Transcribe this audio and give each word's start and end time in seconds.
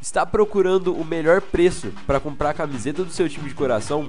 Está 0.00 0.24
procurando 0.24 0.94
o 0.94 1.04
melhor 1.04 1.40
preço 1.40 1.92
para 2.06 2.20
comprar 2.20 2.50
a 2.50 2.54
camiseta 2.54 3.02
do 3.04 3.10
seu 3.10 3.28
time 3.28 3.48
de 3.48 3.54
coração? 3.54 4.08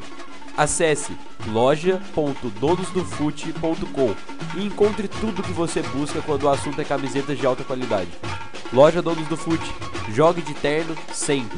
Acesse 0.55 1.17
loja.donosdofute.com 1.47 4.13
e 4.57 4.65
encontre 4.65 5.07
tudo 5.07 5.41
que 5.41 5.51
você 5.51 5.81
busca 5.81 6.21
quando 6.21 6.43
o 6.43 6.49
assunto 6.49 6.79
é 6.79 6.83
camisetas 6.83 7.39
de 7.39 7.45
alta 7.45 7.63
qualidade. 7.63 8.11
Loja 8.71 9.01
Donos 9.01 9.27
do 9.27 9.35
Fute. 9.35 9.73
Jogue 10.13 10.43
de 10.43 10.53
terno 10.53 10.95
sempre. 11.11 11.57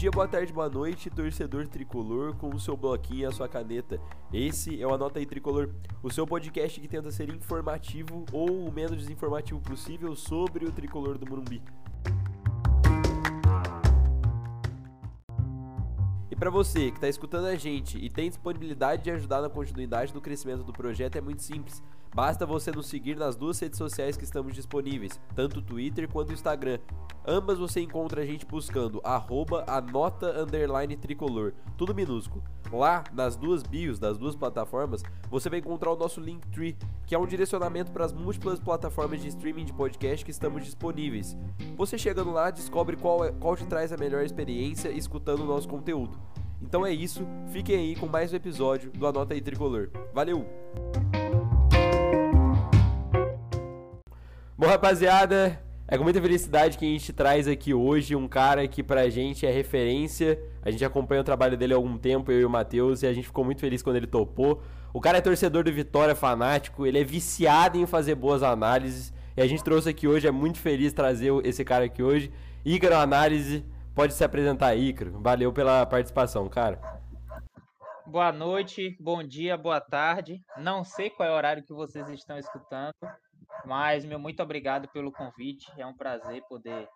Dia, 0.00 0.10
boa 0.10 0.26
tarde, 0.26 0.50
boa 0.50 0.70
noite, 0.70 1.10
torcedor 1.10 1.68
tricolor, 1.68 2.34
com 2.36 2.48
o 2.48 2.58
seu 2.58 2.74
bloquinho 2.74 3.20
e 3.20 3.24
a 3.26 3.30
sua 3.30 3.46
caneta. 3.46 4.00
Esse 4.32 4.80
é 4.80 4.86
o 4.86 4.94
Anota 4.94 5.18
aí 5.18 5.26
Tricolor, 5.26 5.68
o 6.02 6.10
seu 6.10 6.26
podcast 6.26 6.80
que 6.80 6.88
tenta 6.88 7.10
ser 7.10 7.28
informativo 7.28 8.24
ou 8.32 8.66
o 8.66 8.72
menos 8.72 8.96
desinformativo 8.96 9.60
possível 9.60 10.16
sobre 10.16 10.64
o 10.64 10.72
tricolor 10.72 11.18
do 11.18 11.28
Morumbi. 11.28 11.62
E 16.30 16.34
para 16.34 16.48
você 16.48 16.90
que 16.90 16.96
está 16.96 17.08
escutando 17.10 17.44
a 17.44 17.56
gente 17.56 17.98
e 17.98 18.08
tem 18.08 18.30
disponibilidade 18.30 19.04
de 19.04 19.10
ajudar 19.10 19.42
na 19.42 19.50
continuidade 19.50 20.14
do 20.14 20.20
crescimento 20.22 20.64
do 20.64 20.72
projeto, 20.72 21.16
é 21.16 21.20
muito 21.20 21.42
simples. 21.42 21.82
Basta 22.12 22.44
você 22.44 22.72
nos 22.72 22.86
seguir 22.86 23.16
nas 23.16 23.36
duas 23.36 23.58
redes 23.60 23.78
sociais 23.78 24.16
que 24.16 24.24
estamos 24.24 24.52
disponíveis, 24.52 25.20
tanto 25.34 25.62
Twitter 25.62 26.08
quanto 26.08 26.32
Instagram. 26.32 26.78
Ambas 27.24 27.58
você 27.58 27.80
encontra 27.80 28.22
a 28.22 28.26
gente 28.26 28.44
buscando 28.44 29.00
arroba 29.04 29.64
anota 29.68 30.40
underline 30.40 30.96
tricolor, 30.96 31.52
tudo 31.76 31.94
minúsculo. 31.94 32.42
Lá, 32.72 33.04
nas 33.12 33.36
duas 33.36 33.62
bios 33.62 33.98
das 33.98 34.18
duas 34.18 34.34
plataformas, 34.34 35.02
você 35.30 35.48
vai 35.48 35.60
encontrar 35.60 35.92
o 35.92 35.96
nosso 35.96 36.20
Linktree, 36.20 36.76
que 37.06 37.14
é 37.14 37.18
um 37.18 37.26
direcionamento 37.26 37.92
para 37.92 38.04
as 38.04 38.12
múltiplas 38.12 38.58
plataformas 38.58 39.20
de 39.20 39.28
streaming 39.28 39.64
de 39.64 39.72
podcast 39.72 40.24
que 40.24 40.30
estamos 40.30 40.64
disponíveis. 40.64 41.36
Você 41.76 41.96
chegando 41.96 42.32
lá, 42.32 42.50
descobre 42.50 42.96
qual, 42.96 43.24
é, 43.24 43.32
qual 43.32 43.56
te 43.56 43.66
traz 43.66 43.92
a 43.92 43.96
melhor 43.96 44.24
experiência 44.24 44.88
escutando 44.88 45.42
o 45.42 45.46
nosso 45.46 45.68
conteúdo. 45.68 46.18
Então 46.60 46.84
é 46.84 46.92
isso, 46.92 47.24
fiquem 47.52 47.76
aí 47.76 47.96
com 47.96 48.06
mais 48.06 48.32
um 48.32 48.36
episódio 48.36 48.90
do 48.90 49.06
Anota 49.06 49.34
aí 49.34 49.40
Tricolor. 49.40 49.90
Valeu! 50.12 50.44
Bom, 54.60 54.66
rapaziada, 54.66 55.58
é 55.88 55.96
com 55.96 56.04
muita 56.04 56.20
felicidade 56.20 56.76
que 56.76 56.84
a 56.84 56.88
gente 56.88 57.14
traz 57.14 57.48
aqui 57.48 57.72
hoje 57.72 58.14
um 58.14 58.28
cara 58.28 58.68
que 58.68 58.82
pra 58.82 59.08
gente 59.08 59.46
é 59.46 59.50
referência. 59.50 60.38
A 60.62 60.70
gente 60.70 60.84
acompanha 60.84 61.22
o 61.22 61.24
trabalho 61.24 61.56
dele 61.56 61.72
há 61.72 61.76
algum 61.76 61.96
tempo, 61.96 62.30
eu 62.30 62.40
e 62.40 62.44
o 62.44 62.50
Matheus, 62.50 63.02
e 63.02 63.06
a 63.06 63.12
gente 63.14 63.24
ficou 63.24 63.42
muito 63.42 63.58
feliz 63.58 63.82
quando 63.82 63.96
ele 63.96 64.06
topou. 64.06 64.62
O 64.92 65.00
cara 65.00 65.16
é 65.16 65.22
torcedor 65.22 65.64
do 65.64 65.72
Vitória, 65.72 66.14
fanático, 66.14 66.84
ele 66.84 67.00
é 67.00 67.02
viciado 67.02 67.78
em 67.78 67.86
fazer 67.86 68.14
boas 68.16 68.42
análises. 68.42 69.14
E 69.34 69.40
a 69.40 69.46
gente 69.46 69.64
trouxe 69.64 69.88
aqui 69.88 70.06
hoje, 70.06 70.28
é 70.28 70.30
muito 70.30 70.58
feliz 70.58 70.92
trazer 70.92 71.32
esse 71.42 71.64
cara 71.64 71.86
aqui 71.86 72.02
hoje. 72.02 72.30
Ícaro 72.62 72.96
Análise, 72.96 73.64
pode 73.94 74.12
se 74.12 74.22
apresentar, 74.22 74.74
Ícaro. 74.74 75.18
Valeu 75.22 75.50
pela 75.54 75.86
participação, 75.86 76.46
cara. 76.50 76.78
Boa 78.06 78.30
noite, 78.30 78.94
bom 79.00 79.22
dia, 79.22 79.56
boa 79.56 79.80
tarde. 79.80 80.42
Não 80.58 80.84
sei 80.84 81.08
qual 81.08 81.26
é 81.26 81.32
o 81.32 81.36
horário 81.36 81.62
que 81.62 81.72
vocês 81.72 82.06
estão 82.10 82.36
escutando, 82.36 82.92
mas, 83.64 84.04
meu, 84.04 84.18
muito 84.18 84.42
obrigado 84.42 84.88
pelo 84.88 85.12
convite. 85.12 85.70
É 85.78 85.86
um 85.86 85.96
prazer 85.96 86.42
poder 86.48 86.88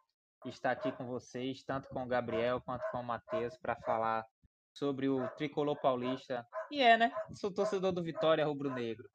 estar 0.46 0.70
aqui 0.70 0.92
com 0.92 1.06
vocês, 1.06 1.62
tanto 1.64 1.88
com 1.88 2.02
o 2.02 2.08
Gabriel 2.08 2.60
quanto 2.60 2.82
com 2.90 3.00
o 3.00 3.04
Matheus, 3.04 3.56
para 3.58 3.76
falar 3.76 4.24
sobre 4.72 5.08
o 5.08 5.26
tricolor 5.36 5.80
paulista. 5.80 6.46
E 6.70 6.82
é, 6.82 6.96
né? 6.96 7.12
Sou 7.32 7.52
torcedor 7.52 7.92
do 7.92 8.02
Vitória 8.02 8.44
Rubro-Negro. 8.44 9.08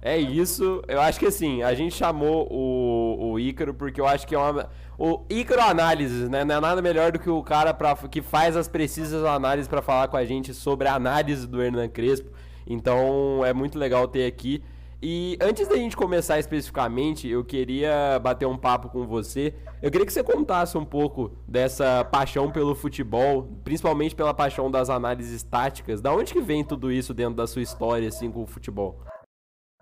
É 0.00 0.18
isso. 0.18 0.82
Eu 0.88 1.00
acho 1.00 1.18
que 1.18 1.26
assim, 1.26 1.62
a 1.62 1.74
gente 1.74 1.94
chamou 1.94 2.48
o, 2.50 3.32
o 3.32 3.40
Ícaro 3.40 3.72
porque 3.72 4.00
eu 4.00 4.06
acho 4.06 4.26
que 4.26 4.34
é 4.34 4.38
uma. 4.38 4.68
O 4.98 5.24
Ícaro 5.30 5.62
Análises, 5.62 6.28
né? 6.28 6.44
Não 6.44 6.56
é 6.56 6.60
nada 6.60 6.82
melhor 6.82 7.12
do 7.12 7.18
que 7.18 7.30
o 7.30 7.42
cara 7.42 7.72
pra, 7.72 7.96
que 7.96 8.20
faz 8.20 8.56
as 8.56 8.68
precisas 8.68 9.24
análises 9.24 9.68
para 9.68 9.80
falar 9.80 10.08
com 10.08 10.16
a 10.16 10.24
gente 10.24 10.52
sobre 10.52 10.88
a 10.88 10.94
análise 10.94 11.46
do 11.46 11.62
Hernan 11.62 11.88
Crespo. 11.88 12.30
Então 12.66 13.44
é 13.44 13.52
muito 13.52 13.78
legal 13.78 14.08
ter 14.08 14.26
aqui. 14.26 14.62
E 15.04 15.36
antes 15.40 15.66
da 15.66 15.74
gente 15.74 15.96
começar 15.96 16.38
especificamente, 16.38 17.26
eu 17.26 17.44
queria 17.44 18.20
bater 18.20 18.46
um 18.46 18.56
papo 18.56 18.88
com 18.88 19.04
você. 19.04 19.52
Eu 19.82 19.90
queria 19.90 20.06
que 20.06 20.12
você 20.12 20.22
contasse 20.22 20.78
um 20.78 20.84
pouco 20.84 21.36
dessa 21.48 22.04
paixão 22.04 22.52
pelo 22.52 22.72
futebol, 22.72 23.48
principalmente 23.64 24.14
pela 24.14 24.32
paixão 24.32 24.70
das 24.70 24.88
análises 24.88 25.42
táticas. 25.42 26.00
Da 26.00 26.14
onde 26.14 26.32
que 26.32 26.40
vem 26.40 26.64
tudo 26.64 26.92
isso 26.92 27.12
dentro 27.12 27.34
da 27.34 27.48
sua 27.48 27.62
história 27.62 28.06
assim 28.06 28.30
com 28.30 28.44
o 28.44 28.46
futebol? 28.46 29.04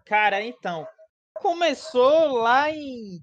Cara, 0.07 0.43
então, 0.43 0.89
começou 1.35 2.39
lá 2.39 2.71
em 2.71 3.23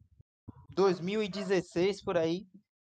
2016 0.69 2.03
por 2.03 2.15
aí. 2.15 2.45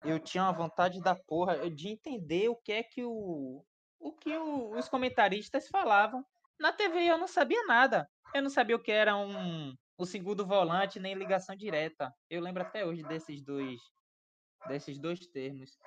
Eu 0.04 0.20
tinha 0.20 0.46
uma 0.46 0.52
vontade 0.52 1.00
da 1.00 1.14
porra 1.14 1.70
de 1.70 1.90
entender 1.90 2.50
o 2.50 2.56
que 2.56 2.72
é 2.72 2.82
que 2.82 3.04
o 3.04 3.64
o 4.00 4.12
que 4.12 4.36
os 4.38 4.90
comentaristas 4.90 5.68
falavam. 5.68 6.24
Na 6.60 6.72
TV 6.72 7.06
eu 7.06 7.18
não 7.18 7.28
sabia 7.28 7.64
nada. 7.66 8.10
Eu 8.34 8.42
não 8.42 8.50
sabia 8.50 8.76
o 8.76 8.82
que 8.82 8.92
era 8.92 9.16
um 9.16 9.74
o 9.98 10.06
segundo 10.06 10.46
volante 10.46 11.00
nem 11.00 11.14
ligação 11.14 11.56
direta. 11.56 12.14
Eu 12.30 12.42
lembro 12.42 12.64
até 12.64 12.86
hoje 12.86 13.04
desses 13.04 13.42
dois 13.42 13.80
desses 14.68 15.00
dois 15.00 15.20
termos. 15.28 15.78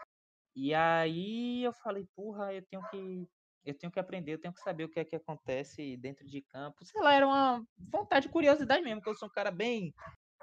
E 0.55 0.75
aí 0.75 1.63
eu 1.63 1.73
falei, 1.73 2.07
porra, 2.17 2.53
eu 2.55 2.65
tenho 2.67 2.83
que 2.91 3.29
eu 3.65 3.75
tenho 3.75 3.93
que 3.93 4.01
aprender, 4.01 4.33
eu 4.33 4.41
tenho 4.41 4.55
que 4.55 4.61
saber 4.61 4.85
o 4.85 4.89
que 4.89 4.99
é 4.99 5.05
que 5.05 5.17
acontece 5.17 5.97
dentro 5.99 6.27
de 6.27 6.41
campo. 6.41 6.85
Sei 6.85 7.03
lá, 7.03 7.13
era 7.13 7.27
uma 7.27 7.63
vontade, 7.77 8.29
curiosidade 8.29 8.83
mesmo, 8.83 9.03
que 9.03 9.09
eu 9.11 9.15
sou 9.15 9.29
um 9.29 9.33
cara 9.33 9.51
bem 9.51 9.93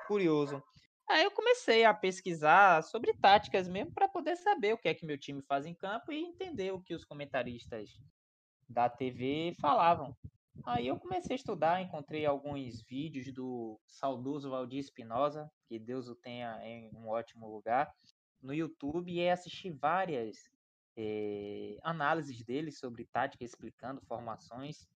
curioso. 0.07 0.61
Aí 1.09 1.23
eu 1.23 1.31
comecei 1.31 1.85
a 1.85 1.93
pesquisar 1.93 2.83
sobre 2.83 3.13
táticas 3.13 3.67
mesmo 3.67 3.93
para 3.93 4.07
poder 4.07 4.35
saber 4.35 4.73
o 4.73 4.77
que 4.77 4.87
é 4.87 4.93
que 4.93 5.05
meu 5.05 5.17
time 5.17 5.41
faz 5.41 5.65
em 5.65 5.73
campo 5.73 6.11
e 6.11 6.19
entender 6.19 6.71
o 6.71 6.81
que 6.81 6.93
os 6.93 7.03
comentaristas 7.03 7.89
da 8.67 8.89
TV 8.89 9.53
falavam. 9.59 10.15
Aí 10.65 10.87
eu 10.87 10.97
comecei 10.97 11.35
a 11.35 11.37
estudar, 11.37 11.81
encontrei 11.81 12.25
alguns 12.25 12.81
vídeos 12.83 13.31
do 13.31 13.79
saudoso 13.85 14.49
Valdir 14.49 14.79
Espinosa, 14.79 15.51
que 15.67 15.77
Deus 15.77 16.07
o 16.07 16.15
tenha 16.15 16.59
em 16.63 16.89
um 16.95 17.07
ótimo 17.07 17.47
lugar, 17.47 17.93
no 18.41 18.53
YouTube 18.53 19.11
e 19.11 19.29
assisti 19.29 19.69
várias 19.69 20.37
eh, 20.97 21.77
análises 21.83 22.43
dele 22.43 22.71
sobre 22.71 23.05
tática, 23.05 23.43
explicando 23.43 24.01
formações. 24.05 24.87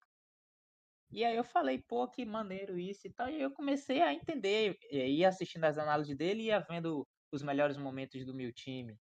E 1.12 1.24
aí 1.24 1.36
eu 1.36 1.44
falei, 1.44 1.78
pô, 1.78 2.06
que 2.08 2.24
maneiro 2.24 2.78
isso 2.78 3.06
e 3.06 3.12
tal. 3.12 3.28
E 3.28 3.40
eu 3.40 3.50
comecei 3.50 4.00
a 4.00 4.14
entender, 4.14 4.78
ia 4.90 5.28
assistindo 5.28 5.64
as 5.64 5.76
análises 5.76 6.16
dele 6.16 6.42
e 6.42 6.46
ia 6.46 6.60
vendo 6.60 7.06
os 7.32 7.42
melhores 7.42 7.76
momentos 7.76 8.24
do 8.24 8.34
meu 8.34 8.52
time. 8.52 8.96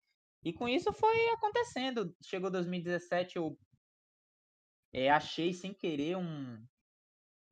E 0.45 0.53
com 0.53 0.69
isso 0.69 0.93
foi 0.93 1.29
acontecendo. 1.31 2.15
Chegou 2.23 2.51
2017, 2.51 3.37
eu 3.37 3.59
é, 4.95 5.11
achei 5.11 5.53
sem 5.53 5.75
querer 5.75 6.17
um, 6.17 6.65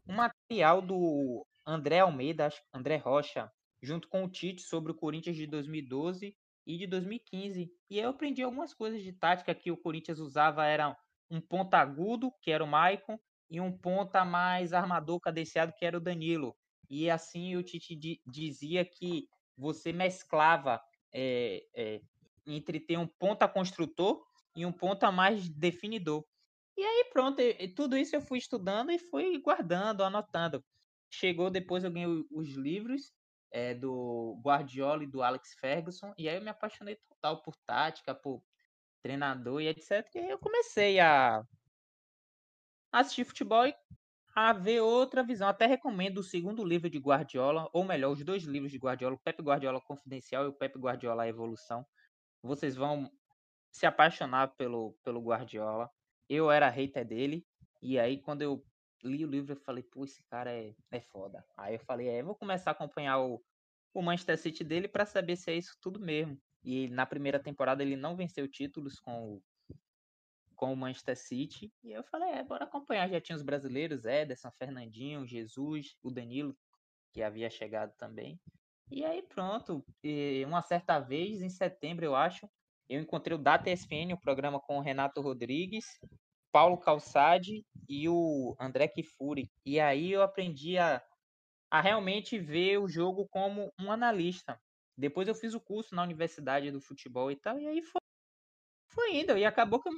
um 0.07 0.15
material 0.15 0.81
do 0.81 1.45
André 1.67 1.99
Almeida, 1.99 2.49
André 2.73 2.97
Rocha, 2.97 3.51
junto 3.83 4.09
com 4.09 4.25
o 4.25 4.31
Tite 4.31 4.63
sobre 4.63 4.93
o 4.93 4.95
Corinthians 4.95 5.37
de 5.37 5.49
2012 5.49 6.37
e 6.65 6.79
de 6.79 6.87
2015. 6.87 7.69
E 7.91 7.99
eu 7.99 8.11
aprendi 8.11 8.43
algumas 8.43 8.73
coisas 8.73 9.03
de 9.03 9.13
tática 9.13 9.53
que 9.53 9.73
o 9.73 9.77
Corinthians 9.77 10.21
usava 10.21 10.65
era 10.65 10.97
um 11.29 11.41
ponta 11.41 11.79
agudo, 11.79 12.33
que 12.41 12.53
era 12.53 12.63
o 12.63 12.67
Maicon, 12.67 13.19
e 13.51 13.61
um 13.61 13.77
ponta 13.77 14.25
mais 14.25 14.73
armador 14.73 15.19
cadenciado, 15.19 15.73
que 15.77 15.85
era 15.85 15.97
o 15.97 16.01
Danilo. 16.01 16.57
E 16.89 17.11
assim 17.11 17.57
o 17.57 17.63
Tite 17.65 18.21
dizia 18.25 18.85
que 18.85 19.27
você 19.57 19.93
mesclava 19.93 20.81
é, 21.13 21.65
é, 21.75 22.01
entre 22.47 22.79
ter 22.79 22.99
um 22.99 23.07
ponta 23.07 23.49
construtor 23.49 24.23
e 24.55 24.65
um 24.65 24.73
ponta 24.73 25.11
mais 25.11 25.49
definidor. 25.49 26.25
E 26.77 26.83
aí 26.83 27.11
pronto, 27.13 27.41
e, 27.41 27.69
tudo 27.69 27.97
isso 27.97 28.17
eu 28.17 28.21
fui 28.21 28.39
estudando 28.39 28.91
e 28.91 28.99
fui 28.99 29.39
guardando, 29.39 30.03
anotando. 30.03 30.65
Chegou 31.11 31.51
depois 31.51 31.85
eu 31.85 31.91
ganhei 31.91 32.25
os 32.31 32.49
livros 32.51 33.13
é, 33.51 33.75
do 33.75 34.41
Guardiola 34.43 35.05
e 35.05 35.07
do 35.07 35.23
Alex 35.23 35.55
Ferguson, 35.61 36.15
e 36.17 36.29
aí 36.29 36.37
eu 36.37 36.43
me 36.43 36.49
apaixonei 36.49 36.97
total 37.09 37.43
por 37.43 37.55
tática, 37.67 38.15
por 38.15 38.43
treinador 39.03 39.61
e 39.61 39.69
etc. 39.69 40.09
E 40.15 40.19
aí 40.19 40.31
eu 40.31 40.39
comecei 40.39 40.99
a 41.01 41.45
assistir 42.91 43.25
futebol 43.25 43.67
e 43.67 43.75
a 44.35 44.53
ver 44.53 44.81
outra 44.81 45.23
visão. 45.23 45.49
Até 45.49 45.67
recomendo 45.67 46.19
o 46.19 46.23
segundo 46.23 46.65
livro 46.65 46.89
de 46.89 46.99
Guardiola, 46.99 47.69
ou 47.73 47.85
melhor, 47.85 48.13
os 48.13 48.25
dois 48.25 48.45
livros 48.45 48.73
de 48.73 48.79
Guardiola, 48.79 49.15
o 49.15 49.21
Pepe 49.21 49.43
Guardiola 49.43 49.81
Confidencial 49.81 50.45
e 50.45 50.49
o 50.49 50.53
Pepe 50.53 50.79
Guardiola 50.79 51.29
Evolução. 51.29 51.87
Vocês 52.43 52.75
vão 52.75 53.11
se 53.71 53.87
apaixonar 53.87 54.49
pelo, 54.57 54.95
pelo 55.03 55.21
Guardiola 55.21 55.91
eu 56.29 56.51
era 56.51 56.69
hater 56.69 57.07
dele, 57.07 57.47
e 57.81 57.99
aí 57.99 58.19
quando 58.19 58.43
eu 58.43 58.65
li 59.05 59.25
o 59.25 59.29
livro 59.29 59.53
eu 59.53 59.57
falei, 59.57 59.83
pô, 59.83 60.05
esse 60.05 60.23
cara 60.25 60.53
é, 60.53 60.75
é 60.91 61.01
foda. 61.01 61.45
Aí 61.57 61.75
eu 61.75 61.81
falei, 61.81 62.09
é, 62.09 62.23
vou 62.23 62.35
começar 62.35 62.71
a 62.71 62.73
acompanhar 62.73 63.21
o, 63.21 63.43
o 63.93 64.03
Manchester 64.03 64.39
City 64.39 64.65
dele 64.65 64.89
para 64.89 65.05
saber 65.05 65.37
se 65.37 65.51
é 65.51 65.57
isso 65.57 65.77
tudo 65.81 66.01
mesmo. 66.01 66.41
E 66.65 66.89
na 66.89 67.05
primeira 67.05 67.41
temporada 67.41 67.83
ele 67.83 67.97
não 67.97 68.17
venceu 68.17 68.47
títulos 68.47 69.01
com 69.01 69.35
o, 69.35 69.43
com 70.55 70.73
o 70.73 70.77
Manchester 70.77 71.17
City. 71.17 71.73
E 71.83 71.91
eu 71.91 72.05
falei, 72.05 72.31
é, 72.31 72.45
bora 72.45 72.65
acompanhar. 72.65 73.09
Já 73.09 73.21
tinha 73.21 73.37
os 73.37 73.43
brasileiros, 73.43 74.05
Ederson, 74.05 74.51
Fernandinho, 74.53 75.27
Jesus, 75.27 75.97
o 76.03 76.11
Danilo, 76.11 76.57
que 77.13 77.23
havia 77.23 77.51
chegado 77.51 77.93
também. 77.97 78.41
E 78.91 79.05
aí 79.05 79.23
pronto, 79.23 79.85
e 80.05 80.45
uma 80.45 80.61
certa 80.61 81.01
vez, 81.01 81.41
em 81.41 81.49
setembro, 81.49 82.05
eu 82.05 82.15
acho, 82.15 82.49
eu 82.93 83.01
encontrei 83.01 83.35
o 83.35 83.41
Data 83.41 83.71
ESPN, 83.71 84.13
o 84.13 84.21
programa 84.21 84.61
com 84.61 84.79
o 84.79 84.83
Renato 84.83 85.21
Rodrigues, 85.21 85.85
Paulo 86.53 86.77
Calçade 86.77 87.65
e 87.89 88.09
o 88.09 88.55
André 88.61 88.87
Kifuri. 88.89 89.51
E 89.65 89.81
aí 89.81 90.13
eu 90.13 90.23
aprendi 90.23 90.77
a, 90.77 91.03
a 91.71 91.81
realmente 91.81 92.39
ver 92.39 92.79
o 92.79 92.89
jogo 92.89 93.27
como 93.31 93.73
um 93.81 93.91
analista. 93.91 94.61
Depois 94.97 95.27
eu 95.27 95.35
fiz 95.35 95.55
o 95.55 95.61
curso 95.61 95.95
na 95.95 96.03
Universidade 96.03 96.71
do 96.71 96.81
Futebol 96.81 97.31
e 97.31 97.37
tal, 97.37 97.59
e 97.59 97.67
aí 97.67 97.83
foi, 97.83 98.01
foi 98.93 99.17
indo. 99.17 99.39
E 99.39 99.45
acabou 99.47 99.81
que 99.81 99.89
eu 99.89 99.95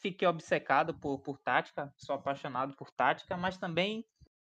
fiquei 0.00 0.26
obcecado 0.26 0.98
por, 0.98 1.20
por 1.20 1.38
tática, 1.38 1.92
sou 1.96 2.16
apaixonado 2.16 2.74
por 2.76 2.90
tática, 2.90 3.36
mas 3.36 3.56
também 3.56 4.04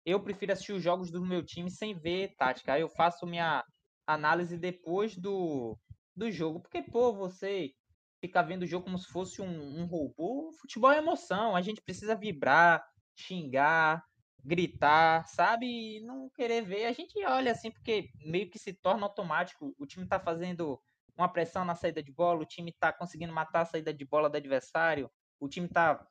eu 0.06 0.22
prefiro 0.22 0.52
assistir 0.52 0.72
os 0.72 0.82
jogos 0.82 1.10
do 1.10 1.24
meu 1.24 1.44
time 1.44 1.70
sem 1.70 1.94
ver 1.94 2.34
tática. 2.36 2.72
Aí 2.72 2.80
eu 2.80 2.88
faço 2.88 3.26
minha 3.26 3.62
análise 4.06 4.56
depois 4.56 5.16
do, 5.16 5.78
do 6.16 6.30
jogo. 6.30 6.60
Porque, 6.60 6.82
pô, 6.82 7.12
você 7.12 7.72
ficar 8.20 8.42
vendo 8.42 8.62
o 8.62 8.66
jogo 8.66 8.86
como 8.86 8.98
se 8.98 9.06
fosse 9.08 9.42
um, 9.42 9.80
um 9.80 9.84
robô. 9.86 10.50
Futebol 10.60 10.90
é 10.90 10.98
emoção, 10.98 11.54
a 11.54 11.60
gente 11.60 11.82
precisa 11.82 12.14
vibrar, 12.16 12.82
xingar, 13.14 14.02
gritar, 14.42 15.26
sabe? 15.26 15.66
E 15.66 16.00
não 16.04 16.30
querer 16.30 16.62
ver. 16.62 16.86
A 16.86 16.92
gente 16.92 17.22
olha 17.24 17.52
assim, 17.52 17.70
porque 17.70 18.10
meio 18.24 18.48
que 18.50 18.58
se 18.58 18.72
torna 18.72 19.04
automático. 19.04 19.74
O 19.78 19.86
time 19.86 20.06
tá 20.06 20.18
fazendo 20.18 20.80
uma 21.16 21.28
pressão 21.28 21.64
na 21.64 21.74
saída 21.74 22.02
de 22.02 22.12
bola, 22.12 22.40
o 22.42 22.46
time 22.46 22.72
tá 22.72 22.92
conseguindo 22.92 23.32
matar 23.32 23.62
a 23.62 23.66
saída 23.66 23.92
de 23.94 24.04
bola 24.04 24.28
do 24.28 24.36
adversário, 24.36 25.10
o 25.38 25.48
time 25.48 25.68
tá 25.68 26.04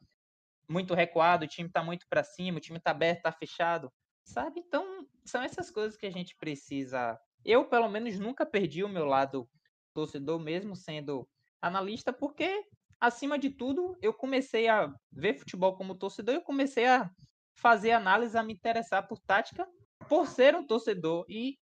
muito 0.69 0.93
recuado, 0.93 1.45
o 1.45 1.47
time 1.47 1.69
tá 1.69 1.83
muito 1.83 2.05
para 2.09 2.23
cima, 2.23 2.57
o 2.57 2.61
time 2.61 2.79
tá 2.79 2.91
aberto, 2.91 3.23
tá 3.23 3.31
fechado, 3.31 3.91
sabe? 4.23 4.61
Então, 4.61 5.05
são 5.25 5.41
essas 5.43 5.69
coisas 5.69 5.97
que 5.97 6.05
a 6.05 6.11
gente 6.11 6.35
precisa. 6.37 7.19
Eu, 7.43 7.67
pelo 7.67 7.89
menos, 7.89 8.17
nunca 8.17 8.45
perdi 8.45 8.83
o 8.83 8.89
meu 8.89 9.05
lado 9.05 9.49
torcedor, 9.93 10.39
mesmo 10.39 10.75
sendo 10.75 11.27
analista, 11.61 12.11
porque, 12.11 12.65
acima 12.99 13.37
de 13.37 13.49
tudo, 13.49 13.97
eu 14.01 14.13
comecei 14.13 14.67
a 14.67 14.93
ver 15.11 15.35
futebol 15.35 15.75
como 15.75 15.95
torcedor, 15.95 16.35
eu 16.35 16.41
comecei 16.41 16.85
a 16.85 17.09
fazer 17.55 17.91
análise, 17.91 18.37
a 18.37 18.43
me 18.43 18.53
interessar 18.53 19.07
por 19.07 19.19
tática, 19.19 19.67
por 20.09 20.27
ser 20.27 20.55
um 20.55 20.65
torcedor 20.65 21.25
e 21.29 21.57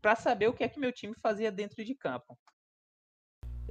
para 0.00 0.16
saber 0.16 0.48
o 0.48 0.52
que 0.54 0.64
é 0.64 0.68
que 0.68 0.80
meu 0.80 0.92
time 0.92 1.14
fazia 1.20 1.52
dentro 1.52 1.84
de 1.84 1.94
campo. 1.94 2.38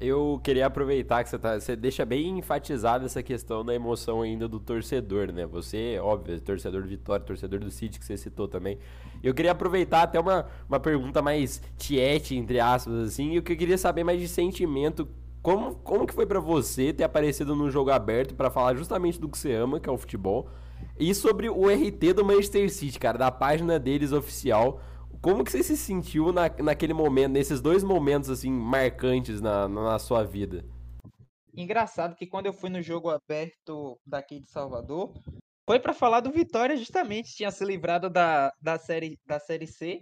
Eu 0.01 0.40
queria 0.42 0.66
aproveitar 0.66 1.24
que 1.24 1.30
você, 1.30 1.38
tá, 1.38 1.60
você 1.60 1.75
deixa 1.75 2.06
bem 2.06 2.40
enfatizada 2.40 3.06
essa 3.06 3.22
questão 3.22 3.66
da 3.66 3.75
emoção 3.75 4.22
ainda 4.22 4.48
do 4.48 4.57
torcedor, 4.57 5.34
né? 5.34 5.46
Você, 5.46 6.00
óbvio, 6.01 6.40
torcedor 6.40 6.84
do 6.84 6.88
Vitória, 6.88 7.25
torcedor 7.25 7.60
do 7.60 7.69
City, 7.69 8.00
que 8.00 8.06
você 8.06 8.16
citou 8.16 8.48
também. 8.48 8.78
Eu 9.22 9.34
queria 9.34 9.51
aproveitar 9.51 10.04
até 10.04 10.18
uma, 10.18 10.46
uma 10.69 10.80
pergunta 10.80 11.22
mais 11.22 11.62
tiete, 11.78 12.34
entre 12.38 12.62
aspas, 12.62 12.94
assim, 13.07 13.31
e 13.31 13.36
eu 13.36 13.44
queria 13.44 13.78
saber 13.78 14.06
mais 14.06 14.22
de 14.22 14.30
sentimento. 14.30 15.06
Como, 15.42 15.75
como 15.75 16.07
que 16.07 16.13
foi 16.13 16.25
para 16.25 16.40
você 16.40 16.94
ter 16.94 17.04
aparecido 17.04 17.54
no 17.54 17.69
jogo 17.69 17.92
aberto 17.92 18.36
para 18.36 18.50
falar 18.50 18.75
justamente 18.75 19.19
do 19.19 19.28
que 19.28 19.38
você 19.38 19.54
ama, 19.54 19.81
que 19.81 19.90
é 19.90 19.92
o 19.92 19.98
futebol, 19.98 20.50
e 20.98 21.13
sobre 21.13 21.50
o 21.50 21.68
RT 21.68 22.13
do 22.13 22.24
Manchester 22.24 22.72
City, 22.72 22.98
cara, 22.98 23.18
da 23.18 23.31
página 23.31 23.78
deles 23.78 24.13
oficial, 24.13 24.81
como 25.21 25.44
que 25.44 25.51
você 25.51 25.63
se 25.63 25.75
sentiu 25.75 26.31
na, 26.31 26.50
naquele 26.63 26.94
momento, 26.94 27.33
nesses 27.33 27.62
dois 27.62 27.83
momentos 27.83 28.30
assim 28.30 28.51
marcantes 28.51 29.42
na, 29.42 29.68
na 29.68 30.00
sua 30.00 30.24
vida? 30.24 30.66
Engraçado 31.54 32.16
que 32.16 32.25
quando 32.25 32.45
eu 32.45 32.54
fui 32.54 32.69
no 32.69 32.81
jogo 32.81 33.10
aberto 33.10 34.00
daqui 34.06 34.39
de 34.39 34.50
Salvador, 34.50 35.13
foi 35.66 35.80
para 35.80 35.94
falar 35.94 36.21
do 36.21 36.31
Vitória 36.31 36.77
justamente, 36.77 37.36
tinha 37.36 37.51
se 37.51 37.66
livrado 37.66 38.10
da, 38.10 38.54
da 38.62 38.77
série 38.77 39.19
da 39.25 39.39
série 39.39 39.68
C, 39.68 40.01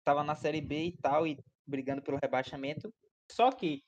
estava 0.00 0.24
na 0.24 0.34
série 0.34 0.60
B 0.60 0.86
e 0.86 0.96
tal 0.96 1.26
e 1.26 1.38
brigando 1.66 2.02
pelo 2.02 2.18
rebaixamento. 2.20 2.92
Só 3.30 3.52
que 3.52 3.82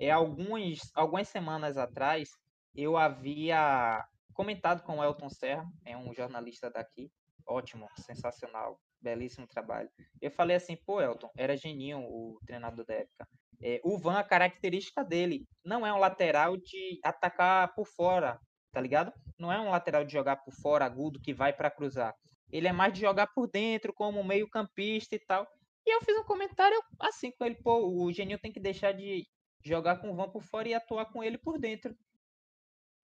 é 0.00 0.10
alguns 0.10 0.80
algumas 0.94 1.28
semanas 1.28 1.76
atrás 1.76 2.30
eu 2.74 2.96
havia 2.96 4.04
comentado 4.34 4.82
com 4.82 4.98
o 4.98 5.04
Elton 5.04 5.30
Serra, 5.30 5.64
é 5.84 5.96
um 5.96 6.12
jornalista 6.12 6.70
daqui, 6.70 7.10
ótimo, 7.46 7.88
sensacional, 7.96 8.78
belíssimo 9.06 9.46
trabalho. 9.46 9.88
Eu 10.20 10.32
falei 10.32 10.56
assim, 10.56 10.74
pô, 10.74 11.00
Elton, 11.00 11.30
era 11.36 11.56
Geninho 11.56 12.00
o 12.00 12.40
treinador 12.44 12.84
da 12.84 12.94
época. 12.94 13.28
É, 13.62 13.80
o 13.84 13.96
Van, 13.96 14.18
a 14.18 14.24
característica 14.24 15.04
dele 15.04 15.46
não 15.64 15.86
é 15.86 15.92
um 15.92 15.98
lateral 15.98 16.56
de 16.56 16.98
atacar 17.04 17.72
por 17.74 17.86
fora, 17.86 18.40
tá 18.72 18.80
ligado? 18.80 19.12
Não 19.38 19.52
é 19.52 19.60
um 19.60 19.70
lateral 19.70 20.04
de 20.04 20.12
jogar 20.12 20.36
por 20.36 20.52
fora, 20.52 20.84
agudo, 20.84 21.20
que 21.20 21.32
vai 21.32 21.52
para 21.52 21.70
cruzar. 21.70 22.14
Ele 22.50 22.66
é 22.66 22.72
mais 22.72 22.92
de 22.92 23.00
jogar 23.00 23.28
por 23.28 23.48
dentro, 23.48 23.92
como 23.92 24.24
meio 24.24 24.50
campista 24.50 25.14
e 25.14 25.18
tal. 25.20 25.46
E 25.86 25.94
eu 25.94 26.00
fiz 26.00 26.18
um 26.18 26.24
comentário 26.24 26.78
assim 26.98 27.30
com 27.30 27.44
ele, 27.44 27.54
pô, 27.54 27.88
o 27.88 28.12
Geninho 28.12 28.40
tem 28.40 28.52
que 28.52 28.60
deixar 28.60 28.92
de 28.92 29.24
jogar 29.64 30.00
com 30.00 30.10
o 30.10 30.16
Van 30.16 30.28
por 30.28 30.42
fora 30.42 30.68
e 30.68 30.74
atuar 30.74 31.06
com 31.06 31.22
ele 31.22 31.38
por 31.38 31.58
dentro. 31.58 31.96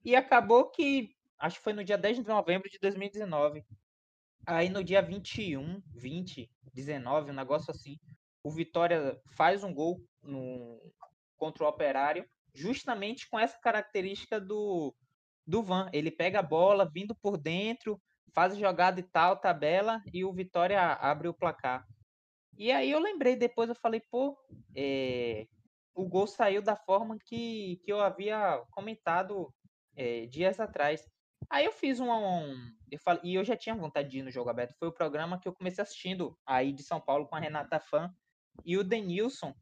E 0.04 0.16
acabou 0.16 0.68
que, 0.68 1.14
acho 1.38 1.58
que 1.58 1.64
foi 1.64 1.72
no 1.72 1.84
dia 1.84 1.96
10 1.96 2.18
de 2.18 2.26
novembro 2.26 2.68
de 2.68 2.78
2019, 2.80 3.64
Aí 4.46 4.68
no 4.68 4.82
dia 4.82 5.00
21, 5.00 5.82
20, 5.94 6.50
19, 6.72 7.30
um 7.30 7.34
negócio 7.34 7.70
assim, 7.70 7.98
o 8.42 8.50
Vitória 8.50 9.20
faz 9.36 9.62
um 9.62 9.72
gol 9.72 10.04
no, 10.22 10.80
contra 11.36 11.64
o 11.64 11.68
Operário, 11.68 12.28
justamente 12.54 13.28
com 13.28 13.38
essa 13.38 13.58
característica 13.58 14.40
do, 14.40 14.94
do 15.46 15.62
Van. 15.62 15.88
Ele 15.92 16.10
pega 16.10 16.40
a 16.40 16.42
bola 16.42 16.90
vindo 16.92 17.14
por 17.14 17.36
dentro, 17.36 18.00
faz 18.34 18.56
jogada 18.56 18.98
e 18.98 19.04
tal, 19.04 19.36
tabela, 19.36 20.02
e 20.12 20.24
o 20.24 20.32
Vitória 20.32 20.80
abre 20.80 21.28
o 21.28 21.34
placar. 21.34 21.86
E 22.56 22.70
aí 22.70 22.90
eu 22.90 22.98
lembrei 22.98 23.36
depois, 23.36 23.68
eu 23.68 23.74
falei, 23.76 24.02
pô, 24.10 24.36
é, 24.74 25.46
o 25.94 26.06
gol 26.06 26.26
saiu 26.26 26.62
da 26.62 26.76
forma 26.76 27.18
que, 27.24 27.80
que 27.84 27.92
eu 27.92 28.00
havia 28.00 28.62
comentado 28.70 29.52
é, 29.96 30.26
dias 30.26 30.58
atrás. 30.58 31.08
Aí 31.48 31.64
eu 31.64 31.72
fiz 31.72 32.00
um, 32.00 32.10
um 32.10 32.72
eu 32.92 33.20
e 33.22 33.34
eu 33.34 33.44
já 33.44 33.56
tinha 33.56 33.74
vontade 33.74 34.08
de 34.10 34.18
ir 34.18 34.22
no 34.22 34.30
jogo 34.30 34.50
aberto. 34.50 34.76
Foi 34.78 34.88
o 34.88 34.92
programa 34.92 35.40
que 35.40 35.48
eu 35.48 35.54
comecei 35.54 35.82
assistindo 35.82 36.38
aí 36.46 36.72
de 36.72 36.82
São 36.82 37.00
Paulo 37.00 37.26
com 37.26 37.34
a 37.34 37.40
Renata 37.40 37.80
Fã 37.80 38.12
e 38.64 38.76
o 38.76 38.84
Denilson. 38.84 39.54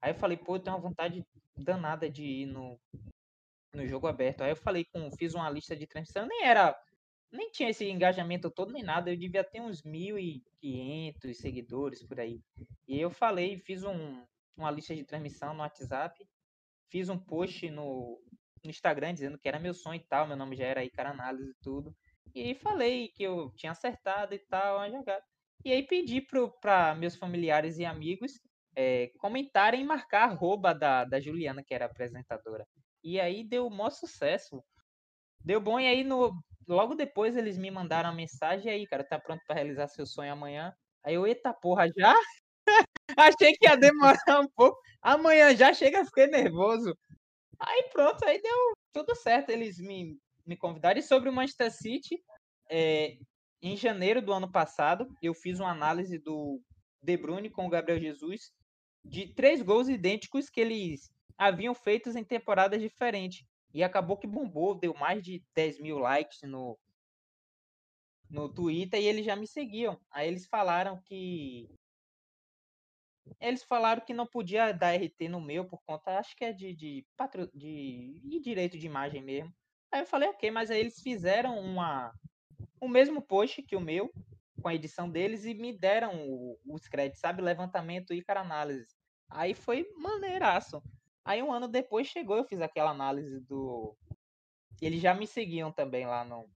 Aí 0.00 0.12
eu 0.12 0.14
falei, 0.14 0.36
pô, 0.36 0.56
eu 0.56 0.60
tenho 0.60 0.76
uma 0.76 0.82
vontade 0.82 1.24
danada 1.56 2.08
de 2.08 2.24
ir 2.24 2.46
no, 2.46 2.80
no 3.74 3.86
jogo 3.86 4.06
aberto. 4.06 4.42
Aí 4.42 4.50
eu 4.50 4.56
falei 4.56 4.84
com, 4.86 5.10
fiz 5.12 5.34
uma 5.34 5.50
lista 5.50 5.76
de 5.76 5.86
transmissão, 5.86 6.26
nem 6.26 6.44
era, 6.44 6.74
nem 7.30 7.50
tinha 7.50 7.68
esse 7.68 7.84
engajamento 7.88 8.50
todo 8.50 8.72
nem 8.72 8.82
nada. 8.82 9.10
Eu 9.10 9.16
devia 9.16 9.44
ter 9.44 9.60
uns 9.60 9.82
1.500 9.82 11.34
seguidores 11.34 12.02
por 12.02 12.18
aí. 12.18 12.40
E 12.88 12.98
eu 12.98 13.10
falei, 13.10 13.58
fiz 13.58 13.84
um, 13.84 14.24
uma 14.56 14.70
lista 14.70 14.94
de 14.94 15.04
transmissão 15.04 15.52
no 15.52 15.60
WhatsApp, 15.60 16.26
fiz 16.90 17.10
um 17.10 17.18
post 17.18 17.68
no, 17.70 18.18
no 18.64 18.70
Instagram 18.70 19.12
dizendo 19.12 19.38
que 19.38 19.48
era 19.48 19.58
meu 19.58 19.74
sonho 19.74 20.00
e 20.00 20.06
tal, 20.06 20.26
meu 20.26 20.36
nome 20.36 20.56
já 20.56 20.64
era 20.64 20.84
Icar 20.84 21.06
Análise 21.06 21.50
e 21.50 21.62
tudo. 21.62 21.94
E 22.34 22.54
falei 22.54 23.08
que 23.08 23.22
eu 23.22 23.50
tinha 23.56 23.72
acertado 23.72 24.34
e 24.34 24.38
tal 24.38 24.78
a 24.78 24.90
jogada. 24.90 25.22
E 25.64 25.72
aí 25.72 25.82
pedi 25.86 26.20
para 26.60 26.94
meus 26.94 27.16
familiares 27.16 27.78
e 27.78 27.84
amigos 27.84 28.32
é, 28.76 29.08
comentarem 29.18 29.82
e 29.82 29.84
marcar 29.84 30.28
a 30.28 30.32
arroba 30.32 30.74
da, 30.74 31.04
da 31.04 31.20
Juliana, 31.20 31.62
que 31.62 31.74
era 31.74 31.86
apresentadora. 31.86 32.66
E 33.02 33.20
aí 33.20 33.44
deu 33.44 33.66
o 33.66 33.70
maior 33.70 33.90
sucesso. 33.90 34.62
Deu 35.44 35.60
bom, 35.60 35.80
e 35.80 35.86
aí 35.86 36.04
no, 36.04 36.32
logo 36.68 36.94
depois 36.94 37.36
eles 37.36 37.58
me 37.58 37.70
mandaram 37.70 38.10
a 38.10 38.14
mensagem, 38.14 38.70
aí, 38.72 38.86
cara, 38.86 39.04
tá 39.04 39.18
pronto 39.18 39.42
para 39.46 39.56
realizar 39.56 39.88
seu 39.88 40.06
sonho 40.06 40.32
amanhã? 40.32 40.72
Aí 41.04 41.14
eu, 41.14 41.26
eita 41.26 41.52
porra, 41.54 41.88
já? 41.96 42.14
Achei 43.18 43.52
que 43.54 43.66
ia 43.66 43.76
demorar 43.76 44.40
um 44.40 44.48
pouco. 44.56 44.78
Amanhã 45.02 45.54
já 45.56 45.72
chega, 45.74 46.04
fiquei 46.04 46.26
nervoso. 46.28 46.96
Aí 47.60 47.84
pronto, 47.92 48.24
aí 48.26 48.40
deu 48.42 48.74
tudo 48.92 49.14
certo. 49.16 49.50
Eles 49.50 49.78
me, 49.78 50.18
me 50.46 50.56
convidaram. 50.56 50.98
E 50.98 51.02
sobre 51.02 51.28
o 51.28 51.32
Manchester 51.32 51.70
City, 51.72 52.22
é, 52.70 53.18
em 53.62 53.76
janeiro 53.76 54.22
do 54.22 54.32
ano 54.32 54.50
passado, 54.50 55.06
eu 55.22 55.34
fiz 55.34 55.60
uma 55.60 55.70
análise 55.70 56.18
do 56.18 56.60
De 57.02 57.16
Bruyne 57.16 57.50
com 57.50 57.66
o 57.66 57.70
Gabriel 57.70 58.00
Jesus 58.00 58.52
de 59.04 59.32
três 59.34 59.62
gols 59.62 59.88
idênticos 59.88 60.50
que 60.50 60.60
eles 60.60 61.10
haviam 61.36 61.74
feitos 61.74 62.16
em 62.16 62.24
temporadas 62.24 62.80
diferentes. 62.80 63.46
E 63.72 63.82
acabou 63.82 64.16
que 64.16 64.26
bombou, 64.26 64.74
deu 64.74 64.92
mais 64.94 65.22
de 65.22 65.42
10 65.54 65.80
mil 65.80 65.98
likes 65.98 66.42
no, 66.42 66.78
no 68.28 68.48
Twitter 68.48 69.00
e 69.00 69.06
eles 69.06 69.24
já 69.24 69.36
me 69.36 69.46
seguiam. 69.46 69.98
Aí 70.10 70.28
eles 70.28 70.46
falaram 70.46 71.00
que 71.02 71.68
eles 73.40 73.62
falaram 73.62 74.04
que 74.04 74.12
não 74.12 74.26
podia 74.26 74.72
dar 74.72 74.94
RT 74.94 75.28
no 75.28 75.40
meu 75.40 75.64
por 75.64 75.80
conta, 75.84 76.18
acho 76.18 76.34
que 76.34 76.44
é 76.44 76.52
de, 76.52 76.74
de, 76.74 77.06
patro, 77.16 77.48
de, 77.54 78.20
de 78.24 78.40
direito 78.40 78.76
de 78.76 78.86
imagem 78.86 79.22
mesmo. 79.22 79.54
Aí 79.92 80.00
eu 80.00 80.06
falei, 80.06 80.28
ok, 80.28 80.50
mas 80.50 80.70
aí 80.70 80.80
eles 80.80 81.00
fizeram 81.00 81.58
uma, 81.58 82.12
o 82.80 82.88
mesmo 82.88 83.20
post 83.20 83.62
que 83.62 83.76
o 83.76 83.80
meu, 83.80 84.10
com 84.62 84.68
a 84.68 84.74
edição 84.74 85.10
deles, 85.10 85.44
e 85.44 85.54
me 85.54 85.76
deram 85.76 86.28
o, 86.28 86.58
os 86.66 86.86
créditos, 86.86 87.20
sabe? 87.20 87.42
Levantamento 87.42 88.14
e 88.14 88.22
cara 88.22 88.40
análise. 88.40 88.94
Aí 89.28 89.54
foi 89.54 89.86
maneiraço. 89.96 90.82
Aí 91.24 91.42
um 91.42 91.52
ano 91.52 91.68
depois 91.68 92.06
chegou, 92.06 92.36
eu 92.36 92.44
fiz 92.44 92.60
aquela 92.60 92.90
análise 92.90 93.40
do, 93.40 93.96
eles 94.80 95.00
já 95.00 95.14
me 95.14 95.26
seguiam 95.26 95.70
também 95.70 96.06
lá 96.06 96.24
no, 96.24 96.48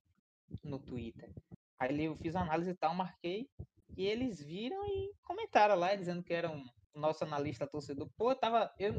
no 0.62 0.78
Twitter. 0.78 1.30
Aí 1.78 2.04
eu 2.04 2.16
fiz 2.16 2.34
análise 2.34 2.70
e 2.70 2.74
tal, 2.74 2.94
marquei. 2.94 3.48
E 3.96 4.06
eles 4.06 4.42
viram 4.42 4.84
e 4.86 5.12
comentaram 5.22 5.76
lá, 5.76 5.94
dizendo 5.94 6.22
que 6.22 6.32
era 6.32 6.50
um 6.50 6.64
nosso 6.94 7.24
analista 7.24 7.66
torcedor. 7.66 8.08
Pô, 8.16 8.30
eu 8.30 8.36
tava, 8.36 8.72
eu, 8.78 8.94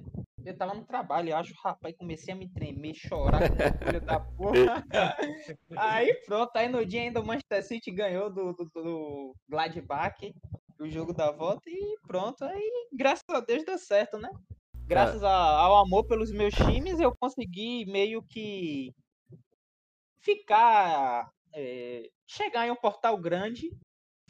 eu 0.46 0.56
tava 0.56 0.74
no 0.74 0.86
trabalho, 0.86 1.30
eu 1.30 1.38
acho, 1.38 1.54
rapaz, 1.64 1.96
comecei 1.98 2.34
a 2.34 2.38
me 2.38 2.48
tremer, 2.48 2.94
chorar 2.94 3.50
com 3.50 3.86
filho 3.86 4.02
da 4.02 4.20
porra. 4.38 4.86
aí 5.76 6.14
pronto, 6.26 6.56
aí 6.56 6.70
no 6.70 6.86
dia 6.86 7.02
ainda 7.02 7.20
o 7.20 7.26
Manchester 7.26 7.64
City 7.64 7.92
ganhou 7.92 8.32
do, 8.32 8.54
do, 8.54 8.66
do 8.66 9.36
Gladbach, 9.50 10.34
o 10.80 10.88
jogo 10.88 11.14
da 11.14 11.32
volta, 11.32 11.70
e 11.70 11.98
pronto, 12.08 12.44
aí 12.44 12.88
graças 12.94 13.28
a 13.30 13.40
Deus 13.40 13.66
deu 13.66 13.78
certo, 13.78 14.18
né? 14.18 14.30
Graças 14.88 15.24
a, 15.24 15.32
ao 15.32 15.78
amor 15.78 16.06
pelos 16.06 16.32
meus 16.32 16.54
times, 16.54 17.00
eu 17.00 17.14
consegui 17.20 17.86
meio 17.86 18.22
que 18.22 18.94
ficar. 20.22 21.30
É, 21.58 22.10
chegar 22.28 22.68
em 22.68 22.72
um 22.72 22.76
portal 22.76 23.18
grande 23.18 23.72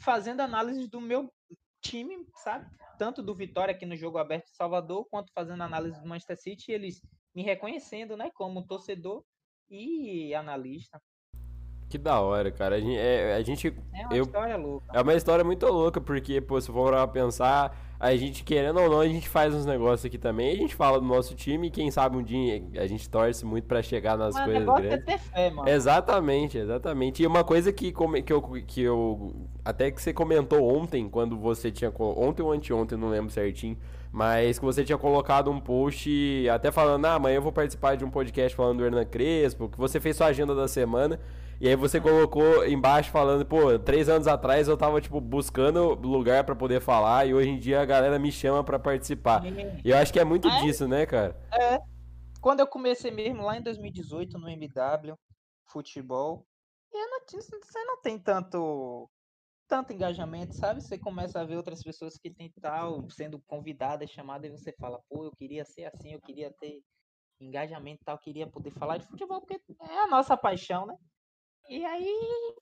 fazendo 0.00 0.40
análise 0.40 0.86
do 0.88 1.00
meu 1.00 1.32
time, 1.80 2.26
sabe? 2.36 2.66
Tanto 2.98 3.22
do 3.22 3.34
Vitória 3.34 3.72
aqui 3.72 3.84
no 3.86 3.96
jogo 3.96 4.18
aberto 4.18 4.46
de 4.46 4.56
Salvador, 4.56 5.06
quanto 5.10 5.32
fazendo 5.32 5.62
análise 5.62 6.00
do 6.00 6.08
Manchester 6.08 6.36
City, 6.36 6.72
eles 6.72 7.00
me 7.34 7.42
reconhecendo, 7.42 8.16
né, 8.16 8.30
como 8.34 8.66
torcedor 8.66 9.22
e 9.68 10.34
analista. 10.34 11.00
Que 11.88 11.98
da 11.98 12.20
hora, 12.20 12.50
cara. 12.50 12.76
A 12.76 12.80
gente. 12.80 12.98
É, 12.98 13.34
a 13.34 13.42
gente 13.42 13.68
é 13.68 14.06
uma 14.06 14.16
eu, 14.16 14.24
história 14.24 14.56
louca. 14.56 14.86
É 14.92 15.00
uma 15.00 15.14
história 15.14 15.44
muito 15.44 15.66
louca, 15.66 16.00
porque, 16.00 16.40
pô, 16.40 16.60
se 16.60 16.72
for 16.72 17.06
pensar, 17.08 17.95
a 17.98 18.14
gente, 18.14 18.44
querendo 18.44 18.78
ou 18.78 18.90
não, 18.90 19.00
a 19.00 19.08
gente 19.08 19.28
faz 19.28 19.54
uns 19.54 19.64
negócios 19.64 20.04
aqui 20.04 20.18
também. 20.18 20.52
A 20.52 20.56
gente 20.56 20.74
fala 20.74 21.00
do 21.00 21.06
nosso 21.06 21.34
time 21.34 21.68
e 21.68 21.70
quem 21.70 21.90
sabe 21.90 22.16
um 22.16 22.22
dia 22.22 22.62
a 22.76 22.86
gente 22.86 23.08
torce 23.08 23.44
muito 23.44 23.64
para 23.64 23.82
chegar 23.82 24.18
nas 24.18 24.34
Mas 24.34 24.44
coisas 24.44 24.64
grandes. 24.64 24.92
É 24.92 24.96
ter 24.98 25.18
fé, 25.18 25.50
mano. 25.50 25.68
Exatamente, 25.68 26.58
exatamente. 26.58 27.22
E 27.22 27.26
uma 27.26 27.42
coisa 27.42 27.72
que, 27.72 27.92
que, 27.92 28.32
eu, 28.32 28.42
que 28.66 28.82
eu. 28.82 29.34
Até 29.64 29.90
que 29.90 30.02
você 30.02 30.12
comentou 30.12 30.62
ontem, 30.62 31.08
quando 31.08 31.38
você 31.38 31.70
tinha. 31.70 31.90
Ontem 31.98 32.42
ou 32.42 32.52
anteontem, 32.52 32.98
não 32.98 33.08
lembro 33.08 33.30
certinho. 33.30 33.78
Mas 34.12 34.58
que 34.58 34.64
você 34.64 34.84
tinha 34.84 34.96
colocado 34.96 35.50
um 35.50 35.60
post 35.60 36.48
até 36.48 36.70
falando, 36.70 37.04
ah, 37.06 37.14
amanhã 37.14 37.36
eu 37.36 37.42
vou 37.42 37.52
participar 37.52 37.96
de 37.96 38.04
um 38.04 38.10
podcast 38.10 38.56
falando 38.56 38.78
do 38.78 38.84
Hernan 38.84 39.04
Crespo, 39.04 39.68
que 39.68 39.76
você 39.76 40.00
fez 40.00 40.16
sua 40.16 40.28
agenda 40.28 40.54
da 40.54 40.68
semana. 40.68 41.18
E 41.58 41.66
aí 41.66 41.74
você 41.74 41.98
colocou 41.98 42.66
embaixo 42.66 43.10
falando, 43.10 43.44
pô, 43.44 43.78
três 43.78 44.10
anos 44.10 44.26
atrás 44.26 44.68
eu 44.68 44.76
tava, 44.76 45.00
tipo, 45.00 45.20
buscando 45.20 45.94
lugar 45.94 46.44
para 46.44 46.54
poder 46.54 46.80
falar 46.80 47.26
e 47.26 47.32
hoje 47.32 47.48
em 47.48 47.58
dia 47.58 47.80
a 47.80 47.84
galera 47.96 48.18
me 48.18 48.30
chama 48.30 48.62
para 48.62 48.78
participar. 48.78 49.42
E 49.84 49.90
eu 49.90 49.96
acho 49.96 50.12
que 50.12 50.20
é 50.20 50.24
muito 50.24 50.48
é, 50.48 50.62
disso, 50.62 50.86
né, 50.86 51.06
cara? 51.06 51.36
É. 51.52 51.80
Quando 52.40 52.60
eu 52.60 52.66
comecei 52.66 53.10
mesmo 53.10 53.42
lá 53.42 53.56
em 53.56 53.62
2018 53.62 54.38
no 54.38 54.48
MW, 54.48 55.16
futebol, 55.66 56.46
e 56.92 57.06
não, 57.06 57.20
você 57.26 57.84
não 57.84 58.00
tem 58.00 58.18
tanto 58.18 59.10
tanto 59.68 59.92
engajamento, 59.92 60.54
sabe? 60.54 60.80
Você 60.80 60.96
começa 60.96 61.40
a 61.40 61.44
ver 61.44 61.56
outras 61.56 61.82
pessoas 61.82 62.16
que 62.16 62.30
tem 62.30 62.52
tal, 62.60 63.08
sendo 63.10 63.40
convidadas, 63.46 64.10
chamadas, 64.10 64.48
e 64.48 64.56
você 64.56 64.72
fala, 64.72 65.00
pô, 65.08 65.24
eu 65.24 65.32
queria 65.32 65.64
ser 65.64 65.86
assim, 65.86 66.12
eu 66.12 66.20
queria 66.20 66.52
ter 66.60 66.80
engajamento 67.40 68.04
tal, 68.04 68.16
queria 68.18 68.46
poder 68.46 68.70
falar 68.70 68.98
de 68.98 69.06
futebol, 69.06 69.40
porque 69.40 69.60
é 69.80 69.98
a 69.98 70.06
nossa 70.06 70.36
paixão, 70.36 70.86
né? 70.86 70.94
E 71.68 71.84
aí 71.84 72.54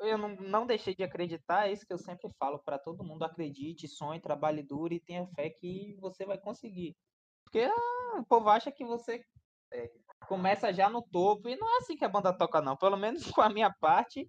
eu 0.00 0.18
não, 0.18 0.36
não 0.36 0.66
deixei 0.66 0.94
de 0.94 1.02
acreditar, 1.02 1.68
é 1.68 1.72
isso 1.72 1.86
que 1.86 1.92
eu 1.92 1.98
sempre 1.98 2.30
falo 2.38 2.58
para 2.58 2.78
todo 2.78 3.04
mundo, 3.04 3.24
acredite, 3.24 3.88
sonhe, 3.88 4.20
trabalhe 4.20 4.62
duro 4.62 4.94
e 4.94 5.00
tenha 5.00 5.26
fé 5.28 5.50
que 5.50 5.96
você 6.00 6.24
vai 6.24 6.38
conseguir. 6.38 6.96
Porque 7.44 7.60
ah, 7.60 8.18
o 8.18 8.24
povo 8.24 8.48
acha 8.48 8.70
que 8.70 8.84
você 8.84 9.24
é, 9.72 9.90
começa 10.26 10.72
já 10.72 10.88
no 10.88 11.02
topo, 11.02 11.48
e 11.48 11.56
não 11.56 11.68
é 11.74 11.78
assim 11.78 11.96
que 11.96 12.04
a 12.04 12.08
banda 12.08 12.32
toca 12.32 12.60
não, 12.60 12.76
pelo 12.76 12.96
menos 12.96 13.22
com 13.32 13.40
a 13.40 13.48
minha 13.48 13.72
parte, 13.80 14.28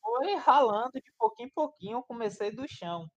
foi 0.00 0.34
ralando 0.36 0.92
de 0.94 1.12
pouquinho 1.18 1.48
em 1.48 1.52
pouquinho, 1.52 1.98
eu 1.98 2.02
comecei 2.02 2.50
do 2.50 2.66
chão. 2.68 3.08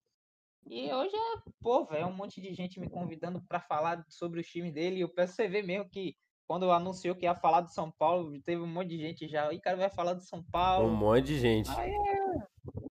E 0.68 0.92
hoje 0.94 1.16
é, 1.16 1.52
pô, 1.62 1.86
velho, 1.86 2.08
um 2.08 2.14
monte 2.14 2.42
de 2.42 2.54
gente 2.54 2.80
me 2.80 2.90
convidando 2.90 3.42
para 3.48 3.60
falar 3.60 4.04
sobre 4.08 4.40
o 4.40 4.44
time 4.44 4.72
dele, 4.72 4.98
e 4.98 5.02
eu 5.02 5.10
peço 5.10 5.34
você 5.34 5.48
ver 5.48 5.64
mesmo 5.64 5.90
que 5.90 6.16
quando 6.50 6.72
anunciou 6.72 7.16
que 7.16 7.28
ia 7.28 7.36
falar 7.36 7.62
do 7.62 7.70
São 7.70 7.92
Paulo, 7.92 8.42
teve 8.42 8.60
um 8.60 8.66
monte 8.66 8.90
de 8.90 8.98
gente 8.98 9.28
já. 9.28 9.54
E 9.54 9.62
cara 9.62 9.78
vai 9.78 9.90
falar 9.92 10.16
do 10.16 10.24
São 10.24 10.42
Paulo. 10.42 10.88
Um 10.88 10.96
monte 10.96 11.28
de 11.28 11.38
gente. 11.38 11.70
Aí 11.70 11.94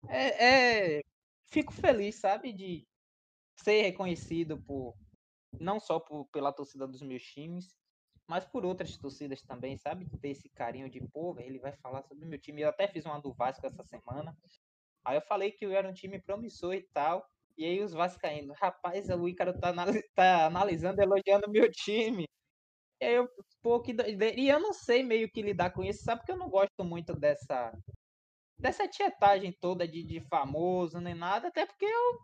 é, 0.09 0.17
é, 0.17 0.97
é, 0.97 1.01
Fico 1.51 1.71
feliz, 1.71 2.15
sabe, 2.15 2.51
de 2.51 2.83
ser 3.61 3.83
reconhecido 3.83 4.59
por 4.63 4.95
não 5.59 5.79
só 5.79 5.99
por, 5.99 6.25
pela 6.31 6.51
torcida 6.51 6.87
dos 6.87 7.03
meus 7.03 7.21
times, 7.21 7.75
mas 8.27 8.43
por 8.43 8.65
outras 8.65 8.97
torcidas 8.97 9.43
também, 9.43 9.77
sabe? 9.77 10.09
Ter 10.19 10.29
esse 10.29 10.49
carinho 10.49 10.89
de, 10.89 10.99
pô, 11.09 11.37
ele 11.37 11.59
vai 11.59 11.73
falar 11.73 12.01
sobre 12.01 12.25
o 12.25 12.27
meu 12.27 12.39
time. 12.39 12.63
Eu 12.63 12.69
até 12.69 12.87
fiz 12.87 13.05
uma 13.05 13.21
do 13.21 13.35
Vasco 13.35 13.67
essa 13.67 13.83
semana. 13.83 14.35
Aí 15.05 15.15
eu 15.15 15.21
falei 15.21 15.51
que 15.51 15.63
eu 15.63 15.71
era 15.73 15.87
um 15.87 15.93
time 15.93 16.19
promissor 16.19 16.73
e 16.73 16.81
tal. 16.91 17.23
E 17.55 17.65
aí 17.65 17.83
os 17.83 17.93
vascaínos, 17.93 18.57
rapaz, 18.57 19.09
o 19.09 19.27
Ícaro 19.27 19.53
tá, 19.59 19.71
tá 20.15 20.47
analisando, 20.47 20.99
elogiando 20.99 21.51
meu 21.51 21.69
time. 21.69 22.25
E 23.03 23.15
eu, 23.15 23.29
pô, 23.61 23.81
que 23.81 23.95
E 24.37 24.49
eu 24.49 24.59
não 24.59 24.73
sei 24.73 25.03
meio 25.03 25.29
que 25.29 25.41
lidar 25.41 25.71
com 25.71 25.83
isso, 25.83 26.03
sabe? 26.03 26.21
Porque 26.21 26.31
eu 26.31 26.37
não 26.37 26.49
gosto 26.49 26.83
muito 26.83 27.13
dessa 27.15 27.71
dessa 28.57 28.87
tietagem 28.87 29.51
toda 29.59 29.85
de, 29.87 30.03
de 30.03 30.21
famoso 30.21 30.99
nem 31.01 31.13
nada, 31.13 31.49
até 31.49 31.65
porque 31.65 31.85
eu 31.85 32.19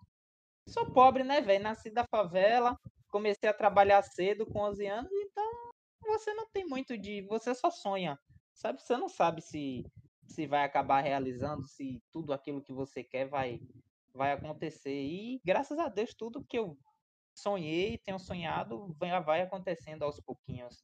sou 0.70 0.92
pobre, 0.94 1.24
né, 1.24 1.42
velho? 1.42 1.64
Nasci 1.64 1.92
da 1.92 2.06
favela, 2.10 2.78
comecei 3.10 3.50
a 3.50 3.54
trabalhar 3.54 4.02
cedo 4.04 4.46
com 4.46 4.62
11 4.62 4.86
anos, 4.86 5.12
então 5.12 5.70
você 6.06 6.34
não 6.34 6.48
tem 6.50 6.66
muito 6.66 6.98
de. 6.98 7.22
Você 7.24 7.54
só 7.54 7.70
sonha, 7.70 8.18
sabe? 8.54 8.82
Você 8.82 8.96
não 8.96 9.10
sabe 9.10 9.42
se, 9.42 9.86
se 10.28 10.48
vai 10.48 10.64
acabar 10.64 11.02
realizando, 11.02 11.68
se 11.68 12.02
tudo 12.12 12.32
aquilo 12.34 12.64
que 12.64 12.74
você 12.74 13.04
quer 13.04 13.28
vai, 13.28 13.60
vai 14.14 14.32
acontecer. 14.32 14.94
E 14.94 15.42
graças 15.44 15.78
a 15.78 15.90
Deus, 15.90 16.14
tudo 16.14 16.44
que 16.46 16.58
eu 16.58 16.78
sonhei, 17.42 17.98
tenho 17.98 18.20
sonhado, 18.20 18.96
vai, 19.00 19.22
vai 19.24 19.42
acontecendo 19.42 20.04
aos 20.04 20.20
pouquinhos. 20.20 20.84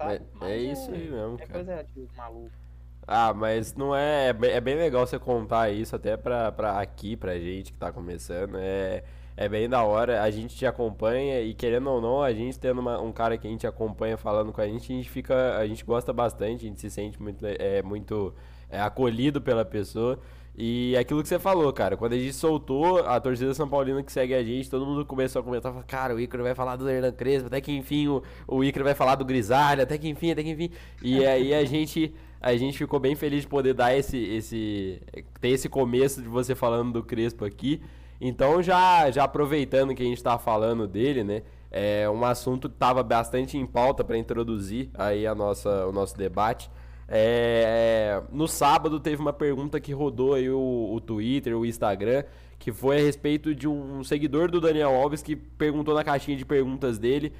É, 0.00 0.20
é, 0.42 0.56
isso 0.58 0.90
aí 0.90 1.10
mesmo, 1.10 1.34
é 1.36 1.46
cara. 1.46 1.52
coisa 1.52 1.84
de 1.84 2.08
maluco. 2.16 2.66
Ah, 3.06 3.32
mas 3.32 3.74
não 3.74 3.94
é. 3.94 4.28
É 4.28 4.60
bem 4.60 4.74
legal 4.74 5.06
você 5.06 5.18
contar 5.18 5.70
isso 5.70 5.94
até 5.94 6.16
pra, 6.16 6.50
pra 6.50 6.80
aqui, 6.80 7.16
pra 7.16 7.38
gente 7.38 7.72
que 7.72 7.78
tá 7.78 7.92
começando. 7.92 8.56
É, 8.58 9.04
é 9.36 9.48
bem 9.48 9.68
da 9.68 9.84
hora. 9.84 10.22
A 10.22 10.30
gente 10.30 10.56
te 10.56 10.66
acompanha 10.66 11.40
e 11.40 11.54
querendo 11.54 11.88
ou 11.88 12.00
não, 12.00 12.20
a 12.20 12.32
gente 12.32 12.58
tendo 12.58 12.80
uma, 12.80 13.00
um 13.00 13.12
cara 13.12 13.38
que 13.38 13.46
a 13.46 13.50
gente 13.50 13.66
acompanha 13.66 14.16
falando 14.16 14.52
com 14.52 14.60
a 14.60 14.66
gente, 14.66 14.92
a 14.92 14.96
gente 14.96 15.08
fica. 15.08 15.56
A 15.56 15.66
gente 15.66 15.84
gosta 15.84 16.12
bastante, 16.12 16.66
a 16.66 16.68
gente 16.68 16.80
se 16.80 16.90
sente 16.90 17.22
muito, 17.22 17.46
é, 17.46 17.80
muito 17.80 18.34
é, 18.68 18.80
acolhido 18.80 19.40
pela 19.40 19.64
pessoa. 19.64 20.18
E 20.58 20.96
aquilo 20.96 21.22
que 21.22 21.28
você 21.28 21.38
falou, 21.38 21.70
cara, 21.70 21.98
quando 21.98 22.14
a 22.14 22.18
gente 22.18 22.32
soltou 22.32 22.98
a 23.00 23.20
torcida 23.20 23.52
São 23.52 23.68
Paulina 23.68 24.02
que 24.02 24.10
segue 24.10 24.32
a 24.32 24.42
gente, 24.42 24.70
todo 24.70 24.86
mundo 24.86 25.04
começou 25.04 25.40
a 25.40 25.42
comentar, 25.44 25.70
falou, 25.70 25.84
cara, 25.86 26.14
o 26.14 26.20
Icaro 26.20 26.42
vai 26.42 26.54
falar 26.54 26.76
do 26.76 26.88
Hernan 26.88 27.12
Crespo, 27.12 27.48
até 27.48 27.60
que 27.60 27.70
enfim 27.72 28.08
o, 28.08 28.22
o 28.48 28.64
Icaro 28.64 28.84
vai 28.84 28.94
falar 28.94 29.16
do 29.16 29.24
Grisalho, 29.24 29.82
até 29.82 29.98
que 29.98 30.08
enfim, 30.08 30.30
até 30.30 30.42
que 30.42 30.50
enfim. 30.50 30.70
E 31.02 31.22
aí 31.26 31.52
a 31.52 31.62
gente 31.66 32.14
a 32.40 32.56
gente 32.56 32.78
ficou 32.78 32.98
bem 32.98 33.14
feliz 33.14 33.42
de 33.42 33.48
poder 33.48 33.74
dar 33.74 33.94
esse 33.94 34.16
esse 34.16 35.02
ter 35.42 35.48
esse 35.48 35.68
começo 35.68 36.22
de 36.22 36.28
você 36.28 36.54
falando 36.54 36.90
do 36.90 37.02
Crespo 37.02 37.44
aqui. 37.44 37.82
Então 38.18 38.62
já 38.62 39.10
já 39.10 39.24
aproveitando 39.24 39.94
que 39.94 40.02
a 40.02 40.06
gente 40.06 40.22
tá 40.22 40.38
falando 40.38 40.88
dele, 40.88 41.22
né? 41.22 41.42
É 41.70 42.08
um 42.08 42.24
assunto 42.24 42.70
que 42.70 42.76
estava 42.76 43.02
bastante 43.02 43.58
em 43.58 43.66
pauta 43.66 44.02
para 44.02 44.16
introduzir 44.16 44.88
aí 44.94 45.26
a 45.26 45.34
nossa 45.34 45.86
o 45.86 45.92
nosso 45.92 46.16
debate. 46.16 46.70
É, 47.08 48.20
no 48.32 48.48
sábado 48.48 48.98
teve 48.98 49.22
uma 49.22 49.32
pergunta 49.32 49.80
que 49.80 49.92
rodou 49.92 50.34
aí 50.34 50.50
o, 50.50 50.92
o 50.92 51.00
Twitter, 51.00 51.56
o 51.56 51.64
Instagram, 51.64 52.24
que 52.58 52.72
foi 52.72 52.96
a 52.96 53.00
respeito 53.00 53.54
de 53.54 53.68
um 53.68 54.02
seguidor 54.02 54.50
do 54.50 54.60
Daniel 54.60 54.94
Alves 54.94 55.22
que 55.22 55.36
perguntou 55.36 55.94
na 55.94 56.02
caixinha 56.02 56.36
de 56.36 56.44
perguntas 56.44 56.98
dele, 56.98 57.32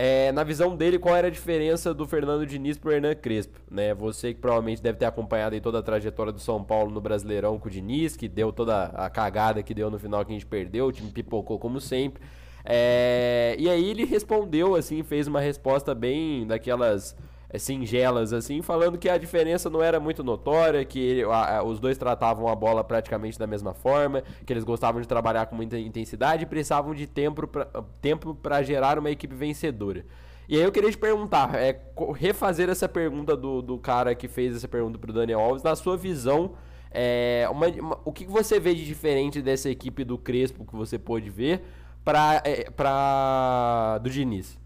é, 0.00 0.30
na 0.30 0.44
visão 0.44 0.76
dele, 0.76 0.96
qual 0.96 1.16
era 1.16 1.26
a 1.26 1.30
diferença 1.30 1.92
do 1.92 2.06
Fernando 2.06 2.46
Diniz 2.46 2.78
pro 2.78 2.92
Hernan 2.92 3.16
Crespo, 3.16 3.58
né? 3.68 3.92
Você 3.94 4.32
que 4.32 4.40
provavelmente 4.40 4.80
deve 4.80 4.96
ter 4.96 5.06
acompanhado 5.06 5.56
aí 5.56 5.60
toda 5.60 5.80
a 5.80 5.82
trajetória 5.82 6.32
do 6.32 6.38
São 6.38 6.62
Paulo 6.62 6.92
no 6.92 7.00
Brasileirão 7.00 7.58
com 7.58 7.66
o 7.66 7.70
Diniz, 7.70 8.16
que 8.16 8.28
deu 8.28 8.52
toda 8.52 8.84
a 8.84 9.10
cagada 9.10 9.60
que 9.60 9.74
deu 9.74 9.90
no 9.90 9.98
final 9.98 10.24
que 10.24 10.30
a 10.30 10.34
gente 10.34 10.46
perdeu, 10.46 10.86
o 10.86 10.92
time 10.92 11.10
pipocou 11.10 11.58
como 11.58 11.80
sempre. 11.80 12.22
É, 12.64 13.56
e 13.58 13.68
aí 13.68 13.90
ele 13.90 14.04
respondeu 14.04 14.76
assim, 14.76 15.02
fez 15.02 15.26
uma 15.26 15.40
resposta 15.40 15.92
bem 15.96 16.46
daquelas 16.46 17.16
é, 17.16 17.27
singelas, 17.56 18.32
assim, 18.32 18.60
falando 18.60 18.98
que 18.98 19.08
a 19.08 19.16
diferença 19.16 19.70
não 19.70 19.82
era 19.82 19.98
muito 19.98 20.22
notória, 20.22 20.84
que 20.84 21.24
a, 21.24 21.58
a, 21.58 21.62
os 21.62 21.80
dois 21.80 21.96
tratavam 21.96 22.48
a 22.48 22.54
bola 22.54 22.84
praticamente 22.84 23.38
da 23.38 23.46
mesma 23.46 23.72
forma, 23.72 24.22
que 24.44 24.52
eles 24.52 24.64
gostavam 24.64 25.00
de 25.00 25.08
trabalhar 25.08 25.46
com 25.46 25.56
muita 25.56 25.78
intensidade 25.78 26.42
e 26.42 26.46
precisavam 26.46 26.94
de 26.94 27.06
tempo 27.06 28.34
para 28.34 28.62
gerar 28.62 28.98
uma 28.98 29.10
equipe 29.10 29.34
vencedora. 29.34 30.04
E 30.46 30.56
aí 30.56 30.62
eu 30.62 30.72
queria 30.72 30.90
te 30.90 30.98
perguntar, 30.98 31.54
é, 31.54 31.78
refazer 32.16 32.68
essa 32.68 32.88
pergunta 32.88 33.36
do, 33.36 33.62
do 33.62 33.78
cara 33.78 34.14
que 34.14 34.28
fez 34.28 34.56
essa 34.56 34.68
pergunta 34.68 34.98
para 34.98 35.10
o 35.10 35.14
Daniel 35.14 35.40
Alves, 35.40 35.62
na 35.62 35.76
sua 35.76 35.96
visão, 35.96 36.52
é, 36.90 37.46
uma, 37.50 37.66
uma, 37.66 38.00
o 38.04 38.12
que 38.12 38.24
você 38.24 38.58
vê 38.58 38.74
de 38.74 38.84
diferente 38.84 39.42
dessa 39.42 39.68
equipe 39.68 40.04
do 40.04 40.16
Crespo 40.16 40.64
que 40.64 40.74
você 40.74 40.98
pôde 40.98 41.28
ver 41.28 41.62
para 42.04 42.42
é, 42.44 43.98
do 44.00 44.08
Diniz? 44.08 44.58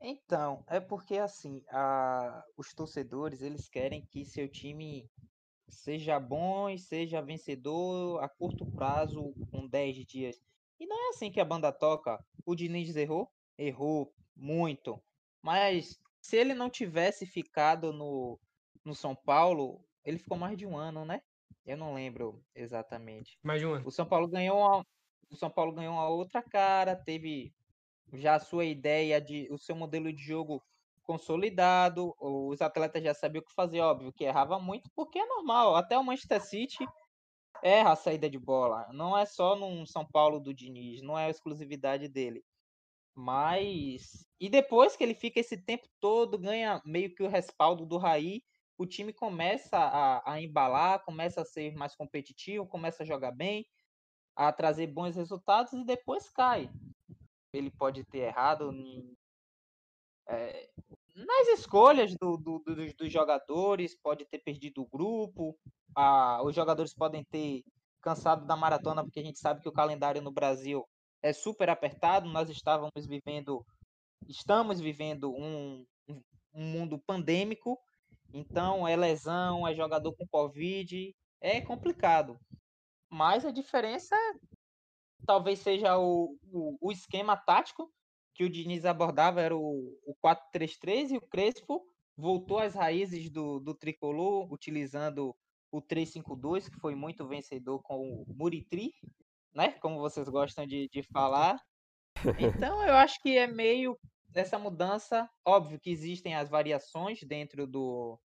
Então, 0.00 0.64
é 0.66 0.80
porque 0.80 1.18
assim, 1.18 1.62
a... 1.68 2.42
os 2.56 2.72
torcedores, 2.72 3.42
eles 3.42 3.68
querem 3.68 4.04
que 4.06 4.24
seu 4.24 4.48
time 4.48 5.10
seja 5.68 6.18
bom 6.18 6.68
e 6.68 6.78
seja 6.78 7.22
vencedor 7.22 8.22
a 8.22 8.28
curto 8.28 8.66
prazo, 8.72 9.34
com 9.50 9.68
10 9.68 10.04
dias. 10.06 10.40
E 10.78 10.86
não 10.86 11.06
é 11.06 11.08
assim 11.10 11.30
que 11.30 11.40
a 11.40 11.44
banda 11.44 11.72
toca. 11.72 12.24
O 12.44 12.54
Diniz 12.54 12.96
errou? 12.96 13.30
Errou 13.56 14.12
muito. 14.34 15.00
Mas 15.42 16.00
se 16.20 16.36
ele 16.36 16.54
não 16.54 16.70
tivesse 16.70 17.26
ficado 17.26 17.92
no, 17.92 18.38
no 18.84 18.94
São 18.94 19.14
Paulo, 19.14 19.84
ele 20.04 20.18
ficou 20.18 20.38
mais 20.38 20.56
de 20.56 20.66
um 20.66 20.76
ano, 20.76 21.04
né? 21.04 21.22
Eu 21.64 21.76
não 21.76 21.94
lembro 21.94 22.42
exatamente. 22.54 23.38
Mais 23.42 23.60
de 23.60 23.66
um 23.66 23.74
ano. 23.74 23.86
O 23.86 23.90
São 23.90 24.06
Paulo 24.06 24.26
ganhou 24.26 24.58
uma, 24.58 24.84
o 25.30 25.36
São 25.36 25.50
Paulo 25.50 25.72
ganhou 25.72 25.94
uma 25.94 26.08
outra 26.08 26.42
cara, 26.42 26.96
teve 26.96 27.54
já 28.14 28.34
a 28.34 28.40
sua 28.40 28.64
ideia 28.64 29.20
de 29.20 29.48
o 29.50 29.58
seu 29.58 29.74
modelo 29.74 30.12
de 30.12 30.22
jogo 30.22 30.62
consolidado, 31.02 32.14
os 32.20 32.60
atletas 32.60 33.02
já 33.02 33.12
sabiam 33.12 33.42
o 33.42 33.44
que 33.44 33.52
fazer, 33.54 33.80
óbvio 33.80 34.12
que 34.12 34.24
errava 34.24 34.60
muito, 34.60 34.88
porque 34.94 35.18
é 35.18 35.26
normal, 35.26 35.74
até 35.74 35.98
o 35.98 36.04
Manchester 36.04 36.40
City 36.40 36.86
erra 37.62 37.92
a 37.92 37.96
saída 37.96 38.30
de 38.30 38.38
bola, 38.38 38.86
não 38.92 39.18
é 39.18 39.26
só 39.26 39.56
no 39.56 39.86
São 39.86 40.06
Paulo 40.06 40.38
do 40.38 40.54
Diniz, 40.54 41.02
não 41.02 41.18
é 41.18 41.26
a 41.26 41.30
exclusividade 41.30 42.08
dele. 42.08 42.44
Mas 43.14 44.26
e 44.38 44.48
depois 44.48 44.96
que 44.96 45.02
ele 45.04 45.14
fica 45.14 45.40
esse 45.40 45.56
tempo 45.56 45.88
todo, 46.00 46.38
ganha 46.38 46.80
meio 46.84 47.14
que 47.14 47.22
o 47.22 47.28
respaldo 47.28 47.84
do 47.84 47.98
Raí, 47.98 48.42
o 48.78 48.86
time 48.86 49.12
começa 49.12 49.76
a, 49.76 50.32
a 50.32 50.40
embalar, 50.40 51.04
começa 51.04 51.42
a 51.42 51.44
ser 51.44 51.74
mais 51.74 51.94
competitivo, 51.94 52.66
começa 52.66 53.02
a 53.02 53.06
jogar 53.06 53.32
bem, 53.32 53.66
a 54.34 54.50
trazer 54.50 54.86
bons 54.86 55.16
resultados 55.16 55.72
e 55.74 55.84
depois 55.84 56.30
cai. 56.30 56.70
Ele 57.52 57.70
pode 57.70 58.04
ter 58.04 58.18
errado 58.18 58.72
em, 58.72 59.16
é, 60.28 60.70
nas 61.16 61.48
escolhas 61.48 62.14
do, 62.14 62.36
do, 62.36 62.58
do, 62.60 62.94
dos 62.94 63.12
jogadores, 63.12 63.96
pode 64.00 64.24
ter 64.24 64.38
perdido 64.38 64.82
o 64.82 64.88
grupo, 64.88 65.56
a, 65.94 66.42
os 66.44 66.54
jogadores 66.54 66.94
podem 66.94 67.24
ter 67.24 67.64
cansado 68.00 68.46
da 68.46 68.56
maratona, 68.56 69.02
porque 69.02 69.20
a 69.20 69.24
gente 69.24 69.38
sabe 69.38 69.60
que 69.60 69.68
o 69.68 69.72
calendário 69.72 70.22
no 70.22 70.30
Brasil 70.30 70.86
é 71.22 71.32
super 71.32 71.68
apertado. 71.68 72.28
Nós 72.28 72.48
estávamos 72.48 73.06
vivendo, 73.06 73.64
estamos 74.28 74.80
vivendo 74.80 75.32
um, 75.32 75.84
um 76.08 76.64
mundo 76.64 76.98
pandêmico, 76.98 77.78
então 78.32 78.86
é 78.86 78.96
lesão, 78.96 79.66
é 79.66 79.74
jogador 79.74 80.14
com 80.14 80.26
Covid, 80.28 81.14
é 81.40 81.60
complicado. 81.60 82.38
Mas 83.10 83.44
a 83.44 83.50
diferença 83.50 84.16
talvez 85.26 85.60
seja 85.60 85.98
o, 85.98 86.36
o, 86.52 86.78
o 86.80 86.92
esquema 86.92 87.36
tático 87.36 87.90
que 88.34 88.44
o 88.44 88.50
Diniz 88.50 88.84
abordava 88.84 89.40
era 89.40 89.56
o, 89.56 89.98
o 90.04 90.14
4-3-3 90.24 91.10
e 91.10 91.16
o 91.16 91.20
Crespo 91.20 91.84
voltou 92.16 92.58
às 92.58 92.74
raízes 92.74 93.30
do, 93.30 93.60
do 93.60 93.74
tricolor, 93.74 94.52
utilizando 94.52 95.34
o 95.70 95.80
3-5-2, 95.80 96.70
que 96.70 96.80
foi 96.80 96.94
muito 96.94 97.26
vencedor 97.26 97.80
com 97.82 97.98
o 97.98 98.24
Muritri, 98.34 98.92
né? 99.54 99.72
Como 99.72 99.98
vocês 99.98 100.28
gostam 100.28 100.66
de, 100.66 100.88
de 100.88 101.02
falar. 101.02 101.60
Então 102.38 102.82
eu 102.86 102.94
acho 102.94 103.20
que 103.20 103.36
é 103.36 103.46
meio 103.46 103.98
essa 104.34 104.58
mudança. 104.58 105.28
Óbvio 105.44 105.80
que 105.80 105.90
existem 105.90 106.34
as 106.34 106.48
variações 106.48 107.22
dentro 107.22 107.66
do, 107.66 108.18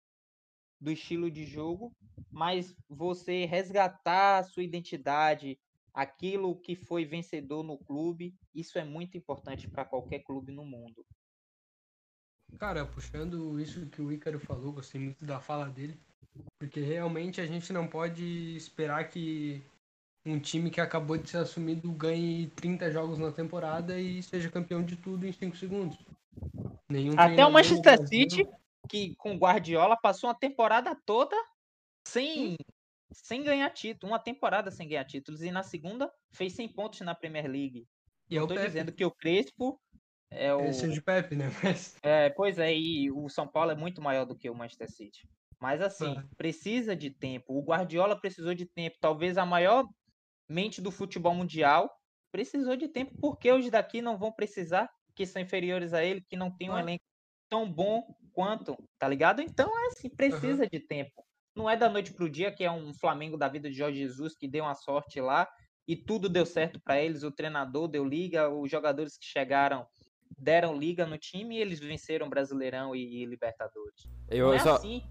do 0.80 0.92
estilo 0.92 1.32
de 1.32 1.46
jogo, 1.46 1.94
mas 2.32 2.76
você 2.90 3.46
resgatar 3.46 4.40
a 4.40 4.44
sua 4.44 4.64
identidade, 4.64 5.58
aquilo 5.96 6.60
que 6.60 6.76
foi 6.76 7.06
vencedor 7.06 7.64
no 7.64 7.78
clube, 7.78 8.36
isso 8.54 8.78
é 8.78 8.84
muito 8.84 9.18
importante 9.18 9.68
para 9.70 9.86
qualquer 9.86 10.20
clube 10.20 10.52
no 10.52 10.66
mundo. 10.66 11.06
Cara, 12.60 12.86
puxando 12.86 13.60
isso 13.60 13.88
que 13.88 14.02
o 14.02 14.12
Ícaro 14.12 14.40
falou, 14.40 14.74
gostei 14.74 15.00
muito 15.00 15.26
da 15.26 15.40
fala 15.40 15.70
dele, 15.70 15.98
porque 16.60 16.82
realmente 16.82 17.40
a 17.40 17.46
gente 17.46 17.72
não 17.72 17.88
pode 17.88 18.56
esperar 18.58 19.10
que 19.10 19.64
um 20.26 20.38
time 20.38 20.70
que 20.70 20.82
acabou 20.82 21.18
de 21.18 21.30
ser 21.30 21.38
assumido 21.38 21.92
ganhe 21.94 22.48
30 22.48 22.92
jogos 22.92 23.18
na 23.18 23.32
temporada 23.32 23.98
e 24.00 24.22
seja 24.22 24.52
campeão 24.52 24.84
de 24.84 24.98
tudo 24.98 25.26
em 25.26 25.32
5 25.32 25.56
segundos. 25.56 25.98
Nenhum 26.90 27.18
Até 27.18 27.46
o 27.46 27.52
Manchester 27.52 28.06
City, 28.08 28.46
que 28.90 29.16
com 29.16 29.38
Guardiola 29.38 29.96
passou 29.96 30.30
uma 30.30 30.36
temporada 30.36 30.96
toda 31.06 31.36
sem 32.08 32.58
sem 33.24 33.44
ganhar 33.44 33.70
título, 33.70 34.12
uma 34.12 34.20
temporada 34.20 34.70
sem 34.70 34.88
ganhar 34.88 35.06
títulos, 35.06 35.42
e 35.42 35.52
na 35.52 35.64
segunda 35.64 36.12
fez 36.32 36.54
100 36.54 36.70
pontos 36.70 37.02
na 37.02 37.16
Premier 37.16 37.48
League. 37.48 37.88
E 38.30 38.36
eu 38.36 38.48
tô 38.48 38.56
Pepe. 38.56 38.68
dizendo 38.68 38.92
que 38.92 39.06
o 39.06 39.12
Crespo 39.12 39.80
é 40.30 40.54
o. 40.54 40.62
Esse 40.62 40.86
é 40.86 40.88
de 40.90 41.02
Pepe, 41.02 41.36
né? 41.36 41.50
Mas... 41.64 41.96
É, 42.04 42.30
pois 42.30 42.60
é, 42.60 42.74
e 42.74 43.12
o 43.12 43.30
São 43.30 43.48
Paulo 43.48 43.72
é 43.72 43.76
muito 43.76 44.02
maior 44.02 44.26
do 44.26 44.36
que 44.36 44.50
o 44.50 44.56
Manchester 44.56 44.92
City. 44.92 45.30
Mas 45.60 45.82
assim, 45.82 46.16
ah. 46.18 46.26
precisa 46.38 46.96
de 46.96 47.10
tempo. 47.10 47.54
O 47.54 47.64
Guardiola 47.64 48.20
precisou 48.20 48.54
de 48.54 48.66
tempo. 48.66 48.98
Talvez 49.00 49.38
a 49.38 49.46
maior 49.46 49.88
mente 50.50 50.82
do 50.82 50.92
futebol 50.92 51.34
mundial 51.34 51.90
precisou 52.32 52.76
de 52.76 52.90
tempo, 52.90 53.16
porque 53.22 53.52
os 53.52 53.70
daqui 53.72 54.02
não 54.02 54.18
vão 54.18 54.32
precisar, 54.32 54.90
que 55.16 55.26
são 55.26 55.42
inferiores 55.42 55.94
a 55.94 56.04
ele, 56.04 56.22
que 56.22 56.36
não 56.36 56.52
tem 56.52 56.70
um 56.70 56.76
ah. 56.76 56.82
elenco 56.82 57.04
tão 57.50 57.72
bom 57.72 58.04
quanto, 58.34 58.76
tá 59.00 59.08
ligado? 59.08 59.42
Então 59.42 59.72
é 59.78 59.88
assim, 59.88 60.10
precisa 60.10 60.64
uhum. 60.64 60.70
de 60.70 60.80
tempo 60.82 61.25
não 61.56 61.70
é 61.70 61.78
da 61.78 61.90
noite 61.90 62.14
pro 62.14 62.30
dia, 62.30 62.52
que 62.52 62.64
é 62.64 62.72
um 62.72 62.94
Flamengo 62.94 63.38
da 63.38 63.48
vida 63.48 63.70
de 63.70 63.78
Jorge 63.78 64.00
Jesus 64.00 64.36
que 64.36 64.48
deu 64.48 64.66
uma 64.66 64.76
sorte 64.76 65.22
lá 65.22 65.48
e 65.88 65.96
tudo 65.96 66.28
deu 66.28 66.46
certo 66.46 66.80
para 66.80 67.02
eles. 67.02 67.24
O 67.24 67.32
treinador 67.32 67.88
deu 67.88 68.04
liga, 68.04 68.50
os 68.50 68.70
jogadores 68.70 69.18
que 69.18 69.26
chegaram 69.26 69.86
deram 70.38 70.78
liga 70.78 71.06
no 71.06 71.18
time 71.18 71.56
e 71.56 71.62
eles 71.62 71.80
venceram 71.80 72.30
Brasileirão 72.30 72.96
e, 72.96 73.22
e 73.22 73.26
Libertadores. 73.26 74.08
Eu 74.30 74.54
é 74.54 74.60
só... 74.60 74.76
assim. 74.76 75.02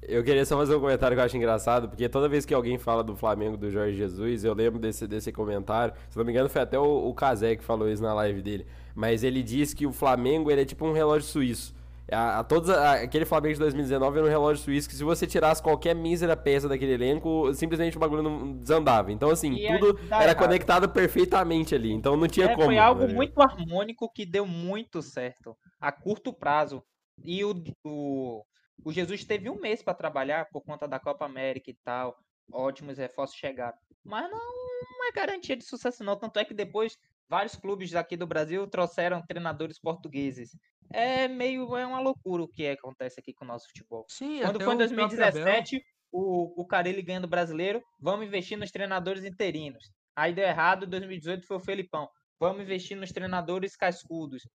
Eu 0.00 0.22
queria 0.22 0.44
só 0.44 0.56
fazer 0.56 0.76
um 0.76 0.80
comentário 0.80 1.16
que 1.16 1.20
eu 1.20 1.24
acho 1.24 1.36
engraçado, 1.36 1.88
porque 1.88 2.08
toda 2.08 2.28
vez 2.28 2.46
que 2.46 2.54
alguém 2.54 2.78
fala 2.78 3.02
do 3.02 3.16
Flamengo 3.16 3.56
do 3.56 3.68
Jorge 3.68 3.96
Jesus, 3.96 4.44
eu 4.44 4.54
lembro 4.54 4.78
desse, 4.78 5.08
desse 5.08 5.32
comentário. 5.32 5.92
Se 6.08 6.16
não 6.16 6.24
me 6.24 6.30
engano, 6.30 6.48
foi 6.48 6.62
até 6.62 6.78
o, 6.78 7.08
o 7.08 7.12
Kazé 7.12 7.56
que 7.56 7.64
falou 7.64 7.88
isso 7.88 8.00
na 8.00 8.14
live 8.14 8.40
dele. 8.40 8.64
Mas 8.94 9.24
ele 9.24 9.42
diz 9.42 9.74
que 9.74 9.86
o 9.86 9.92
Flamengo 9.92 10.52
ele 10.52 10.62
é 10.62 10.64
tipo 10.64 10.86
um 10.86 10.92
relógio 10.92 11.28
suíço. 11.28 11.74
A, 12.10 12.40
a 12.40 12.44
todos, 12.44 12.70
a, 12.70 13.02
aquele 13.02 13.24
Flamengo 13.24 13.54
de 13.54 13.60
2019 13.60 14.18
era 14.18 14.26
um 14.26 14.30
relógio 14.30 14.64
suíço 14.64 14.88
que 14.88 14.94
se 14.94 15.04
você 15.04 15.26
tirasse 15.26 15.62
qualquer 15.62 15.94
mísera 15.94 16.36
peça 16.36 16.68
daquele 16.68 16.92
elenco, 16.92 17.52
simplesmente 17.54 17.96
o 17.96 18.00
bagulho 18.00 18.22
não 18.22 18.52
desandava. 18.54 19.12
Então, 19.12 19.30
assim, 19.30 19.54
e 19.54 19.78
tudo 19.78 19.98
era 20.10 20.24
errado. 20.24 20.38
conectado 20.38 20.88
perfeitamente 20.88 21.74
ali. 21.74 21.92
Então 21.92 22.16
não 22.16 22.26
tinha 22.26 22.46
é, 22.46 22.54
como. 22.54 22.66
Foi 22.66 22.78
algo 22.78 23.06
né? 23.06 23.12
muito 23.12 23.40
harmônico 23.40 24.10
que 24.10 24.24
deu 24.24 24.46
muito 24.46 25.02
certo 25.02 25.56
a 25.78 25.92
curto 25.92 26.32
prazo. 26.32 26.82
E 27.24 27.44
o, 27.44 27.54
o, 27.84 28.44
o 28.84 28.92
Jesus 28.92 29.24
teve 29.24 29.50
um 29.50 29.60
mês 29.60 29.82
para 29.82 29.94
trabalhar 29.94 30.48
por 30.50 30.62
conta 30.62 30.88
da 30.88 30.98
Copa 30.98 31.26
América 31.26 31.70
e 31.70 31.76
tal. 31.84 32.16
Ótimos 32.50 32.96
reforços 32.96 33.36
chegaram. 33.36 33.76
Mas 34.02 34.30
não, 34.30 34.38
não 34.38 35.08
é 35.08 35.12
garantia 35.12 35.56
de 35.56 35.64
sucesso, 35.64 36.02
não. 36.02 36.16
Tanto 36.16 36.38
é 36.38 36.44
que 36.44 36.54
depois 36.54 36.96
vários 37.28 37.56
clubes 37.56 37.94
aqui 37.94 38.16
do 38.16 38.26
Brasil 38.26 38.66
trouxeram 38.66 39.22
treinadores 39.26 39.78
portugueses 39.78 40.56
é 40.90 41.28
meio 41.28 41.76
é 41.76 41.86
uma 41.86 42.00
loucura 42.00 42.42
o 42.42 42.48
que 42.48 42.66
acontece 42.66 43.20
aqui 43.20 43.32
com 43.32 43.44
o 43.44 43.48
nosso 43.48 43.66
futebol. 43.68 44.06
Sim, 44.08 44.40
Quando 44.40 44.62
foi 44.62 44.74
em 44.74 44.78
2017, 44.78 45.84
o, 46.10 46.60
o 46.60 46.66
Carelli 46.66 47.02
ganhando 47.02 47.28
brasileiro, 47.28 47.82
vamos 47.98 48.26
investir 48.26 48.58
nos 48.58 48.70
treinadores 48.70 49.24
interinos. 49.24 49.90
Aí 50.16 50.32
deu 50.32 50.44
errado, 50.44 50.86
em 50.86 50.88
2018 50.88 51.46
foi 51.46 51.56
o 51.56 51.60
Felipão. 51.60 52.08
Vamos 52.40 52.62
investir 52.62 52.96
nos 52.96 53.10
treinadores 53.10 53.76
cascudos. 53.76 54.48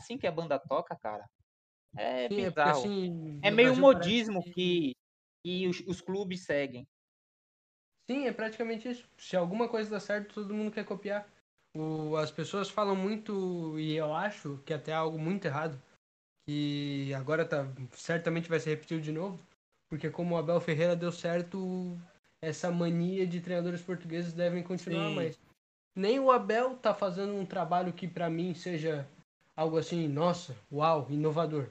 Assim 0.00 0.18
que 0.18 0.26
a 0.26 0.32
banda 0.32 0.58
toca, 0.58 0.96
cara. 0.96 1.24
É 1.96 2.28
Sim, 2.28 2.40
é 2.40 2.48
bizarro. 2.50 2.70
É, 2.70 2.72
assim, 2.72 3.40
é 3.42 3.50
meio 3.50 3.76
modismo 3.76 4.42
que, 4.42 4.52
que, 4.52 4.96
que 5.44 5.68
os, 5.68 5.80
os 5.86 6.00
clubes 6.00 6.44
seguem. 6.44 6.86
Sim, 8.10 8.26
é 8.26 8.32
praticamente 8.32 8.88
isso. 8.88 9.08
Se 9.16 9.36
alguma 9.36 9.68
coisa 9.68 9.90
dá 9.90 10.00
certo, 10.00 10.34
todo 10.34 10.54
mundo 10.54 10.72
quer 10.72 10.84
copiar. 10.84 11.30
O, 11.76 12.16
as 12.16 12.30
pessoas 12.30 12.68
falam 12.68 12.96
muito, 12.96 13.78
e 13.78 13.96
eu 13.96 14.14
acho 14.14 14.60
que 14.64 14.72
até 14.72 14.90
é 14.90 14.94
algo 14.94 15.18
muito 15.18 15.44
errado, 15.46 15.80
que 16.46 17.12
agora 17.14 17.44
tá, 17.44 17.66
certamente 17.92 18.48
vai 18.48 18.58
ser 18.58 18.70
repetido 18.70 19.00
de 19.00 19.12
novo, 19.12 19.38
porque 19.88 20.10
como 20.10 20.34
o 20.34 20.38
Abel 20.38 20.60
Ferreira 20.60 20.96
deu 20.96 21.12
certo, 21.12 21.96
essa 22.42 22.70
mania 22.70 23.26
de 23.26 23.40
treinadores 23.40 23.82
portugueses 23.82 24.32
devem 24.32 24.62
continuar, 24.62 25.08
Sim. 25.08 25.14
mas 25.14 25.38
nem 25.94 26.18
o 26.18 26.30
Abel 26.30 26.76
tá 26.76 26.94
fazendo 26.94 27.34
um 27.34 27.44
trabalho 27.44 27.92
que 27.92 28.08
para 28.08 28.30
mim 28.30 28.54
seja 28.54 29.06
algo 29.56 29.76
assim, 29.76 30.08
nossa, 30.08 30.56
uau, 30.72 31.06
inovador. 31.10 31.68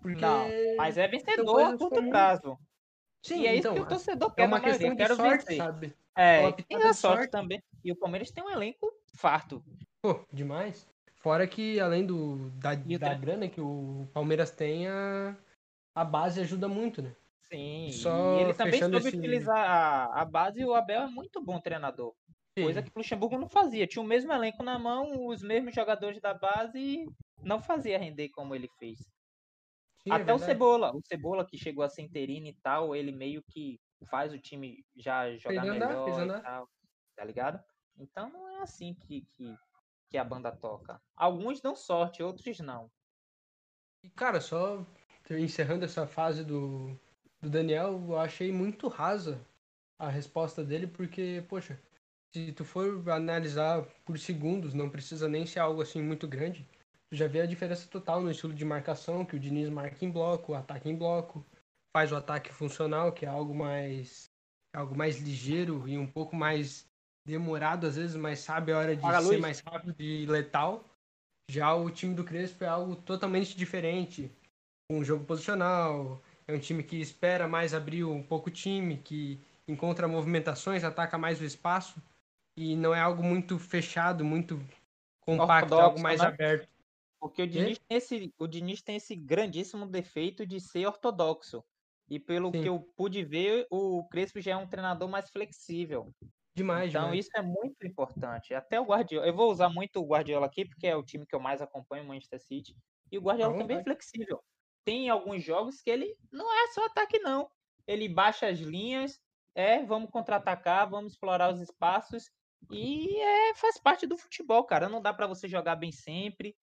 Porque 0.00 0.20
não, 0.20 0.46
mas 0.76 0.98
é 0.98 1.08
vencedor 1.08 1.62
a 1.62 1.78
curto 1.78 1.94
como... 1.94 2.10
prazo. 2.10 2.58
Sim, 3.22 3.40
e 3.40 3.46
é 3.46 3.56
então, 3.56 3.72
isso 3.72 3.80
que 3.80 3.86
o 3.86 3.88
torcedor 3.88 4.34
quer. 4.34 4.42
É 4.42 4.46
uma 4.46 4.60
questão 4.60 4.94
de 4.94 5.06
sorte, 5.06 5.44
vencer. 5.46 5.56
sabe? 5.56 5.96
É, 6.14 6.52
tem 6.52 6.76
a 6.76 6.92
sorte, 6.92 6.98
sorte 6.98 7.30
também. 7.30 7.62
E 7.82 7.90
o 7.90 7.96
Palmeiras 7.96 8.30
tem 8.30 8.44
um 8.44 8.50
elenco 8.50 8.92
farto. 9.14 9.62
Pô, 10.02 10.20
demais. 10.32 10.86
Fora 11.16 11.46
que, 11.46 11.80
além 11.80 12.04
do, 12.04 12.50
da, 12.58 12.74
da 12.74 13.14
grana 13.14 13.48
que 13.48 13.60
o 13.60 14.06
Palmeiras 14.12 14.50
tem, 14.50 14.86
a, 14.88 15.34
a 15.94 16.04
base 16.04 16.40
ajuda 16.40 16.68
muito, 16.68 17.00
né? 17.00 17.14
Sim, 17.50 17.90
Só 17.92 18.38
e 18.38 18.42
ele 18.42 18.54
também 18.54 18.80
soube 18.80 18.96
esse... 18.96 19.16
utilizar 19.16 19.56
a, 19.56 20.20
a 20.20 20.24
base 20.24 20.60
e 20.60 20.64
o 20.64 20.74
Abel 20.74 21.02
é 21.02 21.06
muito 21.06 21.40
bom 21.42 21.60
treinador. 21.60 22.14
Sim. 22.58 22.64
Coisa 22.64 22.82
que 22.82 22.90
o 22.90 22.98
Luxemburgo 22.98 23.38
não 23.38 23.48
fazia. 23.48 23.86
Tinha 23.86 24.02
o 24.02 24.06
mesmo 24.06 24.32
elenco 24.32 24.62
na 24.62 24.78
mão, 24.78 25.26
os 25.26 25.42
mesmos 25.42 25.74
jogadores 25.74 26.20
da 26.20 26.34
base 26.34 26.78
e 26.78 27.06
não 27.42 27.60
fazia 27.60 27.98
render 27.98 28.28
como 28.30 28.54
ele 28.54 28.68
fez. 28.78 28.98
Sim, 30.02 30.10
é 30.10 30.12
Até 30.12 30.22
o 30.34 30.38
verdade. 30.38 30.44
Cebola, 30.44 30.94
o 30.94 31.00
Cebola 31.06 31.46
que 31.46 31.56
chegou 31.56 31.84
a 31.84 31.88
ser 31.88 32.02
interino 32.02 32.46
e 32.46 32.54
tal, 32.62 32.94
ele 32.94 33.12
meio 33.12 33.42
que 33.50 33.80
faz 34.10 34.32
o 34.32 34.38
time 34.38 34.84
já 34.96 35.34
jogar 35.36 35.62
Fez 35.62 35.74
andar, 35.74 35.88
melhor 35.88 36.04
fez 36.04 36.16
e 36.16 36.20
andar. 36.20 36.42
tal, 36.42 36.68
tá 37.16 37.24
ligado? 37.24 37.64
Então 37.96 38.30
não 38.30 38.48
é 38.48 38.62
assim 38.62 38.94
que, 38.94 39.22
que, 39.32 39.56
que 40.10 40.18
a 40.18 40.24
banda 40.24 40.50
toca. 40.50 41.00
Alguns 41.16 41.60
dão 41.60 41.74
sorte, 41.76 42.22
outros 42.22 42.58
não. 42.60 42.90
E, 44.02 44.10
cara, 44.10 44.40
só 44.40 44.84
encerrando 45.30 45.84
essa 45.84 46.06
fase 46.06 46.44
do, 46.44 46.98
do 47.40 47.48
Daniel, 47.48 47.92
eu 48.08 48.18
achei 48.18 48.52
muito 48.52 48.88
rasa 48.88 49.40
a 49.98 50.08
resposta 50.08 50.64
dele, 50.64 50.86
porque, 50.86 51.44
poxa, 51.48 51.80
se 52.34 52.52
tu 52.52 52.64
for 52.64 53.08
analisar 53.08 53.82
por 54.04 54.18
segundos, 54.18 54.74
não 54.74 54.90
precisa 54.90 55.28
nem 55.28 55.46
ser 55.46 55.60
algo 55.60 55.80
assim 55.80 56.02
muito 56.02 56.26
grande, 56.26 56.68
tu 57.08 57.16
já 57.16 57.26
vê 57.26 57.40
a 57.40 57.46
diferença 57.46 57.88
total 57.88 58.20
no 58.20 58.30
estilo 58.30 58.52
de 58.52 58.64
marcação, 58.64 59.24
que 59.24 59.36
o 59.36 59.38
Diniz 59.38 59.68
marca 59.70 60.04
em 60.04 60.10
bloco, 60.10 60.52
ataca 60.52 60.88
em 60.88 60.96
bloco, 60.96 61.46
faz 61.92 62.10
o 62.10 62.16
ataque 62.16 62.52
funcional, 62.52 63.12
que 63.12 63.24
é 63.24 63.28
algo 63.28 63.54
mais 63.54 64.30
algo 64.74 64.96
mais 64.96 65.20
ligeiro 65.20 65.88
e 65.88 65.96
um 65.96 66.06
pouco 66.06 66.34
mais 66.34 66.90
demorado 67.24 67.86
às 67.86 67.96
vezes, 67.96 68.16
mas 68.16 68.40
sabe 68.40 68.72
a 68.72 68.78
hora 68.78 68.96
de 68.96 69.02
ser 69.02 69.20
luz. 69.20 69.40
mais 69.40 69.60
rápido 69.60 69.94
e 69.98 70.26
letal. 70.26 70.84
Já 71.50 71.74
o 71.74 71.90
time 71.90 72.14
do 72.14 72.24
Crespo 72.24 72.64
é 72.64 72.68
algo 72.68 72.96
totalmente 72.96 73.56
diferente. 73.56 74.30
Um 74.90 75.04
jogo 75.04 75.24
posicional, 75.24 76.22
é 76.46 76.54
um 76.54 76.58
time 76.58 76.82
que 76.82 77.00
espera 77.00 77.48
mais 77.48 77.74
abrir 77.74 78.04
um 78.04 78.22
pouco 78.22 78.48
o 78.48 78.52
time, 78.52 78.98
que 78.98 79.40
encontra 79.66 80.06
movimentações, 80.06 80.84
ataca 80.84 81.16
mais 81.16 81.40
o 81.40 81.44
espaço. 81.44 82.02
E 82.56 82.76
não 82.76 82.94
é 82.94 83.00
algo 83.00 83.22
muito 83.22 83.58
fechado, 83.58 84.24
muito 84.24 84.62
compacto, 85.20 85.74
é 85.74 85.76
algo 85.76 85.96
Ortodoxo, 85.96 86.02
mais 86.02 86.20
né? 86.20 86.26
aberto. 86.26 86.68
Porque 87.18 87.42
o 87.42 87.46
Diniz, 87.46 87.78
tem 87.78 87.96
esse, 87.96 88.34
o 88.38 88.46
Diniz 88.46 88.82
tem 88.82 88.96
esse 88.96 89.16
grandíssimo 89.16 89.86
defeito 89.86 90.46
de 90.46 90.60
ser 90.60 90.86
ortodoxo. 90.86 91.64
E 92.08 92.20
pelo 92.20 92.52
Sim. 92.52 92.62
que 92.62 92.68
eu 92.68 92.80
pude 92.94 93.24
ver, 93.24 93.66
o 93.70 94.04
Crespo 94.08 94.40
já 94.40 94.52
é 94.52 94.56
um 94.56 94.66
treinador 94.66 95.08
mais 95.08 95.30
flexível. 95.30 96.12
Demais, 96.56 96.90
Então 96.90 97.12
demais. 97.12 97.14
isso 97.14 97.30
é 97.36 97.42
muito 97.42 97.86
importante. 97.86 98.54
Até 98.54 98.80
o 98.80 98.84
Guardiola, 98.84 99.26
eu 99.26 99.34
vou 99.34 99.50
usar 99.50 99.68
muito 99.68 100.00
o 100.00 100.06
Guardiola 100.06 100.46
aqui 100.46 100.64
porque 100.64 100.86
é 100.86 100.96
o 100.96 101.02
time 101.04 101.26
que 101.26 101.34
eu 101.34 101.40
mais 101.40 101.60
acompanho, 101.62 102.04
o 102.04 102.06
Manchester 102.08 102.40
City. 102.40 102.76
E 103.10 103.18
o 103.18 103.22
Guardiola 103.22 103.54
também 103.56 103.76
é 103.78 103.82
flexível. 103.82 104.40
Tem 104.84 105.08
alguns 105.08 105.42
jogos 105.42 105.80
que 105.82 105.90
ele 105.90 106.16
não 106.32 106.46
é 106.52 106.68
só 106.68 106.84
ataque 106.86 107.18
não. 107.18 107.50
Ele 107.86 108.08
baixa 108.08 108.46
as 108.48 108.58
linhas, 108.60 109.20
é, 109.54 109.82
vamos 109.84 110.10
contra-atacar, 110.10 110.88
vamos 110.88 111.12
explorar 111.12 111.52
os 111.52 111.60
espaços 111.60 112.30
e 112.70 113.16
é, 113.20 113.54
faz 113.54 113.78
parte 113.78 114.06
do 114.06 114.16
futebol, 114.16 114.64
cara. 114.64 114.88
Não 114.88 115.02
dá 115.02 115.12
para 115.12 115.26
você 115.26 115.48
jogar 115.48 115.76
bem 115.76 115.92
sempre. 115.92 116.56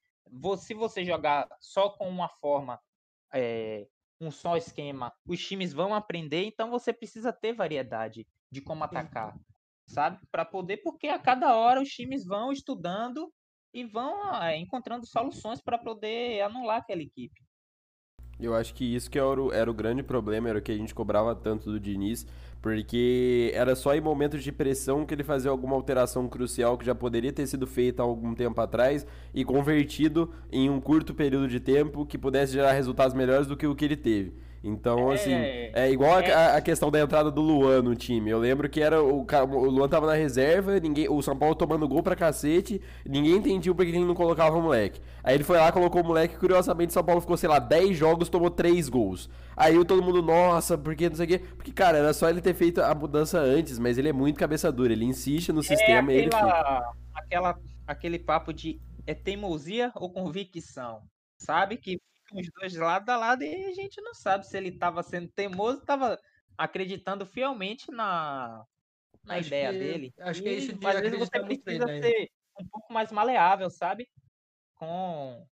Se 0.60 0.73
você 0.73 1.04
jogar 1.04 1.47
só 1.60 1.89
com 1.89 2.08
uma 2.08 2.30
forma, 2.30 2.80
é, 3.34 3.88
um 4.19 4.32
só 4.32 4.56
esquema, 4.58 5.13
os 5.27 5.45
times 5.45 5.73
vão 5.73 5.93
aprender. 5.93 6.45
Então 6.45 6.69
você 6.69 6.93
precisa 6.93 7.34
ter 7.34 7.54
variedade 7.54 8.27
de 8.51 8.62
como 8.62 8.84
atacar 8.84 9.36
sabe? 9.91 10.19
Para 10.32 10.45
poder, 10.45 10.77
porque 10.77 11.08
a 11.08 11.19
cada 11.19 11.56
hora 11.56 11.82
os 11.82 11.89
times 11.89 12.25
vão 12.25 12.51
estudando 12.51 13.32
e 13.73 13.86
vão 13.86 14.36
é, 14.41 14.58
encontrando 14.58 15.06
soluções 15.06 15.62
para 15.62 15.77
poder 15.77 16.41
anular 16.41 16.77
aquela 16.77 17.01
equipe. 17.01 17.41
Eu 18.39 18.56
acho 18.56 18.73
que 18.73 18.95
isso 18.95 19.10
que 19.10 19.19
era 19.19 19.39
o, 19.39 19.54
era 19.54 19.69
o 19.69 19.73
grande 19.73 20.01
problema, 20.01 20.49
era 20.49 20.58
o 20.58 20.62
que 20.62 20.71
a 20.71 20.77
gente 20.77 20.95
cobrava 20.95 21.36
tanto 21.36 21.71
do 21.71 21.80
Diniz, 21.80 22.25
porque 22.60 23.51
era 23.54 23.75
só 23.75 23.93
em 23.93 24.01
momentos 24.01 24.43
de 24.43 24.51
pressão 24.51 25.06
que 25.06 25.13
ele 25.13 25.23
fazia 25.23 25.51
alguma 25.51 25.75
alteração 25.75 26.27
crucial 26.27 26.75
que 26.75 26.86
já 26.86 26.95
poderia 26.95 27.32
ter 27.32 27.45
sido 27.45 27.67
feita 27.67 28.01
há 28.01 28.06
algum 28.06 28.34
tempo 28.34 28.60
atrás 28.60 29.06
e 29.34 29.45
convertido 29.45 30.34
em 30.51 30.69
um 30.71 30.82
curto 30.82 31.13
período 31.13 31.47
de 31.47 31.60
tempo 31.60 32.06
que 32.06 32.17
pudesse 32.17 32.54
gerar 32.54 32.71
resultados 32.71 33.15
melhores 33.15 33.45
do 33.45 33.56
que 33.56 33.67
o 33.67 33.75
que 33.75 33.86
ele 33.86 33.97
teve. 33.97 34.34
Então, 34.63 35.12
É, 35.12 35.15
assim, 35.15 35.32
é 35.74 35.89
igual 35.91 36.17
a- 36.17 36.21
é. 36.21 36.32
a, 36.32 36.58
a 36.58 36.62
questão 36.62 36.91
da 36.91 37.00
entrada 37.00 37.32
do 37.32 37.41
Luan 37.41 37.82
no 37.82 37.95
time. 37.95 38.30
Eu 38.30 38.38
lembro 38.39 38.69
que 38.69 38.80
era 38.80 39.02
o, 39.04 39.26
o 39.26 39.69
Luan 39.71 39.89
tava 39.89 40.06
na 40.06 40.13
reserva, 40.13 40.80
ninguém, 40.80 41.10
o 41.10 41.19
São 41.24 41.36
Paulo 41.36 41.56
tomando 41.56 41.88
gol 41.88 42.04
pra 42.04 42.15
cacete, 42.15 42.80
ninguém 43.04 43.38
entendia 43.38 43.74
por 43.74 43.84
que 43.84 43.91
ele 43.91 44.06
não 44.06 44.13
colocava 44.13 44.56
o 44.56 44.62
moleque. 44.62 45.02
Aí 45.24 45.34
ele 45.36 45.43
foi 45.43 45.58
lá, 45.58 45.71
colocou 45.71 46.02
o 46.02 46.06
moleque, 46.06 46.38
curiosamente 46.38 46.91
o 46.91 46.93
São 46.93 47.04
Paulo 47.04 47.21
ficou, 47.21 47.38
sei 47.38 47.50
lá, 47.50 47.58
10 47.58 47.97
jogos, 47.97 48.30
tomou 48.30 48.52
3 48.52 48.88
gols. 48.88 49.30
Aí 49.58 49.84
todo 49.84 50.04
mundo, 50.04 50.21
nossa, 50.21 50.78
por 50.78 50.95
que 50.95 51.10
não 51.10 51.15
sei 51.15 51.26
o 51.26 51.30
quê? 51.30 51.39
Porque, 51.39 51.71
cara, 51.71 51.97
era 51.97 52.13
só 52.13 52.30
ele 52.30 52.39
ter 52.41 52.54
feito 52.54 52.82
a 52.82 52.93
mudança 52.93 53.39
antes, 53.39 53.80
mas 53.80 53.97
ele 53.97 54.10
é 54.10 54.13
muito 54.13 54.38
cabeça 54.39 54.71
dura, 54.71 54.93
ele 54.93 55.06
insiste 55.06 55.52
no 55.52 55.63
É 55.63 55.63
sistema 55.63 56.13
e 56.13 56.17
ele 56.17 56.32
fica. 56.32 56.54
aquela, 56.54 56.93
aquela, 57.13 57.60
aquele 57.88 58.19
papo 58.19 58.54
de 58.54 58.82
é 59.06 59.13
teimosia 59.15 59.91
ou 59.95 60.12
convicção, 60.12 61.02
sabe? 61.38 61.78
Que 61.78 62.00
ficam 62.31 62.41
os 62.41 62.49
dois 62.59 62.75
lado 62.75 63.09
a 63.09 63.17
lado 63.17 63.43
e 63.43 63.65
a 63.65 63.73
gente 63.73 64.01
não 64.01 64.13
sabe 64.13 64.45
se 64.47 64.57
ele 64.57 64.69
estava 64.69 65.03
sendo 65.03 65.29
teimoso, 65.31 65.79
estava 65.79 66.17
acreditando 66.57 67.25
fielmente 67.25 67.91
na, 67.91 68.63
na 69.25 69.37
Acho 69.37 69.47
ideia 69.47 69.71
que- 69.71 69.79
dele. 69.79 70.13
acho 70.19 70.41
que 70.41 70.49
é 70.49 70.53
E, 70.53 70.57
isso 70.57 70.73
de 70.73 70.87
às 70.87 70.99
vezes 70.99 71.19
você 71.19 71.39
precisa 71.39 71.85
ser 71.87 72.27
um 72.59 72.67
pouco 72.67 72.93
mais 72.93 73.11
maleável, 73.11 73.69
sabe? 73.69 74.07
Com, 74.75 75.45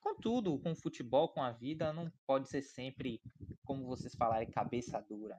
com 0.00 0.14
tudo, 0.16 0.58
com 0.60 0.72
o 0.72 0.76
futebol, 0.76 1.28
com 1.28 1.42
a 1.42 1.52
vida, 1.52 1.92
não 1.92 2.10
pode 2.26 2.48
ser 2.48 2.62
sempre, 2.62 3.20
como 3.64 3.86
vocês 3.86 4.14
falarem, 4.14 4.50
cabeça 4.50 5.00
dura. 5.00 5.38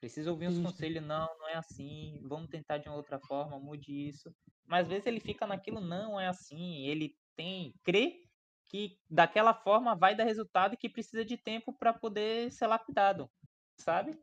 Precisa 0.00 0.30
ouvir 0.30 0.48
uns 0.48 0.58
conselhos, 0.62 1.02
não, 1.04 1.28
não 1.38 1.48
é 1.48 1.56
assim, 1.56 2.20
vamos 2.24 2.48
tentar 2.48 2.78
de 2.78 2.88
uma 2.88 2.96
outra 2.96 3.20
forma, 3.20 3.58
mude 3.60 3.92
isso. 4.08 4.34
Mas 4.66 4.82
às 4.84 4.88
vezes 4.88 5.06
ele 5.06 5.20
fica 5.20 5.46
naquilo, 5.46 5.80
não 5.80 6.18
é 6.18 6.26
assim, 6.26 6.86
ele 6.86 7.14
tem, 7.36 7.74
crê 7.84 8.22
que 8.70 8.96
daquela 9.10 9.52
forma 9.52 9.96
vai 9.96 10.14
dar 10.14 10.22
resultado 10.24 10.74
e 10.74 10.76
que 10.76 10.88
precisa 10.88 11.24
de 11.24 11.36
tempo 11.36 11.72
para 11.72 11.92
poder 11.92 12.52
ser 12.52 12.68
lapidado, 12.68 13.28
sabe? 13.76 14.16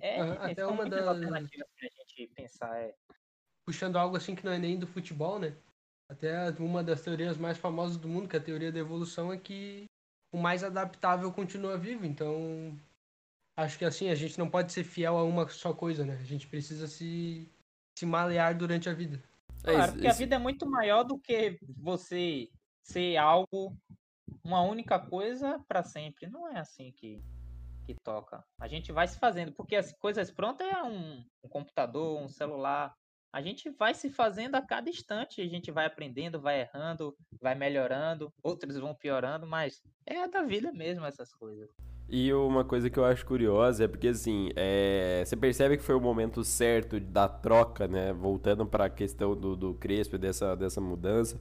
É, 0.00 0.18
Aham, 0.18 0.50
até 0.50 0.66
uma 0.66 0.86
das- 0.86 1.06
alternativas 1.06 1.68
pra 1.78 1.88
gente 1.88 2.34
pensar, 2.34 2.80
é. 2.80 2.94
puxando 3.66 3.96
algo 3.96 4.16
assim 4.16 4.34
que 4.34 4.42
não 4.44 4.52
é 4.52 4.58
nem 4.58 4.78
do 4.78 4.86
futebol, 4.86 5.38
né? 5.38 5.54
Até 6.08 6.50
uma 6.58 6.82
das 6.82 7.02
teorias 7.02 7.36
mais 7.36 7.58
famosas 7.58 7.98
do 7.98 8.08
mundo, 8.08 8.26
que 8.26 8.34
é 8.36 8.38
a 8.38 8.42
teoria 8.42 8.72
da 8.72 8.78
evolução, 8.78 9.30
é 9.30 9.36
que 9.36 9.84
o 10.32 10.38
mais 10.38 10.64
adaptável 10.64 11.30
continua 11.30 11.76
vivo. 11.76 12.06
Então, 12.06 12.74
acho 13.54 13.78
que 13.78 13.84
assim, 13.84 14.08
a 14.08 14.14
gente 14.14 14.38
não 14.38 14.48
pode 14.48 14.72
ser 14.72 14.82
fiel 14.82 15.18
a 15.18 15.24
uma 15.24 15.46
só 15.48 15.74
coisa, 15.74 16.06
né? 16.06 16.14
A 16.14 16.24
gente 16.24 16.48
precisa 16.48 16.88
se, 16.88 17.46
se 17.98 18.06
malear 18.06 18.56
durante 18.56 18.88
a 18.88 18.94
vida. 18.94 19.22
É, 19.62 19.72
Claro, 19.72 19.92
porque 19.92 20.08
a 20.08 20.14
vida 20.14 20.36
é 20.36 20.38
muito 20.38 20.68
maior 20.68 21.04
do 21.04 21.18
que 21.18 21.58
você 21.76 22.48
ser 22.90 23.16
algo, 23.16 23.76
uma 24.44 24.62
única 24.62 24.98
coisa 24.98 25.62
para 25.68 25.82
sempre. 25.82 26.28
Não 26.28 26.48
é 26.48 26.58
assim 26.58 26.92
que, 26.92 27.22
que 27.86 27.94
toca. 28.04 28.44
A 28.60 28.68
gente 28.68 28.92
vai 28.92 29.06
se 29.06 29.18
fazendo, 29.18 29.52
porque 29.52 29.76
as 29.76 29.92
coisas 29.92 30.30
prontas 30.30 30.66
é 30.66 30.82
um, 30.82 31.24
um 31.44 31.48
computador, 31.48 32.20
um 32.20 32.28
celular. 32.28 32.94
A 33.32 33.40
gente 33.40 33.70
vai 33.70 33.94
se 33.94 34.10
fazendo 34.10 34.56
a 34.56 34.62
cada 34.62 34.90
instante, 34.90 35.40
a 35.40 35.46
gente 35.46 35.70
vai 35.70 35.86
aprendendo, 35.86 36.40
vai 36.40 36.62
errando, 36.62 37.16
vai 37.40 37.54
melhorando, 37.54 38.32
outros 38.42 38.76
vão 38.76 38.92
piorando, 38.92 39.46
mas 39.46 39.80
é 40.04 40.26
da 40.26 40.42
vida 40.42 40.72
mesmo 40.72 41.06
essas 41.06 41.32
coisas. 41.32 41.70
E 42.12 42.32
uma 42.32 42.64
coisa 42.64 42.90
que 42.90 42.98
eu 42.98 43.04
acho 43.04 43.24
curiosa 43.24 43.84
é 43.84 43.88
porque, 43.88 44.08
assim, 44.08 44.50
é, 44.56 45.22
você 45.24 45.36
percebe 45.36 45.76
que 45.76 45.82
foi 45.84 45.94
o 45.94 46.00
momento 46.00 46.42
certo 46.42 46.98
da 46.98 47.28
troca, 47.28 47.86
né? 47.86 48.12
Voltando 48.12 48.66
para 48.66 48.86
a 48.86 48.90
questão 48.90 49.36
do, 49.36 49.54
do 49.54 49.74
Crespo 49.74 50.18
dessa, 50.18 50.56
dessa 50.56 50.80
mudança. 50.80 51.38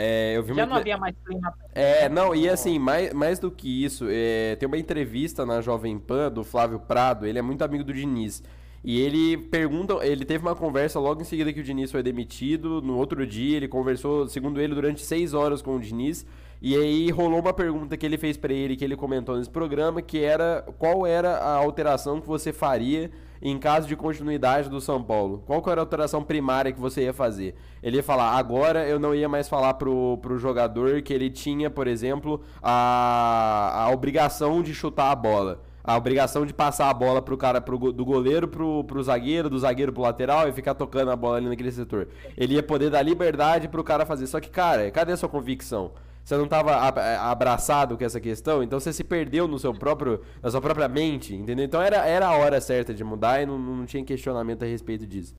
É, 0.00 0.36
eu 0.36 0.42
vi 0.44 0.48
Já 0.50 0.54
muito- 0.62 0.70
não 0.70 0.76
havia 0.76 0.96
mais 0.96 1.14
clima. 1.26 1.52
É, 1.74 2.08
não, 2.08 2.34
e 2.34 2.48
assim, 2.48 2.78
mais, 2.78 3.12
mais 3.12 3.38
do 3.40 3.50
que 3.50 3.84
isso, 3.84 4.06
é, 4.08 4.54
tem 4.56 4.66
uma 4.68 4.78
entrevista 4.78 5.44
na 5.44 5.60
Jovem 5.60 5.98
Pan 5.98 6.30
do 6.30 6.44
Flávio 6.44 6.78
Prado, 6.78 7.26
ele 7.26 7.38
é 7.38 7.42
muito 7.42 7.62
amigo 7.62 7.82
do 7.82 7.92
Diniz. 7.92 8.42
E 8.84 9.00
ele 9.00 9.36
pergunta, 9.36 9.94
ele 10.06 10.24
teve 10.24 10.44
uma 10.46 10.54
conversa 10.54 11.00
logo 11.00 11.20
em 11.20 11.24
seguida 11.24 11.52
que 11.52 11.58
o 11.60 11.64
Diniz 11.64 11.90
foi 11.90 12.00
demitido. 12.02 12.80
No 12.80 12.96
outro 12.96 13.26
dia, 13.26 13.56
ele 13.56 13.66
conversou, 13.66 14.28
segundo 14.28 14.60
ele, 14.60 14.72
durante 14.72 15.02
seis 15.02 15.34
horas 15.34 15.60
com 15.60 15.74
o 15.74 15.80
Diniz. 15.80 16.24
E 16.62 16.76
aí 16.76 17.10
rolou 17.10 17.40
uma 17.40 17.52
pergunta 17.52 17.96
que 17.96 18.06
ele 18.06 18.16
fez 18.16 18.36
pra 18.36 18.52
ele, 18.52 18.76
que 18.76 18.84
ele 18.84 18.96
comentou 18.96 19.36
nesse 19.36 19.50
programa, 19.50 20.00
que 20.00 20.20
era 20.22 20.64
qual 20.78 21.04
era 21.06 21.38
a 21.38 21.54
alteração 21.56 22.20
que 22.20 22.26
você 22.28 22.52
faria 22.52 23.10
em 23.40 23.58
caso 23.58 23.86
de 23.86 23.96
continuidade 23.96 24.68
do 24.68 24.80
São 24.80 25.02
Paulo? 25.02 25.42
Qual 25.46 25.62
que 25.62 25.70
era 25.70 25.80
a 25.80 25.82
alteração 25.82 26.22
primária 26.22 26.72
que 26.72 26.80
você 26.80 27.02
ia 27.02 27.12
fazer? 27.12 27.54
Ele 27.82 27.96
ia 27.96 28.02
falar, 28.02 28.32
agora 28.32 28.86
eu 28.86 28.98
não 28.98 29.14
ia 29.14 29.28
mais 29.28 29.48
falar 29.48 29.74
pro, 29.74 30.18
pro 30.18 30.38
jogador 30.38 31.02
que 31.02 31.12
ele 31.12 31.30
tinha, 31.30 31.70
por 31.70 31.86
exemplo, 31.86 32.42
a, 32.62 33.84
a 33.84 33.90
obrigação 33.90 34.62
de 34.62 34.74
chutar 34.74 35.10
a 35.10 35.16
bola. 35.16 35.62
A 35.82 35.96
obrigação 35.96 36.44
de 36.44 36.52
passar 36.52 36.90
a 36.90 36.92
bola 36.92 37.22
pro 37.22 37.36
cara, 37.36 37.62
pro, 37.62 37.78
do 37.92 38.04
goleiro 38.04 38.46
pro, 38.46 38.84
pro 38.84 39.02
zagueiro, 39.02 39.48
do 39.48 39.58
zagueiro 39.58 39.90
pro 39.90 40.02
lateral 40.02 40.46
e 40.46 40.52
ficar 40.52 40.74
tocando 40.74 41.10
a 41.10 41.16
bola 41.16 41.38
ali 41.38 41.48
naquele 41.48 41.72
setor. 41.72 42.08
Ele 42.36 42.56
ia 42.56 42.62
poder 42.62 42.90
dar 42.90 43.00
liberdade 43.00 43.68
pro 43.68 43.82
cara 43.82 44.04
fazer. 44.04 44.26
Só 44.26 44.38
que, 44.38 44.50
cara, 44.50 44.90
cadê 44.90 45.12
a 45.12 45.16
sua 45.16 45.30
convicção? 45.30 45.92
Você 46.28 46.36
não 46.36 46.44
estava 46.44 46.76
abraçado 47.22 47.96
com 47.96 48.04
essa 48.04 48.20
questão, 48.20 48.62
então 48.62 48.78
você 48.78 48.92
se 48.92 49.02
perdeu 49.02 49.48
no 49.48 49.58
seu 49.58 49.72
próprio, 49.72 50.22
na 50.42 50.50
sua 50.50 50.60
própria 50.60 50.86
mente, 50.86 51.34
entendeu? 51.34 51.64
Então 51.64 51.80
era, 51.80 52.06
era 52.06 52.26
a 52.26 52.36
hora 52.36 52.60
certa 52.60 52.92
de 52.92 53.02
mudar 53.02 53.40
e 53.40 53.46
não, 53.46 53.58
não 53.58 53.86
tinha 53.86 54.04
questionamento 54.04 54.62
a 54.62 54.66
respeito 54.66 55.06
disso. 55.06 55.34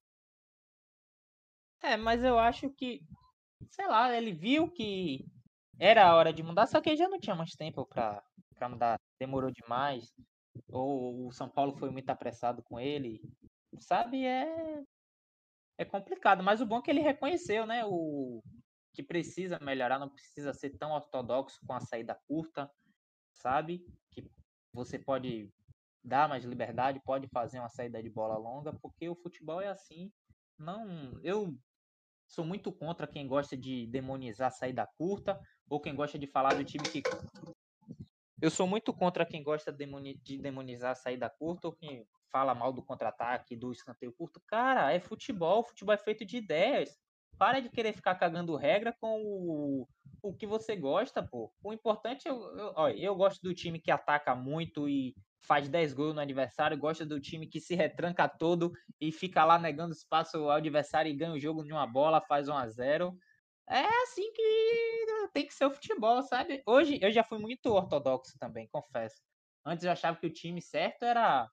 É, 1.83 1.95
mas 1.95 2.23
eu 2.23 2.39
acho 2.39 2.71
que, 2.71 3.01
sei 3.69 3.85
lá, 3.85 4.17
ele 4.17 4.33
viu 4.33 4.67
que 4.67 5.27
era 5.77 6.07
a 6.07 6.15
hora 6.15 6.33
de 6.33 6.41
mudar, 6.41 6.65
só 6.65 6.81
que 6.81 6.95
já 6.95 7.07
não 7.07 7.19
tinha 7.19 7.35
mais 7.35 7.51
tempo 7.51 7.85
para 7.85 8.23
mudar. 8.67 8.99
Demorou 9.19 9.51
demais. 9.51 10.11
Ou 10.71 11.27
o 11.27 11.31
São 11.31 11.47
Paulo 11.47 11.77
foi 11.77 11.91
muito 11.91 12.09
apressado 12.09 12.63
com 12.63 12.79
ele. 12.79 13.21
Sabe, 13.77 14.25
é 14.25 14.81
é 15.77 15.85
complicado, 15.85 16.43
mas 16.43 16.61
o 16.61 16.65
bom 16.65 16.79
é 16.79 16.81
que 16.81 16.89
ele 16.89 16.99
reconheceu, 16.99 17.67
né, 17.67 17.85
o 17.85 18.41
que 18.93 19.03
precisa 19.03 19.59
melhorar, 19.61 19.99
não 19.99 20.09
precisa 20.09 20.53
ser 20.53 20.71
tão 20.77 20.91
ortodoxo 20.91 21.59
com 21.65 21.73
a 21.73 21.81
saída 21.81 22.15
curta, 22.27 22.69
sabe? 23.33 23.85
Que 24.11 24.29
você 24.73 24.97
pode 24.97 25.51
dar 26.03 26.27
mais 26.27 26.43
liberdade, 26.43 27.01
pode 27.03 27.27
fazer 27.27 27.59
uma 27.59 27.69
saída 27.69 28.01
de 28.01 28.09
bola 28.09 28.37
longa, 28.37 28.73
porque 28.73 29.09
o 29.09 29.15
futebol 29.15 29.61
é 29.61 29.67
assim. 29.67 30.11
Não, 30.57 31.19
eu 31.23 31.57
sou 32.27 32.45
muito 32.45 32.71
contra 32.71 33.07
quem 33.07 33.27
gosta 33.27 33.57
de 33.57 33.87
demonizar 33.87 34.47
a 34.47 34.51
saída 34.51 34.87
curta 34.97 35.39
ou 35.69 35.79
quem 35.79 35.95
gosta 35.95 36.17
de 36.17 36.27
falar 36.27 36.55
do 36.55 36.63
time 36.63 36.87
que 36.89 37.03
eu 38.41 38.49
sou 38.49 38.65
muito 38.65 38.93
contra 38.93 39.25
quem 39.25 39.43
gosta 39.43 39.71
de 39.71 40.37
demonizar 40.37 40.91
a 40.91 40.95
saída 40.95 41.29
curta 41.29 41.67
ou 41.67 41.73
quem 41.73 42.07
fala 42.31 42.55
mal 42.55 42.71
do 42.71 42.81
contra-ataque, 42.81 43.55
do 43.55 43.71
escanteio 43.71 44.13
curto. 44.13 44.41
Cara, 44.47 44.93
é 44.93 44.99
futebol, 44.99 45.63
futebol 45.63 45.93
é 45.93 45.97
feito 45.97 46.23
de 46.25 46.37
ideias. 46.37 46.97
Para 47.39 47.61
de 47.61 47.69
querer 47.69 47.93
ficar 47.93 48.15
cagando 48.15 48.55
regra 48.57 48.93
com 48.99 49.21
o, 49.23 49.87
o 50.21 50.33
que 50.35 50.45
você 50.45 50.75
gosta, 50.75 51.25
pô. 51.25 51.53
O 51.63 51.73
importante 51.73 52.27
é. 52.27 52.31
Eu, 52.31 52.89
eu 52.97 53.15
gosto 53.15 53.41
do 53.41 53.53
time 53.53 53.79
que 53.79 53.89
ataca 53.89 54.35
muito 54.35 54.89
e 54.89 55.15
faz 55.41 55.69
10 55.69 55.93
gols 55.93 56.13
no 56.13 56.21
adversário, 56.21 56.77
gosta 56.77 57.05
do 57.05 57.19
time 57.19 57.47
que 57.47 57.61
se 57.61 57.75
retranca 57.75 58.27
todo 58.27 58.71
e 58.99 59.11
fica 59.11 59.45
lá 59.45 59.57
negando 59.57 59.93
espaço 59.93 60.37
ao 60.37 60.51
adversário 60.51 61.09
e 61.09 61.15
ganha 61.15 61.31
o 61.31 61.39
jogo 61.39 61.63
de 61.63 61.71
uma 61.71 61.87
bola, 61.87 62.21
faz 62.21 62.49
1 62.49 62.53
a 62.53 62.67
0 62.67 63.17
É 63.69 63.85
assim 64.03 64.31
que 64.33 65.05
tem 65.33 65.47
que 65.47 65.53
ser 65.53 65.65
o 65.65 65.71
futebol, 65.71 66.21
sabe? 66.23 66.61
Hoje 66.67 66.99
eu 67.01 67.11
já 67.11 67.23
fui 67.23 67.39
muito 67.39 67.67
ortodoxo 67.67 68.37
também, 68.37 68.67
confesso. 68.69 69.21
Antes 69.65 69.85
eu 69.85 69.91
achava 69.91 70.17
que 70.17 70.27
o 70.27 70.33
time 70.33 70.61
certo 70.61 71.03
era. 71.03 71.49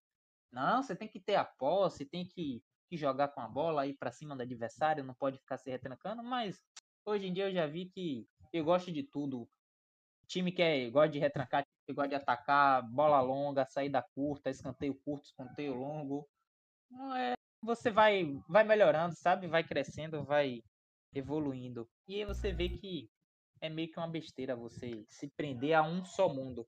Não, 0.53 0.83
você 0.83 0.96
tem 0.96 1.09
que 1.09 1.20
ter 1.20 1.37
a 1.37 1.44
posse, 1.44 2.07
tem 2.07 2.27
que, 2.27 2.62
que 2.88 2.96
jogar 2.96 3.29
com 3.29 3.40
a 3.40 3.49
bola, 3.49 3.87
ir 3.87 3.94
para 3.94 4.11
cima 4.11 4.37
do 4.37 4.42
adversário, 4.42 5.05
não 5.05 5.14
pode 5.14 5.38
ficar 5.38 5.59
se 5.59 5.70
retrancando, 5.70 6.22
mas 6.22 6.61
hoje 7.05 7.27
em 7.27 7.33
dia 7.33 7.49
eu 7.49 7.53
já 7.53 7.66
vi 7.66 7.87
que 7.87 8.27
eu 8.53 8.64
gosto 8.64 8.92
de 8.92 9.03
tudo. 9.03 9.49
Time 10.27 10.51
que 10.51 10.62
é, 10.62 10.90
gosta 10.90 11.11
de 11.11 11.18
retrancar, 11.18 11.64
que 11.87 11.92
gosta 11.92 12.09
de 12.09 12.14
atacar, 12.16 12.83
bola 12.83 13.20
longa, 13.20 13.64
saída 13.66 14.03
curta, 14.14 14.51
escanteio 14.51 14.94
curto, 15.05 15.25
escanteio 15.27 15.75
longo. 15.75 16.29
É, 17.16 17.35
você 17.62 17.90
vai, 17.90 18.25
vai 18.49 18.64
melhorando, 18.64 19.14
sabe? 19.16 19.46
Vai 19.46 19.62
crescendo, 19.62 20.25
vai 20.25 20.62
evoluindo. 21.14 21.88
E 22.09 22.16
aí 22.16 22.25
você 22.25 22.53
vê 22.53 22.68
que 22.68 23.09
é 23.61 23.68
meio 23.68 23.90
que 23.90 23.99
uma 23.99 24.09
besteira 24.09 24.57
você 24.57 25.05
se 25.09 25.29
prender 25.37 25.75
a 25.75 25.83
um 25.83 26.05
só 26.05 26.29
mundo. 26.29 26.66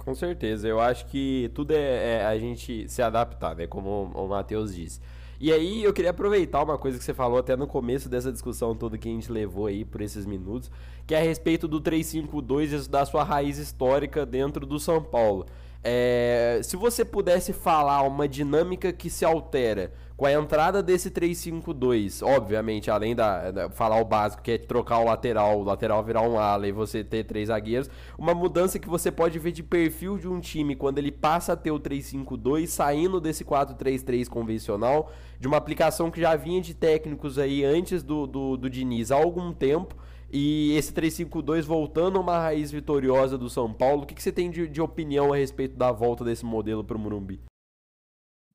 Com 0.00 0.14
certeza, 0.14 0.68
eu 0.68 0.80
acho 0.80 1.06
que 1.06 1.50
tudo 1.54 1.70
é, 1.72 2.18
é 2.18 2.26
a 2.26 2.38
gente 2.38 2.86
se 2.88 3.00
adaptar, 3.00 3.56
né? 3.56 3.66
Como 3.66 4.10
o 4.14 4.28
Matheus 4.28 4.74
disse. 4.74 5.00
E 5.40 5.52
aí 5.52 5.82
eu 5.82 5.92
queria 5.92 6.10
aproveitar 6.10 6.62
uma 6.62 6.76
coisa 6.76 6.98
que 6.98 7.04
você 7.04 7.14
falou 7.14 7.38
até 7.38 7.56
no 7.56 7.66
começo 7.66 8.08
dessa 8.08 8.30
discussão 8.30 8.74
toda 8.74 8.98
que 8.98 9.08
a 9.08 9.12
gente 9.12 9.32
levou 9.32 9.66
aí 9.66 9.84
por 9.84 10.00
esses 10.00 10.26
minutos, 10.26 10.70
que 11.06 11.14
é 11.14 11.18
a 11.18 11.22
respeito 11.22 11.66
do 11.66 11.80
352 11.80 12.86
e 12.86 12.88
da 12.88 13.06
sua 13.06 13.24
raiz 13.24 13.56
histórica 13.56 14.26
dentro 14.26 14.66
do 14.66 14.78
São 14.78 15.02
Paulo. 15.02 15.46
É, 15.86 16.60
se 16.62 16.76
você 16.76 17.04
pudesse 17.04 17.52
falar 17.52 18.02
uma 18.04 18.26
dinâmica 18.26 18.90
que 18.90 19.10
se 19.10 19.22
altera 19.22 19.92
com 20.16 20.24
a 20.24 20.32
entrada 20.32 20.82
desse 20.82 21.10
352, 21.10 22.22
obviamente, 22.22 22.90
além 22.90 23.14
da, 23.14 23.50
da, 23.50 23.70
falar 23.70 24.00
o 24.00 24.04
básico, 24.04 24.42
que 24.42 24.52
é 24.52 24.58
trocar 24.58 25.00
o 25.00 25.04
lateral, 25.04 25.60
o 25.60 25.62
lateral 25.62 26.02
virar 26.02 26.22
um 26.22 26.38
ala 26.38 26.66
e 26.66 26.72
você 26.72 27.04
ter 27.04 27.24
três 27.24 27.48
zagueiros, 27.48 27.90
uma 28.16 28.32
mudança 28.32 28.78
que 28.78 28.88
você 28.88 29.10
pode 29.10 29.38
ver 29.38 29.52
de 29.52 29.62
perfil 29.62 30.16
de 30.16 30.26
um 30.26 30.40
time 30.40 30.74
quando 30.74 30.96
ele 30.98 31.12
passa 31.12 31.52
a 31.52 31.56
ter 31.56 31.70
o 31.70 31.78
352, 31.78 32.70
saindo 32.70 33.20
desse 33.20 33.44
4-3-3 33.44 34.26
convencional, 34.26 35.12
de 35.38 35.46
uma 35.46 35.58
aplicação 35.58 36.10
que 36.10 36.20
já 36.20 36.34
vinha 36.34 36.62
de 36.62 36.72
técnicos 36.72 37.38
aí 37.38 37.62
antes 37.62 38.02
do, 38.02 38.26
do, 38.26 38.56
do 38.56 38.70
Diniz 38.70 39.10
há 39.10 39.16
algum 39.16 39.52
tempo, 39.52 39.96
e 40.36 40.72
esse 40.76 40.92
352 40.92 41.64
voltando 41.64 42.18
a 42.18 42.20
uma 42.20 42.36
raiz 42.36 42.72
vitoriosa 42.72 43.38
do 43.38 43.48
São 43.48 43.72
Paulo, 43.72 44.02
o 44.02 44.06
que, 44.06 44.16
que 44.16 44.22
você 44.22 44.32
tem 44.32 44.50
de, 44.50 44.68
de 44.68 44.80
opinião 44.80 45.32
a 45.32 45.36
respeito 45.36 45.76
da 45.76 45.92
volta 45.92 46.24
desse 46.24 46.44
modelo 46.44 46.82
para 46.82 46.96
o 46.96 47.00
Morumbi? 47.00 47.40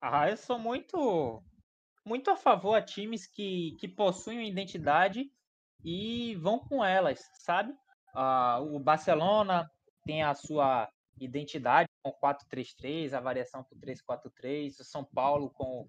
Ah, 0.02 0.30
eu 0.30 0.36
sou 0.36 0.60
muito 0.60 1.42
muito 2.06 2.30
a 2.30 2.36
favor 2.36 2.76
a 2.76 2.82
times 2.82 3.26
que, 3.26 3.78
que 3.80 3.88
possuem 3.88 4.50
identidade 4.50 5.32
e 5.82 6.36
vão 6.36 6.60
com 6.60 6.84
elas, 6.84 7.22
sabe? 7.36 7.74
Ah, 8.14 8.60
o 8.60 8.78
Barcelona 8.78 9.66
tem 10.04 10.22
a 10.22 10.36
sua 10.36 10.90
identidade 11.18 11.88
com 12.04 12.12
4-3-3, 12.12 13.14
a 13.14 13.22
variação 13.22 13.64
para 13.64 13.78
o 13.78 14.32
3-4-3, 14.34 14.82
o 14.82 14.84
São 14.84 15.06
Paulo 15.06 15.50
com 15.50 15.88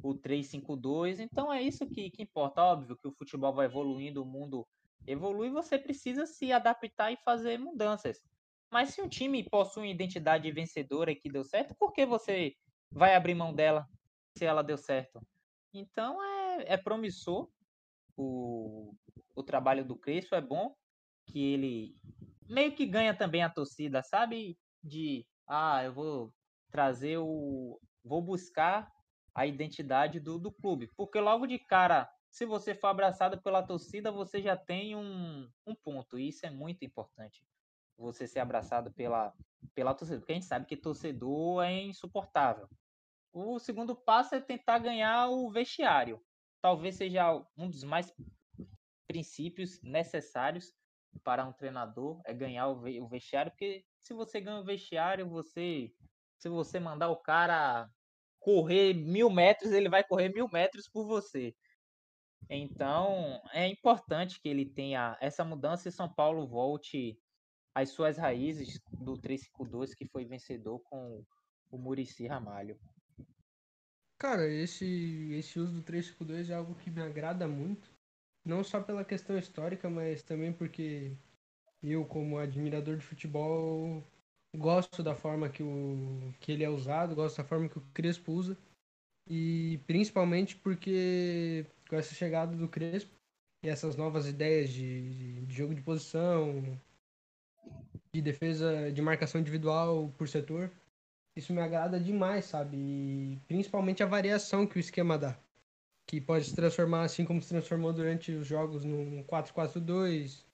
o 0.00 0.14
3-5-2. 0.14 1.18
Então 1.18 1.52
é 1.52 1.60
isso 1.60 1.88
que, 1.88 2.08
que 2.10 2.22
importa. 2.22 2.62
Óbvio 2.62 2.96
que 2.96 3.08
o 3.08 3.12
futebol 3.12 3.52
vai 3.52 3.66
evoluindo, 3.66 4.22
o 4.22 4.26
mundo 4.26 4.64
evolui, 5.06 5.50
você 5.50 5.78
precisa 5.78 6.26
se 6.26 6.52
adaptar 6.52 7.12
e 7.12 7.16
fazer 7.24 7.58
mudanças. 7.58 8.22
Mas 8.70 8.90
se 8.90 9.00
um 9.00 9.08
time 9.08 9.48
possui 9.48 9.84
uma 9.84 9.92
identidade 9.92 10.50
vencedora 10.50 11.14
que 11.14 11.30
deu 11.30 11.44
certo, 11.44 11.74
por 11.74 11.92
que 11.92 12.04
você 12.04 12.54
vai 12.90 13.14
abrir 13.14 13.34
mão 13.34 13.54
dela 13.54 13.86
se 14.36 14.44
ela 14.44 14.62
deu 14.62 14.76
certo? 14.76 15.20
Então 15.72 16.22
é, 16.22 16.74
é 16.74 16.76
promissor 16.76 17.48
o, 18.16 18.94
o 19.34 19.42
trabalho 19.42 19.84
do 19.84 19.96
Crespo, 19.96 20.34
é 20.34 20.40
bom 20.40 20.74
que 21.26 21.52
ele 21.52 21.96
meio 22.48 22.74
que 22.74 22.86
ganha 22.86 23.16
também 23.16 23.42
a 23.42 23.50
torcida, 23.50 24.02
sabe? 24.02 24.58
De 24.82 25.26
ah, 25.46 25.82
eu 25.84 25.92
vou 25.92 26.34
trazer 26.70 27.18
o. 27.18 27.80
vou 28.04 28.22
buscar 28.22 28.90
a 29.34 29.46
identidade 29.46 30.20
do, 30.20 30.38
do 30.38 30.52
clube. 30.52 30.90
Porque 30.96 31.18
logo 31.18 31.46
de 31.46 31.58
cara 31.58 32.08
se 32.34 32.44
você 32.44 32.74
for 32.74 32.88
abraçado 32.88 33.40
pela 33.40 33.62
torcida, 33.62 34.10
você 34.10 34.42
já 34.42 34.56
tem 34.56 34.96
um, 34.96 35.48
um 35.64 35.72
ponto. 35.72 36.18
E 36.18 36.30
isso 36.30 36.44
é 36.44 36.50
muito 36.50 36.84
importante. 36.84 37.46
Você 37.96 38.26
ser 38.26 38.40
abraçado 38.40 38.92
pela, 38.92 39.32
pela 39.72 39.94
torcida. 39.94 40.18
Porque 40.18 40.32
a 40.32 40.34
gente 40.34 40.46
sabe 40.46 40.66
que 40.66 40.76
torcedor 40.76 41.62
é 41.62 41.72
insuportável. 41.82 42.68
O 43.32 43.60
segundo 43.60 43.94
passo 43.94 44.34
é 44.34 44.40
tentar 44.40 44.80
ganhar 44.80 45.28
o 45.28 45.48
vestiário. 45.48 46.20
Talvez 46.60 46.96
seja 46.96 47.40
um 47.56 47.70
dos 47.70 47.84
mais 47.84 48.12
princípios 49.06 49.80
necessários 49.80 50.74
para 51.22 51.46
um 51.46 51.52
treinador 51.52 52.20
é 52.24 52.34
ganhar 52.34 52.66
o 52.66 53.08
vestiário, 53.08 53.52
porque 53.52 53.84
se 54.00 54.12
você 54.12 54.40
ganha 54.40 54.58
o 54.58 54.64
vestiário, 54.64 55.28
você 55.28 55.92
se 56.36 56.48
você 56.48 56.80
mandar 56.80 57.10
o 57.10 57.16
cara 57.16 57.88
correr 58.40 58.92
mil 58.92 59.30
metros, 59.30 59.70
ele 59.70 59.88
vai 59.88 60.02
correr 60.02 60.30
mil 60.30 60.48
metros 60.48 60.88
por 60.88 61.06
você. 61.06 61.54
Então, 62.48 63.40
é 63.52 63.66
importante 63.66 64.40
que 64.40 64.48
ele 64.48 64.66
tenha 64.66 65.16
essa 65.20 65.44
mudança 65.44 65.88
e 65.88 65.92
São 65.92 66.08
Paulo 66.08 66.46
volte 66.46 67.18
às 67.74 67.90
suas 67.90 68.16
raízes 68.16 68.80
do 68.92 69.16
352 69.18 69.94
que 69.94 70.06
foi 70.06 70.24
vencedor 70.24 70.78
com 70.80 71.24
o 71.70 71.78
Murici 71.78 72.26
Ramalho. 72.26 72.78
Cara, 74.18 74.48
esse, 74.48 75.32
esse 75.32 75.58
uso 75.58 75.72
do 75.72 75.82
352 75.82 76.50
é 76.50 76.54
algo 76.54 76.74
que 76.76 76.90
me 76.90 77.02
agrada 77.02 77.48
muito. 77.48 77.92
Não 78.44 78.62
só 78.62 78.80
pela 78.80 79.04
questão 79.04 79.36
histórica, 79.38 79.90
mas 79.90 80.22
também 80.22 80.52
porque 80.52 81.16
eu, 81.82 82.04
como 82.04 82.38
admirador 82.38 82.96
de 82.96 83.04
futebol, 83.04 84.02
gosto 84.56 85.02
da 85.02 85.14
forma 85.14 85.48
que, 85.48 85.62
o, 85.62 86.32
que 86.40 86.52
ele 86.52 86.62
é 86.62 86.68
usado, 86.68 87.14
gosto 87.14 87.38
da 87.38 87.44
forma 87.44 87.68
que 87.68 87.78
o 87.78 87.86
Crespo 87.92 88.32
usa. 88.32 88.56
E 89.28 89.80
principalmente 89.86 90.56
porque 90.56 91.66
com 91.94 91.98
essa 92.00 92.14
chegada 92.14 92.56
do 92.56 92.68
Crespo 92.68 93.14
e 93.62 93.68
essas 93.68 93.94
novas 93.96 94.26
ideias 94.26 94.70
de, 94.70 95.40
de 95.46 95.54
jogo 95.54 95.74
de 95.74 95.80
posição, 95.80 96.78
de 98.12 98.20
defesa, 98.20 98.90
de 98.90 99.00
marcação 99.00 99.40
individual 99.40 100.12
por 100.18 100.28
setor, 100.28 100.70
isso 101.36 101.52
me 101.52 101.60
agrada 101.60 102.00
demais, 102.00 102.46
sabe? 102.46 102.76
E 102.76 103.40
principalmente 103.46 104.02
a 104.02 104.06
variação 104.06 104.66
que 104.66 104.76
o 104.76 104.80
esquema 104.80 105.16
dá. 105.16 105.38
Que 106.06 106.20
pode 106.20 106.44
se 106.44 106.54
transformar 106.54 107.04
assim 107.04 107.24
como 107.24 107.40
se 107.40 107.48
transformou 107.48 107.92
durante 107.92 108.32
os 108.32 108.46
jogos 108.46 108.84
num 108.84 109.22
4-4-2, 109.24 110.44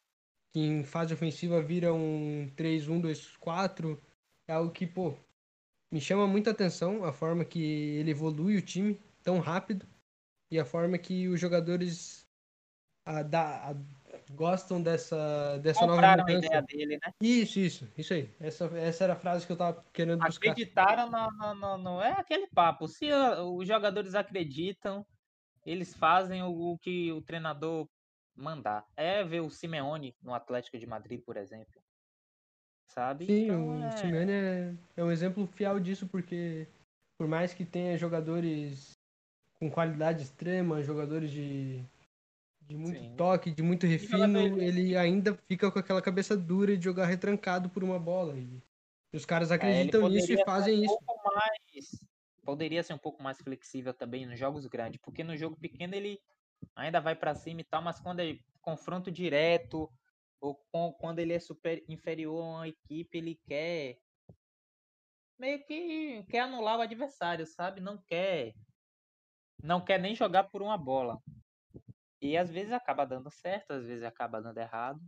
que 0.53 0.61
em 0.61 0.85
fase 0.85 1.15
ofensiva 1.15 1.63
vira 1.63 1.93
um 1.93 2.51
3-1-2-4. 2.55 3.99
É 4.47 4.53
algo 4.53 4.71
que, 4.71 4.87
pô, 4.87 5.17
me 5.91 6.01
chama 6.01 6.27
muita 6.27 6.51
atenção 6.51 7.05
a 7.05 7.13
forma 7.13 7.45
que 7.45 7.63
ele 7.63 8.11
evolui 8.11 8.57
o 8.57 8.63
time 8.63 9.01
tão 9.23 9.39
rápido 9.39 9.87
e 10.51 10.59
a 10.59 10.65
forma 10.65 10.99
que 10.99 11.29
os 11.29 11.41
jogadores 11.41 12.29
a, 13.05 13.23
da, 13.23 13.71
a, 13.71 13.75
gostam 14.33 14.83
dessa, 14.83 15.59
dessa 15.59 15.81
Compraram 15.81 16.25
nova 16.25 16.33
mudança. 16.33 16.55
a 16.55 16.59
ideia 16.59 16.63
dele, 16.63 17.01
né? 17.05 17.15
Isso, 17.21 17.59
isso, 17.59 17.93
isso 17.97 18.13
aí. 18.13 18.35
Essa, 18.41 18.65
essa 18.79 19.05
era 19.05 19.13
a 19.13 19.17
frase 19.17 19.47
que 19.47 19.53
eu 19.53 19.57
tava 19.57 19.85
querendo 19.93 20.25
buscar. 20.25 20.51
Acreditaram 20.51 21.11
no, 21.11 21.31
no, 21.31 21.55
no, 21.55 21.79
no 21.79 22.01
É 22.01 22.13
aquele 22.13 22.47
papo. 22.49 22.89
Se 22.89 23.09
os 23.13 23.67
jogadores 23.67 24.15
acreditam, 24.15 25.07
eles 25.65 25.95
fazem 25.95 26.43
o, 26.43 26.73
o, 26.73 26.79
que 26.79 27.13
o 27.13 27.23
treinador 27.23 27.89
mandar. 28.35 28.87
É 28.97 29.23
ver 29.23 29.41
o 29.41 29.51
Simeone 29.51 30.15
no 30.23 30.35
Atlético 30.35 30.79
de 30.79 30.87
Madrid, 30.87 31.21
por 31.23 31.37
exemplo. 31.37 31.81
Sabe? 32.87 33.27
Sim, 33.27 33.45
Então, 33.45 33.69
o 33.69 33.85
é- 33.85 33.91
Simeone 33.93 34.33
é, 34.33 34.75
é 34.97 35.05
um 35.05 35.13
exemplo 35.13 35.47
fiel 35.47 35.79
disso, 35.79 36.09
porque 36.09 36.67
por 37.17 37.29
mais 37.29 37.55
que 37.55 37.65
tenha 37.65 37.97
jogadores 37.97 39.00
com 39.61 39.71
qualidade 39.71 40.23
extrema, 40.23 40.83
jogadores 40.83 41.31
de, 41.31 41.85
de 42.63 42.77
muito 42.77 42.99
Sim. 42.99 43.17
toque, 43.17 43.51
de 43.51 43.63
muito 43.63 43.87
refino, 43.87 44.41
ele 44.61 44.97
ainda 44.97 45.35
fica 45.47 45.71
com 45.71 45.79
aquela 45.79 46.01
cabeça 46.03 46.37
dura 46.37 46.77
de 46.77 46.85
jogar 46.85 47.07
retrancado 47.07 47.69
por 47.69 47.85
uma 47.85 47.99
bola. 47.99 48.37
E, 48.39 48.63
os 49.13 49.27
caras 49.27 49.51
É, 49.51 49.57
acreditam 49.57 50.03
nisso 50.09 50.33
poderia 50.33 50.43
e 50.43 50.45
fazem 50.45 50.79
um 50.81 50.85
isso. 50.85 50.99
mais. 51.25 52.07
Poderia 52.45 52.83
ser 52.83 52.95
um 52.95 52.99
pouco 52.99 53.23
mais 53.23 53.39
flexível 53.39 53.93
também 53.93 54.25
nos 54.27 54.39
jogos 54.39 54.67
grandes, 54.67 54.99
porque 55.03 55.23
no 55.23 55.37
jogo 55.37 55.57
pequeno 55.61 55.95
ele 55.95 56.19
ainda 56.75 57.01
vai 57.01 57.15
pra 57.15 57.35
cima 57.35 57.61
e 57.61 57.65
tal, 57.65 57.83
mas 57.83 58.01
quando 58.01 58.21
é 58.21 58.39
confronto 58.63 59.11
direto 59.11 59.91
ou 60.41 60.55
com- 60.73 60.93
quando 60.95 61.19
ele 61.19 61.35
é 61.35 61.39
super 61.39 61.85
inferior 61.89 62.43
a 62.43 62.47
uma 62.47 62.69
equipe, 62.69 63.19
ele 63.19 63.39
quer 63.47 63.99
meio 65.39 65.65
que 65.65 66.23
quer 66.31 66.41
anular 66.41 66.79
o 66.79 66.83
adversário, 66.83 67.47
sabe? 67.47 67.81
Não 67.81 67.99
quer 68.03 68.55
não 69.63 69.81
quer 69.81 70.01
nem 70.01 70.15
jogar 70.15 70.45
por 70.45 70.63
uma 70.63 70.77
bola. 70.77 71.21
E 72.21 72.37
às 72.37 72.51
vezes 72.51 72.73
acaba 72.73 73.05
dando 73.05 73.31
certo, 73.31 73.73
às 73.73 73.87
vezes 73.87 74.05
acaba 74.05 74.41
dando 74.41 74.59
errado. 74.59 75.01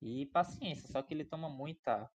E 0.00 0.26
paciência, 0.26 0.88
só 0.88 1.02
que 1.02 1.12
ele 1.12 1.24
toma 1.24 1.48
muita 1.48 2.08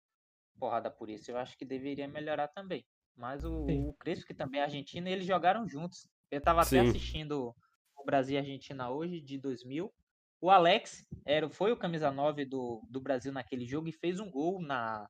porrada 0.57 0.89
por 0.89 1.09
isso. 1.09 1.29
Eu 1.29 1.38
acho 1.38 1.57
que 1.57 1.65
deveria 1.65 2.07
melhorar 2.07 2.47
também. 2.47 2.86
Mas 3.15 3.43
o, 3.43 3.65
Sim. 3.65 3.88
o 3.88 3.93
Crespo, 3.93 4.25
que 4.25 4.33
também 4.33 4.62
é 4.62 4.63
argentino, 4.63 5.07
eles 5.07 5.25
jogaram 5.25 5.67
juntos. 5.67 6.07
Eu 6.31 6.41
tava 6.41 6.62
até 6.62 6.79
assistindo 6.79 7.55
o 7.95 8.05
Brasil 8.05 8.36
e 8.36 8.39
Argentina 8.39 8.89
hoje, 8.89 9.21
de 9.21 9.38
2000. 9.38 9.93
O 10.41 10.49
Alex 10.49 11.05
era, 11.25 11.49
foi 11.49 11.71
o 11.71 11.77
camisa 11.77 12.12
9 12.12 12.45
do, 12.45 12.81
do 12.89 12.99
Brasil 12.99 13.31
naquele 13.31 13.65
jogo 13.65 13.88
e 13.88 13.93
fez 13.93 14.19
um 14.19 14.29
gol 14.29 14.62
na, 14.62 15.07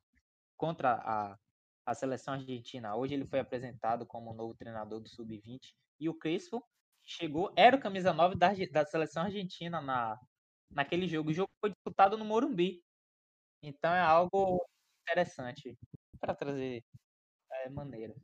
contra 0.56 0.94
a, 0.94 1.38
a 1.86 1.94
seleção 1.94 2.34
argentina. 2.34 2.96
Hoje 2.96 3.14
ele 3.14 3.26
foi 3.26 3.38
apresentado 3.40 4.06
como 4.06 4.30
o 4.30 4.34
novo 4.34 4.54
treinador 4.54 5.00
do 5.00 5.08
Sub-20. 5.08 5.74
E 6.00 6.08
o 6.08 6.14
Crespo 6.14 6.64
chegou, 7.04 7.52
era 7.56 7.76
o 7.76 7.80
camisa 7.80 8.12
9 8.12 8.36
da, 8.36 8.52
da 8.72 8.84
seleção 8.86 9.24
argentina 9.24 9.80
na, 9.80 10.18
naquele 10.70 11.06
jogo. 11.06 11.30
O 11.30 11.34
jogo 11.34 11.50
foi 11.60 11.70
disputado 11.70 12.16
no 12.16 12.24
Morumbi. 12.24 12.82
Então 13.62 13.92
é 13.92 14.00
algo 14.00 14.64
interessante 15.02 15.76
para 16.20 16.34
trazer 16.34 16.82
é, 17.52 17.68
maneira. 17.70 18.14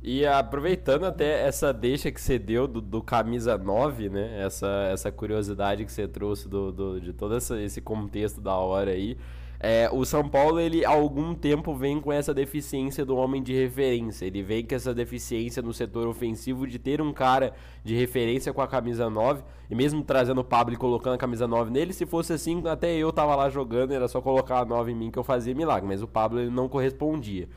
E 0.00 0.24
aproveitando 0.24 1.04
até 1.06 1.44
essa 1.46 1.72
deixa 1.72 2.10
que 2.12 2.20
você 2.20 2.38
deu 2.38 2.68
do, 2.68 2.80
do 2.80 3.02
camisa 3.02 3.58
9, 3.58 4.08
né? 4.08 4.40
Essa, 4.40 4.66
essa 4.92 5.10
curiosidade 5.10 5.84
que 5.84 5.90
você 5.90 6.06
trouxe 6.06 6.48
do, 6.48 6.70
do- 6.70 7.00
de 7.00 7.12
todo 7.12 7.34
essa- 7.34 7.60
esse 7.60 7.80
contexto 7.80 8.40
da 8.40 8.56
hora 8.56 8.92
aí. 8.92 9.16
É, 9.60 9.90
o 9.92 10.04
São 10.04 10.28
Paulo, 10.28 10.60
ele 10.60 10.84
há 10.84 10.90
algum 10.90 11.34
tempo 11.34 11.74
vem 11.74 12.00
com 12.00 12.12
essa 12.12 12.32
deficiência 12.32 13.04
do 13.04 13.16
homem 13.16 13.42
de 13.42 13.52
referência. 13.52 14.24
Ele 14.24 14.42
vem 14.42 14.64
com 14.64 14.74
essa 14.74 14.94
deficiência 14.94 15.60
no 15.60 15.72
setor 15.72 16.06
ofensivo 16.06 16.66
de 16.66 16.78
ter 16.78 17.00
um 17.02 17.12
cara 17.12 17.52
de 17.82 17.96
referência 17.96 18.52
com 18.52 18.62
a 18.62 18.68
camisa 18.68 19.10
9. 19.10 19.42
E 19.68 19.74
mesmo 19.74 20.02
trazendo 20.04 20.40
o 20.40 20.44
Pablo 20.44 20.74
e 20.74 20.76
colocando 20.76 21.14
a 21.14 21.18
camisa 21.18 21.48
9 21.48 21.72
nele, 21.72 21.92
se 21.92 22.06
fosse 22.06 22.32
assim, 22.32 22.62
até 22.68 22.94
eu 22.94 23.12
tava 23.12 23.34
lá 23.34 23.50
jogando, 23.50 23.92
era 23.92 24.06
só 24.06 24.20
colocar 24.20 24.60
a 24.60 24.64
9 24.64 24.92
em 24.92 24.94
mim 24.94 25.10
que 25.10 25.18
eu 25.18 25.24
fazia 25.24 25.54
milagre. 25.54 25.88
Mas 25.88 26.02
o 26.02 26.06
Pablo 26.06 26.38
ele 26.38 26.50
não 26.50 26.68
correspondia. 26.68 27.48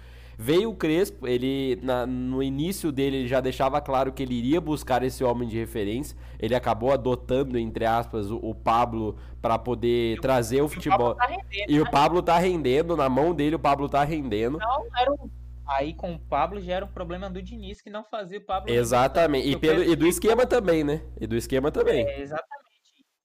Veio 0.43 0.71
o 0.71 0.75
Crespo, 0.75 1.27
ele 1.27 1.77
na- 1.83 2.07
no 2.07 2.41
início 2.41 2.91
dele 2.91 3.17
ele 3.17 3.27
já 3.27 3.39
deixava 3.39 3.79
claro 3.79 4.11
que 4.11 4.23
ele 4.23 4.33
iria 4.33 4.59
buscar 4.59 5.03
esse 5.03 5.23
homem 5.23 5.47
de 5.47 5.55
referência. 5.55 6.17
Ele 6.39 6.55
acabou 6.55 6.91
adotando, 6.91 7.59
entre 7.59 7.85
aspas, 7.85 8.31
o, 8.31 8.37
o 8.37 8.55
Pablo 8.55 9.15
para 9.39 9.59
poder 9.59 10.19
trazer 10.19 10.59
o 10.63 10.67
futebol. 10.67 11.13
Tá 11.13 11.27
rendendo, 11.27 11.69
E 11.71 11.75
né? 11.75 11.81
o 11.81 11.91
Pablo 11.91 12.23
tá 12.23 12.39
rendendo, 12.39 12.97
na 12.97 13.07
mão 13.07 13.35
dele 13.35 13.55
o 13.55 13.59
Pablo 13.59 13.87
tá 13.87 14.03
rendendo. 14.03 14.57
Então, 14.57 14.87
era 14.97 15.11
um- 15.11 15.29
Aí 15.67 15.93
com 15.93 16.15
o 16.15 16.19
Pablo 16.19 16.59
já 16.59 16.73
era 16.73 16.85
um 16.85 16.91
problema 16.91 17.29
do 17.29 17.39
Diniz 17.41 17.79
que 17.79 17.89
não 17.91 18.03
fazia 18.03 18.39
o 18.39 18.41
Pablo. 18.41 18.71
Exatamente. 18.73 19.47
E, 19.47 19.55
pelo, 19.57 19.83
e 19.83 19.95
do 19.95 20.07
esquema 20.07 20.45
também, 20.47 20.83
né? 20.83 21.01
E 21.19 21.27
do 21.27 21.37
esquema 21.37 21.71
também. 21.71 22.03
É, 22.03 22.19
exatamente. 22.19 22.71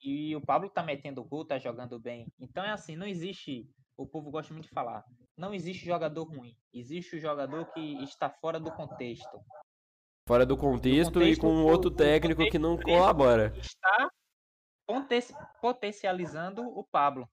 E 0.04 0.36
o 0.36 0.40
Pablo 0.42 0.68
tá 0.68 0.82
metendo 0.82 1.24
gol, 1.24 1.44
tá 1.46 1.58
jogando 1.58 1.98
bem. 1.98 2.26
Então 2.38 2.62
é 2.62 2.70
assim, 2.70 2.94
não 2.94 3.06
existe. 3.06 3.66
O 3.98 4.06
povo 4.06 4.30
gosta 4.30 4.52
muito 4.52 4.66
de 4.68 4.74
falar. 4.74 5.04
Não 5.36 5.54
existe 5.54 5.86
jogador 5.86 6.24
ruim. 6.24 6.54
Existe 6.72 7.16
o 7.16 7.20
jogador 7.20 7.64
que 7.72 8.02
está 8.04 8.28
fora 8.28 8.60
do 8.60 8.70
contexto. 8.72 9.40
Fora 10.28 10.44
do 10.44 10.56
contexto, 10.56 11.12
e 11.12 11.20
contexto, 11.20 11.40
com 11.40 11.54
o- 11.62 11.66
outro 11.66 11.90
técnico 11.90 12.44
que 12.50 12.58
não 12.58 12.76
colabora. 12.76 13.54
Está 13.56 14.10
potencializando 15.60 16.62
o 16.62 16.84
Pablo. 16.84 17.28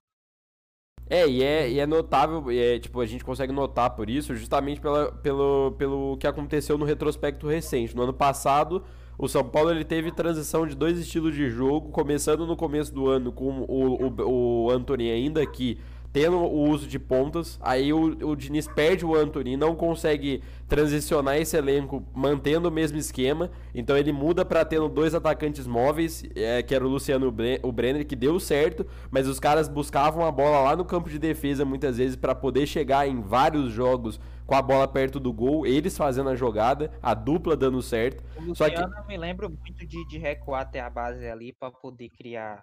É, 1.10 1.28
e 1.28 1.42
é, 1.42 1.68
e 1.70 1.78
é 1.78 1.86
notável, 1.86 2.50
e 2.50 2.58
é, 2.58 2.78
tipo, 2.78 2.98
a 2.98 3.04
gente 3.04 3.22
consegue 3.22 3.52
notar 3.52 3.94
por 3.94 4.08
isso, 4.08 4.34
justamente 4.34 4.80
pela, 4.80 5.12
pelo, 5.12 5.72
pelo 5.72 6.16
que 6.16 6.26
aconteceu 6.26 6.78
no 6.78 6.86
retrospecto 6.86 7.46
recente. 7.46 7.94
No 7.94 8.04
ano 8.04 8.14
passado, 8.14 8.82
o 9.18 9.28
São 9.28 9.46
Paulo 9.46 9.70
ele 9.70 9.84
teve 9.84 10.10
transição 10.10 10.66
de 10.66 10.74
dois 10.74 10.98
estilos 10.98 11.34
de 11.34 11.50
jogo, 11.50 11.90
começando 11.90 12.46
no 12.46 12.56
começo 12.56 12.92
do 12.94 13.06
ano 13.06 13.30
com 13.32 13.60
o, 13.68 14.06
o, 14.08 14.64
o 14.64 14.70
Anthony 14.70 15.10
ainda 15.10 15.42
aqui 15.42 15.78
tendo 16.14 16.36
o 16.36 16.70
uso 16.70 16.86
de 16.86 16.96
pontas, 16.96 17.58
aí 17.60 17.92
o, 17.92 18.00
o 18.28 18.36
Diniz 18.36 18.68
perde 18.68 19.04
o 19.04 19.16
Anthony 19.16 19.54
e 19.54 19.56
não 19.56 19.74
consegue 19.74 20.40
transicionar 20.68 21.38
esse 21.38 21.56
elenco 21.56 22.06
mantendo 22.14 22.68
o 22.68 22.70
mesmo 22.70 22.96
esquema, 22.96 23.50
então 23.74 23.96
ele 23.96 24.12
muda 24.12 24.44
para 24.44 24.64
tendo 24.64 24.88
dois 24.88 25.12
atacantes 25.12 25.66
móveis, 25.66 26.22
é, 26.36 26.62
que 26.62 26.72
era 26.72 26.86
o 26.86 26.88
Luciano 26.88 27.26
e 27.26 27.28
o 27.28 27.32
Bre- 27.32 27.58
o 27.64 27.72
Brenner, 27.72 28.06
que 28.06 28.14
deu 28.14 28.38
certo, 28.38 28.86
mas 29.10 29.26
os 29.26 29.40
caras 29.40 29.68
buscavam 29.68 30.24
a 30.24 30.30
bola 30.30 30.60
lá 30.60 30.76
no 30.76 30.84
campo 30.84 31.10
de 31.10 31.18
defesa 31.18 31.64
muitas 31.64 31.96
vezes 31.98 32.14
para 32.14 32.32
poder 32.32 32.64
chegar 32.68 33.08
em 33.08 33.20
vários 33.20 33.72
jogos 33.72 34.20
com 34.46 34.54
a 34.54 34.62
bola 34.62 34.86
perto 34.86 35.18
do 35.18 35.32
gol, 35.32 35.66
eles 35.66 35.96
fazendo 35.98 36.28
a 36.28 36.36
jogada, 36.36 36.92
a 37.02 37.12
dupla 37.12 37.56
dando 37.56 37.82
certo. 37.82 38.22
O 38.36 38.54
Só 38.54 38.66
que- 38.70 38.76
Luciano 38.76 38.94
eu 38.98 39.06
me 39.08 39.16
lembro 39.16 39.50
muito 39.50 39.84
de, 39.84 40.06
de 40.06 40.16
recuar 40.18 40.62
até 40.62 40.78
a 40.78 40.88
base 40.88 41.26
ali 41.26 41.52
para 41.52 41.72
poder 41.72 42.08
criar. 42.10 42.62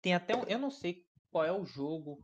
Tem 0.00 0.14
até 0.14 0.34
um, 0.34 0.44
eu 0.44 0.58
não 0.58 0.70
sei 0.70 1.02
qual 1.30 1.44
é 1.44 1.52
o 1.52 1.66
jogo. 1.66 2.18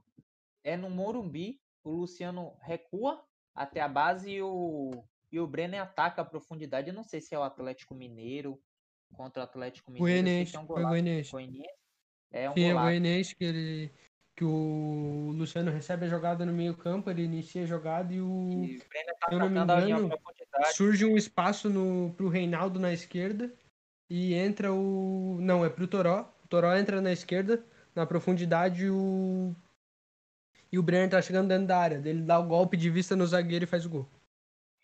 É 0.64 0.76
no 0.76 0.88
Morumbi, 0.88 1.60
o 1.82 1.90
Luciano 1.90 2.56
recua 2.60 3.22
até 3.54 3.80
a 3.80 3.88
base 3.88 4.30
e 4.30 4.42
o 4.42 5.04
e 5.30 5.40
o 5.40 5.46
Brenner 5.46 5.80
ataca 5.80 6.20
a 6.20 6.24
profundidade. 6.24 6.88
Eu 6.88 6.94
não 6.94 7.02
sei 7.02 7.20
se 7.20 7.34
é 7.34 7.38
o 7.38 7.42
Atlético 7.42 7.94
Mineiro 7.94 8.60
contra 9.14 9.40
o 9.40 9.44
Atlético 9.44 9.90
Mineiro. 9.90 10.22
Goianiense, 10.22 10.54
é 10.54 10.58
um 10.58 10.66
golaço 10.66 10.88
Goianiense. 10.88 11.30
Goianiense. 11.32 11.74
É 12.30 12.50
um 12.50 12.54
Sim, 12.54 12.60
é 12.60 12.66
o 12.66 12.68
golaço. 12.68 12.86
Goianiense 12.86 13.36
que 13.36 13.44
ele 13.44 13.92
que 14.34 14.44
o 14.44 15.32
Luciano 15.34 15.70
recebe 15.70 16.06
a 16.06 16.08
jogada 16.08 16.46
no 16.46 16.52
meio 16.52 16.74
campo, 16.74 17.10
ele 17.10 17.22
inicia 17.22 17.62
a 17.62 17.66
jogada 17.66 18.12
e 18.12 18.20
o 18.20 18.64
E 18.64 18.78
o 18.78 18.88
Brenner 18.88 19.16
tá 19.20 19.28
eu 19.30 19.38
não 19.38 19.50
me 19.50 19.60
engano, 19.60 20.08
profundidade. 20.08 20.74
surge 20.74 21.04
um 21.04 21.16
espaço 21.16 21.68
no 21.68 22.14
pro 22.14 22.28
Reinaldo 22.28 22.80
na 22.80 22.92
esquerda 22.92 23.52
e 24.08 24.34
entra 24.34 24.72
o 24.72 25.38
não, 25.40 25.64
é 25.64 25.70
pro 25.70 25.86
Toró. 25.86 26.34
O 26.44 26.48
Toró 26.48 26.74
entra 26.74 27.00
na 27.00 27.12
esquerda, 27.12 27.64
na 27.94 28.06
profundidade 28.06 28.88
o 28.88 29.54
e 30.72 30.78
o 30.78 30.82
Brenner 30.82 31.10
tá 31.10 31.20
chegando 31.20 31.48
dentro 31.48 31.66
da 31.66 31.76
área. 31.76 32.00
Ele 32.04 32.22
dá 32.22 32.38
o 32.38 32.46
golpe 32.46 32.76
de 32.76 32.88
vista 32.90 33.14
no 33.14 33.26
zagueiro 33.26 33.64
e 33.64 33.68
faz 33.68 33.84
o 33.84 33.90
gol. 33.90 34.08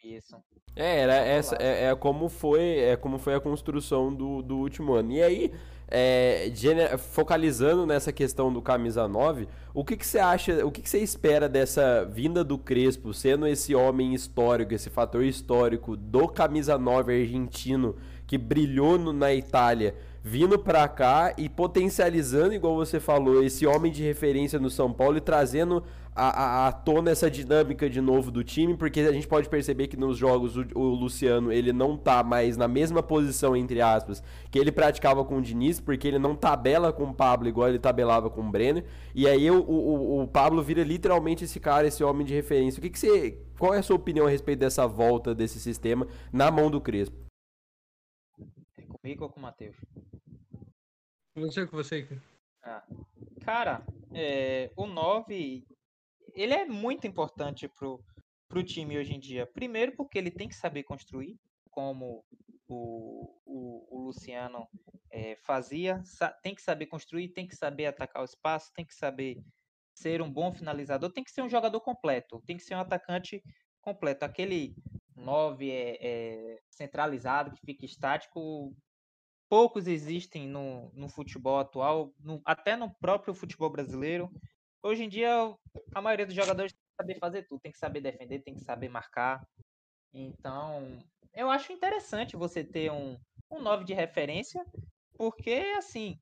Isso. 0.04 0.36
É, 0.76 1.00
era 1.00 1.14
essa, 1.16 1.56
é, 1.60 1.86
é 1.86 1.94
como 1.96 2.28
foi, 2.28 2.78
é 2.78 2.96
como 2.96 3.18
foi 3.18 3.34
a 3.34 3.40
construção 3.40 4.14
do, 4.14 4.42
do 4.42 4.58
último 4.58 4.92
ano. 4.92 5.10
E 5.12 5.22
aí, 5.22 5.52
é, 5.90 6.50
focalizando 6.98 7.86
nessa 7.86 8.12
questão 8.12 8.52
do 8.52 8.62
camisa 8.62 9.08
9, 9.08 9.48
o 9.74 9.84
que, 9.84 9.96
que 9.96 10.06
você 10.06 10.18
acha, 10.18 10.64
o 10.64 10.70
que, 10.70 10.82
que 10.82 10.88
você 10.88 10.98
espera 10.98 11.48
dessa 11.48 12.04
vinda 12.04 12.44
do 12.44 12.58
Crespo, 12.58 13.12
sendo 13.12 13.46
esse 13.46 13.74
homem 13.74 14.14
histórico, 14.14 14.74
esse 14.74 14.90
fator 14.90 15.24
histórico 15.24 15.96
do 15.96 16.28
camisa 16.28 16.78
9 16.78 17.12
argentino 17.22 17.96
que 18.26 18.36
brilhou 18.38 18.98
no- 18.98 19.12
na 19.12 19.32
Itália, 19.32 19.94
vindo 20.22 20.58
pra 20.58 20.86
cá 20.88 21.34
e 21.38 21.48
potencializando, 21.48 22.54
igual 22.54 22.74
você 22.74 23.00
falou, 23.00 23.42
esse 23.42 23.66
homem 23.66 23.90
de 23.90 24.02
referência 24.02 24.58
no 24.58 24.70
São 24.70 24.92
Paulo 24.92 25.16
e 25.16 25.20
trazendo 25.20 25.82
a, 26.18 26.28
a, 26.64 26.68
à 26.68 26.72
tona 26.72 27.12
essa 27.12 27.30
dinâmica 27.30 27.88
de 27.88 28.00
novo 28.00 28.30
do 28.32 28.42
time, 28.42 28.76
porque 28.76 29.00
a 29.00 29.12
gente 29.12 29.28
pode 29.28 29.48
perceber 29.48 29.86
que 29.86 29.96
nos 29.96 30.18
jogos 30.18 30.56
o, 30.56 30.66
o 30.74 30.82
Luciano 30.94 31.52
ele 31.52 31.72
não 31.72 31.96
tá 31.96 32.24
mais 32.24 32.56
na 32.56 32.66
mesma 32.66 33.02
posição, 33.02 33.56
entre 33.56 33.80
aspas, 33.80 34.22
que 34.50 34.58
ele 34.58 34.72
praticava 34.72 35.24
com 35.24 35.38
o 35.38 35.40
Diniz, 35.42 35.78
porque 35.78 36.08
ele 36.08 36.18
não 36.18 36.34
tabela 36.34 36.92
com 36.92 37.04
o 37.04 37.14
Pablo 37.14 37.46
igual 37.48 37.68
ele 37.68 37.78
tabelava 37.78 38.28
com 38.28 38.40
o 38.40 38.50
Brenner, 38.50 38.84
e 39.14 39.28
aí 39.28 39.48
o, 39.48 39.62
o, 39.62 40.22
o 40.22 40.26
Pablo 40.26 40.60
vira 40.60 40.82
literalmente 40.82 41.44
esse 41.44 41.60
cara, 41.60 41.86
esse 41.86 42.02
homem 42.02 42.26
de 42.26 42.34
referência. 42.34 42.80
O 42.80 42.82
que, 42.82 42.90
que 42.90 42.98
você. 42.98 43.38
Qual 43.56 43.72
é 43.72 43.78
a 43.78 43.82
sua 43.82 43.96
opinião 43.96 44.26
a 44.26 44.30
respeito 44.30 44.58
dessa 44.58 44.86
volta 44.86 45.34
desse 45.34 45.60
sistema 45.60 46.06
na 46.32 46.50
mão 46.50 46.70
do 46.70 46.80
Crespo? 46.80 47.16
É 48.76 48.82
comigo 48.82 49.24
ou 49.24 49.30
com 49.30 49.38
o 49.38 49.42
Matheus? 49.42 49.76
O 51.46 51.50
que 51.50 51.66
você 51.66 52.02
quer. 52.02 52.20
Ah, 52.64 52.84
cara, 53.44 53.86
é, 54.12 54.70
o 54.76 54.86
9, 54.86 55.64
ele 56.34 56.54
é 56.54 56.64
muito 56.64 57.06
importante 57.06 57.68
pro, 57.68 58.04
pro 58.48 58.64
time 58.64 58.98
hoje 58.98 59.14
em 59.14 59.20
dia. 59.20 59.46
Primeiro 59.46 59.94
porque 59.96 60.18
ele 60.18 60.30
tem 60.30 60.48
que 60.48 60.56
saber 60.56 60.82
construir, 60.82 61.38
como 61.70 62.24
o, 62.68 63.40
o, 63.46 63.98
o 63.98 64.06
Luciano 64.06 64.66
é, 65.10 65.36
fazia, 65.44 66.02
tem 66.42 66.54
que 66.54 66.62
saber 66.62 66.86
construir, 66.86 67.28
tem 67.28 67.46
que 67.46 67.56
saber 67.56 67.86
atacar 67.86 68.22
o 68.22 68.26
espaço, 68.26 68.72
tem 68.74 68.84
que 68.84 68.94
saber 68.94 69.40
ser 69.94 70.20
um 70.20 70.30
bom 70.30 70.52
finalizador, 70.52 71.12
tem 71.12 71.24
que 71.24 71.30
ser 71.30 71.42
um 71.42 71.48
jogador 71.48 71.80
completo, 71.80 72.42
tem 72.46 72.56
que 72.56 72.62
ser 72.62 72.74
um 72.74 72.80
atacante 72.80 73.42
completo. 73.80 74.24
Aquele 74.24 74.74
9 75.16 75.70
é, 75.70 75.98
é, 76.00 76.58
centralizado 76.70 77.52
que 77.52 77.64
fica 77.64 77.84
estático, 77.84 78.76
poucos 79.48 79.86
existem 79.86 80.46
no, 80.46 80.90
no 80.92 81.08
futebol 81.08 81.58
atual, 81.58 82.12
no, 82.20 82.40
até 82.44 82.76
no 82.76 82.92
próprio 82.94 83.34
futebol 83.34 83.70
brasileiro. 83.70 84.30
Hoje 84.82 85.04
em 85.04 85.08
dia, 85.08 85.30
a 85.94 86.02
maioria 86.02 86.26
dos 86.26 86.34
jogadores 86.34 86.72
tem 86.72 86.80
que 86.80 86.96
saber 86.96 87.18
fazer 87.18 87.42
tudo, 87.48 87.60
tem 87.60 87.72
que 87.72 87.78
saber 87.78 88.00
defender, 88.00 88.42
tem 88.42 88.54
que 88.54 88.60
saber 88.60 88.88
marcar. 88.88 89.42
Então, 90.12 90.98
eu 91.34 91.50
acho 91.50 91.72
interessante 91.72 92.36
você 92.36 92.62
ter 92.62 92.90
um, 92.90 93.18
um 93.50 93.60
9 93.60 93.84
de 93.84 93.94
referência, 93.94 94.64
porque, 95.16 95.74
assim, 95.76 96.18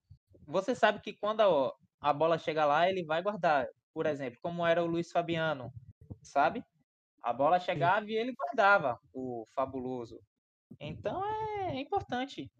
você 0.47 0.74
sabe 0.74 1.01
que 1.01 1.12
quando 1.12 1.41
a, 1.41 1.72
a 2.01 2.12
bola 2.12 2.39
chega 2.39 2.64
lá, 2.64 2.89
ele 2.89 3.05
vai 3.05 3.22
guardar. 3.22 3.66
Por 3.93 4.07
exemplo, 4.07 4.39
como 4.43 4.66
era 4.66 4.83
o 4.83 4.87
Luiz 4.87 5.11
Fabiano, 5.11 5.72
sabe? 6.22 6.64
A 7.22 7.33
bola 7.33 7.59
chegava 7.59 8.09
e 8.09 8.14
ele 8.14 8.33
guardava, 8.33 9.01
o 9.12 9.45
fabuloso. 9.55 10.20
Então 10.79 11.24
é 11.24 11.81
importante 11.81 12.51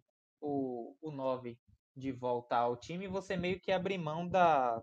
o, 0.41 0.97
o 1.01 1.11
9 1.11 1.59
de 1.97 2.13
voltar 2.13 2.59
ao 2.59 2.77
time, 2.77 3.09
você 3.09 3.37
meio 3.37 3.61
que 3.61 3.73
abrir 3.73 3.99
mão 3.99 4.29
da 4.29 4.83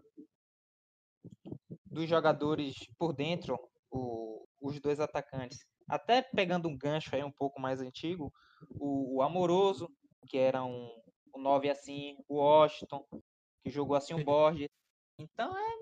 dos 1.86 2.10
jogadores 2.10 2.74
por 2.98 3.14
dentro, 3.14 3.58
o, 3.92 4.48
os 4.60 4.80
dois 4.80 5.00
atacantes. 5.00 5.60
Até 5.88 6.22
pegando 6.22 6.68
um 6.68 6.78
gancho 6.78 7.16
aí 7.16 7.24
um 7.24 7.32
pouco 7.32 7.62
mais 7.62 7.80
antigo, 7.80 8.34
o, 8.72 9.18
o 9.18 9.22
Amoroso, 9.22 9.88
que 10.28 10.38
era 10.38 10.64
um, 10.64 10.90
um 11.36 11.40
9 11.40 11.70
assim, 11.70 12.18
o 12.28 12.38
Washington, 12.38 13.06
que 13.64 13.70
jogou 13.70 13.96
assim 13.96 14.16
o 14.16 14.24
Borges. 14.24 14.68
Então 15.20 15.56
é 15.56 15.74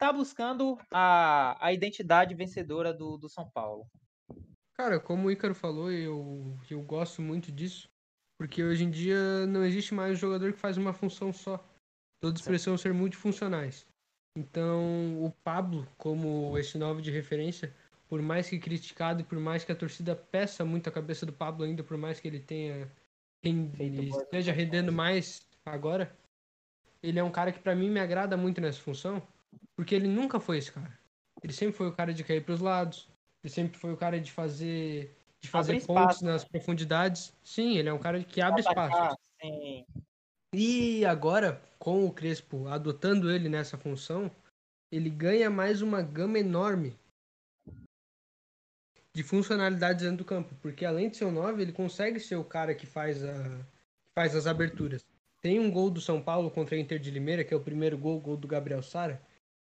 tá 0.00 0.10
buscando 0.10 0.78
a, 0.90 1.58
a 1.64 1.74
identidade 1.74 2.34
vencedora 2.34 2.92
do, 2.92 3.18
do 3.18 3.28
São 3.28 3.48
Paulo. 3.50 3.86
Cara, 4.72 4.98
como 4.98 5.28
o 5.28 5.30
Ícaro 5.30 5.54
falou, 5.54 5.92
eu, 5.92 6.58
eu 6.70 6.82
gosto 6.82 7.20
muito 7.20 7.52
disso. 7.52 7.89
Porque 8.40 8.64
hoje 8.64 8.84
em 8.84 8.90
dia 8.90 9.46
não 9.48 9.62
existe 9.62 9.92
mais 9.92 10.12
um 10.12 10.16
jogador 10.16 10.50
que 10.54 10.58
faz 10.58 10.78
uma 10.78 10.94
função 10.94 11.30
só. 11.30 11.62
Todos 12.22 12.40
precisam 12.40 12.78
ser 12.78 12.94
multifuncionais. 12.94 13.86
Então, 14.34 15.22
o 15.22 15.30
Pablo, 15.44 15.86
como 15.98 16.56
esse 16.56 16.78
nove 16.78 17.02
de 17.02 17.10
referência, 17.10 17.70
por 18.08 18.22
mais 18.22 18.48
que 18.48 18.58
criticado 18.58 19.20
e 19.20 19.24
por 19.24 19.38
mais 19.38 19.62
que 19.62 19.72
a 19.72 19.76
torcida 19.76 20.16
peça 20.16 20.64
muito 20.64 20.88
a 20.88 20.90
cabeça 20.90 21.26
do 21.26 21.34
Pablo 21.34 21.66
ainda, 21.66 21.84
por 21.84 21.98
mais 21.98 22.18
que 22.18 22.28
ele 22.28 22.40
tenha 22.40 22.90
esteja 23.44 24.52
rendendo 24.52 24.90
mais 24.90 25.46
agora, 25.66 26.10
ele 27.02 27.18
é 27.18 27.22
um 27.22 27.30
cara 27.30 27.52
que 27.52 27.60
para 27.60 27.74
mim 27.74 27.90
me 27.90 28.00
agrada 28.00 28.38
muito 28.38 28.58
nessa 28.58 28.80
função, 28.80 29.22
porque 29.76 29.94
ele 29.94 30.08
nunca 30.08 30.40
foi 30.40 30.56
esse 30.56 30.72
cara. 30.72 30.98
Ele 31.42 31.52
sempre 31.52 31.76
foi 31.76 31.88
o 31.88 31.92
cara 31.92 32.14
de 32.14 32.24
cair 32.24 32.42
para 32.42 32.54
os 32.54 32.60
lados, 32.62 33.06
ele 33.44 33.52
sempre 33.52 33.78
foi 33.78 33.92
o 33.92 33.98
cara 33.98 34.18
de 34.18 34.32
fazer 34.32 35.14
de 35.42 35.48
fazer 35.48 35.72
abre 35.72 35.86
pontos 35.86 36.16
espaço. 36.16 36.24
nas 36.24 36.44
profundidades. 36.44 37.32
Sim, 37.42 37.76
ele 37.76 37.88
é 37.88 37.92
um 37.92 37.98
cara 37.98 38.22
que 38.22 38.40
abre 38.40 38.60
espaço. 38.60 39.16
Sim. 39.40 39.84
E 40.52 41.04
agora, 41.04 41.60
com 41.78 42.04
o 42.04 42.12
Crespo 42.12 42.66
adotando 42.68 43.30
ele 43.30 43.48
nessa 43.48 43.78
função, 43.78 44.30
ele 44.92 45.08
ganha 45.08 45.48
mais 45.48 45.80
uma 45.80 46.02
gama 46.02 46.38
enorme 46.38 46.98
de 49.14 49.22
funcionalidades 49.22 50.02
dentro 50.02 50.18
do 50.18 50.24
campo. 50.24 50.54
Porque 50.60 50.84
além 50.84 51.08
de 51.08 51.16
ser 51.16 51.24
o 51.24 51.30
9, 51.30 51.62
ele 51.62 51.72
consegue 51.72 52.20
ser 52.20 52.36
o 52.36 52.44
cara 52.44 52.74
que 52.74 52.86
faz, 52.86 53.24
a, 53.24 53.32
que 53.32 54.12
faz 54.14 54.34
as 54.34 54.46
aberturas. 54.46 55.04
Tem 55.40 55.58
um 55.58 55.70
gol 55.70 55.90
do 55.90 56.00
São 56.00 56.20
Paulo 56.20 56.50
contra 56.50 56.76
a 56.76 56.78
Inter 56.78 56.98
de 56.98 57.10
Limeira, 57.10 57.44
que 57.44 57.54
é 57.54 57.56
o 57.56 57.62
primeiro 57.62 57.96
gol, 57.96 58.20
gol 58.20 58.36
do 58.36 58.48
Gabriel 58.48 58.82
Sara. 58.82 59.22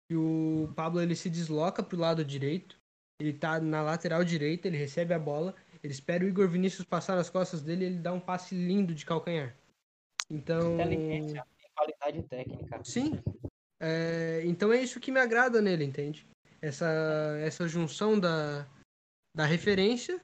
E 0.08 0.14
o 0.14 0.72
Pablo 0.76 1.00
ele 1.00 1.16
se 1.16 1.28
desloca 1.28 1.82
para 1.82 1.96
o 1.96 2.00
lado 2.00 2.24
direito. 2.24 2.78
Ele 3.18 3.32
tá 3.32 3.58
na 3.58 3.82
lateral 3.82 4.22
direita, 4.22 4.68
ele 4.68 4.76
recebe 4.76 5.14
a 5.14 5.18
bola 5.18 5.54
ele 5.84 5.92
espera 5.92 6.24
o 6.24 6.28
Igor 6.28 6.48
Vinícius 6.48 6.86
passar 6.86 7.14
nas 7.14 7.30
costas 7.30 7.62
dele 7.62 7.84
e 7.84 7.86
ele 7.88 7.98
dá 7.98 8.12
um 8.12 8.18
passe 8.18 8.54
lindo 8.54 8.94
de 8.94 9.04
calcanhar. 9.04 9.54
Então. 10.30 10.74
Inteligência 10.74 11.44
qualidade 11.74 12.22
técnica. 12.22 12.80
Sim. 12.84 13.20
É, 13.80 14.42
então 14.44 14.72
é 14.72 14.80
isso 14.80 15.00
que 15.00 15.12
me 15.12 15.20
agrada 15.20 15.60
nele, 15.60 15.84
entende? 15.84 16.26
Essa, 16.62 16.86
essa 17.40 17.68
junção 17.68 18.18
da, 18.18 18.66
da 19.36 19.44
referência 19.44 20.20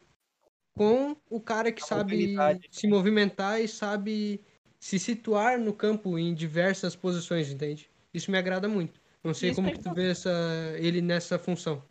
com 0.74 1.14
o 1.28 1.40
cara 1.40 1.70
que 1.70 1.82
A 1.82 1.86
sabe 1.86 2.36
se 2.70 2.88
movimentar 2.88 3.60
e 3.60 3.68
sabe 3.68 4.40
se 4.78 4.98
situar 4.98 5.58
no 5.58 5.74
campo 5.74 6.18
em 6.18 6.32
diversas 6.32 6.96
posições, 6.96 7.50
entende? 7.50 7.90
Isso 8.14 8.30
me 8.30 8.38
agrada 8.38 8.66
muito. 8.68 8.98
Não 9.22 9.34
sei 9.34 9.50
isso 9.50 9.56
como 9.56 9.68
é 9.68 9.72
que 9.72 9.82
tu 9.82 9.92
vê 9.92 10.10
essa, 10.10 10.30
ele 10.78 11.02
nessa 11.02 11.38
função. 11.38 11.84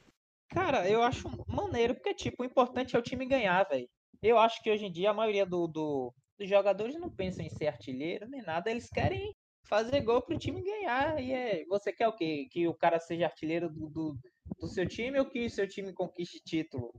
Cara, 0.49 0.89
eu 0.89 1.03
acho 1.03 1.29
maneiro, 1.47 1.93
porque, 1.93 2.13
tipo, 2.13 2.41
o 2.41 2.45
importante 2.45 2.95
é 2.95 2.99
o 2.99 3.03
time 3.03 3.25
ganhar, 3.25 3.63
velho. 3.63 3.87
Eu 4.21 4.37
acho 4.37 4.61
que 4.61 4.71
hoje 4.71 4.85
em 4.85 4.91
dia 4.91 5.11
a 5.11 5.13
maioria 5.13 5.45
do, 5.45 5.67
do, 5.67 6.13
dos 6.37 6.49
jogadores 6.49 6.99
não 6.99 7.09
pensam 7.09 7.45
em 7.45 7.49
ser 7.49 7.67
artilheiro 7.67 8.27
nem 8.27 8.41
nada, 8.41 8.69
eles 8.69 8.89
querem 8.89 9.33
fazer 9.65 10.01
gol 10.01 10.21
pro 10.21 10.37
time 10.37 10.61
ganhar. 10.61 11.21
E 11.21 11.31
é, 11.31 11.65
você 11.65 11.93
quer 11.93 12.07
o 12.07 12.15
quê? 12.15 12.47
Que 12.51 12.67
o 12.67 12.73
cara 12.73 12.99
seja 12.99 13.25
artilheiro 13.25 13.69
do, 13.69 13.87
do, 13.89 14.17
do 14.59 14.67
seu 14.67 14.87
time 14.87 15.19
ou 15.19 15.25
que 15.25 15.45
o 15.45 15.49
seu 15.49 15.67
time 15.67 15.93
conquiste 15.93 16.41
título? 16.43 16.91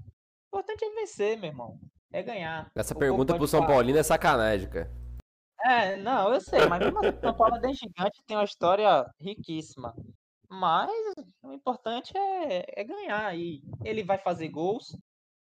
O 0.53 0.59
importante 0.59 0.85
é 0.85 0.91
vencer, 0.95 1.37
meu 1.37 1.51
irmão. 1.51 1.79
É 2.13 2.23
ganhar. 2.23 2.71
Essa 2.75 2.95
o 2.95 2.99
pergunta 2.99 3.37
pro 3.37 3.47
São 3.47 3.67
Paulino 3.67 3.99
é 3.99 4.03
sacanagem, 4.03 4.69
cara. 4.69 4.91
É, 5.63 5.97
não, 5.97 6.33
eu 6.33 6.41
sei, 6.41 6.67
mas 6.67 6.81
mesmo 6.81 6.99
assim, 6.99 7.21
São 7.21 7.37
Paulo 7.37 7.57
é 7.57 7.73
gigante 7.73 8.23
tem 8.27 8.37
uma 8.37 8.45
história 8.45 9.07
riquíssima. 9.21 9.95
Mas 10.51 10.91
o 11.43 11.53
importante 11.53 12.13
é, 12.17 12.81
é 12.81 12.85
ganhar. 12.85 13.39
E 13.39 13.63
ele 13.85 14.03
vai 14.03 14.19
fazer 14.19 14.49
gols, 14.49 14.99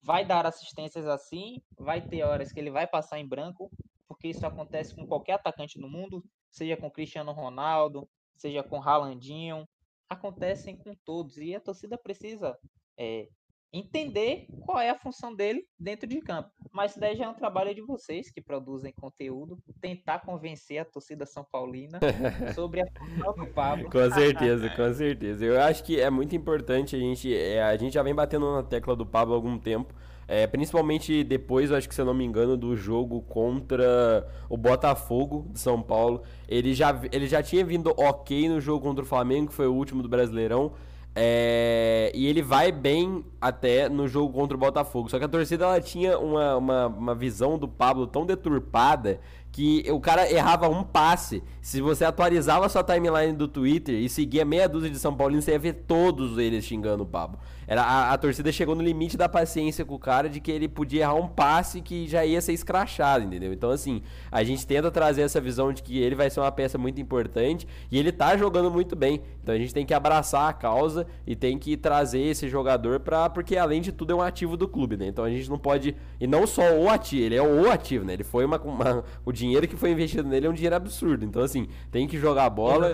vai 0.00 0.24
dar 0.24 0.46
assistências 0.46 1.06
assim, 1.06 1.60
vai 1.76 2.00
ter 2.00 2.22
horas 2.22 2.52
que 2.52 2.60
ele 2.60 2.70
vai 2.70 2.86
passar 2.86 3.18
em 3.18 3.26
branco, 3.26 3.70
porque 4.06 4.28
isso 4.28 4.46
acontece 4.46 4.94
com 4.94 5.06
qualquer 5.06 5.32
atacante 5.32 5.80
no 5.80 5.88
mundo, 5.88 6.24
seja 6.48 6.76
com 6.76 6.90
Cristiano 6.90 7.32
Ronaldo, 7.32 8.08
seja 8.36 8.62
com 8.62 8.78
Ralandinho, 8.78 9.68
acontecem 10.08 10.76
com 10.76 10.94
todos. 11.04 11.38
E 11.38 11.56
a 11.56 11.60
torcida 11.60 11.98
precisa 11.98 12.56
é, 12.96 13.28
entender 13.74 14.46
qual 14.64 14.78
é 14.78 14.88
a 14.88 14.94
função 14.94 15.34
dele 15.34 15.66
dentro 15.78 16.06
de 16.06 16.20
campo. 16.20 16.48
Mas 16.72 16.92
isso 16.92 17.00
daí 17.00 17.16
já 17.16 17.24
é 17.24 17.28
um 17.28 17.34
trabalho 17.34 17.74
de 17.74 17.82
vocês 17.82 18.30
que 18.30 18.40
produzem 18.40 18.92
conteúdo, 18.92 19.58
tentar 19.80 20.20
convencer 20.20 20.78
a 20.78 20.84
torcida 20.84 21.26
São 21.26 21.44
Paulina 21.44 21.98
sobre 22.54 22.80
a 22.80 22.86
função 22.96 23.34
do 23.34 23.46
Pablo. 23.48 23.90
com 23.90 24.10
certeza, 24.10 24.70
com 24.76 24.94
certeza. 24.94 25.44
Eu 25.44 25.60
acho 25.60 25.82
que 25.82 26.00
é 26.00 26.08
muito 26.08 26.36
importante 26.36 26.94
a 26.94 26.98
gente. 26.98 27.34
É, 27.34 27.62
a 27.62 27.76
gente 27.76 27.94
já 27.94 28.02
vem 28.02 28.14
batendo 28.14 28.52
na 28.52 28.62
tecla 28.62 28.94
do 28.94 29.04
Pablo 29.04 29.34
há 29.34 29.36
algum 29.36 29.58
tempo. 29.58 29.92
É, 30.26 30.46
principalmente 30.46 31.22
depois, 31.22 31.70
acho 31.70 31.88
que 31.88 31.94
se 31.94 32.00
eu 32.00 32.04
não 32.04 32.14
me 32.14 32.24
engano, 32.24 32.56
do 32.56 32.74
jogo 32.76 33.20
contra 33.22 34.26
o 34.48 34.56
Botafogo 34.56 35.48
de 35.52 35.58
São 35.58 35.82
Paulo. 35.82 36.22
Ele 36.48 36.72
já, 36.74 36.98
ele 37.12 37.26
já 37.26 37.42
tinha 37.42 37.64
vindo 37.64 37.92
ok 37.96 38.48
no 38.48 38.60
jogo 38.60 38.80
contra 38.80 39.04
o 39.04 39.06
Flamengo, 39.06 39.48
que 39.48 39.54
foi 39.54 39.66
o 39.66 39.74
último 39.74 40.02
do 40.02 40.08
Brasileirão. 40.08 40.72
É, 41.16 42.10
e 42.12 42.26
ele 42.26 42.42
vai 42.42 42.72
bem 42.72 43.24
até 43.40 43.88
no 43.88 44.08
jogo 44.08 44.32
contra 44.32 44.56
o 44.56 44.60
Botafogo. 44.60 45.08
Só 45.08 45.18
que 45.18 45.24
a 45.24 45.28
torcida 45.28 45.64
ela 45.64 45.80
tinha 45.80 46.18
uma, 46.18 46.56
uma, 46.56 46.86
uma 46.88 47.14
visão 47.14 47.56
do 47.56 47.68
Pablo 47.68 48.06
tão 48.06 48.26
deturpada 48.26 49.20
que 49.52 49.84
o 49.88 50.00
cara 50.00 50.28
errava 50.28 50.68
um 50.68 50.82
passe. 50.82 51.40
Se 51.60 51.80
você 51.80 52.04
atualizava 52.04 52.68
sua 52.68 52.82
timeline 52.82 53.32
do 53.32 53.46
Twitter 53.46 53.94
e 53.94 54.08
seguia 54.08 54.44
meia 54.44 54.68
dúzia 54.68 54.90
de 54.90 54.98
São 54.98 55.14
Paulinos, 55.14 55.44
você 55.44 55.52
ia 55.52 55.58
ver 55.60 55.84
todos 55.86 56.36
eles 56.38 56.64
xingando 56.64 57.04
o 57.04 57.06
Pablo. 57.06 57.38
Era, 57.66 57.82
a, 57.82 58.12
a, 58.12 58.18
torcida 58.18 58.50
chegou 58.52 58.74
no 58.74 58.82
limite 58.82 59.16
da 59.16 59.28
paciência 59.28 59.84
com 59.84 59.94
o 59.94 59.98
cara 59.98 60.28
de 60.28 60.40
que 60.40 60.50
ele 60.50 60.68
podia 60.68 61.02
errar 61.02 61.14
um 61.14 61.28
passe 61.28 61.80
que 61.80 62.06
já 62.06 62.24
ia 62.24 62.40
ser 62.40 62.52
escrachado, 62.52 63.24
entendeu? 63.24 63.52
Então, 63.52 63.70
assim, 63.70 64.02
a 64.30 64.42
gente 64.42 64.66
tenta 64.66 64.90
trazer 64.90 65.22
essa 65.22 65.40
visão 65.40 65.72
de 65.72 65.82
que 65.82 65.98
ele 65.98 66.14
vai 66.14 66.30
ser 66.30 66.40
uma 66.40 66.52
peça 66.52 66.78
muito 66.78 67.00
importante 67.00 67.66
e 67.90 67.98
ele 67.98 68.12
tá 68.12 68.36
jogando 68.36 68.70
muito 68.70 68.94
bem. 68.94 69.22
Então 69.42 69.54
a 69.54 69.58
gente 69.58 69.74
tem 69.74 69.84
que 69.84 69.92
abraçar 69.92 70.48
a 70.48 70.52
causa 70.52 71.06
e 71.26 71.36
tem 71.36 71.58
que 71.58 71.76
trazer 71.76 72.20
esse 72.20 72.48
jogador 72.48 73.00
pra. 73.00 73.28
Porque 73.28 73.56
além 73.56 73.82
de 73.82 73.92
tudo 73.92 74.12
é 74.12 74.16
um 74.16 74.22
ativo 74.22 74.56
do 74.56 74.66
clube, 74.66 74.96
né? 74.96 75.06
Então 75.06 75.24
a 75.24 75.30
gente 75.30 75.50
não 75.50 75.58
pode. 75.58 75.94
E 76.18 76.26
não 76.26 76.46
só 76.46 76.62
o 76.78 76.88
ativo, 76.88 77.24
ele 77.24 77.36
é 77.36 77.42
o 77.42 77.70
ativo, 77.70 78.04
né? 78.06 78.14
Ele 78.14 78.24
foi 78.24 78.44
uma, 78.44 78.58
uma 78.60 79.04
o 79.24 79.30
dinheiro 79.30 79.68
que 79.68 79.76
foi 79.76 79.90
investido 79.90 80.26
nele 80.26 80.46
é 80.46 80.50
um 80.50 80.54
dinheiro 80.54 80.74
absurdo. 80.74 81.24
Então, 81.24 81.42
assim, 81.42 81.68
tem 81.90 82.08
que 82.08 82.18
jogar 82.18 82.48
bola. 82.48 82.90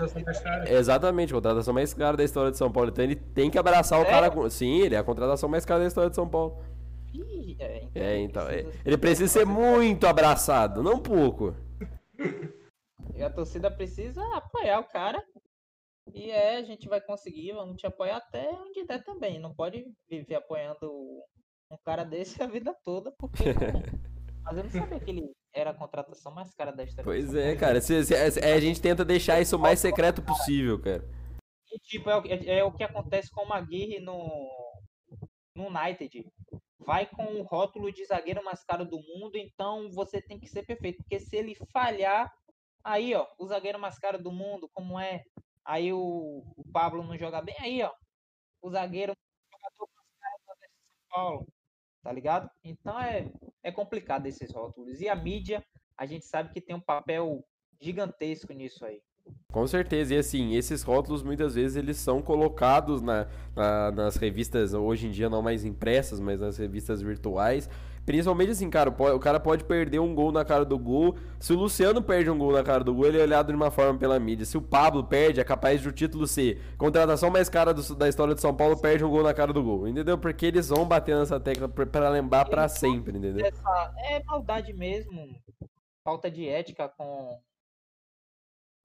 Exatamente, 0.69 1.33
contratação 1.33 1.73
mais 1.73 1.93
cara 1.93 2.17
da 2.17 2.23
história 2.23 2.51
de 2.51 2.57
São 2.57 2.69
Paulo. 2.69 2.89
Então 2.89 3.03
ele 3.03 3.15
tem 3.15 3.49
que 3.49 3.57
abraçar 3.57 3.99
o 3.99 4.03
é. 4.03 4.05
cara. 4.05 4.29
Sim, 4.61 4.79
ele 4.81 4.93
é 4.93 4.99
a 4.99 5.03
contratação 5.03 5.49
mais 5.49 5.65
cara 5.65 5.79
da 5.81 5.87
história 5.87 6.09
de 6.11 6.15
São 6.15 6.29
Paulo. 6.29 6.63
É, 7.59 7.81
então, 7.83 7.97
é, 8.03 8.19
então 8.21 8.47
é, 8.47 8.65
ele 8.85 8.97
precisa 8.97 9.27
ser 9.27 9.43
muito 9.45 10.05
abraçado, 10.05 10.83
não 10.83 10.99
pouco. 10.99 11.55
E 13.15 13.23
a 13.23 13.29
torcida 13.29 13.69
precisa 13.69 14.23
apoiar 14.35 14.79
o 14.79 14.83
cara. 14.87 15.21
E 16.13 16.29
é, 16.29 16.57
a 16.57 16.63
gente 16.63 16.87
vai 16.87 17.01
conseguir, 17.01 17.51
vamos 17.53 17.77
te 17.77 17.85
apoiar 17.85 18.17
até 18.17 18.49
onde 18.51 18.85
der 18.85 19.03
também. 19.03 19.39
Não 19.39 19.53
pode 19.53 19.85
viver 20.09 20.35
apoiando 20.35 20.89
um 21.69 21.77
cara 21.83 22.03
desse 22.03 22.41
a 22.41 22.47
vida 22.47 22.73
toda, 22.83 23.11
porque 23.17 23.43
Mas 24.43 24.57
eu 24.57 24.63
não 24.63 24.69
sabia 24.71 24.99
que 24.99 25.09
ele 25.11 25.31
era 25.53 25.71
a 25.71 25.73
contratação 25.73 26.31
mais 26.31 26.53
cara 26.53 26.71
da 26.71 26.83
história. 26.83 27.03
Pois 27.03 27.33
é, 27.35 27.55
cara. 27.55 27.81
se- 27.81 28.03
se- 28.05 28.15
a 28.15 28.59
gente 28.59 28.81
tenta 28.81 29.03
deixar 29.03 29.41
isso 29.41 29.55
o 29.55 29.59
mais 29.59 29.79
secreto 29.79 30.21
possível, 30.21 30.79
cara. 30.79 31.03
E, 31.71 31.79
tipo, 31.79 32.09
é, 32.09 32.15
é- 32.27 32.59
é 32.59 32.63
o 32.63 32.73
que 32.75 32.83
acontece 32.83 33.29
com 33.31 33.43
o 33.43 33.49
Maguire 33.49 33.99
no, 33.99 34.17
no 35.55 35.67
United. 35.67 36.25
Vai 36.79 37.07
com 37.07 37.23
o 37.39 37.43
rótulo 37.43 37.91
de 37.91 38.05
zagueiro 38.05 38.43
mais 38.43 38.63
caro 38.63 38.85
do 38.85 38.97
mundo, 38.99 39.37
então 39.37 39.89
você 39.91 40.21
tem 40.21 40.39
que 40.39 40.47
ser 40.47 40.65
perfeito. 40.65 40.97
Porque 40.99 41.19
se 41.19 41.35
ele 41.37 41.55
falhar, 41.71 42.31
aí, 42.83 43.15
ó, 43.15 43.27
o 43.39 43.47
zagueiro 43.47 43.79
mais 43.79 43.99
caro 43.99 44.21
do 44.21 44.31
mundo, 44.31 44.69
como 44.73 44.99
é? 44.99 45.23
Aí 45.65 45.93
o, 45.93 45.99
o 46.57 46.63
Pablo 46.73 47.03
não 47.03 47.17
joga 47.17 47.41
bem, 47.41 47.55
aí, 47.59 47.83
ó, 47.83 47.91
o 48.61 48.71
zagueiro 48.71 49.13
jogador 49.53 49.89
mais 49.95 50.17
caro 50.19 50.59
do 50.59 50.67
São 50.87 50.97
Paulo, 51.09 51.47
tá 52.03 52.11
ligado? 52.13 52.51
Então 52.63 52.99
é, 53.01 53.31
é 53.63 53.71
complicado 53.71 54.27
esses 54.27 54.53
rótulos. 54.53 55.01
E 55.01 55.09
a 55.09 55.15
mídia, 55.15 55.65
a 55.97 56.05
gente 56.05 56.25
sabe 56.25 56.53
que 56.53 56.61
tem 56.61 56.75
um 56.75 56.81
papel 56.81 57.45
gigantesco 57.81 58.53
nisso 58.53 58.85
aí. 58.85 59.01
Com 59.51 59.67
certeza, 59.67 60.13
e 60.15 60.17
assim, 60.17 60.55
esses 60.55 60.81
rótulos 60.81 61.21
muitas 61.23 61.55
vezes 61.55 61.75
eles 61.75 61.97
são 61.97 62.21
colocados 62.21 63.01
na, 63.01 63.27
na- 63.53 63.91
nas 63.91 64.15
revistas, 64.15 64.73
hoje 64.73 65.07
em 65.07 65.11
dia 65.11 65.29
não 65.29 65.41
mais 65.41 65.65
impressas, 65.65 66.21
mas 66.21 66.39
nas 66.39 66.57
revistas 66.57 67.01
virtuais. 67.01 67.69
Principalmente 68.05 68.51
assim, 68.51 68.69
cara, 68.69 68.89
o 68.89 69.19
cara 69.19 69.39
pode 69.39 69.63
perder 69.65 69.99
um 69.99 70.15
gol 70.15 70.31
na 70.31 70.43
cara 70.45 70.63
do 70.65 70.79
gol. 70.79 71.15
Se 71.39 71.51
o 71.53 71.57
Luciano 71.57 72.01
perde 72.01 72.31
um 72.31 72.37
gol 72.37 72.51
na 72.53 72.63
cara 72.63 72.83
do 72.83 72.95
gol, 72.95 73.05
ele 73.05 73.19
é 73.19 73.21
olhado 73.21 73.47
de 73.49 73.55
uma 73.55 73.69
forma 73.69 73.99
pela 73.99 74.17
mídia. 74.19 74.45
Se 74.45 74.57
o 74.57 74.61
Pablo 74.61 75.03
perde, 75.03 75.39
é 75.39 75.43
capaz 75.43 75.81
de 75.81 75.87
o 75.89 75.91
título 75.91 76.25
ser 76.25 76.59
contratação 76.77 77.29
mais 77.29 77.47
cara 77.49 77.73
do- 77.73 77.95
da 77.95 78.07
história 78.09 78.33
de 78.33 78.41
São 78.41 78.55
Paulo, 78.55 78.79
perde 78.79 79.03
um 79.03 79.09
gol 79.09 79.21
na 79.21 79.33
cara 79.33 79.51
do 79.53 79.61
gol. 79.61 79.85
Entendeu? 79.87 80.17
Porque 80.17 80.45
eles 80.47 80.69
vão 80.69 80.85
bater 80.85 81.15
nessa 81.15 81.39
tecla 81.41 81.67
pra- 81.69 81.85
pra 81.85 82.09
lembrar 82.09 82.45
pra 82.45 82.67
sempre, 82.69 83.17
entendeu? 83.17 83.45
essa 83.45 83.93
é 84.09 84.23
maldade 84.23 84.73
mesmo, 84.73 85.35
falta 86.03 86.31
de 86.31 86.47
ética 86.47 86.89
com 86.97 87.37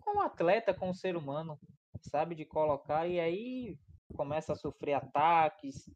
com 0.06 0.18
o 0.18 0.22
atleta, 0.22 0.72
com 0.72 0.88
o 0.90 0.94
ser 0.94 1.16
humano, 1.16 1.58
sabe 2.00 2.34
de 2.36 2.44
colocar 2.44 3.06
e 3.08 3.18
aí 3.18 3.76
começa 4.14 4.52
a 4.52 4.56
sofrer 4.56 4.94
ataques 4.94 5.90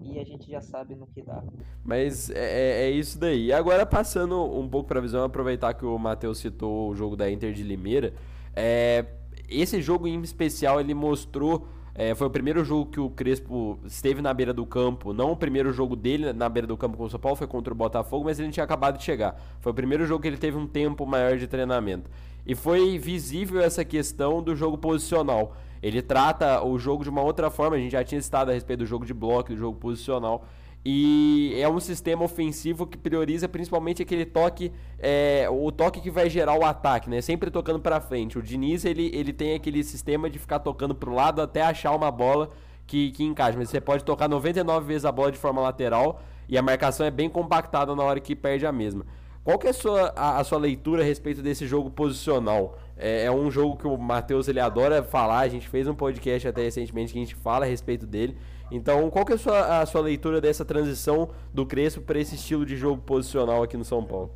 e 0.00 0.20
a 0.20 0.24
gente 0.24 0.48
já 0.48 0.60
sabe 0.60 0.94
no 0.94 1.06
que 1.08 1.20
dá. 1.20 1.42
Mas 1.84 2.30
é, 2.30 2.36
é- 2.38 2.82
é 2.84 2.90
isso 2.90 3.18
daí. 3.18 3.52
Agora 3.52 3.84
passando 3.84 4.40
um 4.44 4.68
pouco 4.68 4.88
pra 4.88 5.00
visão, 5.00 5.24
aproveitar 5.24 5.74
que 5.74 5.84
o 5.84 5.98
Matheus 5.98 6.38
citou 6.38 6.90
o 6.90 6.94
jogo 6.94 7.16
da 7.16 7.28
Inter 7.30 7.52
de 7.52 7.62
Limeira. 7.64 8.14
é, 8.54 9.04
esse 9.48 9.82
jogo 9.82 10.06
em 10.06 10.20
especial 10.22 10.80
ele 10.80 10.94
mostrou. 10.94 11.66
é, 11.92 12.14
foi 12.14 12.28
o 12.28 12.30
primeiro 12.30 12.64
jogo 12.64 12.88
que 12.90 13.00
o 13.00 13.10
Crespo 13.10 13.78
esteve 13.84 14.22
na 14.22 14.32
beira 14.32 14.54
do 14.54 14.64
campo. 14.64 15.12
Não 15.12 15.32
o 15.32 15.36
primeiro 15.36 15.72
jogo 15.72 15.96
dele 15.96 16.32
na 16.32 16.48
beira 16.48 16.66
do 16.66 16.76
campo 16.76 16.96
com 16.96 17.02
o 17.04 17.10
São 17.10 17.18
Paulo, 17.18 17.36
foi 17.36 17.48
contra 17.48 17.74
o 17.74 17.76
Botafogo, 17.76 18.24
mas 18.26 18.38
ele 18.38 18.50
tinha 18.52 18.62
acabado 18.64 18.96
de 18.96 19.02
chegar. 19.02 19.36
Foi 19.58 19.72
o 19.72 19.74
primeiro 19.74 20.06
jogo 20.06 20.22
que 20.22 20.28
ele 20.28 20.38
teve 20.38 20.56
um 20.56 20.68
tempo 20.68 21.04
maior 21.04 21.36
de 21.36 21.46
treinamento. 21.48 22.08
E 22.50 22.54
foi 22.56 22.98
visível 22.98 23.60
essa 23.60 23.84
questão 23.84 24.42
do 24.42 24.56
jogo 24.56 24.76
posicional. 24.76 25.54
Ele 25.80 26.02
trata 26.02 26.60
o 26.64 26.80
jogo 26.80 27.04
de 27.04 27.08
uma 27.08 27.22
outra 27.22 27.48
forma, 27.48 27.76
a 27.76 27.78
gente 27.78 27.92
já 27.92 28.02
tinha 28.02 28.20
citado 28.20 28.50
a 28.50 28.54
respeito 28.54 28.80
do 28.80 28.86
jogo 28.86 29.06
de 29.06 29.14
bloco, 29.14 29.50
do 29.50 29.56
jogo 29.56 29.78
posicional. 29.78 30.44
E 30.84 31.54
é 31.60 31.68
um 31.68 31.78
sistema 31.78 32.24
ofensivo 32.24 32.88
que 32.88 32.98
prioriza 32.98 33.48
principalmente 33.48 34.02
aquele 34.02 34.26
toque, 34.26 34.72
é, 34.98 35.46
o 35.48 35.70
toque 35.70 36.00
que 36.00 36.10
vai 36.10 36.28
gerar 36.28 36.58
o 36.58 36.64
ataque, 36.64 37.08
né? 37.08 37.20
Sempre 37.20 37.52
tocando 37.52 37.78
pra 37.78 38.00
frente. 38.00 38.36
O 38.36 38.42
Diniz, 38.42 38.84
ele, 38.84 39.12
ele 39.14 39.32
tem 39.32 39.54
aquele 39.54 39.84
sistema 39.84 40.28
de 40.28 40.40
ficar 40.40 40.58
tocando 40.58 40.92
pro 40.92 41.14
lado 41.14 41.40
até 41.40 41.62
achar 41.62 41.94
uma 41.94 42.10
bola 42.10 42.48
que, 42.84 43.12
que 43.12 43.22
encaixa. 43.22 43.56
Mas 43.56 43.70
você 43.70 43.80
pode 43.80 44.02
tocar 44.02 44.28
99 44.28 44.84
vezes 44.88 45.04
a 45.04 45.12
bola 45.12 45.30
de 45.30 45.38
forma 45.38 45.60
lateral 45.60 46.20
e 46.48 46.58
a 46.58 46.62
marcação 46.62 47.06
é 47.06 47.12
bem 47.12 47.28
compactada 47.28 47.94
na 47.94 48.02
hora 48.02 48.18
que 48.18 48.34
perde 48.34 48.66
a 48.66 48.72
mesma. 48.72 49.06
Qual 49.42 49.58
que 49.58 49.66
é 49.66 49.70
a 49.70 49.74
sua, 49.74 50.12
a, 50.14 50.38
a 50.38 50.44
sua 50.44 50.58
leitura 50.58 51.02
a 51.02 51.04
respeito 51.04 51.40
desse 51.40 51.66
jogo 51.66 51.90
posicional? 51.90 52.78
É, 52.96 53.24
é 53.24 53.30
um 53.30 53.50
jogo 53.50 53.76
que 53.76 53.86
o 53.86 53.96
Matheus 53.96 54.48
ele 54.48 54.60
adora 54.60 55.02
falar, 55.02 55.40
a 55.40 55.48
gente 55.48 55.66
fez 55.66 55.88
um 55.88 55.94
podcast 55.94 56.46
até 56.46 56.62
recentemente 56.62 57.12
que 57.12 57.18
a 57.18 57.22
gente 57.22 57.34
fala 57.34 57.64
a 57.64 57.68
respeito 57.68 58.06
dele. 58.06 58.36
Então, 58.70 59.10
qual 59.10 59.24
que 59.24 59.32
é 59.32 59.34
a 59.34 59.38
sua, 59.38 59.80
a 59.80 59.86
sua 59.86 60.02
leitura 60.02 60.40
dessa 60.40 60.64
transição 60.64 61.30
do 61.52 61.66
Crespo 61.66 62.02
para 62.02 62.18
esse 62.18 62.34
estilo 62.34 62.66
de 62.66 62.76
jogo 62.76 63.02
posicional 63.02 63.62
aqui 63.62 63.76
no 63.76 63.84
São 63.84 64.04
Paulo? 64.04 64.30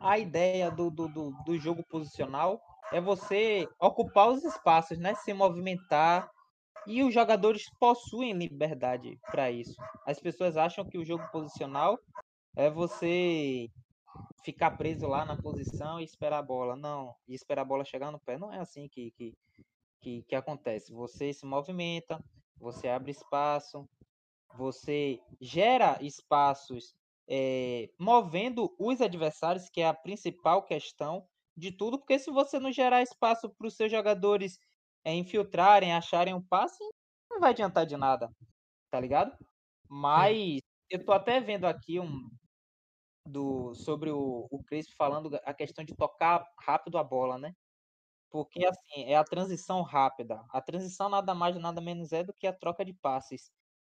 A 0.00 0.18
ideia 0.18 0.70
do, 0.70 0.88
do, 0.88 1.08
do, 1.08 1.32
do 1.44 1.58
jogo 1.58 1.84
posicional 1.90 2.60
é 2.92 3.00
você 3.00 3.68
ocupar 3.80 4.28
os 4.30 4.44
espaços, 4.44 4.98
né? 4.98 5.14
Se 5.16 5.34
movimentar. 5.34 6.30
E 6.86 7.02
os 7.02 7.12
jogadores 7.12 7.64
possuem 7.80 8.32
liberdade 8.32 9.18
para 9.28 9.50
isso. 9.50 9.74
As 10.06 10.20
pessoas 10.20 10.56
acham 10.56 10.84
que 10.84 10.96
o 10.96 11.04
jogo 11.04 11.24
posicional 11.32 11.98
é 12.56 12.70
você 12.70 13.70
ficar 14.42 14.70
preso 14.72 15.06
lá 15.06 15.24
na 15.24 15.36
posição 15.36 16.00
e 16.00 16.04
esperar 16.04 16.38
a 16.38 16.42
bola. 16.42 16.74
Não, 16.74 17.14
e 17.28 17.34
esperar 17.34 17.62
a 17.62 17.66
bola 17.66 17.84
chegar 17.84 18.10
no 18.10 18.18
pé. 18.18 18.38
Não 18.38 18.52
é 18.52 18.58
assim 18.58 18.88
que, 18.88 19.10
que, 19.12 19.34
que, 20.00 20.22
que 20.22 20.34
acontece. 20.34 20.92
Você 20.92 21.32
se 21.32 21.44
movimenta, 21.44 22.18
você 22.58 22.88
abre 22.88 23.10
espaço, 23.10 23.86
você 24.54 25.20
gera 25.40 25.98
espaços 26.00 26.94
eh, 27.28 27.90
movendo 27.98 28.74
os 28.78 29.00
adversários, 29.00 29.68
que 29.68 29.82
é 29.82 29.88
a 29.88 29.94
principal 29.94 30.64
questão 30.64 31.26
de 31.56 31.72
tudo, 31.72 31.98
porque 31.98 32.18
se 32.18 32.30
você 32.30 32.58
não 32.58 32.72
gerar 32.72 33.02
espaço 33.02 33.50
para 33.50 33.66
os 33.66 33.74
seus 33.74 33.90
jogadores 33.90 34.58
eh, 35.04 35.14
infiltrarem, 35.14 35.92
acharem 35.92 36.34
um 36.34 36.42
passe, 36.42 36.82
não 37.30 37.40
vai 37.40 37.50
adiantar 37.50 37.84
de 37.84 37.96
nada, 37.96 38.30
tá 38.90 39.00
ligado? 39.00 39.36
Mas 39.88 40.60
eu 40.88 41.04
tô 41.04 41.12
até 41.12 41.40
vendo 41.40 41.66
aqui 41.66 41.98
um 41.98 42.30
do 43.26 43.74
sobre 43.74 44.10
o, 44.10 44.46
o 44.50 44.62
Crespo 44.64 44.94
falando 44.96 45.38
a 45.44 45.54
questão 45.54 45.84
de 45.84 45.94
tocar 45.94 46.44
rápido 46.58 46.98
a 46.98 47.04
bola, 47.04 47.38
né? 47.38 47.54
Porque 48.30 48.66
assim, 48.66 49.04
é 49.04 49.16
a 49.16 49.24
transição 49.24 49.82
rápida. 49.82 50.42
A 50.50 50.60
transição 50.60 51.08
nada 51.08 51.34
mais 51.34 51.56
nada 51.56 51.80
menos 51.80 52.12
é 52.12 52.22
do 52.24 52.32
que 52.34 52.46
a 52.46 52.52
troca 52.52 52.84
de 52.84 52.94
passes. 52.94 53.50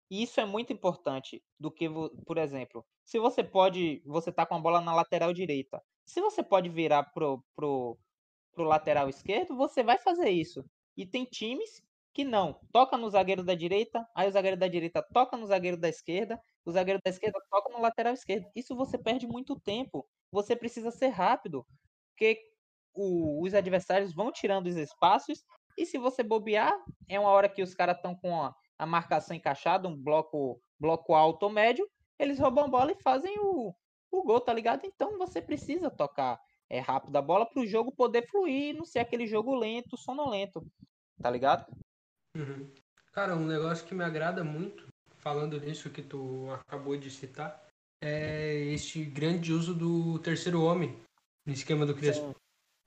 E 0.09 0.23
isso 0.23 0.39
é 0.39 0.45
muito 0.45 0.71
importante 0.71 1.43
do 1.59 1.71
que, 1.71 1.89
por 2.25 2.37
exemplo, 2.37 2.85
se 3.03 3.19
você 3.19 3.43
pode, 3.43 4.01
você 4.05 4.31
tá 4.31 4.45
com 4.45 4.55
a 4.55 4.59
bola 4.59 4.81
na 4.81 4.93
lateral 4.93 5.33
direita. 5.33 5.81
Se 6.05 6.21
você 6.21 6.43
pode 6.43 6.69
virar 6.69 7.03
pro, 7.11 7.43
pro, 7.55 7.97
pro 8.53 8.65
lateral 8.65 9.09
esquerdo, 9.09 9.55
você 9.55 9.83
vai 9.83 9.97
fazer 9.97 10.29
isso. 10.29 10.63
E 10.95 11.05
tem 11.05 11.25
times 11.25 11.81
que 12.13 12.23
não. 12.23 12.59
Toca 12.71 12.97
no 12.97 13.09
zagueiro 13.09 13.43
da 13.43 13.55
direita, 13.55 14.07
aí 14.15 14.27
o 14.27 14.31
zagueiro 14.31 14.57
da 14.57 14.67
direita 14.67 15.03
toca 15.13 15.35
no 15.37 15.45
zagueiro 15.47 15.77
da 15.77 15.89
esquerda, 15.89 16.39
o 16.65 16.71
zagueiro 16.71 16.99
da 17.03 17.09
esquerda 17.09 17.39
toca 17.49 17.69
no 17.69 17.81
lateral 17.81 18.13
esquerdo. 18.13 18.47
Isso 18.55 18.75
você 18.75 18.97
perde 18.97 19.27
muito 19.27 19.59
tempo. 19.59 20.07
Você 20.31 20.55
precisa 20.55 20.91
ser 20.91 21.09
rápido, 21.09 21.65
porque 22.11 22.41
o- 22.93 23.43
os 23.45 23.53
adversários 23.53 24.13
vão 24.13 24.31
tirando 24.31 24.67
os 24.67 24.75
espaços 24.75 25.43
e 25.77 25.85
se 25.85 25.97
você 25.97 26.23
bobear, 26.23 26.73
é 27.09 27.19
uma 27.19 27.29
hora 27.29 27.49
que 27.49 27.61
os 27.61 27.73
caras 27.75 27.97
estão 27.97 28.15
com 28.15 28.41
a, 28.41 28.53
a 28.77 28.85
marcação 28.85 29.35
encaixada, 29.35 29.87
um 29.87 29.95
bloco, 30.01 30.61
bloco 30.79 31.13
alto 31.13 31.43
ou 31.43 31.49
médio, 31.51 31.89
eles 32.17 32.39
roubam 32.39 32.65
a 32.65 32.67
bola 32.67 32.91
e 32.93 33.01
fazem 33.01 33.37
o, 33.39 33.73
o 34.11 34.23
gol, 34.23 34.39
tá 34.39 34.53
ligado? 34.53 34.85
Então 34.85 35.17
você 35.17 35.41
precisa 35.41 35.89
tocar 35.91 36.39
é, 36.69 36.79
rápido 36.79 37.15
a 37.17 37.21
bola 37.21 37.45
para 37.45 37.61
o 37.61 37.67
jogo 37.67 37.91
poder 37.93 38.25
fluir 38.29 38.73
não 38.75 38.85
ser 38.85 38.99
aquele 38.99 39.27
jogo 39.27 39.53
lento, 39.53 39.97
sonolento, 39.97 40.65
tá 41.21 41.29
ligado? 41.29 41.65
Uhum. 42.35 42.73
Cara, 43.11 43.35
um 43.35 43.45
negócio 43.45 43.85
que 43.87 43.95
me 43.95 44.03
agrada 44.03 44.43
muito, 44.43 44.87
falando 45.25 45.59
nisso 45.59 45.89
que 45.89 46.03
tu 46.03 46.47
acabou 46.51 46.95
de 46.95 47.09
citar, 47.09 47.59
é 47.99 48.57
este 48.67 49.03
grande 49.03 49.51
uso 49.51 49.73
do 49.73 50.19
terceiro 50.19 50.61
homem 50.61 50.95
no 51.43 51.51
esquema 51.51 51.83
do 51.83 51.95
Crespo. 51.95 52.35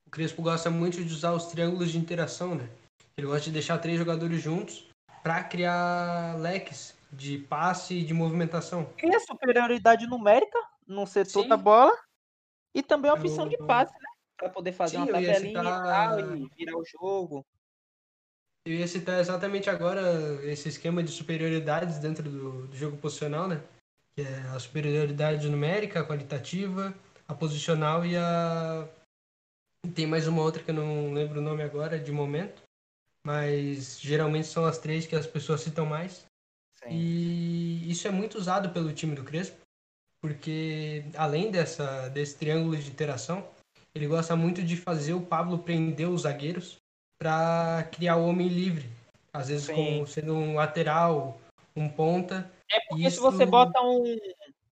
O 0.07 0.09
Crespo 0.09 0.41
gosta 0.41 0.69
muito 0.69 1.03
de 1.03 1.13
usar 1.13 1.33
os 1.33 1.47
triângulos 1.47 1.91
de 1.91 1.97
interação, 1.97 2.55
né? 2.55 2.69
Ele 3.17 3.27
gosta 3.27 3.43
de 3.43 3.51
deixar 3.51 3.77
três 3.79 3.97
jogadores 3.99 4.41
juntos 4.41 4.87
para 5.21 5.43
criar 5.43 6.37
leques 6.39 6.95
de 7.11 7.39
passe 7.39 7.95
e 7.95 8.05
de 8.05 8.13
movimentação. 8.13 8.85
Cria 8.97 9.19
superioridade 9.19 10.07
numérica 10.07 10.57
no 10.87 11.05
setor 11.05 11.43
Sim. 11.43 11.49
da 11.49 11.57
bola 11.57 11.91
e 12.73 12.81
também 12.81 13.11
a 13.11 13.15
opção 13.15 13.49
de 13.49 13.55
Eu- 13.59 13.67
passe, 13.67 13.91
né? 13.93 14.09
Para 14.37 14.49
poder 14.49 14.71
fazer 14.71 14.95
Sim, 14.95 15.03
uma 15.03 15.11
tabelinha 15.11 15.37
e 15.37 15.47
citar- 15.47 15.83
tal 15.83 16.37
e 16.37 16.49
virar 16.55 16.77
o 16.77 16.85
jogo. 16.85 17.45
Eu 18.69 18.75
ia 18.75 18.87
citar 18.87 19.19
exatamente 19.19 19.67
agora 19.67 19.99
esse 20.43 20.69
esquema 20.69 21.01
de 21.01 21.09
superioridades 21.09 21.97
dentro 21.97 22.29
do, 22.29 22.67
do 22.67 22.77
jogo 22.77 22.97
posicional, 22.97 23.47
né? 23.47 23.63
Que 24.13 24.21
é 24.21 24.41
a 24.53 24.59
superioridade 24.59 25.49
numérica, 25.49 26.01
a 26.01 26.05
qualitativa, 26.05 26.93
a 27.27 27.33
posicional 27.33 28.05
e 28.05 28.15
a. 28.15 28.87
Tem 29.95 30.05
mais 30.05 30.27
uma 30.27 30.43
outra 30.43 30.61
que 30.61 30.69
eu 30.69 30.75
não 30.75 31.11
lembro 31.11 31.39
o 31.39 31.43
nome 31.43 31.63
agora 31.63 31.97
de 31.97 32.11
momento, 32.11 32.61
mas 33.25 33.99
geralmente 33.99 34.45
são 34.45 34.65
as 34.65 34.77
três 34.77 35.07
que 35.07 35.15
as 35.15 35.25
pessoas 35.25 35.61
citam 35.61 35.87
mais. 35.87 36.27
Sim. 36.75 36.89
E 36.91 37.89
isso 37.89 38.07
é 38.07 38.11
muito 38.11 38.37
usado 38.37 38.69
pelo 38.69 38.93
time 38.93 39.15
do 39.15 39.23
Crespo, 39.23 39.57
porque 40.21 41.05
além 41.15 41.49
dessa, 41.49 42.07
desse 42.09 42.37
triângulo 42.37 42.77
de 42.77 42.87
interação, 42.87 43.49
ele 43.95 44.05
gosta 44.05 44.35
muito 44.35 44.61
de 44.61 44.77
fazer 44.77 45.15
o 45.15 45.25
Pablo 45.25 45.57
prender 45.57 46.07
os 46.07 46.21
zagueiros 46.21 46.78
para 47.19 47.83
criar 47.91 48.15
o 48.15 48.25
homem 48.25 48.47
livre. 48.47 48.89
Às 49.33 49.49
vezes 49.49 49.65
Sim. 49.65 49.75
como 49.75 50.07
sendo 50.07 50.33
um 50.33 50.55
lateral, 50.55 51.39
um 51.75 51.87
ponta. 51.89 52.49
É 52.71 52.79
porque 52.87 53.03
se 53.03 53.17
Isso- 53.17 53.21
você 53.21 53.45
bota 53.45 53.79
um, 53.81 54.17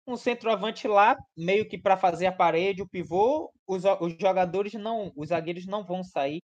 um 0.05 0.15
centroavante 0.17 0.87
lá, 0.87 1.17
meio 1.35 1.67
que 1.67 1.77
para 1.77 1.97
fazer 1.97 2.27
a 2.27 2.31
parede, 2.31 2.81
o 2.81 2.87
pivô, 2.87 3.51
os, 3.65 3.83
os 4.01 4.13
jogadores 4.19 4.73
não, 4.73 5.11
os 5.15 5.29
zagueiros 5.29 5.65
não 5.65 5.83
vão 5.83 6.03
sair 6.03 6.41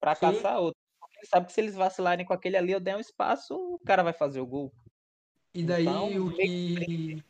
para 0.00 0.14
caçar 0.14 0.58
outro. 0.60 0.78
Ele 1.16 1.26
sabe 1.26 1.46
que 1.46 1.52
se 1.52 1.60
eles 1.60 1.74
vacilarem 1.74 2.24
com 2.24 2.32
aquele 2.32 2.56
ali, 2.56 2.72
eu 2.72 2.80
der 2.80 2.96
um 2.96 3.00
espaço, 3.00 3.54
o 3.54 3.78
cara 3.80 4.02
vai 4.02 4.12
fazer 4.14 4.40
o 4.40 4.46
gol. 4.46 4.72
E 5.52 5.62
daí 5.62 5.82
então, 5.82 6.26
o 6.26 6.32
que 6.32 7.22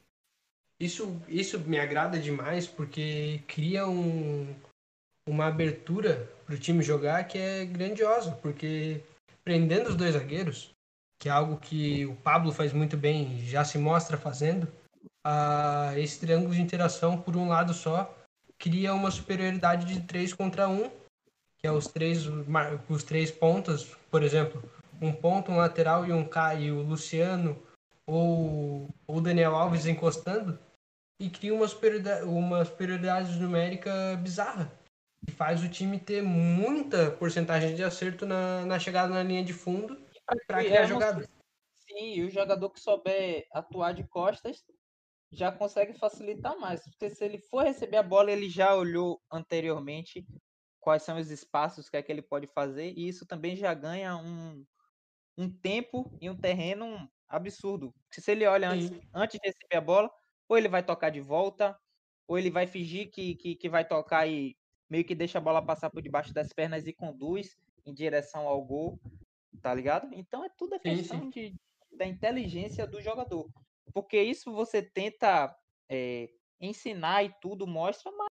isso 0.78 1.20
isso 1.28 1.58
me 1.58 1.78
agrada 1.80 2.18
demais 2.18 2.66
porque 2.66 3.42
cria 3.48 3.88
um 3.88 4.54
uma 5.28 5.46
abertura 5.46 6.28
para 6.44 6.54
o 6.54 6.58
time 6.58 6.82
jogar 6.82 7.24
que 7.24 7.38
é 7.38 7.64
grandiosa, 7.64 8.32
porque 8.42 9.02
prendendo 9.44 9.88
os 9.88 9.96
dois 9.96 10.14
zagueiros, 10.14 10.70
que 11.18 11.28
é 11.28 11.32
algo 11.32 11.58
que 11.58 12.06
o 12.06 12.16
Pablo 12.16 12.52
faz 12.52 12.72
muito 12.72 12.96
bem, 12.96 13.44
já 13.44 13.64
se 13.64 13.78
mostra 13.78 14.16
fazendo, 14.16 14.66
a, 15.24 15.92
esse 15.96 16.18
triângulo 16.18 16.54
de 16.54 16.62
interação 16.62 17.20
por 17.20 17.36
um 17.36 17.48
lado 17.48 17.74
só 17.74 18.14
cria 18.58 18.94
uma 18.94 19.10
superioridade 19.10 19.86
de 19.86 20.00
3 20.00 20.34
contra 20.34 20.68
1, 20.68 20.90
que 21.58 21.66
é 21.66 21.72
os 21.72 21.86
três, 21.86 22.26
os 22.88 23.02
três 23.02 23.30
pontas, 23.30 23.84
por 24.10 24.22
exemplo, 24.22 24.62
um 25.00 25.12
ponto, 25.12 25.50
um 25.50 25.56
lateral 25.56 26.06
e 26.06 26.12
um 26.12 26.28
e 26.58 26.70
o 26.70 26.82
Luciano 26.82 27.56
ou 28.06 28.88
o 29.06 29.20
Daniel 29.20 29.54
Alves 29.54 29.86
encostando, 29.86 30.58
e 31.20 31.28
cria 31.28 31.54
uma 31.54 31.68
superioridade, 31.68 32.24
uma 32.24 32.64
superioridade 32.64 33.38
numérica 33.38 34.16
bizarra, 34.16 34.72
faz 35.28 35.62
o 35.62 35.68
time 35.68 35.98
ter 35.98 36.22
muita 36.22 37.10
porcentagem 37.12 37.74
de 37.74 37.84
acerto 37.84 38.24
na, 38.24 38.64
na 38.64 38.78
chegada 38.78 39.12
na 39.12 39.22
linha 39.22 39.44
de 39.44 39.52
fundo 39.52 39.96
para 40.46 40.64
criar 40.64 40.82
é 40.82 40.86
jogada. 40.86 41.28
Sim, 41.74 42.14
e 42.14 42.24
o 42.24 42.30
jogador 42.30 42.70
que 42.70 42.80
souber 42.80 43.46
atuar 43.52 43.92
de 43.92 44.06
costas 44.06 44.62
já 45.32 45.50
consegue 45.52 45.92
facilitar 45.94 46.58
mais. 46.58 46.82
Porque 46.84 47.10
se 47.10 47.24
ele 47.24 47.38
for 47.38 47.64
receber 47.64 47.98
a 47.98 48.02
bola, 48.02 48.30
ele 48.30 48.48
já 48.48 48.74
olhou 48.74 49.20
anteriormente 49.30 50.26
quais 50.78 51.02
são 51.02 51.18
os 51.18 51.30
espaços 51.30 51.88
que 51.88 51.96
é 51.96 52.02
que 52.02 52.10
ele 52.10 52.22
pode 52.22 52.46
fazer, 52.46 52.92
e 52.96 53.06
isso 53.06 53.26
também 53.26 53.54
já 53.54 53.74
ganha 53.74 54.16
um, 54.16 54.64
um 55.36 55.50
tempo 55.50 56.16
e 56.20 56.30
um 56.30 56.36
terreno 56.36 57.08
absurdo. 57.28 57.94
Se 58.10 58.30
ele 58.30 58.46
olha 58.46 58.70
antes, 58.70 58.90
antes 59.14 59.38
de 59.38 59.46
receber 59.46 59.76
a 59.76 59.80
bola, 59.80 60.10
ou 60.48 60.56
ele 60.56 60.68
vai 60.68 60.82
tocar 60.82 61.10
de 61.10 61.20
volta, 61.20 61.78
ou 62.26 62.38
ele 62.38 62.50
vai 62.50 62.66
fingir 62.66 63.10
que, 63.10 63.34
que, 63.34 63.54
que 63.56 63.68
vai 63.68 63.86
tocar 63.86 64.26
e 64.26 64.56
meio 64.90 65.04
que 65.04 65.14
deixa 65.14 65.38
a 65.38 65.40
bola 65.40 65.64
passar 65.64 65.88
por 65.88 66.02
debaixo 66.02 66.34
das 66.34 66.52
pernas 66.52 66.86
e 66.86 66.92
conduz 66.92 67.56
em 67.86 67.94
direção 67.94 68.48
ao 68.48 68.62
gol, 68.62 69.00
tá 69.62 69.72
ligado? 69.72 70.12
Então 70.12 70.44
é 70.44 70.48
tudo 70.48 70.74
a 70.74 70.80
questão 70.80 71.20
sim, 71.20 71.24
sim. 71.24 71.30
De, 71.30 71.96
da 71.96 72.04
inteligência 72.04 72.86
do 72.86 73.00
jogador. 73.00 73.48
Porque 73.94 74.20
isso 74.20 74.52
você 74.52 74.82
tenta 74.82 75.56
é, 75.88 76.28
ensinar 76.60 77.22
e 77.24 77.32
tudo 77.40 77.66
mostra, 77.66 78.10
mas 78.12 78.28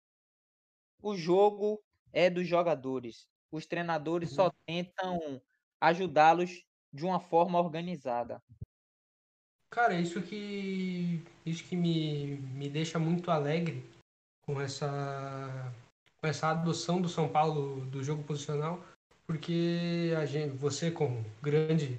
o 1.03 1.17
jogo 1.17 1.83
é 2.13 2.31
dos 2.31 2.47
jogadores. 2.47 3.29
Os 3.51 3.67
treinadores 3.67 4.31
uhum. 4.31 4.37
só 4.37 4.53
tentam 4.65 5.43
ajudá-los 5.81 6.65
de 6.93 7.05
uma 7.05 7.21
forma 7.21 7.59
organizada. 7.59 8.43
Cara, 9.71 9.95
isso 9.95 10.23
que 10.23 11.21
isso 11.45 11.65
que 11.65 11.75
me, 11.75 12.37
me 12.55 12.69
deixa 12.69 12.99
muito 12.99 13.31
alegre 13.31 13.85
com 14.47 14.61
essa 14.61 15.73
essa 16.27 16.49
adoção 16.49 17.01
do 17.01 17.09
São 17.09 17.29
Paulo 17.29 17.85
do 17.87 18.03
jogo 18.03 18.23
posicional, 18.23 18.83
porque 19.27 20.13
a 20.17 20.27
gente, 20.27 20.57
você 20.57 20.91
como 20.91 21.25
grande 21.43 21.99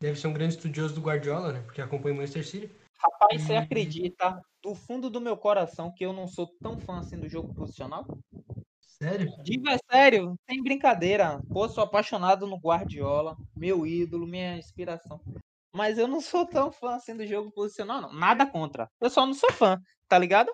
deve 0.00 0.18
ser 0.18 0.26
um 0.28 0.32
grande 0.32 0.54
estudioso 0.54 0.94
do 0.94 1.00
Guardiola, 1.00 1.52
né? 1.52 1.62
Porque 1.62 1.80
acompanha 1.80 2.14
o 2.14 2.18
Manchester 2.18 2.46
City. 2.46 2.70
Rapaz, 2.98 3.42
você 3.42 3.54
acredita 3.54 4.42
do 4.62 4.74
fundo 4.74 5.10
do 5.10 5.20
meu 5.20 5.36
coração 5.36 5.92
que 5.92 6.04
eu 6.04 6.12
não 6.12 6.26
sou 6.26 6.46
tão 6.60 6.78
fã 6.78 6.98
assim 6.98 7.18
do 7.18 7.28
jogo 7.28 7.52
profissional? 7.54 8.06
Sério? 8.80 9.30
Digo 9.42 9.68
é 9.68 9.78
sério, 9.90 10.34
sem 10.48 10.62
brincadeira. 10.62 11.40
Pô, 11.52 11.68
sou 11.68 11.84
apaixonado 11.84 12.46
no 12.46 12.56
Guardiola, 12.56 13.36
meu 13.54 13.86
ídolo, 13.86 14.26
minha 14.26 14.56
inspiração. 14.56 15.20
Mas 15.72 15.98
eu 15.98 16.08
não 16.08 16.22
sou 16.22 16.46
tão 16.46 16.72
fã 16.72 16.94
assim 16.94 17.14
do 17.14 17.26
jogo 17.26 17.50
posicional, 17.50 18.00
não. 18.00 18.12
Nada 18.12 18.46
contra. 18.46 18.90
Eu 18.98 19.10
só 19.10 19.26
não 19.26 19.34
sou 19.34 19.52
fã, 19.52 19.78
tá 20.08 20.18
ligado? 20.18 20.50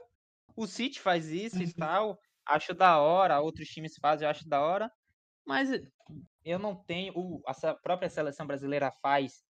O 0.57 0.67
City 0.67 1.01
faz 1.01 1.29
isso 1.29 1.57
uhum. 1.57 1.63
e 1.63 1.73
tal. 1.73 2.19
Acho 2.47 2.75
da 2.75 2.99
hora, 2.99 3.41
outros 3.41 3.69
times 3.69 3.97
fazem, 4.01 4.27
eu 4.27 4.31
acho 4.31 4.49
da 4.49 4.61
hora. 4.61 4.91
Mas 5.47 5.71
eu 6.45 6.59
não 6.59 6.75
tenho. 6.75 7.43
A 7.47 7.75
própria 7.75 8.09
seleção 8.09 8.47
brasileira 8.47 8.93
faz 9.03 9.45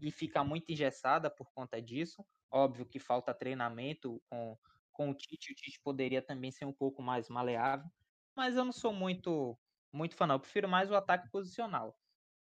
e 0.00 0.10
fica 0.10 0.42
muito 0.42 0.70
engessada 0.70 1.30
por 1.30 1.50
conta 1.54 1.80
disso. 1.80 2.24
Óbvio 2.50 2.86
que 2.86 2.98
falta 2.98 3.34
treinamento 3.34 4.22
com, 4.30 4.56
com 4.92 5.10
o 5.10 5.14
Tite. 5.14 5.52
O 5.52 5.54
Tite 5.54 5.80
poderia 5.82 6.22
também 6.22 6.50
ser 6.50 6.64
um 6.64 6.72
pouco 6.72 7.02
mais 7.02 7.28
maleável 7.28 7.90
mas 8.36 8.56
eu 8.56 8.64
não 8.64 8.72
sou 8.72 8.92
muito 8.92 9.56
muito 9.92 10.16
fã, 10.16 10.26
não. 10.26 10.34
Eu 10.34 10.40
prefiro 10.40 10.68
mais 10.68 10.90
o 10.90 10.96
ataque 10.96 11.30
posicional 11.30 11.96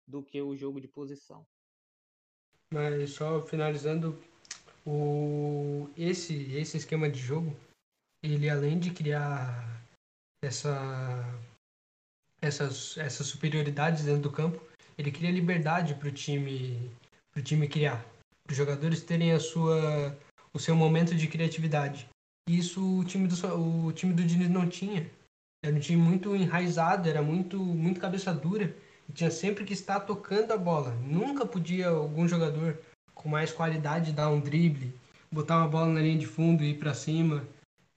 do 0.07 0.23
que 0.23 0.41
o 0.41 0.55
jogo 0.55 0.81
de 0.81 0.89
posição. 0.89 1.47
Mas 2.71 3.11
só 3.11 3.41
finalizando, 3.41 4.23
o 4.87 5.89
esse 5.97 6.53
esse 6.53 6.77
esquema 6.77 7.09
de 7.09 7.19
jogo, 7.19 7.57
ele 8.23 8.51
além 8.51 8.79
de 8.79 8.91
criar 8.91 9.83
essa 10.43 11.25
essas 12.41 12.97
essas 12.99 13.27
superioridades 13.27 14.05
dentro 14.05 14.23
do 14.23 14.31
campo, 14.31 14.63
ele 14.97 15.11
cria 15.11 15.31
liberdade 15.31 15.95
para 15.95 16.09
o 16.09 16.13
time 16.13 16.91
pro 17.33 17.43
time 17.43 17.69
criar, 17.69 18.05
para 18.45 18.53
os 18.53 18.57
jogadores 18.57 19.03
terem 19.03 19.33
a 19.33 19.41
sua 19.41 20.17
o 20.53 20.59
seu 20.59 20.75
momento 20.75 21.15
de 21.15 21.27
criatividade. 21.29 22.09
Isso 22.49 23.01
o 23.01 23.05
time 23.05 23.29
do 23.29 23.87
o 23.87 23.93
time 23.93 24.15
do 24.15 24.25
Diniz 24.25 24.49
não 24.49 24.69
tinha. 24.69 25.11
Era 25.63 25.75
um 25.75 25.81
time 25.81 26.01
muito 26.01 26.35
enraizado, 26.37 27.09
era 27.09 27.21
muito, 27.21 27.59
muito 27.59 28.01
cabeça 28.01 28.33
dura 28.33 28.75
e 29.09 29.13
tinha 29.13 29.31
sempre 29.31 29.65
que 29.65 29.73
estar 29.73 30.01
tocando 30.01 30.53
a 30.53 30.57
bola. 30.57 30.95
Nunca 31.03 31.45
podia 31.45 31.89
algum 31.89 32.29
jogador 32.29 32.79
com 33.15 33.29
mais 33.29 33.53
qualidade 33.53 34.13
dar 34.13 34.31
um 34.31 34.41
drible, 34.41 34.95
botar 35.31 35.59
uma 35.59 35.69
bola 35.69 35.89
na 35.89 36.01
linha 36.01 36.19
de 36.19 36.27
fundo 36.27 36.63
e 36.63 36.71
ir 36.71 36.79
para 36.79 36.95
cima. 36.95 37.45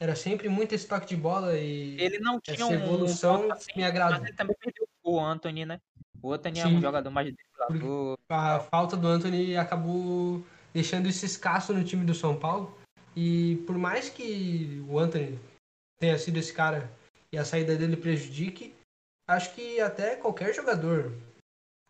Era 0.02 0.16
sempre 0.16 0.50
muito 0.50 0.74
esse 0.74 0.88
toque 0.88 1.06
de 1.06 1.16
bola 1.16 1.56
e 1.56 1.96
ele 2.02 2.18
não 2.18 2.42
tinha 2.42 2.56
essa 2.56 2.74
evolução 2.74 3.48
um 3.48 3.52
assim, 3.52 3.72
me 3.76 3.84
agrada. 3.84 4.14
Mas 4.14 4.24
ele 4.24 4.34
também 4.34 4.56
perdeu 4.60 4.88
o 5.04 5.20
Anthony, 5.20 5.64
né? 5.64 5.80
O 6.24 6.34
Anthony 6.34 6.56
Sim. 6.56 6.62
é 6.62 6.68
um 6.68 6.82
jogador 6.82 7.12
mais 7.12 7.32
driblador. 7.32 8.18
A 8.28 8.60
falta 8.60 8.98
do 8.98 9.08
Anthony 9.08 9.56
acabou 9.56 10.44
deixando 10.74 11.08
isso 11.08 11.24
escasso 11.24 11.72
no 11.72 11.84
time 11.84 12.04
do 12.04 12.16
São 12.16 12.36
Paulo. 12.36 12.76
E 13.16 13.64
por 13.68 13.78
mais 13.78 14.10
que 14.10 14.84
o 14.90 14.98
Anthony 14.98 15.40
tenha 16.00 16.18
sido 16.18 16.38
esse 16.38 16.52
cara 16.52 16.92
e 17.32 17.38
a 17.38 17.46
saída 17.46 17.76
dele 17.76 17.96
prejudique, 17.96 18.74
acho 19.28 19.54
que 19.54 19.80
até 19.80 20.16
qualquer 20.16 20.52
jogador 20.56 21.14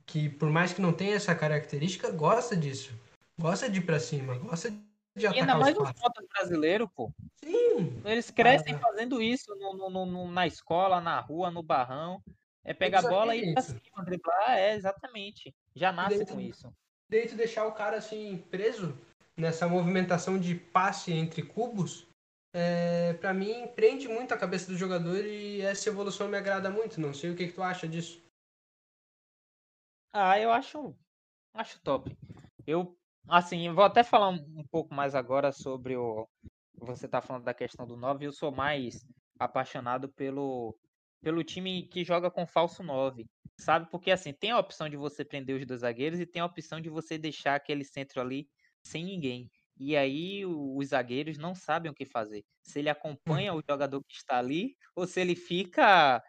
que, 0.05 0.28
por 0.28 0.49
mais 0.49 0.74
que 0.74 0.82
não 0.82 0.91
tenha 0.91 1.16
essa 1.16 1.34
característica, 1.34 2.12
gosta 2.12 2.57
disso. 2.57 2.91
Gosta 3.39 3.70
de 3.70 3.80
ir 3.80 3.86
pra 3.86 4.01
cima, 4.01 4.38
gosta 4.38 4.70
de 5.16 5.28
atacar 5.28 5.38
e 5.38 5.39
ainda 5.41 5.55
mais 5.55 5.78
os 5.78 5.91
pontas 5.93 6.26
brasileiro, 6.28 6.88
pô. 6.88 7.12
Sim. 7.43 8.01
Eles 8.05 8.32
crescem 8.32 8.76
ah. 8.76 8.80
fazendo 8.80 9.22
isso 9.22 9.53
no, 9.55 9.89
no, 9.89 10.05
no, 10.05 10.32
na 10.32 10.47
escola, 10.47 11.01
na 11.01 11.20
rua, 11.20 11.51
no 11.51 11.62
barrão. 11.62 12.24
É 12.64 12.74
pegar 12.74 12.99
a 12.99 13.09
bola 13.09 13.36
e 13.36 13.49
ir 13.49 13.53
pra 13.53 13.64
cima, 13.64 14.05
driblar, 14.05 14.51
é, 14.51 14.76
exatamente. 14.76 15.53
Já 15.76 15.91
nasce 15.91 16.26
com 16.26 16.39
isso. 16.39 16.72
Desde 17.09 17.36
deixar 17.36 17.66
o 17.66 17.74
cara 17.74 17.97
assim 17.97 18.38
preso 18.49 18.97
nessa 19.36 19.68
movimentação 19.68 20.39
de 20.39 20.55
passe 20.55 21.12
entre 21.12 21.41
cubos, 21.41 22.07
é, 22.53 23.14
para 23.14 23.34
mim 23.34 23.68
prende 23.76 24.07
muito 24.07 24.34
a 24.34 24.38
cabeça 24.38 24.72
do 24.72 24.78
jogador 24.78 25.26
e 25.26 25.62
essa 25.62 25.89
evolução 25.89 26.28
me 26.28 26.38
agrada 26.38 26.70
muito. 26.70 27.01
Não 27.01 27.14
sei 27.14 27.32
o 27.32 27.36
que, 27.36 27.47
que 27.47 27.53
tu 27.53 27.64
acha 27.64 27.88
disso. 27.88 28.22
Ah, 30.14 30.39
eu 30.39 30.51
acho, 30.51 30.93
acho 31.53 31.80
top. 31.82 32.16
Eu, 32.68 32.95
assim, 33.28 33.72
vou 33.74 33.84
até 33.84 34.03
falar 34.03 34.30
um, 34.30 34.63
pouco 34.69 34.93
mais 34.93 35.15
agora 35.15 35.51
sobre 35.51 35.95
o. 35.95 36.28
Você 36.80 37.07
tá 37.07 37.22
falando 37.22 37.43
da 37.43 37.53
questão 37.53 37.86
do 37.86 37.95
9, 37.95 38.26
eu 38.26 38.34
sou 38.34 38.51
mais 38.51 39.05
apaixonado 39.39 40.09
pelo, 40.13 40.78
pelo 41.22 41.43
time 41.43 41.88
que 41.88 42.03
joga 42.03 42.32
com 42.32 42.45
falso 42.47 42.84
9. 42.84 43.28
Sabe? 43.59 43.89
Porque 43.91 44.11
assim, 44.11 44.34
tem 44.34 44.51
a 44.51 44.59
opção 44.59 44.89
de 44.89 44.97
você 44.97 45.24
prender 45.24 45.55
os 45.55 45.65
dois 45.65 45.82
zagueiros 45.82 46.19
e 46.19 46.26
tem 46.26 46.41
a 46.41 46.45
opção 46.45 46.82
de 46.82 46.89
você 46.89 47.17
deixar 47.17 47.55
aquele 47.55 47.84
centro 47.84 48.22
ali 48.22 48.47
sem 48.84 49.05
ninguém. 49.05 49.49
E 49.78 49.95
aí 49.95 50.45
os 50.45 50.89
zagueiros 50.89 51.38
não 51.38 51.53
sabem 51.55 51.91
o 51.91 51.95
que 51.95 52.05
fazer. 52.05 52.43
Se 52.63 52.80
ele 52.80 52.89
acompanha 52.89 53.53
o 53.53 53.61
jogador 53.67 54.01
que 54.03 54.15
está 54.15 54.38
ali 54.39 54.76
ou 54.95 55.07
se 55.07 55.22
ele 55.22 55.36
fica 55.36 56.22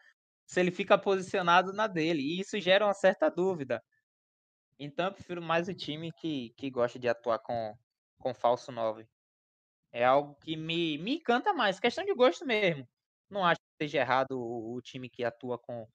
se 0.47 0.61
ele 0.61 0.71
fica 0.71 0.99
posicionado 0.99 1.73
na 1.73 1.87
dele. 1.87 2.23
E 2.23 2.41
isso 2.41 2.61
gera 2.61 2.85
uma 2.87 2.95
certa 2.95 3.31
dúvida. 3.31 3.83
Então 4.85 5.07
eu 5.07 5.13
prefiro 5.13 5.41
mais 5.41 5.69
o 5.69 5.75
time 5.75 6.11
que, 6.11 6.51
que 6.57 6.69
gosta 6.69 6.99
de 6.99 7.09
atuar 7.09 7.39
com, 7.39 7.77
com 8.19 8.35
falso 8.35 8.73
9. 8.73 9.07
É 9.93 10.05
algo 10.05 10.35
que 10.37 10.57
me, 10.57 10.99
me 10.99 11.17
encanta 11.17 11.53
mais. 11.53 11.79
Questão 11.79 12.05
de 12.05 12.13
gosto 12.15 12.45
mesmo. 12.45 12.89
Não 13.31 13.45
acho 13.45 13.61
que 13.61 13.85
seja 13.85 13.99
errado 13.99 14.33
o, 14.33 14.75
o 14.75 14.83
time 14.83 15.09
que 15.09 15.23
atua 15.23 15.57
com, 15.57 15.87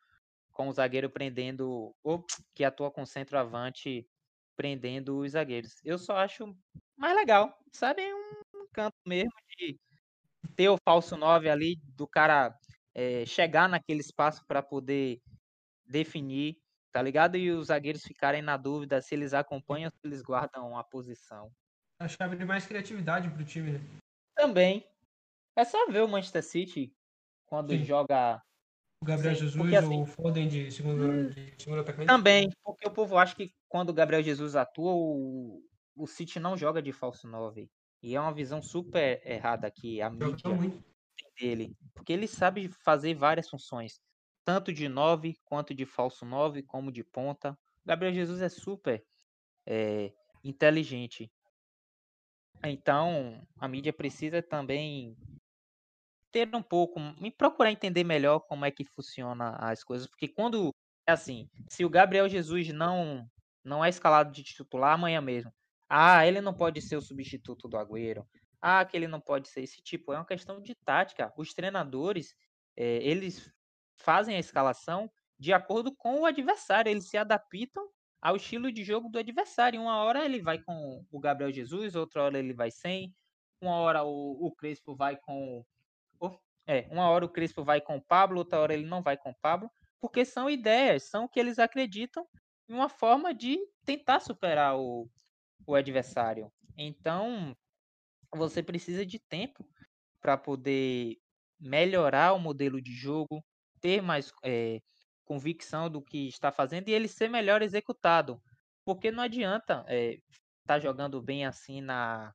com 0.54 0.70
o 0.70 0.72
zagueiro 0.72 1.10
prendendo. 1.10 1.94
Ou 2.02 2.26
que 2.56 2.64
atua 2.64 2.90
com 2.90 3.06
centroavante 3.06 4.08
prendendo 4.56 5.20
os 5.20 5.34
zagueiros. 5.34 5.76
Eu 5.84 5.98
só 5.98 6.18
acho 6.18 6.56
mais 6.96 7.16
legal, 7.16 7.54
sabe? 7.74 8.02
Um 8.56 8.68
canto 8.72 8.96
mesmo 9.06 9.32
de 9.58 9.78
ter 10.56 10.70
o 10.70 10.78
falso 10.84 11.18
9 11.18 11.50
ali, 11.50 11.76
do 11.84 12.08
cara 12.08 12.58
é, 12.96 13.26
chegar 13.26 13.68
naquele 13.68 14.00
espaço 14.00 14.46
para 14.48 14.64
poder 14.64 15.22
definir, 15.86 16.58
tá 16.98 17.04
ligado? 17.04 17.38
E 17.38 17.52
os 17.52 17.68
zagueiros 17.68 18.02
ficarem 18.02 18.42
na 18.42 18.58
dúvida 18.58 19.00
se 19.00 19.14
eles 19.14 19.32
acompanham 19.32 19.86
ou 19.86 19.92
se 19.92 20.00
eles 20.04 20.24
guardam 20.24 20.76
a 20.76 20.84
posição. 20.84 21.52
Acho 22.00 22.18
que 22.18 22.24
abre 22.24 22.44
mais 22.44 22.66
criatividade 22.66 23.30
pro 23.30 23.46
time, 23.46 23.74
né? 23.74 23.80
Também. 24.36 24.84
É 25.56 25.64
só 25.64 25.86
ver 25.92 26.02
o 26.02 26.08
Manchester 26.08 26.44
City 26.44 26.92
quando 27.46 27.70
Sim. 27.70 27.84
joga. 27.84 28.42
O 29.00 29.06
Gabriel 29.06 29.36
Sim, 29.36 29.42
Jesus 29.42 29.56
porque, 29.56 29.76
assim, 29.76 29.94
ou 29.94 30.02
o 30.02 30.06
Foden 30.08 30.48
de 30.48 30.72
segundo, 30.72 31.30
de 31.30 31.64
segundo 31.64 31.82
atacante. 31.82 32.08
Também, 32.08 32.50
porque 32.64 32.88
o 32.88 32.92
povo 32.92 33.16
acha 33.16 33.36
que 33.36 33.54
quando 33.70 33.90
o 33.90 33.94
Gabriel 33.94 34.24
Jesus 34.24 34.56
atua, 34.56 34.92
o, 34.92 35.62
o 35.96 36.08
City 36.08 36.40
não 36.40 36.58
joga 36.58 36.82
de 36.82 36.92
falso 36.92 37.28
9. 37.28 37.70
E 38.02 38.16
é 38.16 38.20
uma 38.20 38.34
visão 38.34 38.60
super 38.60 39.22
errada 39.24 39.68
aqui, 39.68 40.02
a 40.02 40.10
mídia 40.10 40.50
dele. 41.40 41.78
Porque 41.94 42.12
ele 42.12 42.28
sabe 42.28 42.70
fazer 42.70 43.14
várias 43.14 43.48
funções. 43.48 44.02
Tanto 44.48 44.72
de 44.72 44.88
9, 44.88 45.38
quanto 45.44 45.74
de 45.74 45.86
falso 45.86 46.26
9, 46.26 46.64
como 46.64 46.90
de 46.90 47.04
ponta. 47.04 47.60
Gabriel 47.86 48.14
Jesus 48.14 48.42
é 48.42 48.48
super 48.48 49.06
é, 49.66 50.14
inteligente. 50.42 51.30
Então, 52.64 53.46
a 53.58 53.68
mídia 53.68 53.92
precisa 53.92 54.42
também 54.42 55.18
ter 56.32 56.48
um 56.56 56.64
pouco, 56.64 56.98
e 57.22 57.30
procurar 57.30 57.74
entender 57.74 58.06
melhor 58.06 58.40
como 58.40 58.64
é 58.64 58.72
que 58.72 58.86
funciona 58.86 59.50
as 59.58 59.84
coisas, 59.84 60.08
porque 60.08 60.30
quando 60.30 60.74
é 61.06 61.12
assim, 61.12 61.50
se 61.68 61.84
o 61.84 61.90
Gabriel 61.90 62.30
Jesus 62.30 62.70
não 62.70 63.30
não 63.66 63.84
é 63.84 63.90
escalado 63.90 64.32
de 64.32 64.46
titular 64.46 64.94
amanhã 64.94 65.20
mesmo, 65.20 65.54
ah, 65.90 66.26
ele 66.26 66.40
não 66.40 66.54
pode 66.54 66.82
ser 66.82 66.96
o 66.96 67.02
substituto 67.02 67.68
do 67.68 67.76
Agüero, 67.76 68.26
ah, 68.62 68.86
que 68.86 68.96
ele 68.96 69.10
não 69.10 69.20
pode 69.20 69.50
ser 69.50 69.64
esse 69.64 69.82
tipo, 69.82 70.14
é 70.14 70.16
uma 70.16 70.26
questão 70.26 70.62
de 70.62 70.74
tática. 70.86 71.34
Os 71.36 71.54
treinadores, 71.54 72.34
eh, 72.78 73.00
eles 73.04 73.54
fazem 73.98 74.36
a 74.36 74.40
escalação 74.40 75.10
de 75.40 75.54
acordo 75.54 75.96
com 75.96 76.22
o 76.22 76.26
adversário, 76.26 76.90
eles 76.90 77.10
se 77.10 77.18
adaptam 77.18 77.90
ao 78.22 78.36
estilo 78.36 78.72
de 78.72 78.84
jogo 78.84 79.10
do 79.10 79.20
adversário. 79.20 79.82
Uma 79.82 79.98
hora 80.04 80.26
ele 80.26 80.42
vai 80.42 80.60
com 80.62 81.06
o 81.12 81.20
Gabriel 81.20 81.52
Jesus, 81.52 81.96
outra 81.96 82.24
hora 82.24 82.40
ele 82.40 82.54
vai 82.54 82.72
sem, 82.72 83.14
uma 83.62 83.76
hora 83.78 84.04
o, 84.04 84.48
o 84.48 84.52
Crespo 84.56 84.96
vai 84.96 85.18
com 85.18 85.64
o- 86.20 86.40
é, 86.68 86.88
uma 86.92 87.10
hora 87.10 87.26
o 87.26 87.30
Crespo 87.30 87.64
vai 87.64 87.82
com 87.82 87.98
o 87.98 88.02
Pablo, 88.04 88.40
outra 88.40 88.60
hora 88.60 88.74
ele 88.74 88.86
não 88.86 89.02
vai 89.02 89.18
com 89.18 89.30
o 89.32 89.36
Pablo, 89.42 89.70
porque 90.00 90.26
são 90.26 90.50
ideias, 90.50 91.04
são 91.04 91.26
o 91.26 91.30
que 91.30 91.40
eles 91.40 91.60
acreditam 91.60 92.28
em 92.70 92.74
uma 92.74 92.90
forma 92.90 93.34
de 93.34 93.58
tentar 93.86 94.20
superar 94.20 94.78
o, 94.78 95.10
o 95.68 95.76
adversário. 95.76 96.52
Então, 96.78 97.56
você 98.36 98.62
precisa 98.64 99.06
de 99.06 99.20
tempo 99.20 99.66
para 100.22 100.38
poder 100.38 101.18
melhorar 101.60 102.34
o 102.34 102.40
modelo 102.40 102.82
de 102.82 102.92
jogo, 102.94 103.44
ter 103.82 104.02
mais 104.02 104.32
eh, 104.44 104.82
convicção 105.26 105.90
do 105.90 106.02
que 106.02 106.28
está 106.28 106.52
fazendo 106.52 106.90
e 106.90 106.94
ele 106.94 107.08
ser 107.08 107.30
melhor 107.30 107.62
executado. 107.62 108.42
Porque 108.86 109.12
não 109.12 109.24
adianta 109.24 109.86
estar 110.62 110.80
jogando 110.80 111.22
bem 111.22 111.46
assim 111.46 111.82
na, 111.82 112.34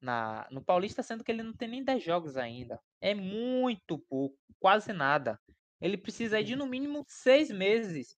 na, 0.00 0.46
no 0.50 0.62
Paulista, 0.62 1.02
sendo 1.02 1.24
que 1.24 1.32
ele 1.32 1.42
não 1.42 1.52
tem 1.52 1.68
nem 1.68 1.82
10 1.82 2.02
jogos 2.02 2.36
ainda. 2.36 2.80
É 3.00 3.14
muito 3.14 3.98
pouco, 3.98 4.36
quase 4.60 4.92
nada. 4.92 5.40
Ele 5.80 5.96
precisa 5.96 6.42
de 6.42 6.54
no 6.54 6.66
mínimo 6.66 7.04
seis 7.08 7.50
meses 7.50 8.16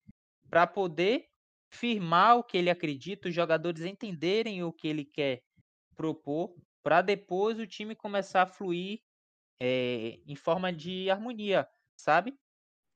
para 0.50 0.66
poder 0.66 1.26
firmar 1.70 2.36
o 2.36 2.44
que 2.44 2.56
ele 2.56 2.70
acredita, 2.70 3.28
os 3.28 3.34
jogadores 3.34 3.82
entenderem 3.82 4.62
o 4.62 4.72
que 4.72 4.88
ele 4.88 5.04
quer 5.04 5.42
propor, 5.96 6.54
para 6.82 7.02
depois 7.02 7.58
o 7.58 7.66
time 7.66 7.94
começar 7.94 8.42
a 8.42 8.46
fluir 8.46 9.00
eh, 9.60 10.20
em 10.26 10.36
forma 10.36 10.72
de 10.72 11.10
harmonia, 11.10 11.66
sabe? 11.96 12.38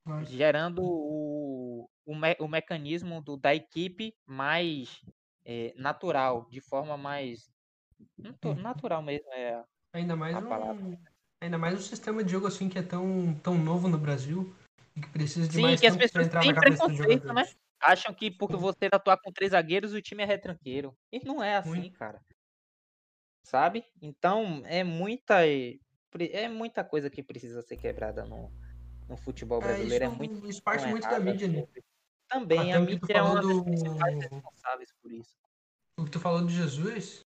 Mas, 0.05 0.29
Gerando 0.29 0.83
o, 0.85 1.89
o, 2.07 2.15
me- 2.17 2.37
o 2.41 2.49
mecanismo 2.49 3.23
do, 3.23 3.37
da 3.37 3.55
equipe 3.55 4.15
mais 4.27 5.01
eh, 5.45 5.73
natural, 5.77 6.47
de 6.51 6.61
forma 6.61 6.97
mais 6.97 7.51
Uhum. 8.19 8.55
natural 8.63 9.03
mesmo. 9.03 9.33
É, 9.33 9.65
ainda 9.93 10.17
mais 10.17 10.37
a 10.37 10.43
palavra. 10.43 10.83
um, 10.85 10.97
ainda 11.41 11.59
mais 11.59 11.75
um 11.75 11.83
sistema 11.83 12.23
de 12.25 12.33
jogo 12.33 12.47
assim 12.47 12.69
que 12.69 12.79
é 12.79 12.83
tão, 12.83 13.35
tão 13.43 13.57
novo 13.57 13.89
no 13.89 13.99
Brasil 13.99 14.55
e 14.97 15.01
que 15.01 15.09
precisa 15.09 15.49
de 15.49 15.55
Sim, 15.55 15.63
mais 15.63 15.81
que 15.81 15.87
as 15.87 15.95
tempo 15.95 16.03
pra 16.13 16.23
pessoas 16.23 16.27
entrar 16.27 16.41
têm 16.41 16.49
na 16.49 16.55
cabeça 16.55 16.83
preconceito, 16.85 17.33
né? 17.33 17.43
Acham 17.83 18.15
que 18.15 18.31
porque 18.31 18.57
você 18.57 18.89
atuar 18.93 19.19
com 19.23 19.33
três 19.33 19.53
zagueiros, 19.53 19.95
o 19.95 20.03
time 20.03 20.23
é 20.23 20.27
retranqueiro. 20.27 20.95
E 21.13 21.25
não 21.25 21.43
é 21.43 21.57
assim, 21.57 21.71
Muito. 21.81 21.99
cara. 21.99 22.21
Sabe? 23.45 23.85
Então, 24.01 24.63
é 24.67 24.85
muita 24.85 25.37
pre- 26.11 26.31
é 26.33 26.49
muita 26.49 26.85
coisa 26.85 27.11
que 27.11 27.23
precisa 27.23 27.63
ser 27.63 27.77
quebrada 27.77 28.25
no, 28.25 28.51
no 29.11 29.17
futebol 29.17 29.59
É, 29.61 29.65
brasileiro. 29.65 30.05
É, 30.05 30.09
isso, 30.09 30.17
muito 30.17 30.47
isso 30.49 30.63
parte 30.63 30.87
muito 30.87 31.09
da 31.09 31.19
mídia, 31.21 31.49
né? 31.49 31.61
sobre- 31.61 31.85
Também, 32.29 32.61
Até 32.61 32.73
a 32.73 32.81
o 32.81 32.85
mídia 32.85 33.13
é 33.13 33.23
uma 33.23 33.43
das 33.43 33.63
principais 33.65 34.15
do- 34.15 34.21
responsáveis 34.21 34.93
por 35.03 35.13
isso. 35.13 35.35
O 35.99 36.05
que 36.05 36.11
tu 36.11 36.21
falou 36.21 36.41
do 36.43 36.49
Jesus, 36.49 37.21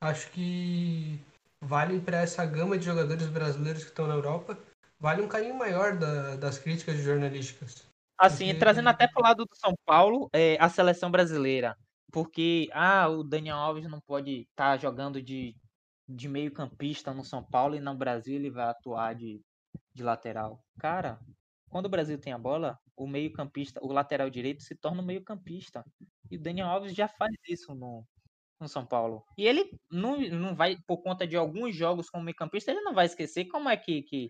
acho 0.00 0.30
que 0.32 1.18
vale 1.60 2.00
para 2.00 2.18
essa 2.18 2.44
gama 2.44 2.76
de 2.76 2.84
jogadores 2.84 3.26
brasileiros 3.28 3.84
que 3.84 3.90
estão 3.90 4.08
na 4.08 4.14
Europa, 4.14 4.58
vale 4.98 5.22
um 5.22 5.28
carinho 5.28 5.54
maior 5.54 5.96
da- 5.96 6.34
das 6.36 6.58
críticas 6.58 6.98
jornalísticas. 6.98 7.86
Assim, 8.18 8.46
Porque- 8.46 8.58
trazendo 8.58 8.88
até 8.88 9.06
pro 9.06 9.22
lado 9.22 9.44
do 9.44 9.54
São 9.54 9.72
Paulo, 9.86 10.28
é, 10.32 10.56
a 10.60 10.68
seleção 10.68 11.08
brasileira. 11.08 11.76
Porque, 12.10 12.68
ah, 12.72 13.06
o 13.08 13.22
Daniel 13.22 13.56
Alves 13.58 13.88
não 13.88 14.00
pode 14.00 14.40
estar 14.50 14.76
jogando 14.80 15.22
de, 15.22 15.54
de 16.08 16.28
meio 16.28 16.50
campista 16.50 17.14
no 17.14 17.24
São 17.24 17.44
Paulo 17.44 17.76
e 17.76 17.80
no 17.80 17.94
Brasil 17.94 18.34
ele 18.34 18.50
vai 18.50 18.66
atuar 18.66 19.14
de, 19.14 19.40
de 19.98 20.04
lateral. 20.04 20.64
Cara, 20.80 21.18
quando 21.68 21.86
o 21.86 21.88
Brasil 21.90 22.18
tem 22.20 22.32
a 22.32 22.38
bola, 22.38 22.78
o 22.96 23.06
meio 23.06 23.32
campista, 23.32 23.80
o 23.82 23.92
lateral 23.92 24.30
direito 24.30 24.62
se 24.62 24.74
torna 24.76 25.02
o 25.02 25.04
meio 25.04 25.22
campista. 25.24 25.84
E 26.30 26.36
o 26.36 26.40
Daniel 26.40 26.68
Alves 26.68 26.94
já 26.94 27.08
faz 27.08 27.32
isso 27.48 27.74
no, 27.74 28.06
no 28.60 28.68
São 28.68 28.86
Paulo. 28.86 29.24
E 29.36 29.46
ele 29.46 29.70
não, 29.90 30.18
não 30.20 30.54
vai, 30.56 30.76
por 30.86 31.02
conta 31.02 31.26
de 31.26 31.36
alguns 31.36 31.74
jogos 31.76 32.10
como 32.10 32.24
meio 32.24 32.36
campista, 32.36 32.70
ele 32.70 32.80
não 32.82 32.94
vai 32.94 33.06
esquecer 33.06 33.46
como 33.46 33.68
é 33.68 33.76
que, 33.76 34.02
que, 34.02 34.28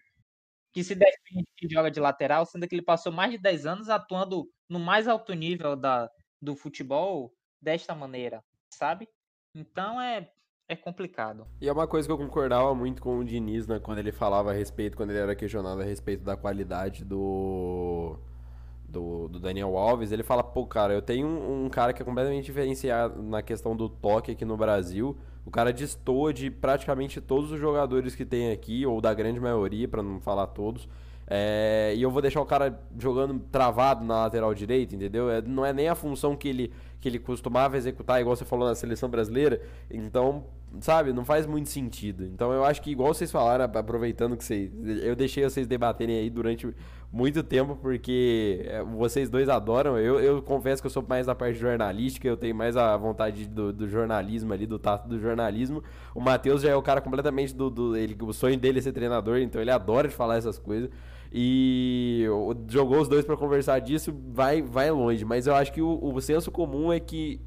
que 0.72 0.84
se 0.84 0.94
defende 0.94 1.46
que 1.56 1.68
joga 1.70 1.90
de 1.90 2.00
lateral, 2.00 2.46
sendo 2.46 2.68
que 2.68 2.74
ele 2.74 2.82
passou 2.82 3.12
mais 3.12 3.32
de 3.32 3.38
10 3.38 3.66
anos 3.66 3.88
atuando 3.90 4.50
no 4.68 4.78
mais 4.80 5.08
alto 5.08 5.34
nível 5.34 5.76
da, 5.76 6.10
do 6.40 6.56
futebol 6.56 7.32
desta 7.60 7.94
maneira, 7.94 8.42
sabe? 8.70 9.08
Então 9.54 10.00
é, 10.00 10.30
é 10.68 10.76
complicado. 10.76 11.46
E 11.60 11.68
é 11.68 11.72
uma 11.72 11.86
coisa 11.86 12.06
que 12.06 12.12
eu 12.12 12.18
concordava 12.18 12.74
muito 12.74 13.00
com 13.00 13.18
o 13.18 13.24
Diniz, 13.24 13.66
né, 13.66 13.78
quando 13.78 13.98
ele 13.98 14.12
falava 14.12 14.50
a 14.50 14.52
respeito, 14.52 14.96
quando 14.96 15.10
ele 15.10 15.18
era 15.18 15.34
questionado 15.34 15.80
a 15.80 15.84
respeito 15.84 16.22
da 16.22 16.36
qualidade 16.36 17.04
do, 17.04 18.16
do, 18.86 19.28
do 19.28 19.40
Daniel 19.40 19.78
Alves, 19.78 20.12
ele 20.12 20.22
fala, 20.22 20.44
pô, 20.44 20.66
cara, 20.66 20.92
eu 20.92 21.00
tenho 21.00 21.26
um, 21.26 21.64
um 21.64 21.70
cara 21.70 21.94
que 21.94 22.02
é 22.02 22.04
completamente 22.04 22.44
diferenciado 22.44 23.22
na 23.22 23.40
questão 23.40 23.74
do 23.74 23.88
toque 23.88 24.32
aqui 24.32 24.44
no 24.44 24.58
Brasil, 24.58 25.16
o 25.46 25.50
cara 25.50 25.72
destoa 25.72 26.34
de 26.34 26.50
praticamente 26.50 27.18
todos 27.18 27.50
os 27.50 27.58
jogadores 27.58 28.14
que 28.14 28.26
tem 28.26 28.52
aqui, 28.52 28.84
ou 28.84 29.00
da 29.00 29.14
grande 29.14 29.40
maioria, 29.40 29.88
pra 29.88 30.02
não 30.02 30.20
falar 30.20 30.48
todos, 30.48 30.86
é, 31.30 31.92
e 31.94 32.02
eu 32.02 32.10
vou 32.10 32.22
deixar 32.22 32.40
o 32.40 32.46
cara 32.46 32.80
jogando 32.98 33.38
travado 33.52 34.02
na 34.02 34.22
lateral 34.22 34.54
direita, 34.54 34.94
entendeu? 34.94 35.30
É, 35.30 35.42
não 35.42 35.64
é 35.64 35.74
nem 35.74 35.86
a 35.86 35.94
função 35.94 36.34
que 36.34 36.48
ele, 36.48 36.72
que 37.00 37.08
ele 37.08 37.18
costumava 37.18 37.76
executar, 37.76 38.20
igual 38.20 38.34
você 38.34 38.44
falou 38.44 38.68
na 38.68 38.74
seleção 38.74 39.08
brasileira. 39.08 39.60
Então, 39.90 40.44
sabe, 40.80 41.12
não 41.12 41.24
faz 41.24 41.46
muito 41.46 41.68
sentido. 41.68 42.24
Então 42.24 42.52
eu 42.52 42.64
acho 42.64 42.82
que, 42.82 42.90
igual 42.90 43.12
vocês 43.14 43.30
falaram, 43.30 43.64
aproveitando 43.64 44.36
que 44.36 44.44
vocês. 44.44 44.70
Eu 45.02 45.14
deixei 45.14 45.44
vocês 45.44 45.66
debaterem 45.66 46.18
aí 46.18 46.28
durante 46.28 46.74
muito 47.10 47.42
tempo, 47.42 47.76
porque 47.76 48.62
é, 48.66 48.82
vocês 48.82 49.30
dois 49.30 49.48
adoram. 49.48 49.96
Eu, 49.98 50.20
eu 50.20 50.42
confesso 50.42 50.82
que 50.82 50.86
eu 50.86 50.90
sou 50.90 51.04
mais 51.06 51.26
da 51.26 51.34
parte 51.34 51.58
jornalística, 51.58 52.26
eu 52.26 52.36
tenho 52.36 52.54
mais 52.54 52.76
a 52.76 52.96
vontade 52.96 53.46
do, 53.46 53.72
do 53.72 53.88
jornalismo 53.88 54.52
ali, 54.52 54.66
do 54.66 54.78
tato 54.78 55.08
do 55.08 55.18
jornalismo. 55.18 55.82
O 56.14 56.20
Matheus 56.20 56.62
já 56.62 56.70
é 56.70 56.76
o 56.76 56.82
cara 56.82 57.00
completamente 57.00 57.54
do. 57.54 57.70
do 57.70 57.96
ele, 57.96 58.16
o 58.20 58.32
sonho 58.32 58.58
dele 58.58 58.80
é 58.80 58.82
ser 58.82 58.92
treinador, 58.92 59.38
então 59.38 59.60
ele 59.60 59.70
adora 59.70 60.08
de 60.08 60.14
falar 60.14 60.36
essas 60.36 60.58
coisas. 60.58 60.90
E 61.32 62.24
jogou 62.68 63.00
os 63.00 63.08
dois 63.08 63.24
pra 63.24 63.36
conversar 63.36 63.78
disso, 63.80 64.14
vai, 64.32 64.62
vai 64.62 64.90
longe. 64.90 65.24
Mas 65.24 65.46
eu 65.46 65.54
acho 65.54 65.72
que 65.72 65.82
o, 65.82 65.98
o 66.02 66.20
senso 66.20 66.50
comum 66.50 66.92
é 66.92 66.98
que 66.98 67.40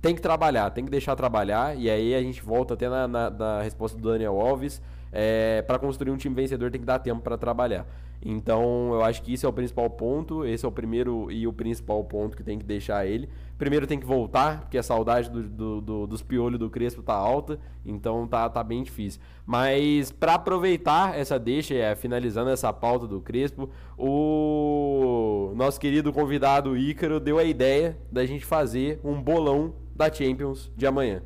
tem 0.00 0.14
que 0.14 0.20
trabalhar, 0.20 0.70
tem 0.70 0.84
que 0.84 0.90
deixar 0.90 1.14
trabalhar. 1.16 1.76
E 1.78 1.88
aí 1.88 2.14
a 2.14 2.20
gente 2.22 2.42
volta 2.42 2.74
até 2.74 2.88
na, 2.88 3.06
na- 3.08 3.30
na 3.30 3.62
resposta 3.62 3.96
do 3.98 4.10
Daniel 4.10 4.40
Alves. 4.40 4.82
É, 5.16 5.62
para 5.62 5.78
construir 5.78 6.10
um 6.10 6.16
time 6.16 6.34
vencedor 6.34 6.70
tem 6.72 6.80
que 6.80 6.86
dar 6.86 6.98
tempo 6.98 7.22
para 7.22 7.38
trabalhar. 7.38 7.86
Então 8.20 8.92
eu 8.94 9.04
acho 9.04 9.22
que 9.22 9.32
isso 9.32 9.46
é 9.46 9.48
o 9.48 9.52
principal 9.52 9.88
ponto. 9.90 10.44
Esse 10.44 10.64
é 10.64 10.68
o 10.68 10.72
primeiro 10.72 11.30
e 11.30 11.46
o 11.46 11.52
principal 11.52 12.02
ponto 12.04 12.36
que 12.36 12.42
tem 12.42 12.58
que 12.58 12.64
deixar 12.64 13.06
ele. 13.06 13.28
Primeiro 13.56 13.86
tem 13.86 14.00
que 14.00 14.04
voltar, 14.06 14.62
porque 14.62 14.76
a 14.76 14.82
saudade 14.82 15.30
do- 15.30 15.42
do- 15.44 15.80
do- 15.80 16.06
dos 16.08 16.22
piolhos 16.22 16.58
do 16.58 16.68
Crespo 16.68 17.02
tá 17.02 17.14
alta. 17.14 17.58
Então 17.86 18.26
tá, 18.26 18.48
tá 18.48 18.64
bem 18.64 18.82
difícil. 18.82 19.20
Mas 19.46 20.10
para 20.10 20.34
aproveitar 20.34 21.16
essa 21.16 21.38
deixa, 21.38 21.74
é, 21.74 21.94
finalizando 21.94 22.50
essa 22.50 22.72
pauta 22.72 23.06
do 23.06 23.20
Crespo, 23.20 23.68
o 23.96 25.52
nosso 25.54 25.78
querido 25.80 26.12
convidado 26.12 26.76
Ícaro 26.76 27.20
deu 27.20 27.38
a 27.38 27.44
ideia 27.44 27.96
da 28.10 28.24
gente 28.26 28.44
fazer 28.44 29.00
um 29.04 29.20
bolão 29.20 29.74
da 29.94 30.12
Champions 30.12 30.70
de 30.76 30.86
amanhã. 30.86 31.22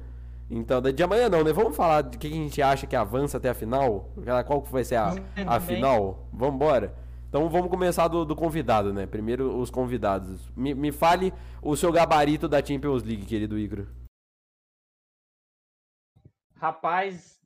Então, 0.51 0.81
de 0.81 1.03
amanhã 1.03 1.29
não, 1.29 1.45
né? 1.45 1.53
Vamos 1.53 1.77
falar 1.77 2.03
de 2.03 2.17
que 2.17 2.27
a 2.27 2.31
gente 2.31 2.63
acha 2.63 2.87
que 2.87 2.97
avança 2.97 3.37
até 3.37 3.51
a 3.51 3.55
final? 3.55 4.09
Qual 4.47 4.63
que 4.63 4.73
vai 4.73 4.83
ser 4.85 4.97
a, 4.97 5.15
a 5.47 5.61
final? 5.61 6.27
Vamos 6.33 6.55
embora? 6.55 6.95
Então 7.29 7.47
vamos 7.51 7.69
começar 7.69 8.09
do, 8.09 8.25
do, 8.25 8.35
convidado, 8.35 8.93
né? 8.93 9.07
Primeiro 9.07 9.59
os 9.59 9.71
convidados. 9.71 10.49
Me, 10.57 10.75
me 10.75 10.91
fale 10.91 11.33
o 11.63 11.77
seu 11.77 11.93
gabarito 11.93 12.49
da 12.49 12.65
Champions 12.65 13.03
League, 13.03 13.27
querido 13.27 13.59
Igor. 13.59 13.87
Rapaz. 16.57 17.39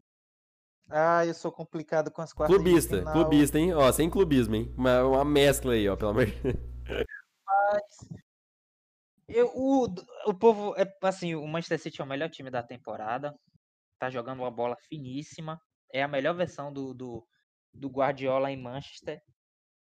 Ah, 0.88 1.26
eu 1.26 1.34
sou 1.34 1.50
complicado 1.50 2.12
com 2.12 2.22
as 2.22 2.32
quartas 2.32 2.54
Clubista, 2.54 2.96
de 2.96 3.00
final. 3.00 3.12
clubista, 3.12 3.58
hein? 3.58 3.74
Ó, 3.74 3.90
sem 3.90 4.08
clubismo, 4.08 4.54
hein? 4.54 4.72
Uma, 4.76 5.02
uma 5.04 5.24
mescla 5.24 5.72
aí, 5.72 5.88
ó, 5.88 5.96
pelo 5.96 6.10
amor 6.10 6.26
de 6.26 6.40
Deus. 6.40 6.56
Eu, 9.28 9.50
o, 9.54 9.86
o 10.26 10.34
povo, 10.34 10.74
é, 10.76 10.84
assim, 11.02 11.34
o 11.34 11.46
Manchester 11.46 11.80
City 11.80 12.00
é 12.00 12.04
o 12.04 12.06
melhor 12.06 12.28
time 12.28 12.50
da 12.50 12.62
temporada. 12.62 13.34
Tá 13.98 14.10
jogando 14.10 14.40
uma 14.40 14.50
bola 14.50 14.76
finíssima. 14.88 15.58
É 15.92 16.02
a 16.02 16.08
melhor 16.08 16.34
versão 16.34 16.72
do, 16.72 16.92
do, 16.94 17.26
do 17.72 17.88
Guardiola 17.88 18.50
em 18.50 18.60
Manchester. 18.60 19.20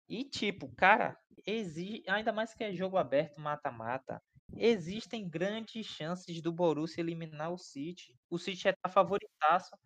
E, 0.09 0.24
tipo, 0.24 0.72
cara, 0.76 1.18
exige, 1.46 2.02
ainda 2.09 2.32
mais 2.32 2.54
que 2.54 2.64
é 2.64 2.72
jogo 2.74 2.96
aberto, 2.96 3.40
mata-mata. 3.40 4.22
Existem 4.57 5.28
grandes 5.28 5.86
chances 5.86 6.40
do 6.40 6.52
Borussia 6.52 7.00
eliminar 7.02 7.52
o 7.52 7.59
City. 7.59 8.18
O 8.30 8.38
City 8.38 8.68
é 8.68 8.72
tá 8.72 8.88
favoritaço, 8.88 9.76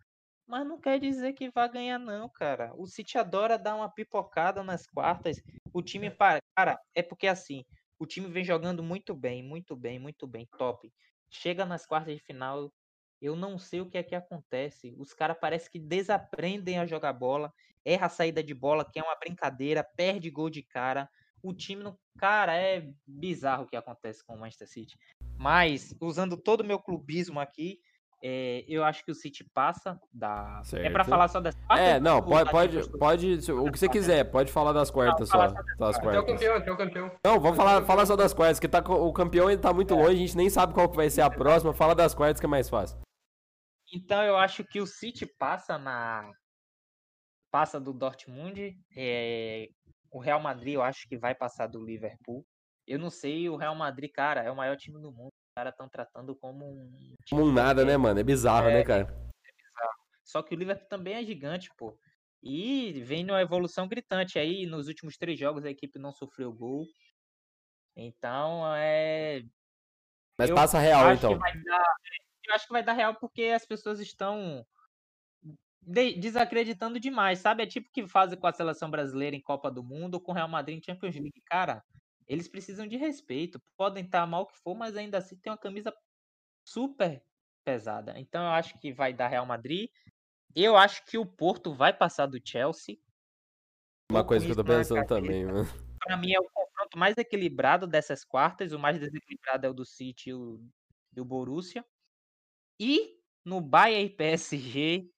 mas 0.47 0.67
não 0.67 0.79
quer 0.79 0.99
dizer 0.99 1.33
que 1.33 1.49
vai 1.51 1.69
ganhar, 1.71 1.99
não, 1.99 2.29
cara. 2.29 2.73
O 2.75 2.85
City 2.87 3.17
adora 3.17 3.57
dar 3.57 3.75
uma 3.75 3.89
pipocada 3.93 4.63
nas 4.63 4.85
quartas. 4.87 5.37
O 5.73 5.81
time, 5.81 6.09
para, 6.11 6.39
cara, 6.55 6.79
é 6.95 7.01
porque 7.03 7.27
assim, 7.27 7.63
o 7.99 8.05
time 8.05 8.27
vem 8.27 8.43
jogando 8.43 8.83
muito 8.83 9.15
bem, 9.15 9.43
muito 9.43 9.75
bem, 9.75 9.99
muito 9.99 10.27
bem, 10.27 10.47
top. 10.57 10.91
Chega 11.29 11.65
nas 11.65 11.85
quartas 11.85 12.15
de 12.15 12.21
final, 12.23 12.73
eu 13.21 13.35
não 13.35 13.57
sei 13.57 13.81
o 13.81 13.89
que 13.89 13.97
é 13.97 14.03
que 14.03 14.15
acontece. 14.15 14.93
Os 14.97 15.13
caras 15.13 15.37
parece 15.39 15.69
que 15.69 15.79
desaprendem 15.79 16.79
a 16.79 16.85
jogar 16.85 17.13
bola, 17.13 17.53
erra 17.85 18.05
a 18.05 18.09
saída 18.09 18.43
de 18.43 18.53
bola, 18.53 18.85
que 18.85 18.99
é 18.99 19.03
uma 19.03 19.15
brincadeira, 19.15 19.83
perde 19.95 20.29
gol 20.29 20.49
de 20.49 20.63
cara. 20.63 21.09
O 21.43 21.53
time, 21.53 21.83
no... 21.83 21.97
cara, 22.17 22.55
é 22.55 22.87
bizarro 23.05 23.63
o 23.63 23.67
que 23.67 23.75
acontece 23.75 24.23
com 24.25 24.35
o 24.35 24.39
Manchester 24.39 24.67
City. 24.67 24.97
Mas, 25.37 25.95
usando 25.99 26.37
todo 26.37 26.61
o 26.61 26.65
meu 26.65 26.79
clubismo 26.79 27.39
aqui, 27.39 27.79
é, 28.23 28.63
eu 28.67 28.83
acho 28.83 29.03
que 29.03 29.11
o 29.11 29.15
City 29.15 29.43
passa 29.51 29.99
da. 30.13 30.61
Certo. 30.63 30.85
É 30.85 30.89
para 30.91 31.03
falar 31.03 31.27
só 31.27 31.39
das 31.39 31.55
quartas? 31.55 31.87
É, 31.87 31.99
não, 31.99 32.21
pode, 32.21 32.51
pode, 32.51 32.89
pode, 32.99 33.51
o 33.51 33.71
que 33.71 33.79
você 33.79 33.89
quiser, 33.89 34.25
pode 34.25 34.51
falar 34.51 34.73
das 34.73 34.91
quartas 34.91 35.27
não, 35.27 35.39
só. 35.39 35.47
Das 35.79 35.97
quartas. 35.97 36.15
É 36.15 36.19
o 36.19 36.25
campeão, 36.25 36.55
é 36.55 36.71
o 36.71 36.77
campeão. 36.77 37.11
Não, 37.25 37.39
vamos 37.39 37.57
falar, 37.57 37.81
falar 37.83 38.05
só 38.05 38.15
das 38.15 38.31
quartas, 38.31 38.59
que 38.59 38.67
tá, 38.67 38.79
o 38.79 39.11
campeão 39.11 39.47
ainda 39.47 39.63
tá 39.63 39.73
muito 39.73 39.95
é. 39.95 39.97
longe, 39.97 40.11
a 40.11 40.19
gente 40.19 40.37
nem 40.37 40.51
sabe 40.51 40.71
qual 40.71 40.87
que 40.87 40.95
vai 40.95 41.09
ser 41.09 41.21
a 41.21 41.31
próxima. 41.31 41.73
Fala 41.73 41.95
das 41.95 42.13
quartas 42.13 42.39
que 42.39 42.45
é 42.45 42.49
mais 42.49 42.69
fácil. 42.69 42.99
Então 43.91 44.21
eu 44.21 44.37
acho 44.37 44.63
que 44.63 44.79
o 44.79 44.85
City 44.85 45.25
passa 45.25 45.79
na. 45.79 46.29
Passa 47.51 47.79
do 47.79 47.93
Dortmund. 47.93 48.75
É... 48.95 49.69
O 50.09 50.19
Real 50.19 50.39
Madrid 50.39 50.73
eu 50.73 50.81
acho 50.81 51.07
que 51.07 51.17
vai 51.17 51.35
passar 51.35 51.67
do 51.67 51.83
Liverpool. 51.83 52.45
Eu 52.87 52.97
não 52.97 53.09
sei, 53.09 53.47
o 53.49 53.55
Real 53.55 53.75
Madrid, 53.75 54.11
cara, 54.11 54.41
é 54.41 54.51
o 54.51 54.55
maior 54.55 54.75
time 54.75 54.99
do 54.99 55.11
mundo 55.11 55.31
caras 55.55 55.73
estão 55.73 55.87
tratando 55.87 56.35
como 56.35 56.65
um. 56.65 57.15
Como 57.29 57.43
um 57.43 57.51
nada, 57.51 57.85
né, 57.85 57.97
mano? 57.97 58.19
É 58.19 58.23
bizarro, 58.23 58.67
né, 58.67 58.73
é, 58.73 58.77
né, 58.77 58.83
cara? 58.83 59.01
É 59.01 59.05
bizarro. 59.05 59.97
Só 60.23 60.41
que 60.41 60.55
o 60.55 60.57
Liverpool 60.57 60.87
também 60.87 61.15
é 61.15 61.23
gigante, 61.23 61.69
pô. 61.77 61.97
E 62.43 62.93
vem 63.03 63.23
numa 63.23 63.41
evolução 63.41 63.87
gritante 63.87 64.39
aí. 64.39 64.65
Nos 64.65 64.87
últimos 64.87 65.17
três 65.17 65.39
jogos 65.39 65.65
a 65.65 65.69
equipe 65.69 65.99
não 65.99 66.11
sofreu 66.11 66.51
gol. 66.51 66.85
Então 67.95 68.63
é. 68.75 69.43
Mas 70.37 70.49
eu 70.49 70.55
passa 70.55 70.79
real, 70.79 71.13
então. 71.13 71.37
Dar... 71.37 71.95
eu 72.47 72.55
acho 72.55 72.65
que 72.65 72.73
vai 72.73 72.83
dar 72.83 72.93
real 72.93 73.15
porque 73.15 73.43
as 73.43 73.65
pessoas 73.65 73.99
estão 73.99 74.65
desacreditando 75.81 76.99
demais, 76.99 77.39
sabe? 77.39 77.63
É 77.63 77.65
tipo 77.65 77.89
que 77.91 78.07
fazem 78.07 78.37
com 78.37 78.47
a 78.47 78.53
seleção 78.53 78.89
brasileira 78.89 79.35
em 79.35 79.41
Copa 79.41 79.71
do 79.71 79.83
Mundo 79.83 80.15
ou 80.15 80.21
com 80.21 80.31
o 80.31 80.35
Real 80.35 80.47
Madrid 80.47 80.77
em 80.77 80.83
Champions 80.83 81.15
League. 81.15 81.41
Cara, 81.45 81.83
eles 82.27 82.47
precisam 82.47 82.87
de 82.87 82.97
respeito. 82.97 83.61
Podem 83.75 84.05
estar 84.05 84.25
mal 84.27 84.45
que 84.45 84.57
for, 84.59 84.75
mas 84.75 84.95
ainda 84.95 85.17
assim 85.17 85.35
tem 85.37 85.51
uma 85.51 85.57
camisa 85.57 85.93
super 86.63 87.23
pesada. 87.63 88.19
Então 88.19 88.43
eu 88.43 88.51
acho 88.51 88.79
que 88.79 88.93
vai 88.93 89.13
dar 89.13 89.27
Real 89.27 89.45
Madrid. 89.45 89.89
Eu 90.55 90.77
acho 90.77 91.05
que 91.05 91.17
o 91.17 91.25
Porto 91.25 91.73
vai 91.73 91.93
passar 91.93 92.25
do 92.25 92.39
Chelsea. 92.43 92.97
Uma 94.11 94.25
coisa 94.25 94.45
que 94.45 94.51
eu 94.51 94.55
tô 94.55 94.63
pensando 94.63 95.05
também, 95.05 95.45
mano. 95.45 95.65
Pra 95.99 96.17
mim 96.17 96.33
é 96.33 96.39
o 96.39 96.49
confronto 96.49 96.97
mais 96.97 97.17
equilibrado 97.17 97.87
dessas 97.87 98.25
quartas. 98.25 98.73
O 98.73 98.79
mais 98.79 98.99
desequilibrado 98.99 99.65
é 99.65 99.69
o 99.69 99.73
do 99.73 99.85
City 99.85 100.29
e 100.29 100.33
o 100.33 100.61
do 101.11 101.23
Borussia. 101.23 101.85
E 102.79 103.17
no 103.45 103.61
Bayern 103.61 104.05
e 104.05 104.09
PSG, 104.09 105.09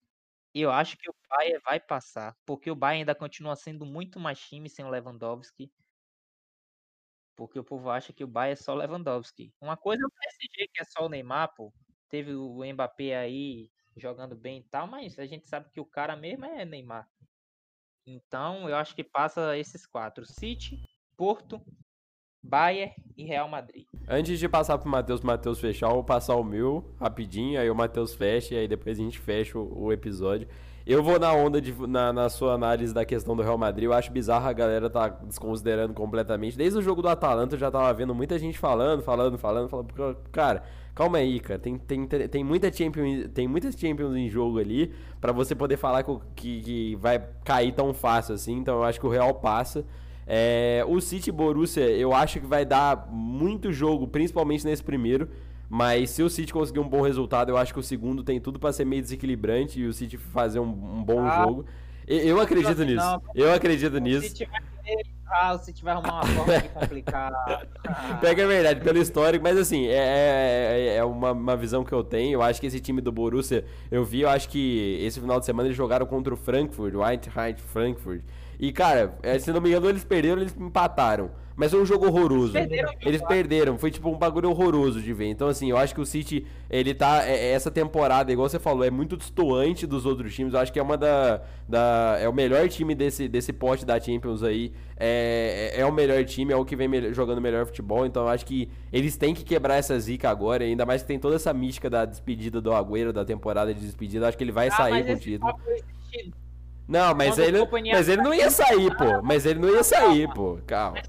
eu 0.62 0.72
acho 0.72 0.98
que 0.98 1.10
o 1.10 1.16
Bayern 1.30 1.62
vai 1.64 1.80
passar. 1.80 2.36
Porque 2.46 2.70
o 2.70 2.76
Bayern 2.76 3.02
ainda 3.02 3.16
continua 3.16 3.56
sendo 3.56 3.86
muito 3.86 4.20
mais 4.20 4.40
time 4.40 4.70
sem 4.70 4.86
o 4.86 4.90
Lewandowski. 4.90 5.72
Porque 7.36 7.58
o 7.58 7.64
povo 7.64 7.90
acha 7.90 8.14
que 8.14 8.24
o 8.24 8.28
Bayern 8.28 8.54
é 8.54 8.56
só 8.56 8.74
Lewandowski. 8.76 9.54
Uma 9.60 9.76
coisa 9.76 10.04
é 10.04 10.06
o 10.06 10.12
PSG, 10.12 10.68
que 10.74 10.82
é 10.82 10.84
só 10.86 11.06
o 11.06 11.10
Neymar, 11.10 11.54
pô. 11.56 11.74
Teve 12.10 12.36
o 12.36 12.64
Mbappé 12.64 13.18
aí 13.18 13.72
jogando 13.98 14.36
bem 14.36 14.60
e 14.60 14.64
tal, 14.64 14.88
mas 14.88 15.18
a 15.18 15.26
gente 15.26 15.48
sabe 15.48 15.70
que 15.72 15.80
o 15.80 15.86
cara 15.86 16.16
mesmo 16.16 16.46
é 16.46 16.64
Neymar. 16.66 17.10
Então, 18.06 18.70
eu 18.70 18.76
acho 18.76 18.96
que 18.96 19.04
passa 19.04 19.58
esses 19.58 19.88
quatro: 19.88 20.26
City, 20.26 20.82
Porto, 21.16 21.60
Bayern 22.44 22.94
e 23.18 23.24
Real 23.24 23.48
Madrid. 23.48 23.86
Antes 24.08 24.38
de 24.38 24.50
passar 24.50 24.78
pro 24.78 24.90
Matheus, 24.90 25.22
Matheus 25.22 25.60
fechar, 25.60 25.88
eu 25.88 25.94
vou 25.94 26.04
passar 26.04 26.36
o 26.36 26.44
meu 26.44 26.84
rapidinho, 27.00 27.60
aí 27.60 27.70
o 27.70 27.76
Matheus 27.76 28.14
fecha 28.14 28.56
e 28.56 28.58
aí 28.58 28.68
depois 28.68 29.00
a 29.00 29.02
gente 29.02 29.18
fecha 29.18 29.58
o, 29.58 29.86
o 29.86 29.94
episódio. 29.94 30.48
Eu 30.86 31.02
vou 31.02 31.18
na 31.18 31.32
onda 31.32 31.62
de, 31.62 31.72
na, 31.88 32.12
na, 32.12 32.28
sua 32.28 32.54
análise 32.54 32.94
da 32.94 33.06
questão 33.06 33.38
do 33.38 33.42
Real 33.42 33.58
Madrid. 33.58 33.86
Eu 33.86 33.94
acho 33.94 34.12
bizarro 34.12 34.46
a 34.46 34.52
galera 34.52 34.90
tá 34.90 35.08
desconsiderando 35.08 35.94
completamente. 35.94 36.58
Desde 36.58 36.78
o 36.78 36.82
jogo 36.82 37.02
do 37.02 37.08
Atalanta 37.08 37.56
eu 37.56 37.60
já 37.60 37.72
tava 37.72 37.94
vendo 37.94 38.14
muita 38.14 38.38
gente 38.38 38.60
falando, 38.60 39.02
falando, 39.02 39.38
falando, 39.38 39.70
falando. 39.70 40.18
Cara, 40.30 40.64
calma 40.94 41.20
aí, 41.20 41.40
cara. 41.40 41.58
Tem, 41.58 41.78
tem, 41.78 42.06
tem, 42.06 42.44
muita 42.44 42.70
Champions, 42.70 43.30
tem 43.34 43.48
muitas 43.48 43.80
Champions 43.80 44.14
em 44.14 44.30
jogo 44.30 44.60
ali 44.60 44.94
para 45.22 45.32
você 45.32 45.56
poder 45.56 45.78
falar 45.78 46.04
que, 46.36 46.62
que 46.62 46.96
vai 46.98 47.30
cair 47.46 47.72
tão 47.72 47.94
fácil 47.94 48.36
assim. 48.36 48.58
Então 48.58 48.76
eu 48.76 48.84
acho 48.84 49.00
que 49.00 49.08
o 49.08 49.10
Real 49.10 49.34
passa. 49.36 49.86
É, 50.26 50.84
o 50.88 51.00
City 51.02 51.32
Borussia, 51.32 51.84
eu 51.84 52.14
acho 52.14 52.40
que 52.40 52.46
vai 52.46 52.66
dar 52.66 53.08
muito 53.12 53.72
jogo, 53.72 54.08
principalmente 54.08 54.66
nesse 54.66 54.84
primeiro. 54.84 55.30
Mas 55.70 56.12
se 56.12 56.22
o 56.22 56.30
City 56.30 56.54
conseguir 56.54 56.80
um 56.80 56.88
bom 56.88 57.02
resultado, 57.02 57.50
eu 57.50 57.58
acho 57.58 57.74
que 57.74 57.80
o 57.80 57.84
segundo 57.84 58.24
tem 58.24 58.40
tudo 58.40 58.60
para 58.60 58.72
ser 58.72 58.86
meio 58.86 59.02
desequilibrante 59.02 59.80
e 59.80 59.88
o 59.88 59.94
City 59.94 60.18
fazer 60.18 60.60
um, 60.60 60.70
um 60.70 61.04
bom 61.04 61.26
ah, 61.26 61.44
jogo. 61.44 61.66
Eu 62.08 62.40
acredito 62.40 62.82
assim, 62.82 62.94
nisso. 62.94 63.06
Não, 63.06 63.22
eu 63.34 63.52
acredito 63.52 63.98
nisso. 64.00 64.28
City 64.28 64.46
vai 64.46 64.60
ah, 65.34 65.56
o 65.56 65.58
City 65.58 65.84
vai 65.84 65.94
arrumar 65.94 66.22
uma 66.22 66.26
forma 66.26 66.60
de 66.60 66.70
complicar. 66.70 67.32
Pega 68.22 68.44
a 68.44 68.48
verdade, 68.48 68.82
pelo 68.82 69.00
histórico, 69.00 69.44
mas 69.44 69.58
assim, 69.58 69.88
é, 69.88 69.96
é, 69.96 70.88
é, 70.90 70.96
é 70.98 71.04
uma, 71.04 71.32
uma, 71.32 71.58
visão 71.58 71.84
que 71.84 71.92
eu 71.92 72.04
tenho. 72.04 72.34
Eu 72.34 72.42
acho 72.44 72.62
que 72.62 72.68
esse 72.68 72.80
time 72.80 73.02
do 73.02 73.12
Borussia, 73.12 73.66
eu 73.90 74.06
vi, 74.06 74.22
eu 74.22 74.30
acho 74.30 74.48
que 74.48 75.00
esse 75.02 75.20
final 75.20 75.40
de 75.40 75.46
semana 75.48 75.68
eles 75.68 75.78
jogaram 75.78 76.06
contra 76.06 76.32
o 76.32 76.38
Frankfurt, 76.38 76.94
o 76.94 77.04
Eintracht 77.04 77.60
Frankfurt. 77.62 78.22
E, 78.60 78.72
cara, 78.72 79.18
é, 79.22 79.38
se 79.40 79.52
não 79.52 79.62
me 79.62 79.70
engano, 79.70 79.90
eles 79.90 80.04
perderam, 80.04 80.42
eles 80.42 80.56
empataram. 80.58 81.32
Mas 81.56 81.72
foi 81.72 81.82
um 81.82 81.86
jogo 81.86 82.08
horroroso. 82.08 82.54
Perderam, 82.54 82.92
Eles 83.02 83.22
perderam, 83.22 83.78
foi 83.78 83.92
tipo 83.92 84.10
um 84.10 84.18
bagulho 84.18 84.50
horroroso 84.50 85.00
de 85.00 85.14
ver. 85.14 85.28
Então, 85.28 85.48
assim, 85.48 85.70
eu 85.70 85.78
acho 85.78 85.94
que 85.94 86.02
o 86.02 86.06
City, 86.06 86.46
ele 86.70 86.94
tá. 86.94 87.24
É, 87.28 87.36
é, 87.36 87.52
essa 87.52 87.70
temporada, 87.70 88.32
igual 88.32 88.50
você 88.50 88.58
falou, 88.58 88.84
é 88.84 88.90
muito 88.90 89.16
distoante 89.16 89.86
dos 89.86 90.06
outros 90.06 90.34
times. 90.34 90.54
Eu 90.54 90.60
acho 90.60 90.74
que 90.74 90.80
é 90.80 90.82
uma 90.82 90.98
da. 90.98 91.42
da 91.68 92.18
é 92.20 92.28
o 92.28 92.34
melhor 92.34 92.68
time 92.70 92.96
desse, 92.96 93.28
desse 93.28 93.54
pote 93.54 93.86
da 93.86 94.00
Champions 94.00 94.42
aí. 94.42 94.74
É, 94.98 95.74
é, 95.76 95.86
o 95.86 95.92
melhor 95.92 96.24
time, 96.26 96.52
é 96.54 96.56
o 96.56 96.66
que 96.66 96.76
vem 96.76 96.88
me, 96.88 97.14
jogando 97.14 97.40
melhor 97.40 97.66
futebol. 97.66 98.06
Então, 98.06 98.24
eu 98.24 98.30
acho 98.30 98.46
que 98.46 98.70
eles 98.92 99.16
têm 99.16 99.36
que 99.36 99.44
quebrar 99.44 99.76
essa 99.76 100.00
zica 100.00 100.30
agora. 100.30 100.64
Ainda 100.64 100.86
mais 100.86 101.04
que 101.04 101.08
tem 101.08 101.20
toda 101.20 101.36
essa 101.36 101.54
mística 101.54 101.90
da 101.90 102.04
despedida 102.04 102.60
do 102.60 102.72
Agüero, 102.72 103.14
da 103.14 103.24
temporada 103.24 103.72
de 103.74 103.80
despedida. 103.80 104.26
Eu 104.26 104.30
acho 104.30 104.38
que 104.38 104.44
ele 104.44 104.52
vai 104.52 104.70
ah, 104.70 104.72
sair 104.72 105.06
com 105.06 105.14
o 105.14 105.20
título. 105.20 105.54
Não, 106.88 107.16
mas 107.16 107.38
ele, 107.38 107.58
mas 107.92 108.10
ele 108.10 108.22
não 108.22 108.34
ia 108.34 108.50
sair, 108.50 108.96
pô. 108.98 109.22
Mas 109.24 109.46
ele 109.46 109.60
não 109.60 109.70
ia 109.70 109.84
sair, 109.84 110.32
pô. 110.34 110.60
Calma 110.68 111.02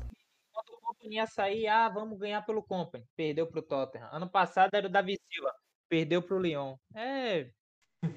ia 1.11 1.27
sair, 1.27 1.67
ah, 1.69 1.89
vamos 1.89 2.19
ganhar 2.19 2.43
pelo 2.43 2.63
Company. 2.63 3.05
Perdeu 3.17 3.47
pro 3.47 3.63
Tottenham. 3.63 4.09
Ano 4.13 4.29
passado 4.29 4.75
era 4.75 4.87
o 4.87 4.91
Davi 4.91 5.19
Silva. 5.31 5.53
Perdeu 5.89 6.23
pro 6.23 6.39
Lyon. 6.39 6.77
É 6.95 7.47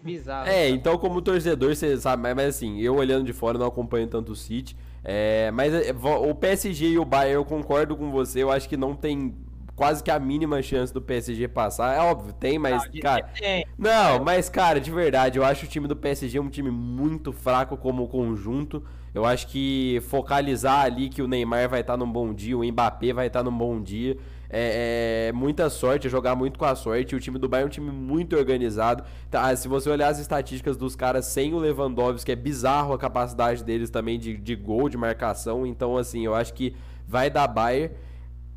bizarro. 0.03 0.49
É, 0.49 0.70
então 0.70 0.97
como 0.97 1.22
torcedor, 1.22 1.76
você 1.76 1.97
sabe, 1.97 2.22
mas, 2.24 2.36
mas, 2.36 2.55
assim, 2.55 2.80
eu 2.80 2.95
olhando 2.95 3.26
de 3.26 3.34
fora 3.34 3.58
não 3.58 3.68
acompanho 3.68 4.08
tanto 4.08 4.32
o 4.32 4.36
City. 4.36 4.76
É, 5.03 5.51
mas 5.51 5.74
é, 5.74 5.93
o 5.93 6.36
PSG 6.36 6.89
e 6.89 6.99
o 6.99 7.05
Bayern, 7.05 7.36
eu 7.36 7.45
concordo 7.45 7.95
com 7.95 8.12
você, 8.12 8.43
eu 8.43 8.51
acho 8.51 8.68
que 8.68 8.76
não 8.76 8.95
tem 8.95 9.34
quase 9.78 10.03
que 10.03 10.09
a 10.09 10.19
mínima 10.19 10.59
chance 10.63 10.91
do 10.91 10.99
PSG 10.99 11.47
passar. 11.47 11.95
É 11.95 11.99
óbvio, 11.99 12.34
tem, 12.34 12.57
mas, 12.57 12.84
não, 12.84 12.99
cara. 12.99 13.30
Tem. 13.39 13.63
Não, 13.78 14.23
mas, 14.23 14.49
cara, 14.49 14.82
de 14.82 14.89
verdade, 14.89 15.38
eu 15.38 15.45
acho 15.45 15.65
o 15.65 15.69
time 15.69 15.88
do 15.88 15.95
PSG 15.95 16.39
um 16.39 16.49
time 16.49 16.71
muito 16.71 17.32
fraco 17.32 17.78
como 17.78 18.07
conjunto. 18.07 18.84
Eu 19.13 19.23
acho 19.23 19.47
que 19.47 20.01
focalizar 20.09 20.84
ali 20.84 21.09
que 21.09 21.21
o 21.21 21.28
Neymar 21.28 21.69
vai 21.69 21.82
estar 21.82 21.95
num 21.95 22.11
bom 22.11 22.34
dia, 22.34 22.57
o 22.57 22.63
Mbappé 22.63 23.13
vai 23.13 23.28
estar 23.28 23.43
num 23.43 23.55
bom 23.55 23.80
dia. 23.80 24.17
é, 24.49 25.28
é, 25.28 25.32
muita 25.32 25.69
sorte, 25.69 26.07
é 26.07 26.09
jogar 26.09 26.36
muito 26.36 26.57
com 26.57 26.65
a 26.65 26.75
sorte. 26.75 27.15
O 27.15 27.19
time 27.19 27.38
do 27.38 27.47
Bayern 27.47 27.65
é 27.65 27.67
um 27.67 27.71
time 27.71 27.91
muito 27.91 28.36
organizado. 28.36 29.03
Tá, 29.30 29.55
se 29.55 29.67
você 29.67 29.89
olhar 29.91 30.07
as 30.07 30.17
estatísticas 30.17 30.75
dos 30.75 30.95
caras 30.95 31.25
sem 31.25 31.53
o 31.53 31.59
Lewandowski, 31.59 32.32
é 32.32 32.36
bizarro 32.36 32.93
a 32.93 32.97
capacidade 32.97 33.63
deles 33.63 33.91
também 33.91 34.17
de, 34.17 34.38
de 34.38 34.55
gol, 34.55 34.89
de 34.89 34.97
marcação. 34.97 35.67
Então, 35.67 35.97
assim, 35.97 36.25
eu 36.25 36.34
acho 36.34 36.53
que 36.53 36.75
vai 37.07 37.30
dar 37.30 37.47
Bayern. 37.47 37.93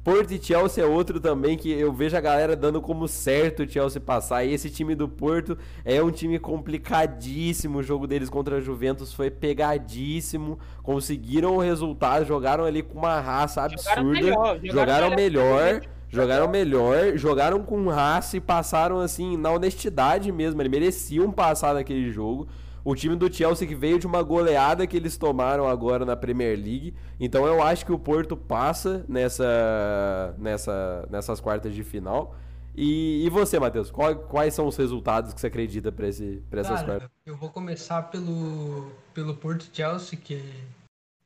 Porto 0.03 0.33
e 0.33 0.43
Chelsea 0.43 0.83
é 0.83 0.87
outro 0.87 1.21
também 1.21 1.59
que 1.59 1.71
eu 1.71 1.93
vejo 1.93 2.17
a 2.17 2.21
galera 2.21 2.57
dando 2.57 2.81
como 2.81 3.07
certo 3.07 3.63
o 3.63 3.69
Chelsea 3.69 4.01
passar. 4.01 4.45
E 4.45 4.53
esse 4.53 4.71
time 4.71 4.95
do 4.95 5.07
Porto 5.07 5.59
é 5.85 6.03
um 6.03 6.11
time 6.11 6.39
complicadíssimo. 6.39 7.79
O 7.79 7.83
jogo 7.83 8.07
deles 8.07 8.31
contra 8.31 8.57
a 8.57 8.61
Juventus 8.61 9.13
foi 9.13 9.31
pegadíssimo. 9.31 10.59
Conseguiram 10.83 11.57
o 11.57 11.61
resultado, 11.61 12.25
jogaram 12.25 12.65
ali 12.65 12.83
com 12.83 12.99
uma 12.99 13.21
raça 13.21 13.63
absurda. 13.63 13.91
Jogaram 13.91 14.11
melhor. 14.11 14.61
Jogaram, 14.63 14.65
jogaram 14.65 15.17
melhor, 15.17 15.83
jogaram 16.09 16.49
melhor, 16.49 17.17
jogaram 17.17 17.63
com 17.63 17.89
raça 17.89 18.39
e 18.39 18.41
passaram 18.41 19.01
assim 19.01 19.37
na 19.37 19.51
honestidade 19.51 20.33
mesmo. 20.33 20.63
Eles 20.63 20.71
mereciam 20.71 21.31
passar 21.31 21.75
naquele 21.75 22.11
jogo. 22.11 22.49
O 22.85 22.95
time 22.95 23.15
do 23.17 23.33
Chelsea 23.33 23.69
que 23.69 23.75
veio 23.75 23.99
de 23.99 24.07
uma 24.07 24.23
goleada 24.23 24.87
que 24.87 24.97
eles 24.97 25.17
tomaram 25.17 25.69
agora 25.69 26.05
na 26.05 26.17
Premier 26.17 26.57
League. 26.57 26.95
Então 27.19 27.47
eu 27.47 27.63
acho 27.63 27.85
que 27.85 27.93
o 27.93 27.99
Porto 27.99 28.37
passa 28.37 29.05
nessa, 29.09 30.35
nessa, 30.39 31.07
nessas 31.11 31.41
quartas 31.41 31.75
de 31.75 31.85
final. 31.85 32.35
E, 32.75 33.27
e 33.27 33.29
você, 33.29 33.59
Matheus, 33.59 33.91
qual, 33.91 34.15
quais 34.15 34.55
são 34.55 34.67
os 34.67 34.77
resultados 34.77 35.35
que 35.35 35.41
você 35.41 35.49
acredita 35.49 35.93
para 35.93 36.07
essas 36.07 36.83
quartas? 36.83 37.09
Eu 37.27 37.37
vou 37.37 37.51
começar 37.51 38.03
pelo, 38.05 38.91
pelo 39.13 39.35
Porto 39.35 39.69
Chelsea, 39.73 40.19
que 40.19 40.43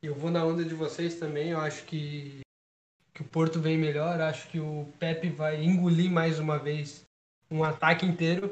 eu 0.01 0.15
vou 0.15 0.31
na 0.31 0.43
onda 0.43 0.63
de 0.63 0.73
vocês 0.73 1.15
também. 1.15 1.49
Eu 1.49 1.59
acho 1.59 1.85
que, 1.85 2.41
que 3.13 3.21
o 3.21 3.25
Porto 3.25 3.59
vem 3.59 3.77
melhor. 3.77 4.19
Acho 4.19 4.49
que 4.49 4.59
o 4.59 4.87
Pepe 4.99 5.29
vai 5.29 5.63
engolir 5.63 6.11
mais 6.11 6.39
uma 6.39 6.57
vez 6.57 7.05
um 7.49 7.63
ataque 7.63 8.05
inteiro 8.05 8.51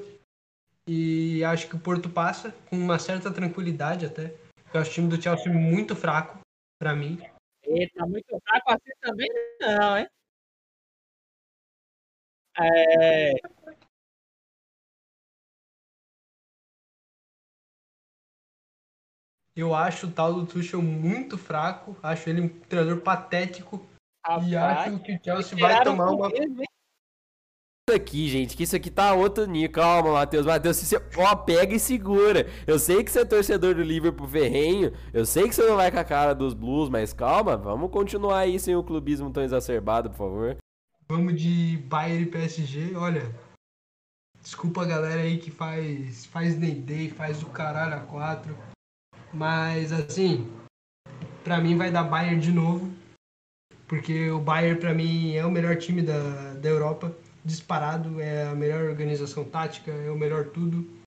e 0.88 1.44
acho 1.44 1.68
que 1.68 1.76
o 1.76 1.80
Porto 1.80 2.10
passa 2.10 2.52
com 2.70 2.78
uma 2.78 3.00
certa 3.00 3.32
tranquilidade 3.32 4.06
até. 4.06 4.36
Eu 4.74 4.82
acho 4.82 4.92
o 4.92 4.94
time 4.94 5.10
do 5.10 5.22
Chelsea 5.22 5.52
muito 5.52 5.96
fraco, 5.96 6.40
para 6.80 6.96
mim. 6.96 7.20
Eita, 7.64 8.06
muito 8.06 8.28
fraco 8.44 8.72
assim 8.72 8.92
também 9.02 9.30
não, 9.62 9.98
hein? 9.98 10.08
É... 12.60 13.34
Eu 19.56 19.76
acho 19.76 20.08
o 20.08 20.12
tal 20.12 20.34
do 20.34 20.48
Tuchel 20.48 20.82
muito 20.82 21.38
fraco, 21.38 21.96
acho 22.02 22.28
ele 22.28 22.42
um 22.42 22.50
treinador 22.50 23.02
patético 23.02 23.88
Rapaz, 24.26 24.48
e 24.48 24.56
acho 24.56 25.00
que 25.00 25.14
o 25.14 25.24
Chelsea 25.24 25.60
vai 25.60 25.84
tomar 25.84 26.10
uma 26.10 26.30
mesmo, 26.30 26.64
aqui, 27.92 28.30
gente, 28.30 28.56
que 28.56 28.64
isso 28.64 28.76
aqui 28.76 28.90
tá 28.90 29.14
outro 29.14 29.46
nível. 29.46 29.72
Calma, 29.72 30.14
Matheus. 30.14 30.46
Matheus, 30.46 30.78
você, 30.78 31.02
ó, 31.18 31.36
pega 31.36 31.76
e 31.76 31.80
segura. 31.80 32.48
Eu 32.66 32.80
sei 32.80 33.04
que 33.04 33.12
você 33.12 33.20
é 33.20 33.26
torcedor 33.26 33.76
do 33.76 33.84
Liverpool 33.84 34.28
ferrenho. 34.28 34.94
Eu 35.14 35.26
sei 35.26 35.50
que 35.50 35.56
você 35.56 35.68
não 35.68 35.76
vai 35.76 35.92
com 35.92 36.00
a 36.00 36.04
cara 36.04 36.34
dos 36.34 36.54
Blues, 36.54 36.90
mas 36.90 37.12
calma, 37.12 37.58
vamos 37.58 37.92
continuar 37.92 38.40
aí 38.40 38.60
sem 38.60 38.76
o 38.76 38.84
clubismo 38.84 39.32
tão 39.32 39.44
exacerbado, 39.44 40.10
por 40.10 40.18
favor. 40.18 40.58
Vamos 41.10 41.40
de 41.40 41.78
Bayern 41.90 42.24
e 42.24 42.28
PSG. 42.28 42.96
Olha, 42.96 43.30
desculpa 44.42 44.84
a 44.84 44.86
galera 44.86 45.22
aí 45.22 45.38
que 45.38 45.52
faz 45.52 46.26
faz 46.28 46.56
Day, 46.56 47.10
faz 47.10 47.44
o 47.44 47.48
caralho 47.48 47.96
a 47.96 48.00
quatro. 48.00 48.56
Mas 49.34 49.92
assim, 49.92 50.50
pra 51.44 51.60
mim 51.60 51.76
vai 51.76 51.92
dar 51.92 52.04
Bayern 52.04 52.40
de 52.40 52.52
novo. 52.52 52.90
Porque 53.88 54.30
o 54.32 54.40
Bayern, 54.40 54.80
pra 54.80 54.94
mim, 54.94 55.36
é 55.36 55.46
o 55.46 55.52
melhor 55.52 55.76
time 55.78 56.02
da, 56.02 56.54
da 56.54 56.70
Europa 56.70 57.14
disparado, 57.44 58.20
é 58.20 58.48
a 58.48 58.56
melhor 58.56 58.84
organização 58.84 59.50
tática, 59.50 59.92
é 59.92 60.10
o 60.10 60.18
melhor 60.18 60.50
tudo. 60.50 61.02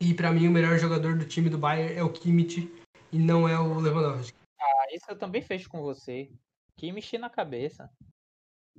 E 0.00 0.14
para 0.14 0.32
mim 0.32 0.46
o 0.46 0.50
melhor 0.50 0.78
jogador 0.78 1.16
do 1.16 1.24
time 1.24 1.48
do 1.48 1.58
Bayern 1.58 1.94
é 1.94 2.02
o 2.02 2.12
Kimmich 2.12 2.70
e 3.10 3.18
não 3.18 3.48
é 3.48 3.58
o 3.58 3.80
Lewandowski. 3.80 4.36
Ah, 4.60 4.86
isso 4.92 5.06
eu 5.08 5.18
também 5.18 5.42
fecho 5.42 5.68
com 5.68 5.80
você. 5.80 6.30
Kimmich 6.76 7.18
na 7.18 7.28
cabeça. 7.28 7.90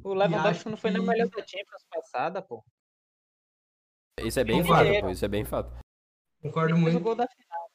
O 0.03 0.13
Lewandowski 0.13 0.69
não 0.69 0.77
foi 0.77 0.91
que... 0.91 0.97
nem 0.97 1.05
o 1.05 1.09
melhor 1.09 1.27
da 1.27 1.45
Champions 1.45 1.85
passada, 1.89 2.41
pô. 2.41 2.63
Isso 4.21 4.39
é 4.39 4.43
bem 4.43 4.63
fato, 4.63 5.01
pô. 5.01 5.09
Isso 5.09 5.25
é 5.25 5.27
bem 5.27 5.43
fato. 5.43 5.71
Concordo 6.41 6.77
muito. 6.77 6.99
Gol 6.99 7.15
da 7.15 7.27
final. 7.27 7.69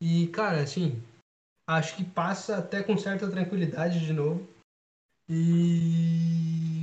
E, 0.00 0.26
cara, 0.28 0.62
assim, 0.62 1.02
acho 1.66 1.96
que 1.96 2.04
passa 2.04 2.58
até 2.58 2.82
com 2.82 2.96
certa 2.96 3.30
tranquilidade 3.30 4.04
de 4.04 4.12
novo. 4.12 4.48
E 5.28 6.81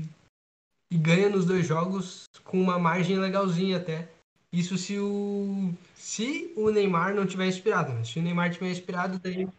e 0.92 0.98
ganha 0.98 1.30
nos 1.30 1.46
dois 1.46 1.66
jogos 1.66 2.26
com 2.44 2.60
uma 2.60 2.80
margem 2.80 3.18
legalzinha 3.18 3.78
até. 3.78 4.10
Isso 4.52 4.78
se 4.78 4.98
o 4.98 5.72
se 5.96 6.52
o 6.58 6.72
Neymar 6.72 7.14
não 7.14 7.28
tiver 7.28 7.48
inspirado. 7.48 7.94
Né? 7.94 8.04
Se 8.04 8.20
o 8.20 8.22
Neymar 8.24 8.52
tiver 8.52 8.72
inspirado, 8.72 9.20
daí 9.20 9.46
o 9.46 9.54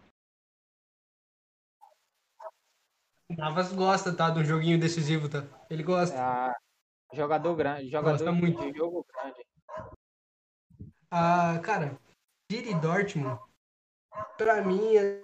Navas 3.37 3.72
gosta, 3.72 4.12
tá? 4.12 4.31
De 4.31 4.41
um 4.41 4.45
joguinho 4.45 4.81
decisivo, 4.81 5.28
tá? 5.28 5.45
Ele 5.70 5.85
gosta. 5.85 6.16
Ah, 6.18 6.57
jogador 7.12 7.55
grande, 7.55 7.89
jogador 7.89 8.18
gosta 8.18 8.33
muito. 8.33 8.61
de 8.61 8.76
jogo 8.76 9.07
grande. 9.14 9.47
Ah, 11.12 11.61
cara, 11.62 11.97
City 12.51 12.74
Dortmund, 12.74 13.41
pra 14.37 14.62
mim 14.62 14.97
é 14.97 15.22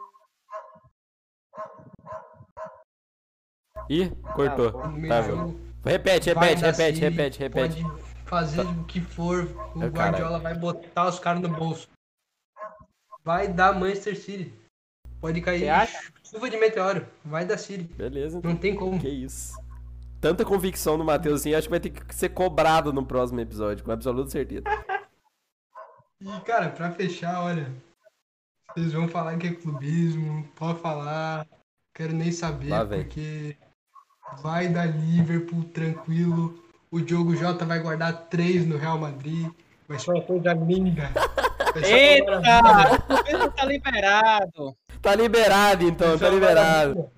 Ih, 3.88 4.10
cortou. 4.34 4.72
tá, 5.08 5.22
jogo. 5.22 5.65
Repete, 5.86 6.30
repete, 6.30 6.62
repete, 6.62 7.00
repete, 7.00 7.38
repete. 7.38 7.82
Pode 7.82 8.02
fazer 8.24 8.62
o 8.62 8.84
que 8.84 9.00
for, 9.00 9.44
o 9.74 9.86
Guardiola 9.86 10.40
vai 10.40 10.52
botar 10.52 11.06
os 11.06 11.20
caras 11.20 11.40
no 11.40 11.48
bolso. 11.48 11.88
Vai 13.24 13.46
dar 13.46 13.72
Manchester 13.72 14.20
City. 14.20 14.52
Pode 15.20 15.40
cair 15.40 15.70
chuva 16.24 16.50
de 16.50 16.56
meteoro. 16.56 17.06
Vai 17.24 17.44
dar 17.44 17.56
City. 17.56 17.84
Beleza. 17.94 18.40
Não 18.42 18.56
tem 18.56 18.74
como. 18.74 18.98
Que 18.98 19.08
isso. 19.08 19.54
Tanta 20.20 20.44
convicção 20.44 20.96
no 20.96 21.04
Matheus 21.04 21.40
assim, 21.40 21.54
acho 21.54 21.68
que 21.68 21.70
vai 21.70 21.80
ter 21.80 21.90
que 21.90 22.14
ser 22.14 22.30
cobrado 22.30 22.92
no 22.92 23.06
próximo 23.06 23.40
episódio, 23.40 23.84
com 23.84 23.92
absoluta 23.92 24.30
certeza. 24.30 24.64
E, 26.20 26.40
cara, 26.40 26.70
pra 26.70 26.90
fechar, 26.90 27.42
olha. 27.44 27.72
Vocês 28.74 28.92
vão 28.92 29.08
falar 29.08 29.36
que 29.38 29.46
é 29.46 29.54
clubismo, 29.54 30.46
pode 30.56 30.80
falar. 30.80 31.46
Quero 31.94 32.12
nem 32.12 32.32
saber, 32.32 32.70
Lá, 32.70 32.84
porque 32.84 33.56
vai 34.42 34.68
dar 34.68 34.86
Liverpool 34.86 35.64
tranquilo. 35.64 36.54
O 36.90 37.00
Diogo 37.00 37.36
Jota 37.36 37.64
vai 37.64 37.80
guardar 37.80 38.26
três 38.28 38.66
no 38.66 38.76
Real 38.76 38.98
Madrid. 38.98 39.48
Vai 39.88 39.98
ser 39.98 40.10
uma 40.10 40.22
coisa 40.22 40.52
linda. 40.52 41.10
Eita! 41.82 42.38
O 43.44 43.50
tá 43.50 43.64
liberado. 43.64 44.76
Tá 45.02 45.14
liberado 45.14 45.84
então, 45.84 46.18
tá 46.18 46.28
liberado. 46.28 47.10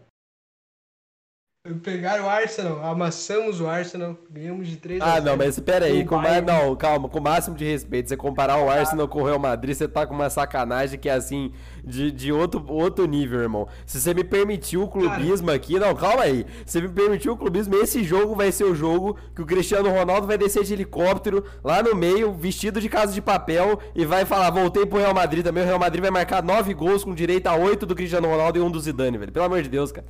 Pegaram 1.83 2.25
o 2.25 2.29
Arsenal, 2.29 2.85
amassamos 2.85 3.61
o 3.61 3.67
Arsenal, 3.67 4.17
ganhamos 4.31 4.69
de 4.69 4.77
3 4.77 5.01
Ah, 5.03 5.21
não, 5.21 5.37
mas 5.37 5.57
espera 5.57 5.87
aí, 5.87 6.05
com 6.05 6.17
mais, 6.17 6.45
não, 6.45 6.75
calma, 6.77 7.09
com 7.09 7.19
o 7.19 7.23
máximo 7.23 7.57
de 7.57 7.65
respeito, 7.65 8.09
você 8.09 8.17
comparar 8.17 8.59
o 8.59 8.71
Arsenal 8.71 9.07
com 9.07 9.21
o 9.21 9.25
Real 9.25 9.39
Madrid, 9.39 9.75
você 9.75 9.87
tá 9.87 10.07
com 10.07 10.15
uma 10.15 10.31
sacanagem 10.31 10.99
que 10.99 11.09
é 11.09 11.13
assim, 11.13 11.53
de, 11.85 12.11
de 12.11 12.33
outro, 12.33 12.65
outro 12.69 13.07
nível, 13.07 13.41
irmão. 13.41 13.69
Se 13.87 14.01
você 14.01 14.15
me 14.15 14.25
permitiu 14.25 14.83
o 14.85 14.89
clubismo 14.89 15.49
Cara. 15.49 15.57
aqui, 15.57 15.79
não, 15.79 15.95
calma 15.95 16.23
aí. 16.23 16.47
Se 16.65 16.73
você 16.73 16.81
me 16.83 16.89
permitiu 16.89 17.33
o 17.33 17.37
clubismo, 17.37 17.75
esse 17.77 18.03
jogo 18.03 18.35
vai 18.35 18.51
ser 18.53 18.65
o 18.65 18.75
jogo 18.75 19.17
que 19.35 19.43
o 19.43 19.47
Cristiano 19.47 19.91
Ronaldo 19.91 20.27
vai 20.27 20.39
descer 20.39 20.65
de 20.65 20.73
helicóptero 20.73 21.45
lá 21.63 21.83
no 21.83 21.95
meio, 21.95 22.33
vestido 22.33 22.81
de 22.81 22.89
casa 22.89 23.13
de 23.13 23.21
papel, 23.21 23.79
e 23.95 24.05
vai 24.05 24.25
falar, 24.25 24.51
voltei 24.51 24.87
pro 24.87 24.99
Real 24.99 25.15
Madrid 25.15 25.45
também, 25.45 25.63
o 25.63 25.67
Real 25.67 25.79
Madrid 25.79 26.03
vai 26.03 26.11
marcar 26.11 26.43
9 26.43 26.73
gols 26.75 27.05
com 27.05 27.15
direito 27.15 27.47
a 27.47 27.57
8 27.57 27.85
do 27.85 27.95
Cristiano 27.95 28.29
Ronaldo 28.29 28.59
e 28.59 28.63
um 28.63 28.71
do 28.71 28.81
Zidane, 28.81 29.19
velho. 29.19 29.33
Pelo 29.33 29.47
amor 29.47 29.63
de 29.63 29.69
Deus, 29.69 29.93
cara. 29.93 30.07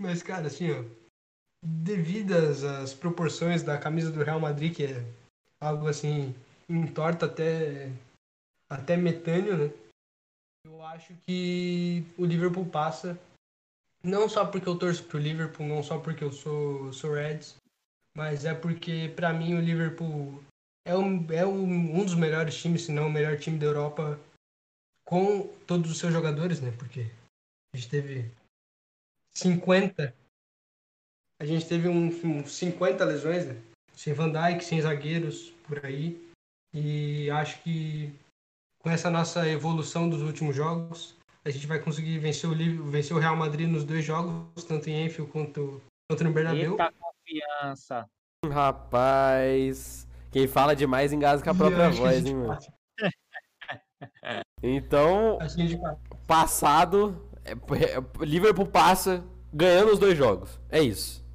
Mas, 0.00 0.22
cara, 0.22 0.46
assim, 0.46 0.70
ó, 0.70 0.84
devidas 1.62 2.62
às 2.62 2.94
proporções 2.94 3.62
da 3.62 3.76
camisa 3.78 4.12
do 4.12 4.22
Real 4.22 4.38
Madrid, 4.38 4.74
que 4.74 4.84
é 4.84 5.04
algo 5.60 5.88
assim, 5.88 6.34
entorta 6.68 7.26
até, 7.26 7.90
até 8.70 8.96
metâneo, 8.96 9.56
né? 9.56 9.74
Eu 10.64 10.82
acho 10.82 11.14
que 11.26 12.04
o 12.16 12.24
Liverpool 12.24 12.66
passa, 12.66 13.18
não 14.02 14.28
só 14.28 14.44
porque 14.46 14.68
eu 14.68 14.78
torço 14.78 15.04
pro 15.04 15.18
Liverpool, 15.18 15.66
não 15.66 15.82
só 15.82 15.98
porque 15.98 16.22
eu 16.22 16.32
sou, 16.32 16.92
sou 16.92 17.14
Reds, 17.14 17.56
mas 18.14 18.44
é 18.44 18.54
porque, 18.54 19.12
para 19.16 19.32
mim, 19.32 19.54
o 19.54 19.60
Liverpool 19.60 20.42
é, 20.86 20.96
um, 20.96 21.26
é 21.32 21.44
um, 21.44 22.00
um 22.00 22.04
dos 22.04 22.14
melhores 22.14 22.56
times, 22.56 22.84
se 22.84 22.92
não 22.92 23.08
o 23.08 23.12
melhor 23.12 23.38
time 23.38 23.58
da 23.58 23.66
Europa, 23.66 24.18
com 25.04 25.48
todos 25.66 25.90
os 25.90 25.98
seus 25.98 26.12
jogadores, 26.12 26.60
né? 26.60 26.70
Porque 26.78 27.10
a 27.72 27.76
gente 27.76 27.88
teve 27.88 28.30
50. 29.38 30.14
A 31.40 31.44
gente 31.44 31.66
teve 31.66 31.88
uns 31.88 32.22
um, 32.24 32.38
um 32.38 32.46
50 32.46 33.04
lesões, 33.04 33.46
né? 33.46 33.56
Sem 33.94 34.12
Van 34.12 34.30
Dijk, 34.30 34.64
sem 34.64 34.80
zagueiros 34.80 35.52
por 35.66 35.84
aí. 35.84 36.20
E 36.74 37.30
acho 37.30 37.62
que 37.62 38.12
com 38.80 38.90
essa 38.90 39.10
nossa 39.10 39.48
evolução 39.48 40.08
dos 40.08 40.22
últimos 40.22 40.54
jogos, 40.54 41.16
a 41.44 41.50
gente 41.50 41.66
vai 41.66 41.78
conseguir 41.78 42.18
vencer 42.18 42.48
o, 42.48 42.84
vencer 42.84 43.16
o 43.16 43.20
Real 43.20 43.36
Madrid 43.36 43.68
nos 43.68 43.84
dois 43.84 44.04
jogos, 44.04 44.64
tanto 44.64 44.88
em 44.88 45.06
Enfield 45.06 45.30
quanto, 45.30 45.80
quanto 46.08 46.24
no 46.24 46.32
Bernabéu. 46.32 46.72
Eita 46.72 46.92
confiança. 46.92 48.08
Rapaz, 48.46 50.06
quem 50.30 50.46
fala 50.46 50.74
demais 50.74 51.12
engasga 51.12 51.44
com 51.44 51.50
a 51.50 51.54
própria 51.54 51.90
voz, 51.90 52.24
hein, 52.24 52.34
mano? 52.34 52.58
Então, 54.62 55.38
passado, 56.26 57.27
é, 57.52 57.96
é, 57.96 58.24
Liverpool 58.24 58.66
passa 58.66 59.24
ganhando 59.52 59.92
os 59.92 59.98
dois 59.98 60.16
jogos. 60.16 60.60
É 60.70 60.82
isso. 60.82 61.26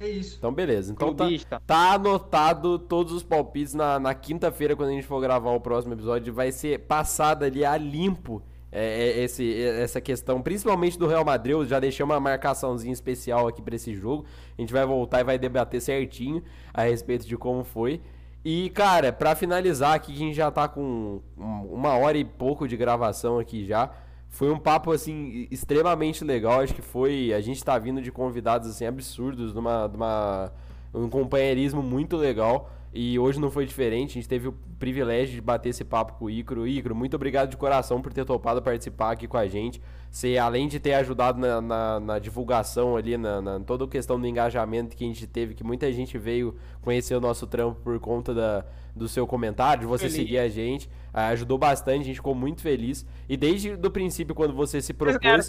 É 0.00 0.08
isso. 0.08 0.36
Então, 0.38 0.52
beleza. 0.52 0.92
Então 0.92 1.14
tá, 1.14 1.26
tá, 1.66 1.92
anotado 1.92 2.78
todos 2.78 3.12
os 3.12 3.22
palpites 3.22 3.74
na, 3.74 3.98
na 3.98 4.12
quinta-feira, 4.14 4.74
quando 4.74 4.90
a 4.90 4.92
gente 4.92 5.06
for 5.06 5.20
gravar 5.20 5.52
o 5.52 5.60
próximo 5.60 5.94
episódio. 5.94 6.32
Vai 6.32 6.52
ser 6.52 6.80
passado 6.80 7.44
ali 7.44 7.64
a 7.64 7.76
limpo 7.76 8.42
é, 8.76 9.20
é 9.20 9.22
esse, 9.22 9.62
é, 9.62 9.82
essa 9.82 10.00
questão, 10.00 10.42
principalmente 10.42 10.98
do 10.98 11.06
Real 11.06 11.24
Madrid. 11.24 11.52
Eu 11.52 11.64
já 11.64 11.78
deixei 11.78 12.04
uma 12.04 12.18
marcaçãozinha 12.18 12.92
especial 12.92 13.46
aqui 13.46 13.62
para 13.62 13.76
esse 13.76 13.94
jogo. 13.94 14.26
A 14.58 14.60
gente 14.60 14.72
vai 14.72 14.84
voltar 14.84 15.20
e 15.20 15.24
vai 15.24 15.38
debater 15.38 15.80
certinho 15.80 16.42
a 16.72 16.82
respeito 16.82 17.24
de 17.24 17.36
como 17.36 17.62
foi. 17.62 18.00
E, 18.44 18.68
cara, 18.70 19.12
para 19.12 19.34
finalizar 19.34 19.94
aqui, 19.94 20.12
a 20.12 20.16
gente 20.16 20.34
já 20.34 20.50
tá 20.50 20.68
com 20.68 21.22
uma 21.36 21.96
hora 21.96 22.18
e 22.18 22.24
pouco 22.24 22.68
de 22.68 22.76
gravação 22.76 23.38
aqui 23.38 23.64
já. 23.64 23.90
Foi 24.34 24.50
um 24.50 24.58
papo, 24.58 24.90
assim, 24.90 25.46
extremamente 25.48 26.24
legal. 26.24 26.60
Acho 26.60 26.74
que 26.74 26.82
foi. 26.82 27.32
A 27.32 27.40
gente 27.40 27.62
tá 27.62 27.78
vindo 27.78 28.02
de 28.02 28.10
convidados, 28.10 28.68
assim, 28.68 28.84
absurdos, 28.84 29.54
numa, 29.54 29.86
numa, 29.86 30.52
um 30.92 31.08
companheirismo 31.08 31.80
muito 31.80 32.16
legal. 32.16 32.68
E 32.92 33.16
hoje 33.16 33.40
não 33.40 33.50
foi 33.50 33.64
diferente, 33.64 34.10
a 34.10 34.14
gente 34.14 34.28
teve 34.28 34.46
o 34.46 34.54
privilégio 34.78 35.34
de 35.34 35.40
bater 35.40 35.68
esse 35.68 35.84
papo 35.84 36.14
com 36.14 36.26
o 36.26 36.30
Icro. 36.30 36.66
Icro, 36.66 36.94
muito 36.94 37.14
obrigado 37.14 37.50
de 37.50 37.56
coração 37.56 38.00
por 38.00 38.12
ter 38.12 38.24
topado 38.24 38.60
participar 38.60 39.12
aqui 39.12 39.26
com 39.26 39.36
a 39.36 39.46
gente. 39.46 39.80
Você, 40.10 40.36
além 40.36 40.68
de 40.68 40.78
ter 40.78 40.94
ajudado 40.94 41.40
na, 41.40 41.60
na, 41.60 42.00
na 42.00 42.18
divulgação 42.20 42.96
ali, 42.96 43.16
na, 43.16 43.40
na, 43.40 43.60
toda 43.60 43.84
a 43.84 43.88
questão 43.88 44.20
do 44.20 44.26
engajamento 44.26 44.96
que 44.96 45.04
a 45.04 45.08
gente 45.08 45.26
teve, 45.26 45.54
que 45.54 45.64
muita 45.64 45.92
gente 45.92 46.18
veio 46.18 46.54
conhecer 46.82 47.16
o 47.16 47.20
nosso 47.20 47.48
trampo 47.48 47.80
por 47.82 47.98
conta 47.98 48.32
da, 48.32 48.64
do 48.94 49.08
seu 49.08 49.26
comentário, 49.26 49.82
de 49.82 49.86
você 49.86 50.08
feliz. 50.08 50.16
seguir 50.16 50.38
a 50.38 50.48
gente. 50.48 50.88
Ah, 51.16 51.28
ajudou 51.28 51.56
bastante, 51.56 52.00
a 52.00 52.04
gente 52.06 52.16
ficou 52.16 52.34
muito 52.34 52.60
feliz. 52.60 53.06
E 53.28 53.36
desde 53.36 53.74
o 53.74 53.90
princípio, 53.90 54.34
quando 54.34 54.52
você 54.52 54.82
se 54.82 54.92
propôs, 54.92 55.48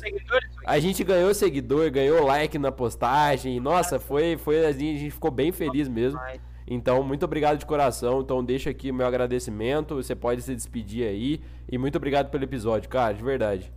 a 0.63 0.78
gente 0.78 1.03
ganhou 1.03 1.34
seguidor, 1.34 1.89
ganhou 1.89 2.24
like 2.24 2.59
na 2.59 2.72
postagem. 2.72 3.59
Nossa, 3.59 3.99
foi, 3.99 4.38
foi 4.38 4.63
assim, 4.63 4.95
a 4.95 4.99
gente 4.99 5.11
ficou 5.11 5.32
bem 5.32 5.51
feliz 5.51 5.88
mesmo. 5.88 6.20
Então, 6.68 7.01
muito 7.01 7.26
obrigado 7.26 7.57
de 7.57 7.66
coração. 7.66 8.22
Então, 8.22 8.45
deixa 8.45 8.70
aqui 8.70 8.91
meu 8.91 9.07
agradecimento. 9.07 9.95
Você 9.95 10.16
pode 10.16 10.43
se 10.43 10.53
despedir 10.55 11.07
aí. 11.07 11.41
E 11.68 11.80
muito 11.80 11.95
obrigado 11.95 12.30
pelo 12.30 12.43
episódio, 12.43 12.88
cara, 12.88 13.13
de 13.13 13.24
verdade. 13.24 13.74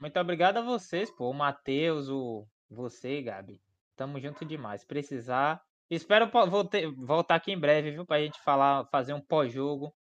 Muito 0.00 0.18
obrigado 0.18 0.56
a 0.56 0.62
vocês, 0.62 1.08
pô. 1.08 1.30
O 1.30 1.34
Matheus, 1.34 2.08
o 2.08 2.44
você, 2.68 3.22
Gabi. 3.22 3.60
Tamo 3.96 4.20
junto 4.20 4.44
demais. 4.44 4.84
Precisar. 4.84 5.62
Espero 5.88 6.28
voltar 6.96 7.36
aqui 7.36 7.52
em 7.52 7.58
breve, 7.58 7.92
viu? 7.92 8.04
Pra 8.04 8.20
gente 8.20 8.40
falar, 8.40 8.86
fazer 8.90 9.14
um 9.14 9.20
pós-jogo, 9.20 9.94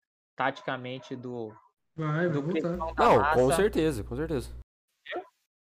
taticamente, 0.41 1.15
do. 1.15 1.53
Vai, 1.95 2.27
do 2.27 2.41
voltar. 2.41 3.03
Não, 3.03 3.17
massa. 3.17 3.35
com 3.35 3.51
certeza, 3.51 4.03
com 4.03 4.15
certeza. 4.15 4.49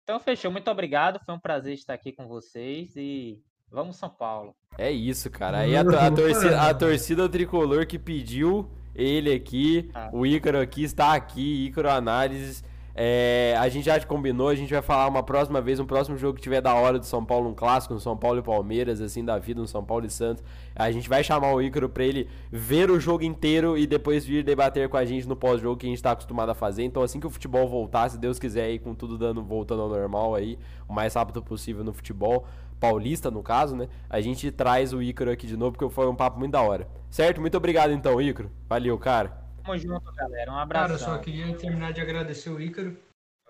Então, 0.03 0.19
fechou. 0.19 0.49
Muito 0.49 0.71
obrigado. 0.71 1.19
Foi 1.25 1.35
um 1.35 1.39
prazer 1.39 1.73
estar 1.73 1.93
aqui 1.93 2.13
com 2.13 2.27
vocês. 2.27 2.95
E 2.95 3.43
Vamos 3.69 3.95
São 3.95 4.09
Paulo. 4.09 4.53
É 4.77 4.91
isso, 4.91 5.29
cara. 5.29 5.59
Aí 5.59 5.75
a, 5.75 5.81
a, 5.81 6.11
torcida, 6.11 6.61
a 6.61 6.73
torcida 6.73 7.29
tricolor 7.29 7.85
que 7.85 7.97
pediu 7.97 8.69
ele 8.93 9.33
aqui, 9.33 9.89
ah. 9.93 10.09
o 10.11 10.25
Ícaro 10.25 10.59
aqui 10.59 10.83
está 10.83 11.13
aqui, 11.13 11.67
Ícaro 11.67 11.89
Análises. 11.89 12.63
É, 12.93 13.55
a 13.57 13.69
gente 13.69 13.85
já 13.85 13.99
combinou, 14.01 14.49
a 14.49 14.55
gente 14.55 14.73
vai 14.73 14.81
falar 14.81 15.07
uma 15.07 15.23
próxima 15.23 15.61
vez, 15.61 15.79
um 15.79 15.85
próximo 15.85 16.17
jogo 16.17 16.35
que 16.35 16.41
tiver 16.41 16.61
da 16.61 16.73
hora 16.73 16.99
do 16.99 17.05
São 17.05 17.23
Paulo, 17.23 17.49
um 17.49 17.53
clássico, 17.53 17.93
um 17.93 17.99
São 17.99 18.17
Paulo 18.17 18.39
e 18.39 18.41
Palmeiras, 18.41 18.99
assim, 19.01 19.23
da 19.23 19.37
vida, 19.39 19.61
um 19.61 19.67
São 19.67 19.83
Paulo 19.83 20.05
e 20.05 20.09
Santos. 20.09 20.43
A 20.75 20.91
gente 20.91 21.07
vai 21.07 21.23
chamar 21.23 21.53
o 21.53 21.61
Ícaro 21.61 21.87
pra 21.89 22.03
ele 22.03 22.27
ver 22.51 22.91
o 22.91 22.99
jogo 22.99 23.23
inteiro 23.23 23.77
e 23.77 23.87
depois 23.87 24.25
vir 24.25 24.43
debater 24.43 24.89
com 24.89 24.97
a 24.97 25.05
gente 25.05 25.27
no 25.27 25.35
pós-jogo 25.35 25.77
que 25.77 25.85
a 25.85 25.89
gente 25.89 26.01
tá 26.01 26.11
acostumado 26.11 26.49
a 26.49 26.55
fazer. 26.55 26.83
Então, 26.83 27.01
assim 27.01 27.19
que 27.19 27.27
o 27.27 27.29
futebol 27.29 27.67
voltar, 27.67 28.09
se 28.09 28.17
Deus 28.17 28.37
quiser 28.37 28.63
aí, 28.63 28.79
com 28.79 28.93
tudo 28.93 29.17
dando, 29.17 29.41
voltando 29.41 29.81
ao 29.81 29.89
normal 29.89 30.35
aí, 30.35 30.57
o 30.87 30.93
mais 30.93 31.13
rápido 31.13 31.41
possível 31.41 31.83
no 31.83 31.93
futebol, 31.93 32.45
paulista, 32.79 33.29
no 33.29 33.43
caso, 33.43 33.75
né? 33.75 33.87
A 34.09 34.19
gente 34.19 34.51
traz 34.51 34.91
o 34.91 35.01
Ícaro 35.01 35.31
aqui 35.31 35.47
de 35.47 35.55
novo, 35.55 35.73
porque 35.77 35.93
foi 35.93 36.07
um 36.07 36.15
papo 36.15 36.39
muito 36.39 36.51
da 36.51 36.61
hora. 36.61 36.87
Certo? 37.09 37.39
Muito 37.39 37.55
obrigado 37.55 37.91
então, 37.91 38.21
Ícaro. 38.21 38.49
Valeu, 38.67 38.97
cara. 38.97 39.40
Tamo 39.63 39.77
junto, 39.77 40.11
galera. 40.13 40.51
Um 40.51 40.57
abraço. 40.57 40.87
Cara, 40.87 40.93
eu 40.93 40.99
só 40.99 41.17
queria 41.19 41.55
terminar 41.57 41.93
de 41.93 42.01
agradecer 42.01 42.49
o 42.49 42.59
Ícaro. 42.59 42.97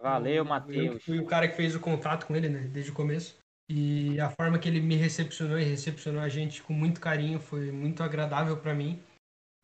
Valeu, 0.01 0.43
Matheus. 0.43 1.03
Fui 1.03 1.19
o 1.19 1.25
cara 1.25 1.47
que 1.47 1.55
fez 1.55 1.75
o 1.75 1.79
contato 1.79 2.25
com 2.25 2.35
ele, 2.35 2.49
né? 2.49 2.61
Desde 2.61 2.91
o 2.91 2.93
começo. 2.93 3.37
E 3.69 4.19
a 4.19 4.29
forma 4.29 4.59
que 4.59 4.67
ele 4.67 4.81
me 4.81 4.95
recepcionou 4.95 5.57
e 5.57 5.63
recepcionou 5.63 6.21
a 6.21 6.27
gente 6.27 6.61
com 6.61 6.73
muito 6.73 6.99
carinho 6.99 7.39
foi 7.39 7.71
muito 7.71 8.03
agradável 8.03 8.57
para 8.57 8.73
mim. 8.73 9.01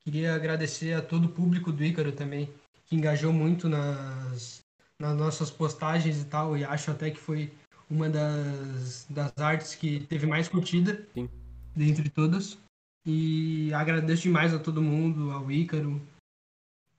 Queria 0.01 0.35
agradecer 0.35 0.93
a 0.93 1.01
todo 1.01 1.25
o 1.25 1.31
público 1.31 1.71
do 1.71 1.83
Ícaro 1.83 2.13
também, 2.13 2.49
que 2.85 2.95
engajou 2.95 3.33
muito 3.33 3.67
nas, 3.67 4.61
nas 5.01 5.17
nossas 5.17 5.51
postagens 5.51 6.21
e 6.21 6.25
tal. 6.25 6.55
E 6.55 6.63
acho 6.63 6.91
até 6.91 7.11
que 7.11 7.19
foi 7.19 7.51
uma 7.89 8.09
das, 8.09 9.05
das 9.09 9.37
artes 9.37 9.75
que 9.75 10.01
teve 10.05 10.25
mais 10.25 10.47
curtida 10.47 11.05
Sim. 11.13 11.27
dentre 11.75 12.09
todas. 12.09 12.57
E 13.05 13.73
agradeço 13.73 14.23
demais 14.23 14.53
a 14.53 14.59
todo 14.59 14.81
mundo, 14.81 15.31
ao 15.31 15.51
Ícaro, 15.51 16.01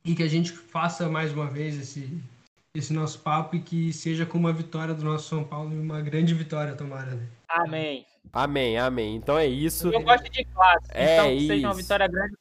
e 0.08 0.14
que 0.14 0.22
a 0.22 0.28
gente 0.28 0.50
faça 0.52 1.06
mais 1.06 1.32
uma 1.32 1.46
vez 1.46 1.78
esse, 1.78 2.18
esse 2.74 2.94
nosso 2.94 3.18
papo 3.18 3.54
e 3.54 3.60
que 3.60 3.92
seja 3.92 4.24
com 4.24 4.38
uma 4.38 4.52
vitória 4.54 4.94
do 4.94 5.04
nosso 5.04 5.28
São 5.28 5.44
Paulo 5.44 5.70
e 5.74 5.78
uma 5.78 6.00
grande 6.00 6.32
vitória, 6.32 6.74
tomara, 6.74 7.14
né? 7.14 7.26
Amém. 7.46 8.06
Amém, 8.32 8.78
amém. 8.78 9.16
Então 9.16 9.36
é 9.36 9.46
isso. 9.46 9.88
Eu 9.88 10.00
gosto 10.00 10.30
de 10.30 10.44
clássico, 10.46 10.92
é 10.94 11.14
então 11.14 11.26
que 11.26 11.34
isso. 11.34 11.46
seja 11.48 11.66
uma 11.66 11.74
vitória 11.74 12.08
grande 12.08 12.34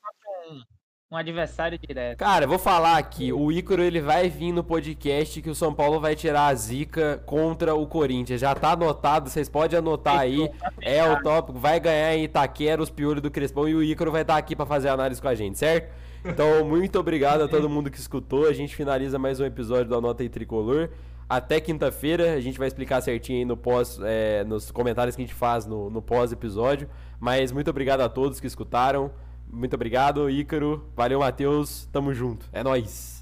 um 1.09 1.15
adversário 1.15 1.80
direto. 1.80 2.18
Cara, 2.18 2.45
vou 2.45 2.59
falar 2.59 2.97
aqui, 2.97 3.32
o 3.32 3.49
Ícaro 3.49 3.82
ele 3.82 4.01
vai 4.01 4.30
vir 4.30 4.51
no 4.51 4.61
podcast 4.61 5.41
que 5.41 5.49
o 5.49 5.55
São 5.55 5.74
Paulo 5.74 6.01
vai 6.01 6.18
tirar 6.18 6.47
a 6.47 6.53
zica 6.53 7.24
contra 7.26 7.74
o 7.74 7.88
Corinthians. 7.88 8.41
Já 8.41 8.53
tá 8.53 8.72
anotado, 8.72 9.30
vocês 9.30 9.47
podem 9.47 9.80
anotar 9.80 10.20
aí. 10.20 10.51
É 10.82 11.01
o 11.09 11.22
tópico, 11.22 11.57
vai 11.57 11.80
ganhar 11.80 12.13
em 12.13 12.26
Itaquera 12.26 12.82
os 12.82 12.89
piolhos 12.89 13.22
do 13.22 13.32
Crespão 13.32 13.70
e 13.70 13.76
o 13.76 13.82
Ícaro 13.82 14.11
vai 14.11 14.24
estar 14.24 14.34
tá 14.34 14.39
aqui 14.39 14.53
para 14.53 14.65
fazer 14.65 14.89
análise 14.89 15.22
com 15.22 15.30
a 15.30 15.36
gente, 15.36 15.57
certo? 15.57 16.07
Então, 16.24 16.65
muito 16.65 16.99
obrigado 16.99 17.41
a 17.41 17.47
todo 17.47 17.70
mundo 17.70 17.89
que 17.89 17.97
escutou. 17.97 18.47
A 18.47 18.53
gente 18.53 18.76
finaliza 18.76 19.18
mais 19.18 19.39
um 19.39 19.45
episódio 19.45 19.86
do 19.86 19.95
Anota 19.95 20.24
aí 20.24 20.30
Tricolor. 20.30 20.89
Até 21.30 21.59
quinta-feira, 21.59 22.34
a 22.34 22.39
gente 22.39 22.57
vai 22.57 22.68
explicar 22.68 23.01
certinho 23.01 23.39
aí 23.39 23.45
no 23.45 23.57
pós, 23.57 23.99
é, 24.01 24.43
nos 24.45 24.72
comentários 24.72 25.15
que 25.15 25.22
a 25.22 25.26
gente 25.26 25.36
faz 25.36 25.65
no, 25.65 25.89
no 25.89 26.01
pós-episódio. 26.01 26.89
Mas 27.20 27.51
muito 27.51 27.70
obrigado 27.70 28.01
a 28.01 28.09
todos 28.09 28.39
que 28.39 28.47
escutaram. 28.47 29.11
Muito 29.51 29.74
obrigado, 29.74 30.30
Ícaro. 30.30 30.89
Valeu, 30.95 31.20
Matheus. 31.20 31.88
Tamo 31.91 32.13
junto. 32.13 32.47
É 32.51 32.63
nóis. 32.63 33.16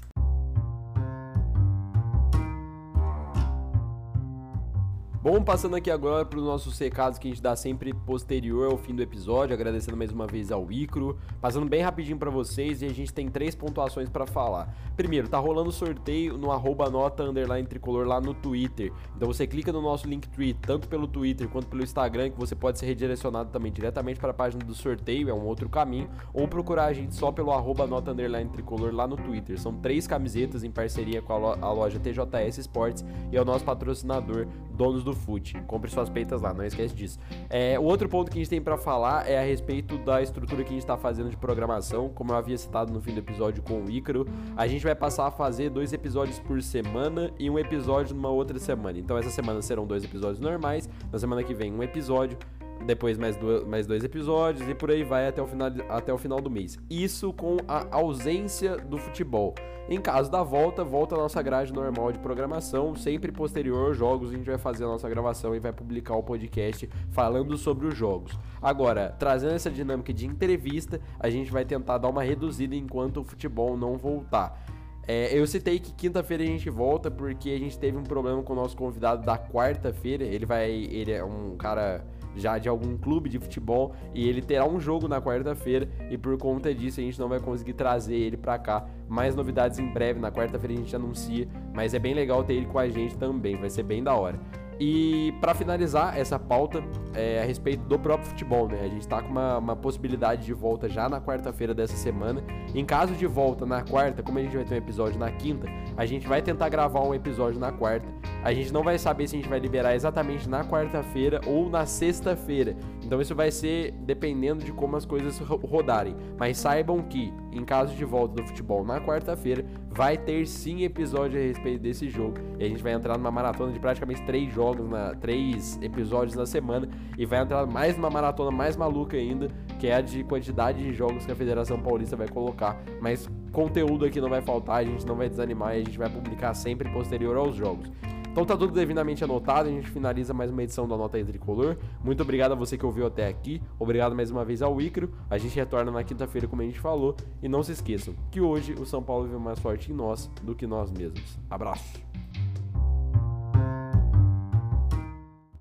Bom, 5.26 5.42
passando 5.42 5.74
aqui 5.74 5.90
agora 5.90 6.24
para 6.24 6.38
os 6.38 6.44
nossos 6.44 6.78
recados 6.78 7.18
que 7.18 7.26
a 7.26 7.30
gente 7.32 7.42
dá 7.42 7.56
sempre 7.56 7.92
posterior 7.92 8.70
ao 8.70 8.78
fim 8.78 8.94
do 8.94 9.02
episódio, 9.02 9.52
agradecendo 9.52 9.96
mais 9.96 10.12
uma 10.12 10.24
vez 10.24 10.52
ao 10.52 10.70
Icro, 10.70 11.18
passando 11.40 11.68
bem 11.68 11.82
rapidinho 11.82 12.16
para 12.16 12.30
vocês 12.30 12.80
e 12.80 12.86
a 12.86 12.90
gente 12.90 13.12
tem 13.12 13.28
três 13.28 13.52
pontuações 13.52 14.08
para 14.08 14.24
falar. 14.24 14.72
Primeiro, 14.96 15.28
tá 15.28 15.36
rolando 15.36 15.72
sorteio 15.72 16.38
no 16.38 16.52
arroba 16.52 16.88
nota 16.88 17.24
underline 17.24 17.66
tricolor 17.66 18.06
lá 18.06 18.20
no 18.20 18.34
Twitter. 18.34 18.92
Então 19.16 19.26
você 19.26 19.48
clica 19.48 19.72
no 19.72 19.82
nosso 19.82 20.06
Linktree, 20.06 20.54
tanto 20.54 20.86
pelo 20.86 21.08
Twitter 21.08 21.48
quanto 21.48 21.66
pelo 21.66 21.82
Instagram, 21.82 22.30
que 22.30 22.38
você 22.38 22.54
pode 22.54 22.78
ser 22.78 22.86
redirecionado 22.86 23.50
também 23.50 23.72
diretamente 23.72 24.20
para 24.20 24.30
a 24.30 24.34
página 24.34 24.64
do 24.64 24.76
sorteio, 24.76 25.28
é 25.28 25.34
um 25.34 25.44
outro 25.44 25.68
caminho, 25.68 26.08
ou 26.32 26.46
procurar 26.46 26.84
a 26.84 26.92
gente 26.92 27.16
só 27.16 27.32
pelo 27.32 27.50
arroba 27.50 27.84
nota 27.84 28.12
underline 28.12 28.48
tricolor 28.48 28.94
lá 28.94 29.08
no 29.08 29.16
Twitter. 29.16 29.60
São 29.60 29.74
três 29.74 30.06
camisetas 30.06 30.62
em 30.62 30.70
parceria 30.70 31.20
com 31.20 31.32
a 31.32 31.72
loja 31.72 31.98
TJS 31.98 32.58
Sports 32.58 33.04
e 33.32 33.36
é 33.36 33.42
o 33.42 33.44
nosso 33.44 33.64
patrocinador, 33.64 34.46
Donos 34.76 35.02
do 35.02 35.15
Foot. 35.16 35.60
Compre 35.66 35.90
suas 35.90 36.08
peitas 36.08 36.42
lá, 36.42 36.54
não 36.54 36.64
esquece 36.64 36.94
disso. 36.94 37.18
É, 37.50 37.78
o 37.78 37.82
outro 37.82 38.08
ponto 38.08 38.30
que 38.30 38.38
a 38.38 38.40
gente 38.40 38.50
tem 38.50 38.60
para 38.60 38.76
falar 38.76 39.28
é 39.28 39.38
a 39.38 39.42
respeito 39.42 39.98
da 39.98 40.22
estrutura 40.22 40.62
que 40.62 40.68
a 40.68 40.72
gente 40.72 40.82
está 40.82 40.96
fazendo 40.96 41.30
de 41.30 41.36
programação. 41.36 42.08
Como 42.08 42.32
eu 42.32 42.36
havia 42.36 42.56
citado 42.56 42.92
no 42.92 43.00
fim 43.00 43.12
do 43.12 43.20
episódio 43.20 43.62
com 43.62 43.82
o 43.82 43.90
Ícaro, 43.90 44.26
a 44.56 44.66
gente 44.66 44.84
vai 44.84 44.94
passar 44.94 45.26
a 45.26 45.30
fazer 45.30 45.70
dois 45.70 45.92
episódios 45.92 46.38
por 46.38 46.62
semana 46.62 47.32
e 47.38 47.50
um 47.50 47.58
episódio 47.58 48.14
numa 48.14 48.30
outra 48.30 48.58
semana. 48.58 48.98
Então 48.98 49.18
essa 49.18 49.30
semana 49.30 49.60
serão 49.62 49.86
dois 49.86 50.04
episódios 50.04 50.40
normais, 50.40 50.88
na 51.10 51.18
semana 51.18 51.42
que 51.42 51.54
vem 51.54 51.72
um 51.72 51.82
episódio 51.82 52.38
depois 52.84 53.18
mais, 53.18 53.36
do, 53.36 53.66
mais 53.66 53.86
dois 53.86 54.04
episódios 54.04 54.68
e 54.68 54.74
por 54.74 54.90
aí 54.90 55.02
vai 55.02 55.28
até 55.28 55.40
o, 55.42 55.46
final, 55.46 55.70
até 55.88 56.12
o 56.12 56.18
final 56.18 56.40
do 56.40 56.50
mês. 56.50 56.78
Isso 56.90 57.32
com 57.32 57.56
a 57.66 57.86
ausência 57.90 58.76
do 58.76 58.98
futebol. 58.98 59.54
Em 59.88 60.00
caso 60.00 60.28
da 60.28 60.42
volta, 60.42 60.82
volta 60.82 61.14
a 61.14 61.18
nossa 61.18 61.40
grade 61.40 61.72
normal 61.72 62.10
de 62.10 62.18
programação, 62.18 62.96
sempre 62.96 63.30
posterior 63.30 63.86
aos 63.86 63.96
jogos, 63.96 64.30
a 64.30 64.36
gente 64.36 64.46
vai 64.46 64.58
fazer 64.58 64.82
a 64.82 64.88
nossa 64.88 65.08
gravação 65.08 65.54
e 65.54 65.60
vai 65.60 65.72
publicar 65.72 66.16
o 66.16 66.22
podcast 66.24 66.90
falando 67.10 67.56
sobre 67.56 67.86
os 67.86 67.96
jogos. 67.96 68.36
Agora, 68.60 69.14
trazendo 69.16 69.54
essa 69.54 69.70
dinâmica 69.70 70.12
de 70.12 70.26
entrevista, 70.26 71.00
a 71.20 71.30
gente 71.30 71.52
vai 71.52 71.64
tentar 71.64 71.98
dar 71.98 72.08
uma 72.08 72.24
reduzida 72.24 72.74
enquanto 72.74 73.18
o 73.18 73.24
futebol 73.24 73.76
não 73.76 73.96
voltar. 73.96 74.66
É, 75.08 75.38
eu 75.38 75.46
citei 75.46 75.78
que 75.78 75.92
quinta-feira 75.92 76.42
a 76.42 76.46
gente 76.46 76.68
volta 76.68 77.08
porque 77.08 77.50
a 77.50 77.58
gente 77.58 77.78
teve 77.78 77.96
um 77.96 78.02
problema 78.02 78.42
com 78.42 78.52
o 78.54 78.56
nosso 78.56 78.76
convidado 78.76 79.24
da 79.24 79.38
quarta-feira. 79.38 80.24
Ele 80.24 80.44
vai. 80.44 80.68
Ele 80.68 81.12
é 81.12 81.24
um 81.24 81.56
cara 81.56 82.04
já 82.36 82.58
de 82.58 82.68
algum 82.68 82.96
clube 82.96 83.28
de 83.28 83.38
futebol 83.38 83.94
e 84.14 84.28
ele 84.28 84.42
terá 84.42 84.66
um 84.66 84.78
jogo 84.78 85.08
na 85.08 85.20
quarta-feira 85.20 85.88
e 86.10 86.16
por 86.18 86.36
conta 86.38 86.74
disso 86.74 87.00
a 87.00 87.02
gente 87.02 87.18
não 87.18 87.28
vai 87.28 87.40
conseguir 87.40 87.72
trazer 87.72 88.14
ele 88.14 88.36
para 88.36 88.58
cá. 88.58 88.86
Mais 89.08 89.34
novidades 89.34 89.78
em 89.78 89.92
breve, 89.92 90.20
na 90.20 90.30
quarta-feira 90.30 90.74
a 90.74 90.76
gente 90.76 90.94
anuncia, 90.94 91.48
mas 91.74 91.94
é 91.94 91.98
bem 91.98 92.14
legal 92.14 92.44
ter 92.44 92.54
ele 92.54 92.66
com 92.66 92.78
a 92.78 92.88
gente 92.88 93.16
também, 93.16 93.56
vai 93.56 93.70
ser 93.70 93.82
bem 93.82 94.02
da 94.02 94.14
hora. 94.14 94.38
E 94.78 95.32
para 95.40 95.54
finalizar 95.54 96.18
essa 96.18 96.38
pauta 96.38 96.82
é, 97.14 97.40
a 97.40 97.44
respeito 97.44 97.80
do 97.84 97.98
próprio 97.98 98.28
futebol, 98.28 98.68
né? 98.68 98.80
A 98.82 98.88
gente 98.88 99.00
está 99.00 99.22
com 99.22 99.30
uma, 99.30 99.58
uma, 99.58 99.76
possibilidade 99.76 100.44
de 100.44 100.52
volta 100.52 100.88
já 100.88 101.08
na 101.08 101.20
quarta-feira 101.20 101.74
dessa 101.74 101.96
semana. 101.96 102.42
Em 102.74 102.84
caso 102.84 103.14
de 103.14 103.26
volta 103.26 103.64
na 103.64 103.82
quarta, 103.82 104.22
como 104.22 104.38
a 104.38 104.42
gente 104.42 104.54
vai 104.54 104.64
ter 104.64 104.74
um 104.74 104.78
episódio 104.78 105.18
na 105.18 105.30
quinta, 105.30 105.66
a 105.96 106.04
gente 106.04 106.28
vai 106.28 106.42
tentar 106.42 106.68
gravar 106.68 107.00
um 107.00 107.14
episódio 107.14 107.58
na 107.58 107.72
quarta. 107.72 108.06
A 108.44 108.52
gente 108.52 108.72
não 108.72 108.82
vai 108.82 108.98
saber 108.98 109.26
se 109.26 109.36
a 109.36 109.38
gente 109.38 109.48
vai 109.48 109.58
liberar 109.58 109.94
exatamente 109.94 110.48
na 110.48 110.62
quarta-feira 110.62 111.40
ou 111.46 111.70
na 111.70 111.86
sexta-feira. 111.86 112.76
Então 113.06 113.20
isso 113.20 113.36
vai 113.36 113.52
ser 113.52 113.92
dependendo 114.00 114.64
de 114.64 114.72
como 114.72 114.96
as 114.96 115.04
coisas 115.04 115.38
rodarem. 115.38 116.16
Mas 116.36 116.58
saibam 116.58 117.00
que, 117.02 117.32
em 117.52 117.64
caso 117.64 117.94
de 117.94 118.04
volta 118.04 118.34
do 118.34 118.48
futebol 118.48 118.84
na 118.84 119.00
quarta-feira, 119.00 119.64
vai 119.88 120.18
ter 120.18 120.44
sim 120.44 120.82
episódio 120.82 121.38
a 121.38 121.42
respeito 121.42 121.80
desse 121.80 122.10
jogo. 122.10 122.34
E 122.58 122.64
a 122.64 122.68
gente 122.68 122.82
vai 122.82 122.94
entrar 122.94 123.16
numa 123.16 123.30
maratona 123.30 123.72
de 123.72 123.78
praticamente 123.78 124.22
três 124.22 124.52
jogos, 124.52 124.88
na, 124.90 125.14
três 125.14 125.78
episódios 125.80 126.34
na 126.34 126.46
semana. 126.46 126.88
E 127.16 127.24
vai 127.24 127.40
entrar 127.40 127.64
mais 127.64 127.96
numa 127.96 128.10
maratona 128.10 128.50
mais 128.50 128.76
maluca 128.76 129.16
ainda, 129.16 129.48
que 129.78 129.86
é 129.86 129.94
a 129.94 130.00
de 130.00 130.24
quantidade 130.24 130.82
de 130.82 130.92
jogos 130.92 131.24
que 131.24 131.30
a 131.30 131.36
Federação 131.36 131.80
Paulista 131.80 132.16
vai 132.16 132.26
colocar. 132.26 132.76
Mas 133.00 133.30
conteúdo 133.52 134.04
aqui 134.04 134.20
não 134.20 134.28
vai 134.28 134.42
faltar, 134.42 134.78
a 134.78 134.84
gente 134.84 135.06
não 135.06 135.14
vai 135.14 135.28
desanimar 135.28 135.76
e 135.76 135.82
a 135.82 135.84
gente 135.84 135.96
vai 135.96 136.10
publicar 136.10 136.54
sempre 136.54 136.90
posterior 136.90 137.36
aos 137.36 137.54
jogos. 137.54 137.88
Então 138.36 138.44
tá 138.44 138.54
tudo 138.54 138.74
devidamente 138.74 139.24
anotado, 139.24 139.66
a 139.66 139.72
gente 139.72 139.88
finaliza 139.88 140.34
mais 140.34 140.50
uma 140.50 140.62
edição 140.62 140.86
da 140.86 140.94
Nota 140.94 141.24
Tricolor. 141.24 141.78
Muito 142.04 142.22
obrigado 142.22 142.52
a 142.52 142.54
você 142.54 142.76
que 142.76 142.84
ouviu 142.84 143.06
até 143.06 143.26
aqui, 143.26 143.62
obrigado 143.78 144.14
mais 144.14 144.30
uma 144.30 144.44
vez 144.44 144.60
ao 144.60 144.78
Icro. 144.78 145.10
A 145.30 145.38
gente 145.38 145.56
retorna 145.56 145.90
na 145.90 146.04
quinta-feira, 146.04 146.46
como 146.46 146.60
a 146.60 146.66
gente 146.66 146.78
falou, 146.78 147.16
e 147.42 147.48
não 147.48 147.62
se 147.62 147.72
esqueçam 147.72 148.14
que 148.30 148.38
hoje 148.38 148.74
o 148.74 148.84
São 148.84 149.02
Paulo 149.02 149.24
vive 149.24 149.38
mais 149.38 149.58
forte 149.58 149.90
em 149.90 149.94
nós 149.94 150.30
do 150.42 150.54
que 150.54 150.66
nós 150.66 150.92
mesmos. 150.92 151.38
Abraço! 151.48 152.05